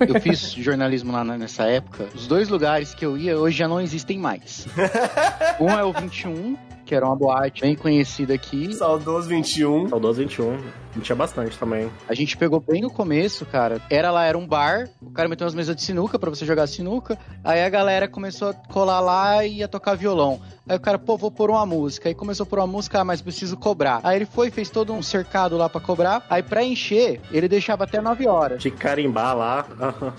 Eu 0.08 0.20
fiz 0.20 0.52
jornalismo 0.52 1.12
lá 1.12 1.24
nessa 1.24 1.64
época. 1.64 2.08
Os 2.14 2.28
dois 2.28 2.50
lugares 2.50 2.94
que 2.94 3.06
eu 3.06 3.18
ia 3.18 3.38
hoje 3.38 3.58
já 3.58 3.68
não 3.68 3.80
existem 3.80 4.18
mais. 4.20 4.68
Um 5.60 5.70
é 5.70 5.84
o 5.84 5.92
21, 5.92 6.56
que 6.90 6.96
era 6.96 7.06
uma 7.06 7.16
boate 7.16 7.62
bem 7.62 7.76
conhecida 7.76 8.34
aqui. 8.34 8.74
Saudoso 8.74 9.30
21. 9.30 9.90
Saudoso 9.90 10.22
21. 10.22 10.58
Tinha 11.04 11.16
bastante 11.16 11.56
também. 11.56 11.88
A 12.08 12.16
gente 12.16 12.36
pegou 12.36 12.60
bem 12.60 12.82
no 12.82 12.90
começo, 12.90 13.46
cara. 13.46 13.80
Era 13.92 14.10
lá, 14.10 14.26
era 14.26 14.36
um 14.36 14.48
bar. 14.48 14.90
O 15.00 15.12
cara 15.12 15.30
meteu 15.30 15.46
umas 15.46 15.54
mesas 15.54 15.76
de 15.76 15.84
sinuca 15.84 16.18
pra 16.18 16.32
você 16.32 16.48
jogar 16.48 16.66
sinuca. 16.66 17.16
Aí 17.44 17.64
a 17.64 17.70
galera 17.70 18.08
começou 18.08 18.50
a 18.50 18.54
colar 18.56 19.02
lá 19.02 19.46
e 19.46 19.58
ia 19.58 19.68
tocar 19.68 19.94
violão. 19.94 20.42
Aí 20.68 20.78
o 20.78 20.80
cara, 20.80 20.98
pô, 20.98 21.16
vou 21.16 21.30
pôr 21.30 21.52
uma 21.52 21.64
música. 21.64 22.10
Aí 22.10 22.16
começou 22.16 22.44
a 22.44 22.48
pôr 22.48 22.58
uma 22.58 22.66
música, 22.66 23.00
ah, 23.00 23.06
mas 23.06 23.22
preciso 23.22 23.56
cobrar. 23.56 24.02
Aí 24.04 24.18
ele 24.18 24.26
foi, 24.26 24.50
fez 24.50 24.72
todo 24.72 24.92
um 24.92 25.04
cercado 25.04 25.58
lá 25.58 25.70
pra 25.70 25.80
cobrar. 25.80 26.26
Aí 26.28 26.42
pra 26.42 26.64
encher, 26.64 27.22
ele 27.32 27.48
deixava 27.48 27.84
até 27.84 28.02
9 28.02 28.28
horas. 28.28 28.60
Tinha 28.60 28.72
que 28.72 28.80
carimbar 28.80 29.38
lá. 29.38 29.64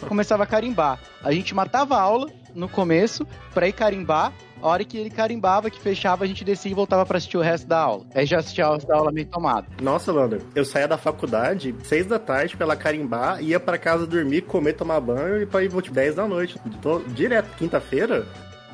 Começava 0.09 0.45
a 0.45 0.47
carimbar. 0.47 1.01
A 1.21 1.33
gente 1.33 1.53
matava 1.53 1.97
a 1.97 2.01
aula 2.01 2.29
no 2.55 2.69
começo 2.69 3.27
pra 3.53 3.67
ir 3.67 3.73
carimbar. 3.73 4.33
A 4.63 4.69
hora 4.69 4.85
que 4.85 4.99
ele 4.99 5.11
carimbava, 5.11 5.71
que 5.71 5.81
fechava, 5.81 6.25
a 6.25 6.27
gente 6.27 6.45
descia 6.45 6.71
e 6.71 6.75
voltava 6.75 7.07
pra 7.07 7.17
assistir 7.17 7.37
o 7.37 7.41
resto 7.41 7.67
da 7.67 7.79
aula. 7.79 8.05
Aí 8.15 8.27
já 8.27 8.39
assistia 8.39 8.69
resto 8.71 8.87
da 8.87 8.97
aula 8.97 9.11
meio 9.11 9.27
tomado. 9.27 9.67
Nossa, 9.81 10.13
Lander, 10.13 10.41
eu 10.55 10.65
saía 10.65 10.87
da 10.87 10.99
faculdade, 10.99 11.75
seis 11.83 12.07
da 12.07 12.19
tarde, 12.19 12.57
pra 12.57 12.65
ela 12.65 12.77
carimbar, 12.77 13.43
ia 13.43 13.59
pra 13.59 13.79
casa 13.79 14.07
dormir, 14.07 14.43
comer, 14.43 14.75
tomar 14.75 15.01
banho 15.01 15.43
e 15.43 15.47
pra 15.47 15.63
ir 15.63 15.71
tipo, 15.71 15.95
10 15.95 16.15
da 16.15 16.27
noite. 16.27 16.59
Tô 16.83 16.99
direto, 16.99 17.57
quinta-feira, 17.57 18.27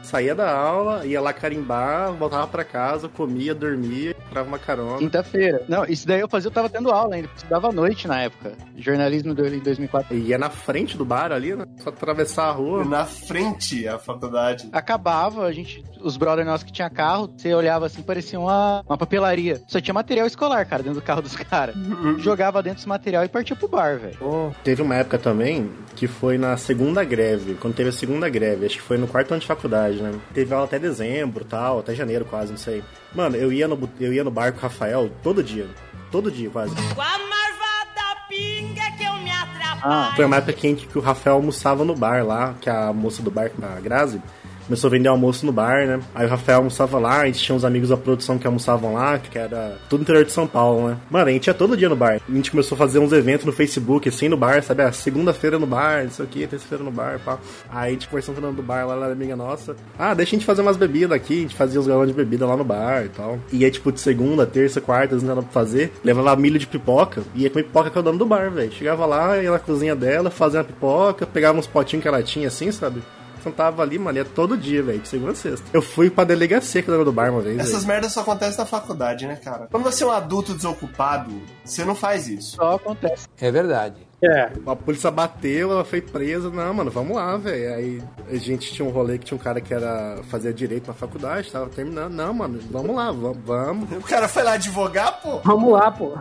saía 0.06 0.34
da 0.34 0.50
aula, 0.50 1.04
ia 1.04 1.20
lá 1.20 1.32
carimbar, 1.32 2.12
voltava 2.12 2.46
pra 2.46 2.64
casa, 2.64 3.08
comia, 3.08 3.54
dormia, 3.54 4.14
trava 4.30 4.48
uma 4.48 4.58
carona. 4.58 4.98
Quinta-feira. 4.98 5.64
Não, 5.68 5.84
isso 5.84 6.06
daí 6.06 6.20
eu 6.20 6.28
fazia, 6.28 6.48
eu 6.48 6.52
tava 6.52 6.68
tendo 6.68 6.90
aula 6.90 7.16
ainda, 7.16 7.28
estudava 7.34 7.68
à 7.68 7.72
noite 7.72 8.06
na 8.06 8.22
época. 8.22 8.52
Jornalismo 8.76 9.32
em 9.32 9.58
2004. 9.58 10.14
E 10.16 10.28
ia 10.28 10.38
na 10.38 10.50
frente 10.50 10.96
do 10.96 11.04
bar 11.04 11.32
ali, 11.32 11.54
né? 11.54 11.64
Só 11.78 11.90
atravessar 11.90 12.48
a 12.48 12.52
rua. 12.52 12.84
Na 12.84 13.04
frente 13.04 13.86
a 13.88 13.98
faculdade. 13.98 14.68
Acabava, 14.72 15.44
a 15.44 15.52
gente, 15.52 15.82
os 16.00 16.16
brothers 16.16 16.46
nossos 16.46 16.64
que 16.64 16.72
tinha 16.72 16.88
carro, 16.88 17.32
você 17.36 17.52
olhava 17.54 17.86
assim, 17.86 18.02
parecia 18.02 18.38
uma, 18.38 18.82
uma 18.86 18.96
papelaria. 18.96 19.60
Só 19.66 19.80
tinha 19.80 19.94
material 19.94 20.26
escolar, 20.26 20.64
cara, 20.66 20.82
dentro 20.82 21.00
do 21.00 21.04
carro 21.04 21.22
dos 21.22 21.34
caras. 21.36 21.74
Jogava 22.18 22.62
dentro 22.62 22.76
desse 22.76 22.88
material 22.88 23.24
e 23.24 23.28
partia 23.28 23.56
pro 23.56 23.68
bar, 23.68 23.98
velho. 23.98 24.54
Teve 24.62 24.82
uma 24.82 24.94
época 24.94 25.18
também 25.18 25.70
que 25.96 26.06
foi 26.06 26.36
na 26.36 26.56
segunda 26.56 27.02
greve, 27.02 27.54
quando 27.54 27.74
teve 27.74 27.88
a 27.88 27.92
segunda 27.92 28.28
greve, 28.28 28.66
acho 28.66 28.76
que 28.76 28.82
foi 28.82 28.98
no 28.98 29.08
quarto 29.08 29.32
ano 29.32 29.40
de 29.40 29.46
faculdade, 29.46 29.95
né? 30.00 30.12
Teve 30.32 30.52
aula 30.52 30.66
até 30.66 30.78
dezembro 30.78 31.44
tal, 31.44 31.80
até 31.80 31.94
janeiro 31.94 32.24
quase, 32.24 32.50
não 32.50 32.58
sei. 32.58 32.82
Mano, 33.14 33.36
eu 33.36 33.52
ia 33.52 33.66
no, 33.68 33.90
eu 34.00 34.12
ia 34.12 34.24
no 34.24 34.30
bar 34.30 34.52
com 34.52 34.58
o 34.58 34.62
Rafael 34.62 35.10
todo 35.22 35.42
dia. 35.42 35.66
Todo 36.10 36.30
dia, 36.30 36.48
quase. 36.50 36.74
Com 36.74 37.00
a 37.00 37.18
marvada 37.18 38.20
pinga 38.28 38.90
que 38.96 39.04
eu 39.04 39.14
me 39.14 39.30
atrapalho. 39.30 39.82
Ah, 39.82 40.12
foi 40.14 40.24
uma 40.24 40.36
época 40.36 40.52
que, 40.52 40.74
que 40.74 40.98
o 40.98 41.00
Rafael 41.00 41.36
almoçava 41.36 41.84
no 41.84 41.94
bar 41.94 42.24
lá, 42.24 42.54
que 42.60 42.70
a 42.70 42.92
moça 42.92 43.22
do 43.22 43.30
bar, 43.30 43.50
a 43.62 43.80
Grazi, 43.80 44.20
começou 44.66 44.88
a 44.88 44.90
vender 44.90 45.08
almoço 45.08 45.46
no 45.46 45.52
bar, 45.52 45.86
né? 45.86 46.00
Aí 46.14 46.26
o 46.26 46.28
Rafael 46.28 46.58
almoçava 46.58 46.98
lá, 46.98 47.22
a 47.22 47.26
gente 47.26 47.40
tinha 47.40 47.54
uns 47.54 47.64
amigos 47.64 47.88
da 47.88 47.96
produção 47.96 48.38
que 48.38 48.46
almoçavam 48.46 48.94
lá, 48.94 49.18
que 49.18 49.38
era 49.38 49.76
tudo 49.88 50.02
interior 50.02 50.24
de 50.24 50.32
São 50.32 50.46
Paulo, 50.46 50.88
né? 50.88 50.96
Mano, 51.10 51.28
a 51.28 51.32
gente 51.32 51.46
ia 51.46 51.54
todo 51.54 51.76
dia 51.76 51.88
no 51.88 51.96
bar. 51.96 52.20
A 52.28 52.32
gente 52.32 52.50
começou 52.50 52.76
a 52.76 52.78
fazer 52.78 52.98
uns 52.98 53.12
eventos 53.12 53.46
no 53.46 53.52
Facebook, 53.52 54.08
assim, 54.08 54.28
no 54.28 54.36
bar, 54.36 54.62
sabe? 54.62 54.82
Ah, 54.82 54.92
segunda-feira 54.92 55.58
no 55.58 55.66
bar, 55.66 56.04
isso 56.04 56.22
aqui, 56.22 56.46
terça-feira 56.46 56.82
no 56.82 56.90
bar, 56.90 57.20
pá. 57.24 57.38
Aí 57.70 57.90
a 57.90 57.92
gente 57.92 58.08
conversando 58.08 58.52
do 58.52 58.62
bar 58.62 58.86
lá, 58.86 58.94
ela 58.94 59.06
era 59.06 59.14
amiga 59.14 59.36
nossa. 59.36 59.76
Ah, 59.98 60.14
deixa 60.14 60.34
a 60.34 60.38
gente 60.38 60.46
fazer 60.46 60.62
umas 60.62 60.76
bebidas 60.76 61.12
aqui, 61.12 61.38
a 61.38 61.42
gente 61.42 61.56
fazia 61.56 61.80
os 61.80 61.86
galões 61.86 62.08
de 62.08 62.14
bebida 62.14 62.46
lá 62.46 62.56
no 62.56 62.64
bar 62.64 63.04
e 63.04 63.08
tal. 63.08 63.38
E 63.52 63.64
aí, 63.64 63.70
tipo, 63.70 63.92
de 63.92 64.00
segunda, 64.00 64.46
terça, 64.46 64.80
quarta, 64.80 65.16
não 65.16 65.26
dava 65.26 65.42
pra 65.42 65.52
fazer. 65.52 65.92
Levava 66.04 66.36
milho 66.36 66.58
de 66.58 66.66
pipoca, 66.66 67.22
e 67.34 67.42
ia 67.42 67.50
comer 67.50 67.64
pipoca 67.64 67.90
com 67.90 68.00
o 68.00 68.02
dono 68.02 68.18
do 68.18 68.26
bar, 68.26 68.50
velho. 68.50 68.72
Chegava 68.72 69.06
lá, 69.06 69.38
ia 69.38 69.50
na 69.50 69.58
cozinha 69.58 69.94
dela, 69.94 70.30
fazia 70.30 70.60
uma 70.60 70.64
pipoca, 70.64 71.26
pegava 71.26 71.58
uns 71.58 71.66
potinhos 71.66 72.02
que 72.02 72.08
ela 72.08 72.22
tinha 72.22 72.48
assim, 72.48 72.70
sabe? 72.70 73.02
Sentava 73.46 73.82
ali, 73.82 73.96
mano, 73.96 74.18
ia 74.18 74.24
todo 74.24 74.56
dia, 74.56 74.82
velho, 74.82 74.98
de 74.98 75.06
segunda 75.06 75.30
a 75.30 75.34
sexta. 75.36 75.64
Eu 75.72 75.80
fui 75.80 76.10
pra 76.10 76.24
delegacia 76.24 76.82
que 76.82 76.90
era 76.90 77.04
do 77.04 77.12
bar 77.12 77.30
uma 77.30 77.40
vez. 77.40 77.58
Essas 77.58 77.84
véio. 77.84 77.86
merdas 77.86 78.12
só 78.12 78.20
acontecem 78.20 78.58
na 78.58 78.66
faculdade, 78.66 79.24
né, 79.24 79.36
cara? 79.36 79.68
Quando 79.70 79.84
você 79.84 80.02
é 80.02 80.06
um 80.06 80.10
adulto 80.10 80.52
desocupado, 80.52 81.30
você 81.64 81.84
não 81.84 81.94
faz 81.94 82.26
isso. 82.26 82.56
Só 82.56 82.74
acontece. 82.74 83.28
É 83.40 83.50
verdade. 83.50 84.05
É. 84.22 84.50
A 84.66 84.74
polícia 84.74 85.10
bateu, 85.10 85.70
ela 85.70 85.84
foi 85.84 86.00
presa. 86.00 86.50
Não, 86.50 86.72
mano, 86.72 86.90
vamos 86.90 87.16
lá, 87.16 87.36
velho. 87.36 87.74
Aí 87.74 88.02
a 88.30 88.36
gente 88.36 88.72
tinha 88.72 88.86
um 88.86 88.90
rolê 88.90 89.18
que 89.18 89.26
tinha 89.26 89.36
um 89.36 89.40
cara 89.40 89.60
que 89.60 89.72
era 89.74 90.20
fazia 90.24 90.52
direito 90.52 90.88
na 90.88 90.94
faculdade, 90.94 91.50
tava 91.50 91.68
terminando. 91.68 92.12
Não, 92.12 92.32
mano, 92.32 92.58
vamos 92.70 92.96
lá, 92.96 93.12
vamos. 93.12 93.38
vamos. 93.44 93.92
O 93.92 94.02
cara 94.02 94.28
foi 94.28 94.42
lá 94.42 94.52
advogar, 94.52 95.20
pô? 95.20 95.38
Vamos 95.44 95.72
lá, 95.72 95.90
pô. 95.90 96.16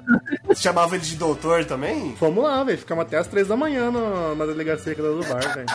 Você 0.48 0.62
chamava 0.62 0.96
ele 0.96 1.04
de 1.04 1.16
doutor 1.16 1.66
também? 1.66 2.14
Vamos 2.20 2.44
lá, 2.44 2.64
velho. 2.64 2.78
Ficamos 2.78 3.06
até 3.06 3.18
as 3.18 3.28
três 3.28 3.48
da 3.48 3.56
manhã 3.56 3.90
no, 3.90 4.36
na 4.36 4.46
delegacia 4.46 4.94
que 4.94 5.02
era 5.02 5.12
do 5.12 5.26
bar, 5.26 5.54
velho. 5.54 5.68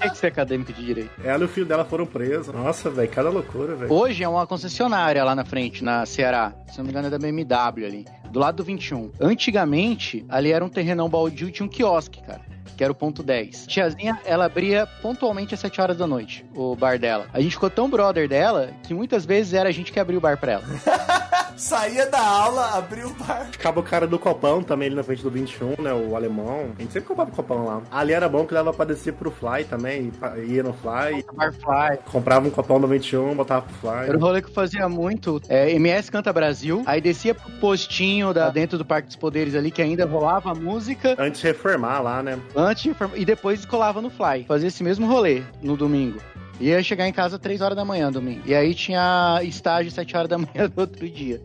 Tem 0.00 0.10
que 0.10 0.18
ser 0.18 0.26
acadêmico 0.26 0.72
de 0.72 0.84
direito. 0.84 1.10
Ela 1.24 1.44
e 1.44 1.46
o 1.46 1.48
filho 1.48 1.66
dela 1.66 1.84
foram 1.84 2.04
presos. 2.04 2.48
Nossa, 2.54 2.90
velho, 2.90 3.08
cada 3.08 3.30
loucura, 3.30 3.74
velho. 3.74 3.92
Hoje 3.92 4.22
é 4.22 4.28
uma 4.28 4.46
concessionária 4.46 5.24
lá 5.24 5.34
na 5.34 5.44
frente, 5.44 5.82
na 5.82 6.04
Ceará. 6.04 6.52
Se 6.70 6.78
não 6.78 6.84
me 6.84 6.90
engano, 6.90 7.06
é 7.06 7.10
da 7.10 7.18
BMW 7.18 7.86
ali. 7.86 8.04
Do 8.34 8.40
lado 8.40 8.56
do 8.56 8.64
21. 8.64 9.12
Antigamente, 9.20 10.26
ali 10.28 10.50
era 10.50 10.64
um 10.64 10.68
terrenão 10.68 11.08
baldio 11.08 11.48
e 11.48 11.52
tinha 11.52 11.64
um 11.64 11.68
quiosque, 11.68 12.20
cara. 12.20 12.40
Que 12.76 12.82
era 12.82 12.92
o 12.92 12.94
ponto 12.94 13.22
10. 13.22 13.68
Tiazinha, 13.68 14.20
ela 14.24 14.46
abria 14.46 14.88
pontualmente 15.00 15.54
às 15.54 15.60
7 15.60 15.80
horas 15.80 15.96
da 15.96 16.04
noite, 16.04 16.44
o 16.52 16.74
bar 16.74 16.98
dela. 16.98 17.28
A 17.32 17.40
gente 17.40 17.52
ficou 17.52 17.70
tão 17.70 17.88
brother 17.88 18.28
dela 18.28 18.72
que 18.82 18.92
muitas 18.92 19.24
vezes 19.24 19.54
era 19.54 19.68
a 19.68 19.72
gente 19.72 19.92
que 19.92 20.00
abria 20.00 20.18
o 20.18 20.20
bar 20.20 20.36
pra 20.36 20.54
ela. 20.54 20.64
Saía 21.56 22.06
da 22.06 22.20
aula, 22.20 22.76
abria 22.76 23.06
o 23.06 23.14
bar. 23.14 23.48
Ficava 23.52 23.80
o 23.80 23.82
cara 23.82 24.06
do 24.06 24.18
copão 24.18 24.62
também 24.62 24.88
ali 24.88 24.96
na 24.96 25.04
frente 25.04 25.22
do 25.22 25.30
21, 25.30 25.82
né? 25.82 25.92
O 25.92 26.16
alemão. 26.16 26.70
A 26.76 26.82
gente 26.82 26.92
sempre 26.92 27.08
comprava 27.08 27.30
o 27.30 27.34
copão 27.34 27.64
lá. 27.64 27.82
Ali 27.90 28.12
era 28.12 28.28
bom 28.28 28.44
que 28.44 28.52
dava 28.52 28.72
pra 28.72 28.84
descer 28.84 29.12
pro 29.12 29.30
Fly 29.30 29.64
também. 29.64 30.12
Ia 30.48 30.62
no 30.62 30.72
Fly. 30.72 31.24
Bar 31.32 31.52
Fly. 31.52 31.98
Comprava 32.10 32.46
um 32.46 32.50
copão 32.50 32.80
do 32.80 32.86
21, 32.86 33.34
botava 33.34 33.62
pro 33.62 33.74
Fly. 33.76 34.08
Era 34.08 34.16
um 34.16 34.20
rolê 34.20 34.42
que 34.42 34.48
eu 34.48 34.54
fazia 34.54 34.88
muito. 34.88 35.40
É, 35.48 35.70
MS 35.72 36.10
Canta 36.10 36.32
Brasil. 36.32 36.82
Aí 36.86 37.00
descia 37.00 37.34
pro 37.34 37.50
postinho 37.52 38.34
da, 38.34 38.50
dentro 38.50 38.76
do 38.76 38.84
Parque 38.84 39.08
dos 39.08 39.16
Poderes 39.16 39.54
ali, 39.54 39.70
que 39.70 39.82
ainda 39.82 40.04
rolava 40.04 40.54
música. 40.54 41.14
Antes 41.18 41.40
de 41.40 41.46
reformar 41.46 42.00
lá, 42.00 42.22
né? 42.22 42.38
Antes 42.56 42.82
de 42.82 42.88
reformar. 42.90 43.16
E 43.16 43.24
depois 43.24 43.64
colava 43.64 44.02
no 44.02 44.10
Fly. 44.10 44.44
Fazia 44.46 44.68
esse 44.68 44.82
mesmo 44.82 45.06
rolê 45.06 45.42
no 45.62 45.76
domingo. 45.76 46.20
Ia 46.60 46.82
chegar 46.82 47.08
em 47.08 47.12
casa 47.12 47.38
3 47.38 47.60
horas 47.60 47.76
da 47.76 47.84
manhã 47.84 48.10
domingo. 48.10 48.42
E 48.46 48.54
aí 48.54 48.74
tinha 48.74 49.40
estágio 49.42 49.90
7 49.90 50.16
horas 50.16 50.28
da 50.28 50.38
manhã 50.38 50.68
do 50.68 50.80
outro 50.80 51.08
dia. 51.08 51.40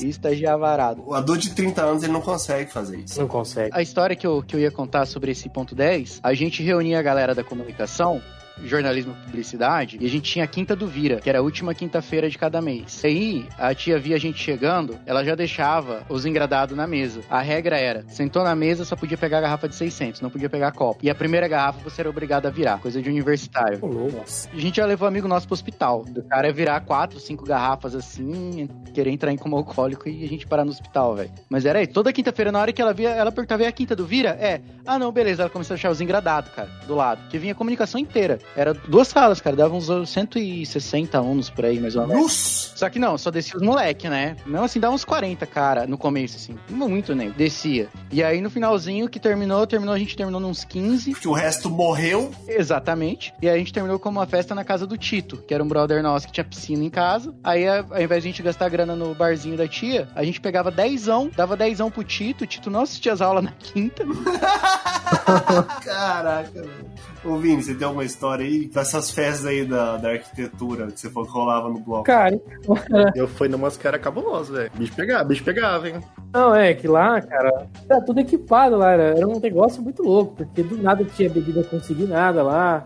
E 0.00 0.08
estagiar 0.08 0.58
varado. 0.58 1.02
O 1.04 1.14
adulto 1.14 1.42
de 1.42 1.50
30 1.50 1.82
anos 1.82 2.02
ele 2.02 2.12
não 2.12 2.20
consegue 2.20 2.70
fazer 2.70 2.98
isso. 2.98 3.20
Não 3.20 3.26
consegue. 3.26 3.70
A 3.72 3.82
história 3.82 4.14
que 4.14 4.26
eu, 4.26 4.42
que 4.42 4.54
eu 4.54 4.60
ia 4.60 4.70
contar 4.70 5.06
sobre 5.06 5.32
esse 5.32 5.48
ponto 5.48 5.74
10, 5.74 6.20
a 6.22 6.34
gente 6.34 6.62
reunia 6.62 6.98
a 6.98 7.02
galera 7.02 7.34
da 7.34 7.42
comunicação 7.42 8.22
jornalismo 8.62 9.16
e 9.20 9.26
publicidade, 9.26 9.98
e 10.00 10.06
a 10.06 10.08
gente 10.08 10.30
tinha 10.30 10.44
a 10.44 10.48
Quinta 10.48 10.74
do 10.76 10.86
Vira, 10.86 11.20
que 11.20 11.28
era 11.28 11.38
a 11.38 11.42
última 11.42 11.74
quinta-feira 11.74 12.28
de 12.28 12.38
cada 12.38 12.60
mês. 12.60 13.02
E 13.02 13.06
aí, 13.06 13.48
a 13.58 13.74
tia 13.74 13.98
via 13.98 14.16
a 14.16 14.18
gente 14.18 14.38
chegando, 14.38 14.98
ela 15.06 15.24
já 15.24 15.34
deixava 15.34 16.04
os 16.08 16.24
engradados 16.24 16.76
na 16.76 16.86
mesa. 16.86 17.20
A 17.28 17.40
regra 17.40 17.78
era, 17.78 18.04
sentou 18.08 18.42
na 18.44 18.54
mesa, 18.54 18.84
só 18.84 18.96
podia 18.96 19.16
pegar 19.16 19.38
a 19.38 19.42
garrafa 19.42 19.68
de 19.68 19.74
600, 19.74 20.20
não 20.20 20.30
podia 20.30 20.48
pegar 20.48 20.72
copo. 20.72 21.00
E 21.02 21.10
a 21.10 21.14
primeira 21.14 21.48
garrafa 21.48 21.80
você 21.82 22.02
era 22.02 22.10
obrigado 22.10 22.46
a 22.46 22.50
virar, 22.50 22.78
coisa 22.78 23.00
de 23.00 23.08
universitário. 23.08 23.80
Nossa. 23.80 24.48
A 24.52 24.58
gente 24.58 24.76
já 24.76 24.86
levou 24.86 25.06
um 25.06 25.08
amigo 25.08 25.28
nosso 25.28 25.46
pro 25.46 25.54
hospital. 25.54 26.04
Do 26.04 26.22
cara 26.22 26.52
virar 26.52 26.80
quatro, 26.80 27.18
cinco 27.18 27.44
garrafas 27.44 27.94
assim, 27.94 28.68
querer 28.92 29.10
entrar 29.10 29.32
em 29.32 29.36
coma 29.36 29.56
alcoólico 29.56 30.08
e 30.08 30.24
a 30.24 30.28
gente 30.28 30.46
parar 30.46 30.64
no 30.64 30.70
hospital, 30.70 31.16
velho. 31.16 31.30
Mas 31.48 31.64
era 31.64 31.78
aí, 31.78 31.86
toda 31.86 32.12
quinta-feira, 32.12 32.52
na 32.52 32.60
hora 32.60 32.72
que 32.72 32.80
ela 32.80 32.92
via, 32.92 33.10
ela 33.10 33.32
perguntava, 33.32 33.62
e 33.62 33.66
a 33.66 33.72
quinta 33.72 33.96
do 33.96 34.06
Vira? 34.06 34.30
É. 34.40 34.60
Ah, 34.86 34.98
não, 34.98 35.12
beleza. 35.12 35.42
Ela 35.42 35.50
começou 35.50 35.74
a 35.74 35.76
achar 35.76 35.90
os 35.90 36.00
engradados, 36.00 36.50
cara, 36.52 36.68
do 36.86 36.94
lado. 36.94 37.20
Que 37.28 37.38
vinha 37.38 37.52
a 37.52 37.56
comunicação 37.56 38.00
inteira. 38.00 38.38
Era 38.56 38.74
duas 38.74 39.08
salas, 39.08 39.40
cara. 39.40 39.56
Dava 39.56 39.74
uns 39.74 39.88
160 40.08 41.16
alunos 41.16 41.50
por 41.50 41.64
aí, 41.64 41.80
mais 41.80 41.96
ou 41.96 42.06
menos. 42.06 42.22
Nossa! 42.22 42.76
Só 42.76 42.90
que 42.90 42.98
não, 42.98 43.16
só 43.16 43.30
descia 43.30 43.56
os 43.56 43.62
moleque, 43.62 44.08
né? 44.08 44.36
Mesmo 44.44 44.64
assim, 44.64 44.80
dava 44.80 44.94
uns 44.94 45.04
40, 45.04 45.46
cara, 45.46 45.86
no 45.86 45.96
começo, 45.96 46.36
assim. 46.36 46.56
Não 46.68 46.88
muito, 46.88 47.14
nem. 47.14 47.30
Descia. 47.30 47.88
E 48.10 48.22
aí, 48.22 48.40
no 48.40 48.50
finalzinho, 48.50 49.08
que 49.08 49.20
terminou, 49.20 49.66
terminou, 49.66 49.94
a 49.94 49.98
gente 49.98 50.16
terminou 50.16 50.40
nos 50.40 50.64
15. 50.64 51.14
Que 51.14 51.28
o 51.28 51.32
resto 51.32 51.70
morreu. 51.70 52.30
Exatamente. 52.48 53.32
E 53.40 53.48
aí 53.48 53.54
a 53.54 53.58
gente 53.58 53.72
terminou 53.72 53.98
com 53.98 54.08
uma 54.08 54.26
festa 54.26 54.54
na 54.54 54.64
casa 54.64 54.86
do 54.86 54.96
Tito, 54.96 55.38
que 55.38 55.54
era 55.54 55.62
um 55.62 55.68
brother 55.68 56.02
nosso 56.02 56.26
que 56.26 56.32
tinha 56.32 56.44
piscina 56.44 56.84
em 56.84 56.90
casa. 56.90 57.34
Aí, 57.42 57.66
ao 57.68 58.02
invés 58.02 58.22
de 58.22 58.28
a 58.28 58.32
gente 58.32 58.42
gastar 58.42 58.68
grana 58.68 58.94
no 58.96 59.14
barzinho 59.14 59.56
da 59.56 59.68
tia, 59.68 60.08
a 60.14 60.24
gente 60.24 60.40
pegava 60.40 60.70
dezão, 60.70 61.30
dava 61.34 61.56
dezão 61.56 61.90
pro 61.90 62.04
Tito, 62.04 62.44
o 62.44 62.46
Tito 62.46 62.70
não 62.70 62.82
assistia 62.82 63.12
as 63.12 63.20
aulas 63.20 63.44
na 63.44 63.52
quinta. 63.52 64.04
Caraca, 65.84 66.50
velho. 66.52 67.11
Ô, 67.24 67.36
Vini, 67.36 67.62
você 67.62 67.74
tem 67.74 67.86
alguma 67.86 68.04
história 68.04 68.44
aí? 68.44 68.66
Dessas 68.66 69.10
festas 69.10 69.46
aí 69.46 69.64
da, 69.64 69.96
da 69.96 70.10
arquitetura 70.10 70.86
que 70.88 71.00
você 71.00 71.08
falou 71.08 71.28
que 71.28 71.34
rolava 71.34 71.68
no 71.68 71.78
bloco. 71.78 72.04
Cara, 72.04 72.38
Eu 73.14 73.28
fui 73.28 73.48
numas 73.48 73.76
que 73.76 73.86
era 73.86 73.98
cabuloso, 73.98 74.52
velho. 74.52 74.70
Bicho 74.74 74.94
pegava, 74.94 75.24
bicho 75.24 75.44
pegava, 75.44 75.88
hein? 75.88 76.00
não, 76.32 76.54
é 76.54 76.72
que 76.74 76.88
lá, 76.88 77.20
cara, 77.20 77.66
era 77.88 78.00
tudo 78.00 78.20
equipado 78.20 78.76
lá, 78.76 78.92
era, 78.92 79.02
era 79.16 79.28
um 79.28 79.38
negócio 79.38 79.82
muito 79.82 80.02
louco, 80.02 80.34
porque 80.36 80.62
do 80.62 80.82
nada 80.82 81.04
tinha 81.04 81.28
bebida 81.28 81.62
consignada 81.64 82.42
lá, 82.42 82.84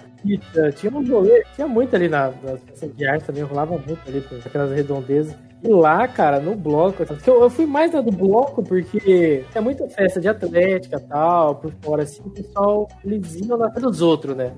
tinha 0.74 0.90
um 0.92 1.08
rolê, 1.08 1.44
tinha 1.54 1.68
muito 1.68 1.94
ali 1.94 2.08
na, 2.08 2.32
nas 2.42 2.60
festas 2.62 2.94
de 2.94 3.06
arte 3.06 3.24
também, 3.24 3.42
rolava 3.44 3.78
muito 3.78 4.00
ali, 4.06 4.20
com 4.20 4.36
aquelas 4.36 4.72
redondezas. 4.72 5.34
Lá, 5.66 6.06
cara, 6.06 6.40
no 6.40 6.54
bloco, 6.54 7.02
assim, 7.02 7.14
eu, 7.26 7.42
eu 7.42 7.50
fui 7.50 7.66
mais 7.66 7.92
na 7.92 8.00
do 8.00 8.12
bloco 8.12 8.62
porque 8.62 9.44
é 9.54 9.60
muita 9.60 9.88
festa 9.88 10.20
de 10.20 10.28
atlética 10.28 10.96
e 10.96 11.08
tal, 11.08 11.56
por 11.56 11.72
fora, 11.82 12.02
assim, 12.02 12.22
o 12.24 12.30
pessoal, 12.30 12.88
eles 13.04 13.34
iam 13.36 13.58
na 13.58 13.70
frente 13.70 13.84
dos 13.84 14.00
outros, 14.00 14.36
né? 14.36 14.52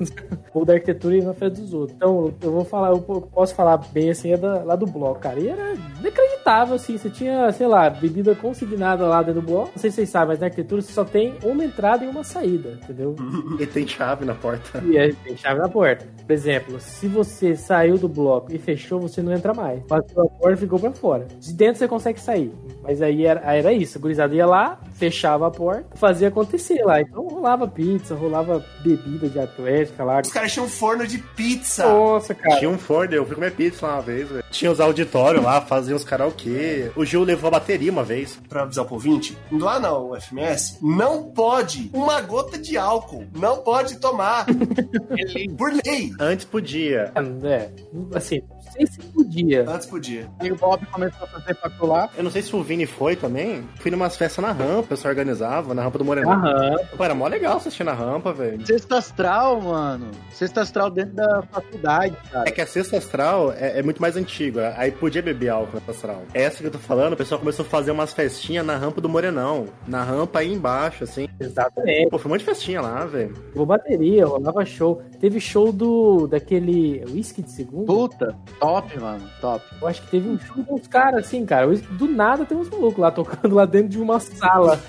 Ou 0.52 0.64
da 0.64 0.74
arquitetura 0.74 1.16
e 1.16 1.22
na 1.22 1.32
frente 1.32 1.60
dos 1.60 1.72
outros. 1.72 1.96
Então, 1.96 2.32
eu 2.42 2.52
vou 2.52 2.64
falar, 2.64 2.90
eu 2.90 3.00
posso 3.00 3.54
falar 3.54 3.78
bem 3.92 4.10
assim, 4.10 4.32
é 4.32 4.36
da, 4.36 4.62
lá 4.62 4.76
do 4.76 4.86
bloco, 4.86 5.20
cara. 5.20 5.40
E 5.40 5.48
era 5.48 5.74
inacreditável, 6.00 6.74
assim, 6.74 6.98
você 6.98 7.08
tinha, 7.08 7.50
sei 7.52 7.66
lá, 7.66 7.88
bebida 7.88 8.34
consignada 8.34 9.06
lá 9.06 9.22
dentro 9.22 9.40
do 9.40 9.46
bloco. 9.46 9.70
Não 9.74 9.80
sei 9.80 9.90
se 9.90 9.96
vocês 9.96 10.10
sabem, 10.10 10.28
mas 10.28 10.40
na 10.40 10.46
arquitetura 10.46 10.82
você 10.82 10.92
só 10.92 11.04
tem 11.04 11.34
uma 11.42 11.64
entrada 11.64 12.04
e 12.04 12.08
uma 12.08 12.24
saída, 12.24 12.78
entendeu? 12.82 13.16
E 13.60 13.66
tem 13.66 13.86
chave 13.86 14.24
na 14.24 14.34
porta. 14.34 14.82
E 14.86 14.98
aí 14.98 15.12
tem 15.12 15.36
chave 15.36 15.60
na 15.60 15.68
porta. 15.68 16.06
Por 16.26 16.32
exemplo, 16.32 16.80
se 16.80 17.06
você 17.06 17.54
saiu 17.54 17.98
do 17.98 18.08
bloco 18.08 18.52
e 18.52 18.58
fechou, 18.58 19.00
você 19.00 19.22
não 19.22 19.32
entra 19.32 19.52
mais. 19.52 19.80
Bateu 19.82 20.22
a 20.22 20.28
porta 20.28 20.49
ficou 20.56 20.78
pra 20.78 20.92
fora. 20.92 21.26
De 21.38 21.52
dentro 21.52 21.78
você 21.78 21.88
consegue 21.88 22.20
sair. 22.20 22.52
Mas 22.82 23.02
aí 23.02 23.26
era, 23.26 23.40
era 23.40 23.72
isso. 23.72 23.98
A 23.98 24.00
gurizada 24.00 24.34
ia 24.34 24.46
lá, 24.46 24.80
fechava 25.00 25.46
a 25.46 25.50
porta, 25.50 25.96
fazia 25.96 26.28
acontecer 26.28 26.84
lá. 26.84 27.00
Então 27.00 27.26
rolava 27.26 27.66
pizza, 27.66 28.14
rolava 28.14 28.62
bebida 28.84 29.30
de 29.30 29.38
atlética 29.40 30.04
lá. 30.04 30.20
Os 30.20 30.30
caras 30.30 30.52
tinham 30.52 30.66
um 30.66 30.68
forno 30.68 31.06
de 31.06 31.16
pizza. 31.18 31.88
Nossa, 31.88 32.34
cara. 32.34 32.58
Tinha 32.58 32.68
um 32.68 32.76
Ford, 32.76 33.10
eu 33.10 33.24
fui 33.24 33.34
comer 33.34 33.52
pizza 33.52 33.86
lá 33.86 33.94
uma 33.94 34.02
vez, 34.02 34.28
velho. 34.28 34.44
Tinha 34.50 34.70
os 34.70 34.78
auditórios 34.78 35.42
lá, 35.42 35.62
faziam 35.62 35.96
os 35.96 36.04
karaokê. 36.04 36.92
O 36.94 37.04
Gil 37.04 37.24
levou 37.24 37.48
a 37.48 37.52
bateria 37.52 37.90
uma 37.90 38.04
vez. 38.04 38.38
Pra 38.46 38.62
avisar 38.62 38.84
pro 38.84 38.94
ouvinte, 38.94 39.38
lá 39.50 39.80
na 39.80 39.96
UFMS, 39.96 40.78
não 40.82 41.24
pode 41.24 41.90
uma 41.94 42.20
gota 42.20 42.58
de 42.58 42.76
álcool. 42.76 43.24
Não 43.34 43.58
pode 43.58 43.96
tomar. 43.96 44.44
Por 45.56 45.72
lei. 45.84 46.12
Antes 46.20 46.44
podia. 46.44 47.12
É, 47.44 47.70
assim, 48.14 48.42
não 48.50 48.72
sei 48.72 48.86
se 48.86 48.98
podia. 48.98 49.64
Antes 49.68 49.86
podia. 49.86 50.28
E 50.42 50.52
o 50.52 50.56
Bob 50.56 50.84
começou 50.86 51.24
a 51.24 51.26
fazer 51.26 51.54
facular. 51.54 52.10
Eu 52.16 52.24
não 52.24 52.30
sei 52.30 52.42
se 52.42 52.54
o 52.54 52.62
Vini 52.62 52.86
foi 52.86 53.16
também. 53.16 53.66
Fui 53.76 53.90
numas 53.90 54.16
festas 54.16 54.44
na 54.44 54.52
rampa, 54.52 54.89
o 54.89 54.89
pessoal 54.90 55.10
organizava, 55.12 55.72
na 55.72 55.82
rampa 55.82 55.98
do 55.98 56.04
Morenão. 56.04 56.32
Aham. 56.32 56.76
Pô, 56.96 57.04
era 57.04 57.14
mó 57.14 57.26
legal 57.28 57.56
assistir 57.56 57.84
na 57.84 57.92
rampa, 57.92 58.32
velho. 58.32 58.66
Sexta 58.66 58.98
astral, 58.98 59.60
mano. 59.60 60.10
Sexta 60.32 60.62
astral 60.62 60.90
dentro 60.90 61.14
da 61.14 61.42
faculdade, 61.42 62.16
cara. 62.30 62.48
É 62.48 62.52
que 62.52 62.60
a 62.60 62.66
sexta 62.66 62.96
astral 62.96 63.52
é, 63.52 63.78
é 63.78 63.82
muito 63.82 64.02
mais 64.02 64.16
antiga. 64.16 64.74
Aí 64.76 64.90
podia 64.90 65.22
beber 65.22 65.50
álcool 65.50 65.74
na 65.74 65.80
sexta 65.80 65.92
astral. 65.92 66.22
Essa 66.34 66.58
que 66.58 66.66
eu 66.66 66.70
tô 66.72 66.78
falando, 66.78 67.12
o 67.12 67.16
pessoal 67.16 67.38
começou 67.38 67.64
a 67.64 67.68
fazer 67.68 67.92
umas 67.92 68.12
festinhas 68.12 68.66
na 68.66 68.76
rampa 68.76 69.00
do 69.00 69.08
Morenão. 69.08 69.66
Na 69.86 70.02
rampa 70.02 70.40
aí 70.40 70.52
embaixo, 70.52 71.04
assim. 71.04 71.28
Exatamente. 71.38 72.10
Pô, 72.10 72.18
foi 72.18 72.28
um 72.28 72.34
monte 72.34 72.40
de 72.40 72.46
festinha 72.46 72.80
lá, 72.80 73.06
velho. 73.06 73.34
Rolou 73.52 73.66
bateria, 73.66 74.26
rolava 74.26 74.64
show. 74.64 75.02
Teve 75.20 75.40
show 75.40 75.72
do 75.72 76.26
daquele 76.26 77.04
whisky 77.10 77.42
de 77.42 77.52
segundo. 77.52 77.86
Puta, 77.86 78.36
top, 78.58 78.98
mano, 78.98 79.22
top. 79.40 79.64
Eu 79.80 79.86
acho 79.86 80.02
que 80.02 80.10
teve 80.10 80.28
um 80.28 80.38
show 80.38 80.64
com 80.64 80.74
uns 80.74 80.88
caras 80.88 81.26
assim, 81.26 81.46
cara. 81.46 81.68
Do 81.68 82.08
nada 82.08 82.44
tem 82.44 82.58
uns 82.58 82.68
malucos 82.68 82.98
lá 82.98 83.10
tocando 83.10 83.54
lá 83.54 83.64
dentro 83.64 83.88
de 83.88 83.98
uma 83.98 84.18
sala. 84.18 84.79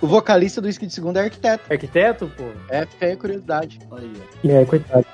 O 0.00 0.06
vocalista 0.06 0.60
do 0.60 0.66
Whisky 0.66 0.86
de 0.86 0.92
Segunda 0.92 1.20
é 1.20 1.24
arquiteto. 1.24 1.72
Arquiteto, 1.72 2.30
pô? 2.36 2.44
É, 2.68 2.86
fica 2.86 3.06
aí 3.06 3.12
a 3.12 3.16
curiosidade. 3.16 3.78
Aí, 3.92 4.12
É, 4.50 4.64
coitado. 4.64 5.06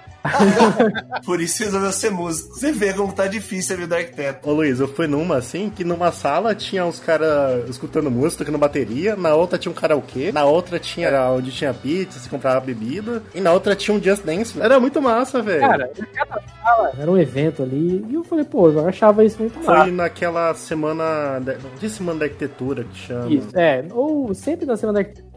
Por 1.24 1.40
isso 1.40 1.62
resolveu 1.62 1.92
ser 1.92 2.10
músico. 2.10 2.54
Você 2.54 2.72
vê 2.72 2.92
como 2.92 3.12
tá 3.12 3.26
difícil 3.26 3.74
a 3.74 3.78
vida 3.78 3.94
do 3.94 3.98
arquiteto. 3.98 4.48
Ô 4.48 4.52
Luiz, 4.52 4.80
eu 4.80 4.88
fui 4.88 5.06
numa 5.06 5.36
assim, 5.36 5.70
que 5.70 5.84
numa 5.84 6.10
sala 6.12 6.54
tinha 6.54 6.84
uns 6.84 6.98
caras 6.98 7.68
escutando 7.68 8.10
música, 8.10 8.44
tocando 8.44 8.58
bateria, 8.58 9.16
na 9.16 9.34
outra 9.34 9.58
tinha 9.58 9.70
um 9.70 9.74
karaokê, 9.74 10.32
na 10.32 10.44
outra 10.44 10.78
tinha 10.78 11.08
era 11.08 11.30
onde 11.30 11.50
tinha 11.50 11.74
pizza, 11.74 12.18
se 12.18 12.28
comprava 12.28 12.60
bebida, 12.60 13.22
e 13.34 13.40
na 13.40 13.52
outra 13.52 13.76
tinha 13.76 13.96
um 13.96 14.02
Just 14.02 14.24
Dance. 14.24 14.60
Era 14.60 14.80
muito 14.80 15.00
massa, 15.02 15.42
velho. 15.42 15.60
Cara, 15.60 15.90
cada 16.14 16.40
sala 16.62 16.92
era 16.98 17.10
um 17.10 17.18
evento 17.18 17.62
ali, 17.62 18.04
e 18.08 18.14
eu 18.14 18.24
falei, 18.24 18.44
pô, 18.44 18.70
eu 18.70 18.88
achava 18.88 19.24
isso 19.24 19.38
muito 19.38 19.58
Foi 19.60 19.74
massa. 19.74 19.90
naquela 19.90 20.54
semana. 20.54 21.40
De... 21.78 21.88
Semana 21.94 22.20
da 22.20 22.24
arquitetura 22.24 22.84
que 22.84 22.98
chama. 22.98 23.30
Isso, 23.30 23.56
é, 23.56 23.84
ou 23.92 24.34
sempre 24.34 24.66
na 24.66 24.76
Semana 24.76 25.00
da 25.00 25.08
Arquitetura, 25.08 25.33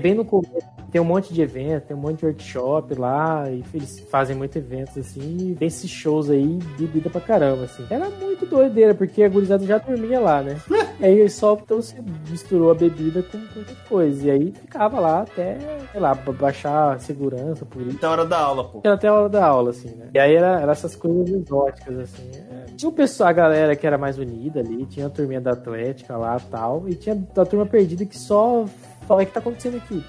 bem 0.00 0.14
no 0.14 0.24
começo, 0.24 0.66
tem 0.90 1.00
um 1.00 1.04
monte 1.04 1.32
de 1.34 1.42
evento, 1.42 1.84
tem 1.88 1.96
um 1.96 2.00
monte 2.00 2.18
de 2.20 2.26
workshop 2.26 2.94
lá, 2.94 3.44
e 3.50 3.62
eles 3.74 4.00
fazem 4.10 4.36
muitos 4.36 4.56
eventos 4.56 4.96
assim, 4.98 5.50
e 5.52 5.54
tem 5.54 5.68
esses 5.68 5.90
shows 5.90 6.30
aí, 6.30 6.58
bebida 6.78 7.08
pra 7.10 7.20
caramba, 7.20 7.64
assim. 7.64 7.84
Era 7.90 8.08
muito 8.10 8.46
doideira, 8.46 8.94
porque 8.94 9.22
a 9.22 9.28
gurizada 9.28 9.64
já 9.64 9.78
dormia 9.78 10.20
lá, 10.20 10.42
né? 10.42 10.56
e 11.00 11.04
aí 11.04 11.28
só 11.30 11.54
então 11.62 11.80
você 11.82 11.96
misturou 12.30 12.70
a 12.70 12.74
bebida 12.74 13.22
com 13.22 13.38
outra 13.58 13.74
coisa, 13.88 14.26
e 14.26 14.30
aí 14.30 14.52
ficava 14.52 15.00
lá 15.00 15.22
até, 15.22 15.56
sei 15.92 16.00
lá, 16.00 16.14
ba- 16.14 16.32
baixar 16.32 16.94
a 16.94 16.98
segurança, 16.98 17.64
por 17.64 17.82
isso. 17.82 17.96
Até 17.96 18.06
a 18.06 18.10
hora 18.10 18.24
da 18.26 18.38
aula, 18.38 18.64
pô. 18.64 18.80
Era 18.84 18.94
até 18.94 19.08
a 19.08 19.14
hora 19.14 19.28
da 19.28 19.44
aula, 19.46 19.70
assim, 19.70 19.88
né? 19.90 20.08
E 20.14 20.18
aí 20.18 20.34
era, 20.34 20.60
era 20.60 20.72
essas 20.72 20.94
coisas 20.94 21.28
exóticas, 21.28 21.98
assim. 21.98 22.30
É, 22.34 22.66
Tinha 22.76 22.88
o 22.88 22.92
pessoal, 22.92 23.28
a 23.30 23.32
galera 23.32 23.74
que 23.76 23.86
era 23.86 23.98
mais 23.98 24.18
unida 24.18 24.60
ali, 24.60 24.84
tinha 24.86 25.06
a 25.06 25.10
turminha 25.10 25.40
da 25.40 25.52
Atlética 25.52 26.16
lá 26.16 26.36
e 26.36 26.50
tal, 26.50 26.88
e 26.88 26.94
tinha 26.94 27.16
a 27.36 27.44
turma 27.44 27.66
perdida 27.66 28.04
que 28.04 28.16
só 28.18 28.64
fala 29.06 29.22
o 29.22 29.26
que 29.26 29.32
tá 29.32 29.40
acontecendo 29.40 29.76
aqui. 29.76 30.04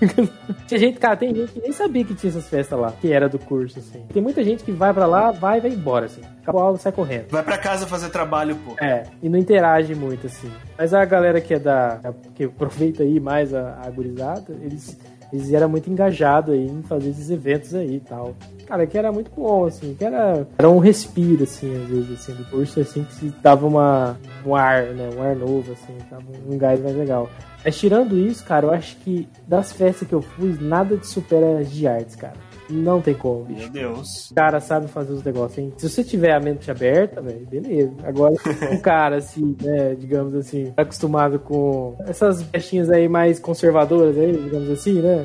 Tinha 0.66 0.80
gente, 0.80 0.98
cara, 0.98 1.16
tem 1.16 1.34
gente 1.34 1.52
que 1.52 1.60
nem 1.60 1.72
sabia 1.72 2.04
que 2.04 2.14
tinha 2.14 2.30
essas 2.30 2.48
festas 2.48 2.78
lá, 2.78 2.92
que 3.00 3.12
era 3.12 3.28
do 3.28 3.38
curso, 3.38 3.78
assim. 3.78 4.04
Tem 4.12 4.22
muita 4.22 4.42
gente 4.42 4.64
que 4.64 4.72
vai 4.72 4.92
pra 4.92 5.06
lá, 5.06 5.30
vai 5.30 5.58
e 5.58 5.60
vai 5.60 5.70
embora, 5.70 6.06
assim. 6.06 6.22
Acabou 6.42 6.60
a 6.60 6.64
aula, 6.64 6.78
sai 6.78 6.92
correndo. 6.92 7.26
Vai 7.30 7.42
pra 7.42 7.58
casa 7.58 7.86
fazer 7.86 8.08
trabalho, 8.10 8.56
pô. 8.56 8.74
É, 8.82 9.04
e 9.22 9.28
não 9.28 9.38
interage 9.38 9.94
muito, 9.94 10.26
assim. 10.26 10.50
Mas 10.78 10.94
a 10.94 11.04
galera 11.04 11.40
que 11.40 11.54
é 11.54 11.58
da. 11.58 12.00
que 12.34 12.44
aproveita 12.44 13.02
aí 13.02 13.20
mais 13.20 13.52
a, 13.52 13.80
a 13.84 13.90
gurizada, 13.90 14.56
eles, 14.62 14.98
eles 15.32 15.52
eram 15.52 15.68
muito 15.68 15.90
engajados 15.90 16.54
aí 16.54 16.66
em 16.66 16.82
fazer 16.82 17.10
esses 17.10 17.30
eventos 17.30 17.74
aí 17.74 17.96
e 17.96 18.00
tal. 18.00 18.34
Cara, 18.66 18.86
que 18.86 18.96
era 18.96 19.10
muito 19.10 19.30
bom, 19.32 19.66
assim, 19.66 19.94
que 19.94 20.04
era, 20.04 20.46
era 20.56 20.70
um 20.70 20.78
respiro, 20.78 21.42
assim, 21.42 21.74
às 21.82 21.88
vezes, 21.88 22.12
assim, 22.12 22.34
do 22.34 22.44
curso, 22.44 22.80
assim, 22.80 23.02
que 23.04 23.14
se 23.14 23.34
dava 23.42 23.66
uma, 23.66 24.16
um 24.46 24.54
ar, 24.54 24.84
né, 24.84 25.10
um 25.16 25.22
ar 25.22 25.34
novo, 25.34 25.72
assim, 25.72 25.96
dava 26.08 26.22
um 26.48 26.56
gás 26.56 26.80
mais 26.80 26.96
legal. 26.96 27.28
Mas 27.64 27.78
tirando 27.78 28.18
isso, 28.18 28.44
cara, 28.44 28.66
eu 28.66 28.70
acho 28.70 28.96
que 28.96 29.28
das 29.46 29.72
festas 29.72 30.08
que 30.08 30.14
eu 30.14 30.22
fui, 30.22 30.56
nada 30.60 30.96
te 30.96 31.06
supera 31.06 31.58
as 31.58 31.70
de 31.70 31.86
artes, 31.86 32.16
cara. 32.16 32.34
Não 32.70 33.00
tem 33.00 33.14
como, 33.14 33.44
bicho. 33.44 33.60
Meu 33.60 33.70
Deus. 33.70 34.30
O 34.30 34.34
cara 34.34 34.60
sabe 34.60 34.88
fazer 34.88 35.12
os 35.12 35.22
negócios, 35.22 35.58
hein? 35.58 35.72
Se 35.76 35.88
você 35.88 36.04
tiver 36.04 36.32
a 36.32 36.40
mente 36.40 36.70
aberta, 36.70 37.20
velho, 37.20 37.46
beleza. 37.46 37.92
Agora, 38.04 38.34
um 38.72 38.78
cara, 38.78 39.16
assim, 39.16 39.56
né, 39.62 39.94
digamos 39.98 40.34
assim, 40.34 40.72
acostumado 40.76 41.38
com 41.38 41.96
essas 42.06 42.42
festinhas 42.42 42.90
aí 42.90 43.08
mais 43.08 43.38
conservadoras 43.38 44.16
aí, 44.16 44.32
digamos 44.32 44.70
assim, 44.70 45.00
né? 45.00 45.22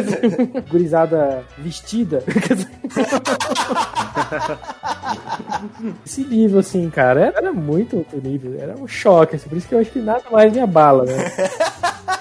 Gurizada 0.70 1.42
vestida. 1.58 2.22
Esse 6.04 6.24
nível, 6.24 6.60
assim, 6.60 6.88
cara, 6.90 7.32
era 7.36 7.52
muito 7.52 7.98
outro 7.98 8.20
nível. 8.20 8.54
Era 8.58 8.74
um 8.76 8.86
choque, 8.86 9.36
assim. 9.36 9.48
Por 9.48 9.58
isso 9.58 9.68
que 9.68 9.74
eu 9.74 9.78
acho 9.80 9.90
que 9.90 10.00
nada 10.00 10.24
mais 10.30 10.52
me 10.52 10.60
abala, 10.60 11.04
né? 11.04 11.14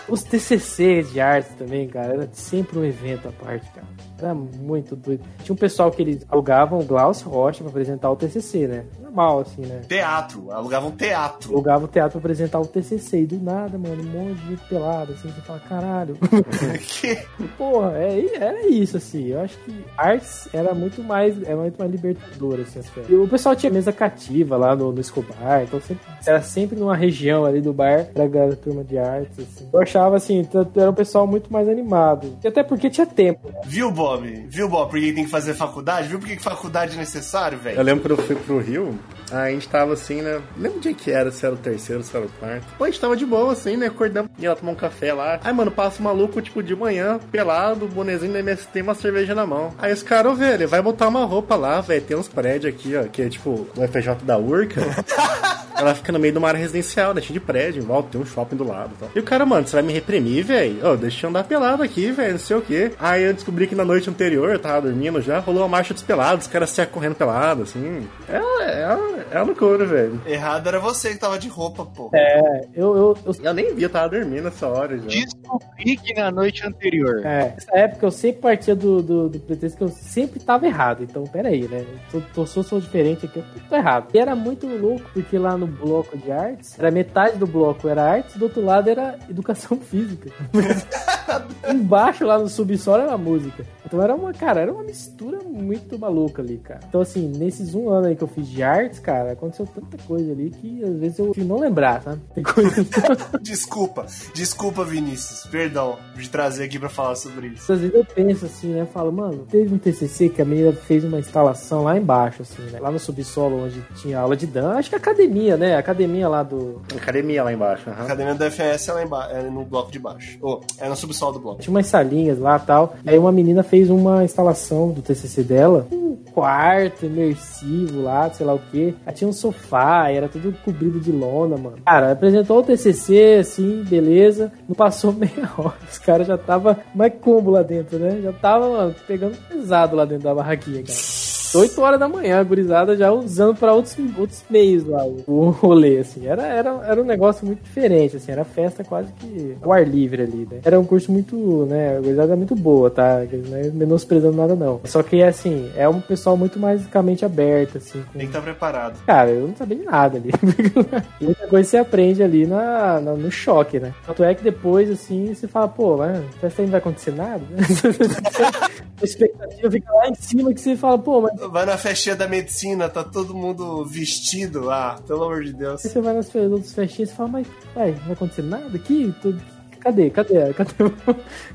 Os 0.07 0.23
TCC 0.23 1.03
de 1.03 1.19
arte 1.19 1.49
também, 1.57 1.87
cara, 1.87 2.13
era 2.13 2.29
sempre 2.33 2.77
um 2.77 2.83
evento 2.83 3.27
à 3.27 3.31
parte, 3.31 3.69
cara. 3.71 3.87
Era 4.23 4.33
muito 4.33 4.95
doido. 4.95 5.23
Tinha 5.43 5.53
um 5.53 5.57
pessoal 5.57 5.91
que 5.91 6.01
eles 6.01 6.25
alugavam 6.29 6.79
o 6.79 6.83
Glaucio 6.83 7.29
Rocha 7.29 7.59
pra 7.63 7.69
apresentar 7.69 8.09
o 8.09 8.15
TCC, 8.15 8.67
né? 8.67 8.85
Normal, 9.13 9.41
assim, 9.41 9.61
né? 9.61 9.81
Teatro. 9.87 10.51
Alugavam 10.51 10.91
teatro. 10.91 11.53
Alugava 11.53 11.85
o 11.85 11.87
teatro 11.87 12.19
pra 12.19 12.19
apresentar 12.19 12.59
o 12.59 12.65
TCC. 12.65 13.21
E 13.21 13.25
do 13.27 13.39
nada, 13.39 13.77
mano, 13.77 14.01
um 14.01 14.05
monte 14.05 14.39
de 14.39 14.49
gente 14.49 14.63
pelado, 14.67 15.13
assim. 15.13 15.29
Você 15.29 15.41
fala, 15.41 15.59
caralho. 15.59 16.17
que? 16.81 17.15
Porra, 17.55 17.93
é, 17.97 18.35
era 18.35 18.67
isso, 18.67 18.97
assim. 18.97 19.27
Eu 19.27 19.41
acho 19.41 19.55
que 19.59 19.85
artes 19.95 20.49
era 20.51 20.73
muito 20.73 21.03
mais, 21.03 21.41
era 21.43 21.55
muito 21.55 21.77
mais 21.77 21.91
libertadora, 21.91 22.63
assim, 22.63 22.79
as. 22.79 22.89
E 23.07 23.13
o 23.13 23.27
pessoal 23.27 23.55
tinha 23.55 23.71
mesa 23.71 23.93
cativa 23.93 24.57
lá 24.57 24.75
no, 24.75 24.91
no 24.91 24.99
Escobar, 24.99 25.63
então 25.63 25.79
sempre, 25.79 26.03
era 26.25 26.41
sempre 26.41 26.79
numa 26.79 26.95
região 26.95 27.45
ali 27.45 27.61
do 27.61 27.71
bar 27.71 28.05
pra 28.13 28.27
galera 28.27 28.55
turma 28.55 28.83
de 28.83 28.97
artes, 28.97 29.39
assim. 29.39 29.69
Eu 29.71 29.79
achava, 29.79 30.15
assim, 30.15 30.47
era 30.75 30.89
um 30.89 30.93
pessoal 30.93 31.27
muito 31.27 31.53
mais 31.53 31.69
animado. 31.69 32.35
E 32.43 32.47
até 32.47 32.63
porque 32.63 32.89
tinha 32.89 33.05
tempo, 33.05 33.49
né? 33.49 33.61
Viu, 33.65 33.91
Bob? 33.91 34.45
Viu, 34.49 34.67
Bob? 34.67 34.89
Por 34.89 34.99
que 34.99 35.13
tem 35.13 35.25
que 35.25 35.29
fazer 35.29 35.53
faculdade? 35.53 36.07
Viu 36.07 36.19
por 36.19 36.27
que 36.27 36.37
que 36.37 36.43
faculdade 36.43 36.95
é 36.95 36.97
necessário, 36.97 37.59
velho? 37.59 37.77
Eu 37.77 37.83
lembro 37.83 38.03
quando 38.03 38.19
eu 38.19 38.25
fui 38.25 38.35
pro 38.35 38.59
Rio, 38.59 38.97
a 39.41 39.49
gente 39.49 39.67
tava 39.67 39.93
assim, 39.93 40.21
né? 40.21 40.41
Lembro 40.57 40.77
o 40.77 40.81
dia 40.81 40.93
que 40.93 41.11
era, 41.11 41.31
se 41.31 41.45
era 41.45 41.55
o 41.55 41.57
terceiro, 41.57 42.03
se 42.03 42.15
era 42.15 42.25
o 42.25 42.29
quarto. 42.39 42.65
Pô, 42.77 42.83
a 42.83 42.87
gente 42.87 42.99
tava 42.99 43.15
de 43.15 43.25
boa, 43.25 43.53
assim, 43.53 43.77
né? 43.77 43.87
Acordamos, 43.87 44.31
ia 44.37 44.49
lá 44.49 44.55
tomar 44.55 44.71
um 44.71 44.75
café 44.75 45.13
lá. 45.13 45.39
Aí, 45.43 45.53
mano, 45.53 45.71
passa 45.71 45.99
um 45.99 46.03
maluco, 46.03 46.41
tipo, 46.41 46.61
de 46.61 46.75
manhã, 46.75 47.19
pelado, 47.31 47.87
bonezinho 47.87 48.33
da 48.33 48.39
MST, 48.39 48.81
uma 48.81 48.95
cerveja 48.95 49.33
na 49.33 49.45
mão. 49.45 49.73
Aí 49.77 49.91
os 49.91 50.03
caras, 50.03 50.37
velho, 50.37 50.67
vai 50.67 50.81
botar 50.81 51.07
uma 51.07 51.25
roupa 51.25 51.55
lá, 51.55 51.81
velho. 51.81 52.01
Tem 52.01 52.17
uns 52.17 52.27
prédios 52.27 52.73
aqui, 52.73 52.95
ó, 52.95 53.03
que 53.03 53.21
é 53.21 53.29
tipo 53.29 53.67
o 53.75 53.87
FJ 53.87 54.15
da 54.23 54.37
Urca. 54.37 54.81
Ela 55.75 55.95
fica 55.95 56.11
no 56.11 56.19
meio 56.19 56.31
de 56.31 56.37
uma 56.37 56.47
área 56.47 56.59
residencial, 56.59 57.13
né? 57.13 57.21
Cheio 57.21 57.33
de 57.33 57.39
prédio, 57.39 57.81
em 57.81 57.85
volta, 57.85 58.09
tem 58.11 58.21
um 58.21 58.25
shopping 58.25 58.55
do 58.55 58.63
lado 58.63 58.91
e 58.95 58.99
tal. 58.99 59.09
E 59.15 59.19
o 59.19 59.23
cara, 59.23 59.45
mano, 59.45 59.67
você 59.67 59.75
vai 59.75 59.83
me 59.83 59.91
reprimir, 59.91 60.43
velho? 60.43 60.87
Ô, 60.87 60.95
deixa 60.95 61.25
eu 61.25 61.29
andar 61.29 61.43
pelado 61.43 61.83
aqui, 61.83 62.11
velho, 62.11 62.33
não 62.33 62.39
sei 62.39 62.55
o 62.55 62.61
quê. 62.61 62.91
Aí 62.99 63.23
eu 63.23 63.33
descobri 63.33 63.67
que 63.67 63.75
na 63.75 63.83
noite 63.83 64.09
anterior, 64.09 64.51
eu 64.51 64.59
tava 64.59 64.87
dormindo 64.87 65.21
já, 65.21 65.39
rolou 65.39 65.63
uma 65.63 65.67
marcha 65.67 65.93
dos 65.93 66.03
pelados, 66.03 66.45
os 66.45 66.51
caras 66.51 66.69
saíam 66.69 66.91
correndo 66.91 67.15
pelado, 67.15 67.63
assim. 67.63 68.07
É, 68.29 68.37
é, 68.37 69.22
é 69.31 69.37
uma 69.37 69.45
loucura, 69.45 69.85
velho. 69.85 70.21
Errado 70.25 70.67
era 70.67 70.79
você 70.79 71.11
que 71.11 71.17
tava 71.17 71.37
de 71.37 71.47
roupa, 71.47 71.85
pô. 71.85 72.09
É, 72.13 72.67
eu, 72.73 72.95
eu, 72.95 73.17
eu, 73.25 73.35
Eu 73.41 73.53
nem 73.53 73.73
vi, 73.73 73.83
eu 73.83 73.89
tava 73.89 74.09
dormindo 74.09 74.43
nessa 74.43 74.67
hora 74.67 74.97
já. 74.97 75.05
Descobri 75.05 75.97
que 75.97 76.13
na 76.13 76.31
noite 76.31 76.65
anterior. 76.65 77.25
É, 77.25 77.53
nessa 77.53 77.77
época 77.77 78.05
eu 78.05 78.11
sempre 78.11 78.41
partia 78.41 78.75
do, 78.75 79.01
do, 79.01 79.29
do 79.29 79.39
pretexto 79.39 79.77
que 79.77 79.83
eu 79.83 79.89
sempre 79.89 80.39
tava 80.39 80.65
errado. 80.65 81.03
Então, 81.03 81.23
peraí, 81.23 81.67
né? 81.67 81.85
Eu 82.13 82.21
tô, 82.33 82.45
sou, 82.45 82.63
sou 82.63 82.79
diferente 82.79 83.25
aqui, 83.25 83.37
eu 83.37 83.43
tô, 83.43 83.69
tô 83.69 83.75
errado. 83.75 84.07
E 84.13 84.17
era 84.17 84.35
muito 84.35 84.67
louco, 84.67 85.09
porque 85.13 85.37
lá 85.37 85.57
no 85.57 85.67
bloco 85.67 86.17
de 86.17 86.31
artes, 86.31 86.77
era 86.77 86.91
metade 86.91 87.37
do 87.37 87.47
bloco 87.47 87.87
era 87.87 88.03
artes, 88.03 88.35
do 88.35 88.45
outro 88.45 88.63
lado 88.63 88.89
era 88.89 89.17
educação 89.29 89.77
física. 89.81 90.31
Embaixo, 91.69 92.25
lá 92.25 92.37
no 92.37 92.49
subsolo, 92.49 93.03
era 93.03 93.17
música. 93.17 93.65
Então 93.85 94.01
era 94.01 94.15
uma, 94.15 94.33
cara, 94.33 94.61
era 94.61 94.73
uma 94.73 94.83
mistura 94.83 95.39
muito 95.43 95.97
maluca 95.99 96.41
ali, 96.41 96.57
cara. 96.57 96.79
Então, 96.87 97.01
assim, 97.01 97.31
nesses 97.37 97.75
um 97.75 97.89
ano 97.89 98.07
aí 98.07 98.15
que 98.15 98.23
eu 98.23 98.27
fiz 98.27 98.47
de 98.47 98.63
artes, 98.63 98.99
cara, 98.99 99.12
aconteceu 99.31 99.65
tanta 99.67 99.97
coisa 100.07 100.31
ali 100.31 100.49
que 100.49 100.83
às 100.83 100.95
vezes 100.99 101.19
eu 101.19 101.31
não 101.37 101.59
lembrar, 101.59 102.01
sabe? 102.01 102.21
Tem 102.33 102.43
coisa. 102.43 102.85
Desculpa, 103.41 104.05
desculpa, 104.33 104.83
Vinícius. 104.83 105.45
Perdão 105.49 105.97
de 106.15 106.29
trazer 106.29 106.63
aqui 106.65 106.79
pra 106.79 106.89
falar 106.89 107.15
sobre 107.15 107.47
isso. 107.47 107.71
Às 107.71 107.79
vezes 107.79 107.93
eu 107.95 108.05
penso 108.05 108.45
assim, 108.45 108.67
né? 108.73 108.81
Eu 108.81 108.87
falo, 108.87 109.11
mano, 109.11 109.45
teve 109.49 109.73
um 109.73 109.77
TCC 109.77 110.29
que 110.29 110.41
a 110.41 110.45
menina 110.45 110.71
fez 110.73 111.03
uma 111.03 111.19
instalação 111.19 111.83
lá 111.83 111.97
embaixo, 111.97 112.41
assim, 112.41 112.61
né? 112.71 112.79
Lá 112.79 112.91
no 112.91 112.99
subsolo, 112.99 113.65
onde 113.65 113.81
tinha 113.95 114.19
aula 114.19 114.35
de 114.35 114.47
dança. 114.47 114.79
Acho 114.79 114.89
que 114.89 114.95
a 114.95 114.97
academia, 114.99 115.57
né? 115.57 115.75
A 115.75 115.79
academia 115.79 116.27
lá 116.27 116.43
do. 116.43 116.81
Academia 116.95 117.43
lá 117.43 117.53
embaixo, 117.53 117.89
A 117.89 117.93
aham. 117.93 118.03
academia 118.05 118.35
da 118.35 118.49
FS 118.49 118.87
é 118.89 118.93
lá 118.93 119.03
embaixo, 119.03 119.35
é 119.35 119.43
no 119.43 119.63
bloco 119.65 119.91
de 119.91 119.99
baixo. 119.99 120.37
Ou, 120.41 120.61
é 120.79 120.87
no 120.89 120.95
subsolo 120.95 121.33
do 121.33 121.39
bloco. 121.39 121.61
Tinha 121.61 121.71
umas 121.71 121.87
salinhas 121.87 122.39
lá 122.39 122.57
e 122.57 122.65
tal. 122.65 122.95
Aí 123.05 123.17
uma 123.17 123.31
menina 123.31 123.63
fez 123.63 123.89
uma 123.89 124.23
instalação 124.23 124.91
do 124.91 125.01
TCC 125.01 125.43
dela. 125.43 125.87
Um 125.91 126.15
quarto 126.33 127.05
imersivo 127.05 128.01
lá, 128.01 128.29
sei 128.31 128.45
lá 128.45 128.53
o 128.53 128.59
que. 128.59 128.92
Aí 129.05 129.13
tinha 129.13 129.27
um 129.27 129.33
sofá, 129.33 130.09
era 130.09 130.27
tudo 130.27 130.53
cobrido 130.63 130.99
de 130.99 131.11
lona, 131.11 131.57
mano. 131.57 131.77
Cara, 131.85 132.11
apresentou 132.11 132.59
o 132.59 132.63
TCC, 132.63 133.37
assim, 133.39 133.83
beleza. 133.83 134.51
Não 134.67 134.75
passou 134.75 135.11
meia 135.13 135.49
hora. 135.57 135.77
Os 135.89 135.97
caras 135.97 136.27
já 136.27 136.37
tava 136.37 136.79
mais 136.93 137.13
combo 137.19 137.51
lá 137.51 137.61
dentro, 137.63 137.97
né? 137.99 138.19
Já 138.21 138.33
tava, 138.33 138.69
mano, 138.69 138.95
pegando 139.07 139.37
pesado 139.47 139.95
lá 139.95 140.05
dentro 140.05 140.23
da 140.23 140.35
barraquinha, 140.35 140.83
cara. 140.83 141.22
8 141.55 141.81
horas 141.81 141.99
da 141.99 142.07
manhã, 142.07 142.39
a 142.39 142.43
gurizada 142.43 142.95
já 142.97 143.11
usando 143.11 143.55
pra 143.57 143.73
outros, 143.73 143.95
outros 144.17 144.43
meios 144.49 144.85
lá 144.87 145.05
o, 145.05 145.23
o 145.27 145.49
rolê, 145.49 145.99
assim. 145.99 146.25
Era, 146.27 146.43
era, 146.47 146.69
era 146.85 147.01
um 147.01 147.05
negócio 147.05 147.45
muito 147.45 147.61
diferente, 147.63 148.17
assim. 148.17 148.31
Era 148.31 148.43
festa 148.43 148.83
quase 148.83 149.11
que 149.13 149.55
ao 149.61 149.71
ar 149.71 149.87
livre 149.87 150.23
ali, 150.23 150.47
né? 150.49 150.59
Era 150.63 150.79
um 150.79 150.85
curso 150.85 151.11
muito, 151.11 151.65
né? 151.69 151.97
A 151.97 152.01
gurizada 152.01 152.35
muito 152.35 152.55
boa, 152.55 152.89
tá? 152.89 153.21
Não 153.49 153.57
é 153.57 153.63
menosprezando 153.69 154.35
nada, 154.37 154.55
não. 154.55 154.81
Só 154.85 155.03
que, 155.03 155.21
assim, 155.21 155.69
é 155.75 155.87
um 155.87 156.01
pessoal 156.01 156.35
muito 156.37 156.57
mais 156.59 156.85
com 156.87 156.97
a 156.99 157.03
mente 157.03 157.23
aberta, 157.25 157.77
assim. 157.77 158.01
com- 158.01 158.11
Tem 158.13 158.21
que 158.21 158.25
estar 158.27 158.41
preparado. 158.41 158.97
Cara, 159.05 159.29
eu 159.29 159.47
não 159.47 159.55
sabia 159.55 159.77
de 159.77 159.83
nada 159.83 160.17
ali. 160.17 160.31
Muita 161.21 161.47
coisa 161.47 161.69
você 161.69 161.77
aprende 161.77 162.21
ali 162.23 162.45
na, 162.45 162.99
na- 162.99 163.13
no 163.13 163.31
choque, 163.31 163.79
né? 163.79 163.93
Tanto 164.05 164.23
é 164.23 164.33
que 164.33 164.43
depois, 164.43 164.89
assim, 164.89 165.33
você 165.33 165.47
fala, 165.47 165.67
pô, 165.67 165.97
mas 165.97 166.23
festa 166.41 166.61
não 166.61 166.69
vai 166.69 166.79
acontecer 166.79 167.11
nada, 167.11 167.41
a 169.01 169.03
expectativa 169.03 169.71
fica 169.71 169.91
lá 169.93 170.07
em 170.09 170.15
cima 170.15 170.53
que 170.53 170.61
você 170.61 170.75
fala, 170.75 170.97
pô, 170.99 171.21
mas 171.21 171.33
Vai 171.51 171.65
na 171.65 171.77
festinha 171.77 172.15
da 172.15 172.27
medicina, 172.27 172.89
tá 172.89 173.03
todo 173.03 173.33
mundo 173.33 173.85
vestido. 173.85 174.69
Ah, 174.71 174.99
pelo 175.07 175.23
amor 175.23 175.43
de 175.43 175.53
Deus. 175.53 175.83
Aí 175.85 175.91
você 175.91 176.01
vai 176.01 176.13
nas 176.13 176.33
outras 176.35 176.73
festinhas 176.73 177.11
e 177.11 177.15
fala, 177.15 177.29
mas 177.29 177.47
ué, 177.75 177.91
não 177.91 177.99
vai 177.99 178.11
acontecer 178.13 178.41
nada 178.43 178.75
aqui? 178.75 179.13
Tudo... 179.21 179.41
Cadê? 179.79 180.09
Cadê? 180.09 180.35
Cadê, 180.55 180.83
o- 180.85 180.93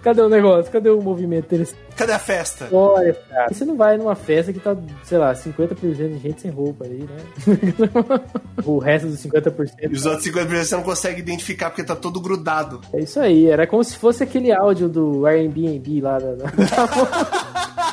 cadê 0.02 0.20
o 0.20 0.28
negócio? 0.28 0.70
Cadê 0.70 0.90
o 0.90 1.00
movimento 1.00 1.46
interessante? 1.46 1.78
Cadê 1.96 2.12
a 2.12 2.18
festa? 2.18 2.68
Olha, 2.70 3.14
cara. 3.14 3.48
Você 3.50 3.64
não 3.64 3.74
vai 3.74 3.96
numa 3.96 4.14
festa 4.14 4.52
que 4.52 4.60
tá, 4.60 4.76
sei 5.02 5.16
lá, 5.16 5.32
50% 5.32 5.74
de 5.80 6.18
gente 6.18 6.42
sem 6.42 6.50
roupa 6.50 6.84
aí, 6.84 6.98
né? 7.08 7.16
o 8.66 8.78
resto 8.78 9.08
dos 9.08 9.24
50%. 9.24 9.70
E 9.80 9.86
os 9.94 10.04
outros 10.04 10.26
50% 10.28 10.46
você 10.64 10.76
não 10.76 10.82
consegue 10.82 11.20
identificar 11.20 11.70
porque 11.70 11.82
tá 11.82 11.96
todo 11.96 12.20
grudado. 12.20 12.82
É 12.92 13.00
isso 13.00 13.18
aí, 13.18 13.46
era 13.46 13.66
como 13.66 13.82
se 13.82 13.96
fosse 13.96 14.22
aquele 14.22 14.52
áudio 14.52 14.90
do 14.90 15.24
Airbnb 15.26 16.00
lá 16.02 16.18
da. 16.18 16.36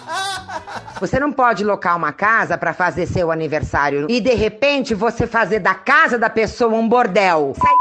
Você 0.99 1.19
não 1.19 1.31
pode 1.31 1.63
locar 1.63 1.97
uma 1.97 2.13
casa 2.13 2.57
pra 2.57 2.73
fazer 2.73 3.05
seu 3.05 3.31
aniversário 3.31 4.07
e 4.09 4.22
de 4.22 4.34
repente 4.34 4.93
você 4.93 5.27
fazer 5.27 5.59
da 5.59 5.76
casa 5.76 6.17
da 6.17 6.30
pessoa 6.30 6.73
um 6.73 6.88
bordel. 6.88 7.53
Sai 7.55 7.76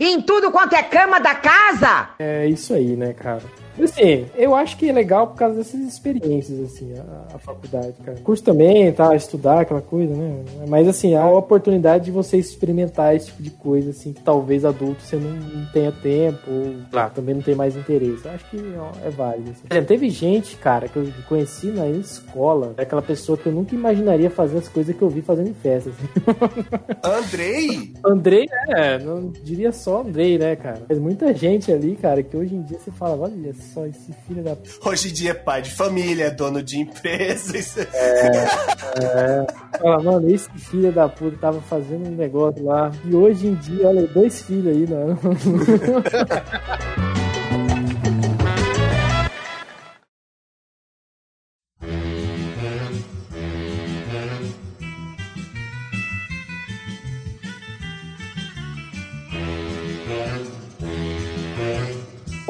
em 0.00 0.20
tudo 0.22 0.50
quanto 0.50 0.74
é 0.74 0.82
cama 0.82 1.20
da 1.20 1.34
casa. 1.34 2.10
É 2.18 2.46
isso 2.46 2.74
aí, 2.74 2.96
né, 2.96 3.12
cara? 3.12 3.42
Assim, 3.82 4.26
eu 4.36 4.54
acho 4.54 4.76
que 4.76 4.88
é 4.88 4.92
legal 4.92 5.26
por 5.26 5.36
causa 5.36 5.56
dessas 5.56 5.80
experiências, 5.80 6.60
assim, 6.60 6.92
a, 6.96 7.34
a 7.34 7.38
faculdade, 7.38 7.94
cara. 8.04 8.18
Curso 8.22 8.42
também, 8.42 8.92
tá, 8.92 9.14
estudar, 9.14 9.60
aquela 9.60 9.82
coisa, 9.82 10.14
né? 10.14 10.44
Mas, 10.68 10.86
assim, 10.86 11.14
a 11.14 11.26
oportunidade 11.26 12.06
de 12.06 12.10
você 12.10 12.36
experimentar 12.36 13.14
esse 13.14 13.26
tipo 13.26 13.42
de 13.42 13.50
coisa, 13.50 13.90
assim, 13.90 14.12
que 14.12 14.22
talvez 14.22 14.64
adulto 14.64 15.02
você 15.02 15.16
não, 15.16 15.30
não 15.30 15.66
tenha 15.72 15.90
tempo, 15.90 16.38
ou 16.48 16.74
lá, 16.92 17.10
também 17.10 17.34
não 17.34 17.42
tem 17.42 17.54
mais 17.54 17.76
interesse. 17.76 18.24
Eu 18.24 18.32
acho 18.32 18.50
que 18.50 18.56
ó, 18.78 18.90
é 19.04 19.10
válido, 19.10 19.50
assim. 19.50 19.62
Por 19.66 19.74
exemplo, 19.74 19.88
teve 19.88 20.10
gente, 20.10 20.56
cara, 20.56 20.88
que 20.88 20.96
eu 20.96 21.08
conheci 21.28 21.66
na 21.68 21.88
escola, 21.88 22.74
é 22.76 22.82
aquela 22.82 23.02
pessoa 23.02 23.36
que 23.36 23.46
eu 23.46 23.52
nunca 23.52 23.74
imaginaria 23.74 24.30
fazer 24.30 24.58
as 24.58 24.68
coisas 24.68 24.94
que 24.94 25.02
eu 25.02 25.08
vi 25.08 25.22
fazendo 25.22 25.48
em 25.48 25.54
festa, 25.54 25.90
assim. 25.90 26.04
Andrei? 27.02 27.92
Andrei, 28.04 28.46
é, 28.68 28.98
não 28.98 29.28
diria 29.42 29.72
só 29.72 30.02
Andrei, 30.02 30.38
né, 30.38 30.54
cara? 30.56 30.82
Mas 30.88 30.98
muita 30.98 31.34
gente 31.34 31.72
ali, 31.72 31.96
cara, 31.96 32.22
que 32.22 32.36
hoje 32.36 32.54
em 32.54 32.62
dia 32.62 32.78
você 32.78 32.90
fala, 32.90 33.16
olha 33.16 33.34
só 33.72 33.86
esse 33.86 34.12
filho 34.26 34.42
da. 34.42 34.56
Hoje 34.84 35.08
em 35.08 35.12
dia 35.12 35.30
é 35.30 35.34
pai 35.34 35.62
de 35.62 35.70
família, 35.70 36.24
é 36.24 36.30
dono 36.30 36.62
de 36.62 36.78
empresa. 36.78 37.56
Isso... 37.56 37.80
É. 37.80 39.46
Fala, 39.78 40.02
mano, 40.02 40.30
esse 40.30 40.50
filho 40.58 40.92
da 40.92 41.08
puta 41.08 41.36
tava 41.38 41.60
fazendo 41.62 42.08
um 42.08 42.14
negócio 42.14 42.64
lá. 42.64 42.92
E 43.04 43.14
hoje 43.14 43.46
em 43.46 43.54
dia, 43.54 43.88
olha, 43.88 44.06
dois 44.06 44.42
filhos 44.42 44.66
aí, 44.66 44.86
né? 44.86 45.16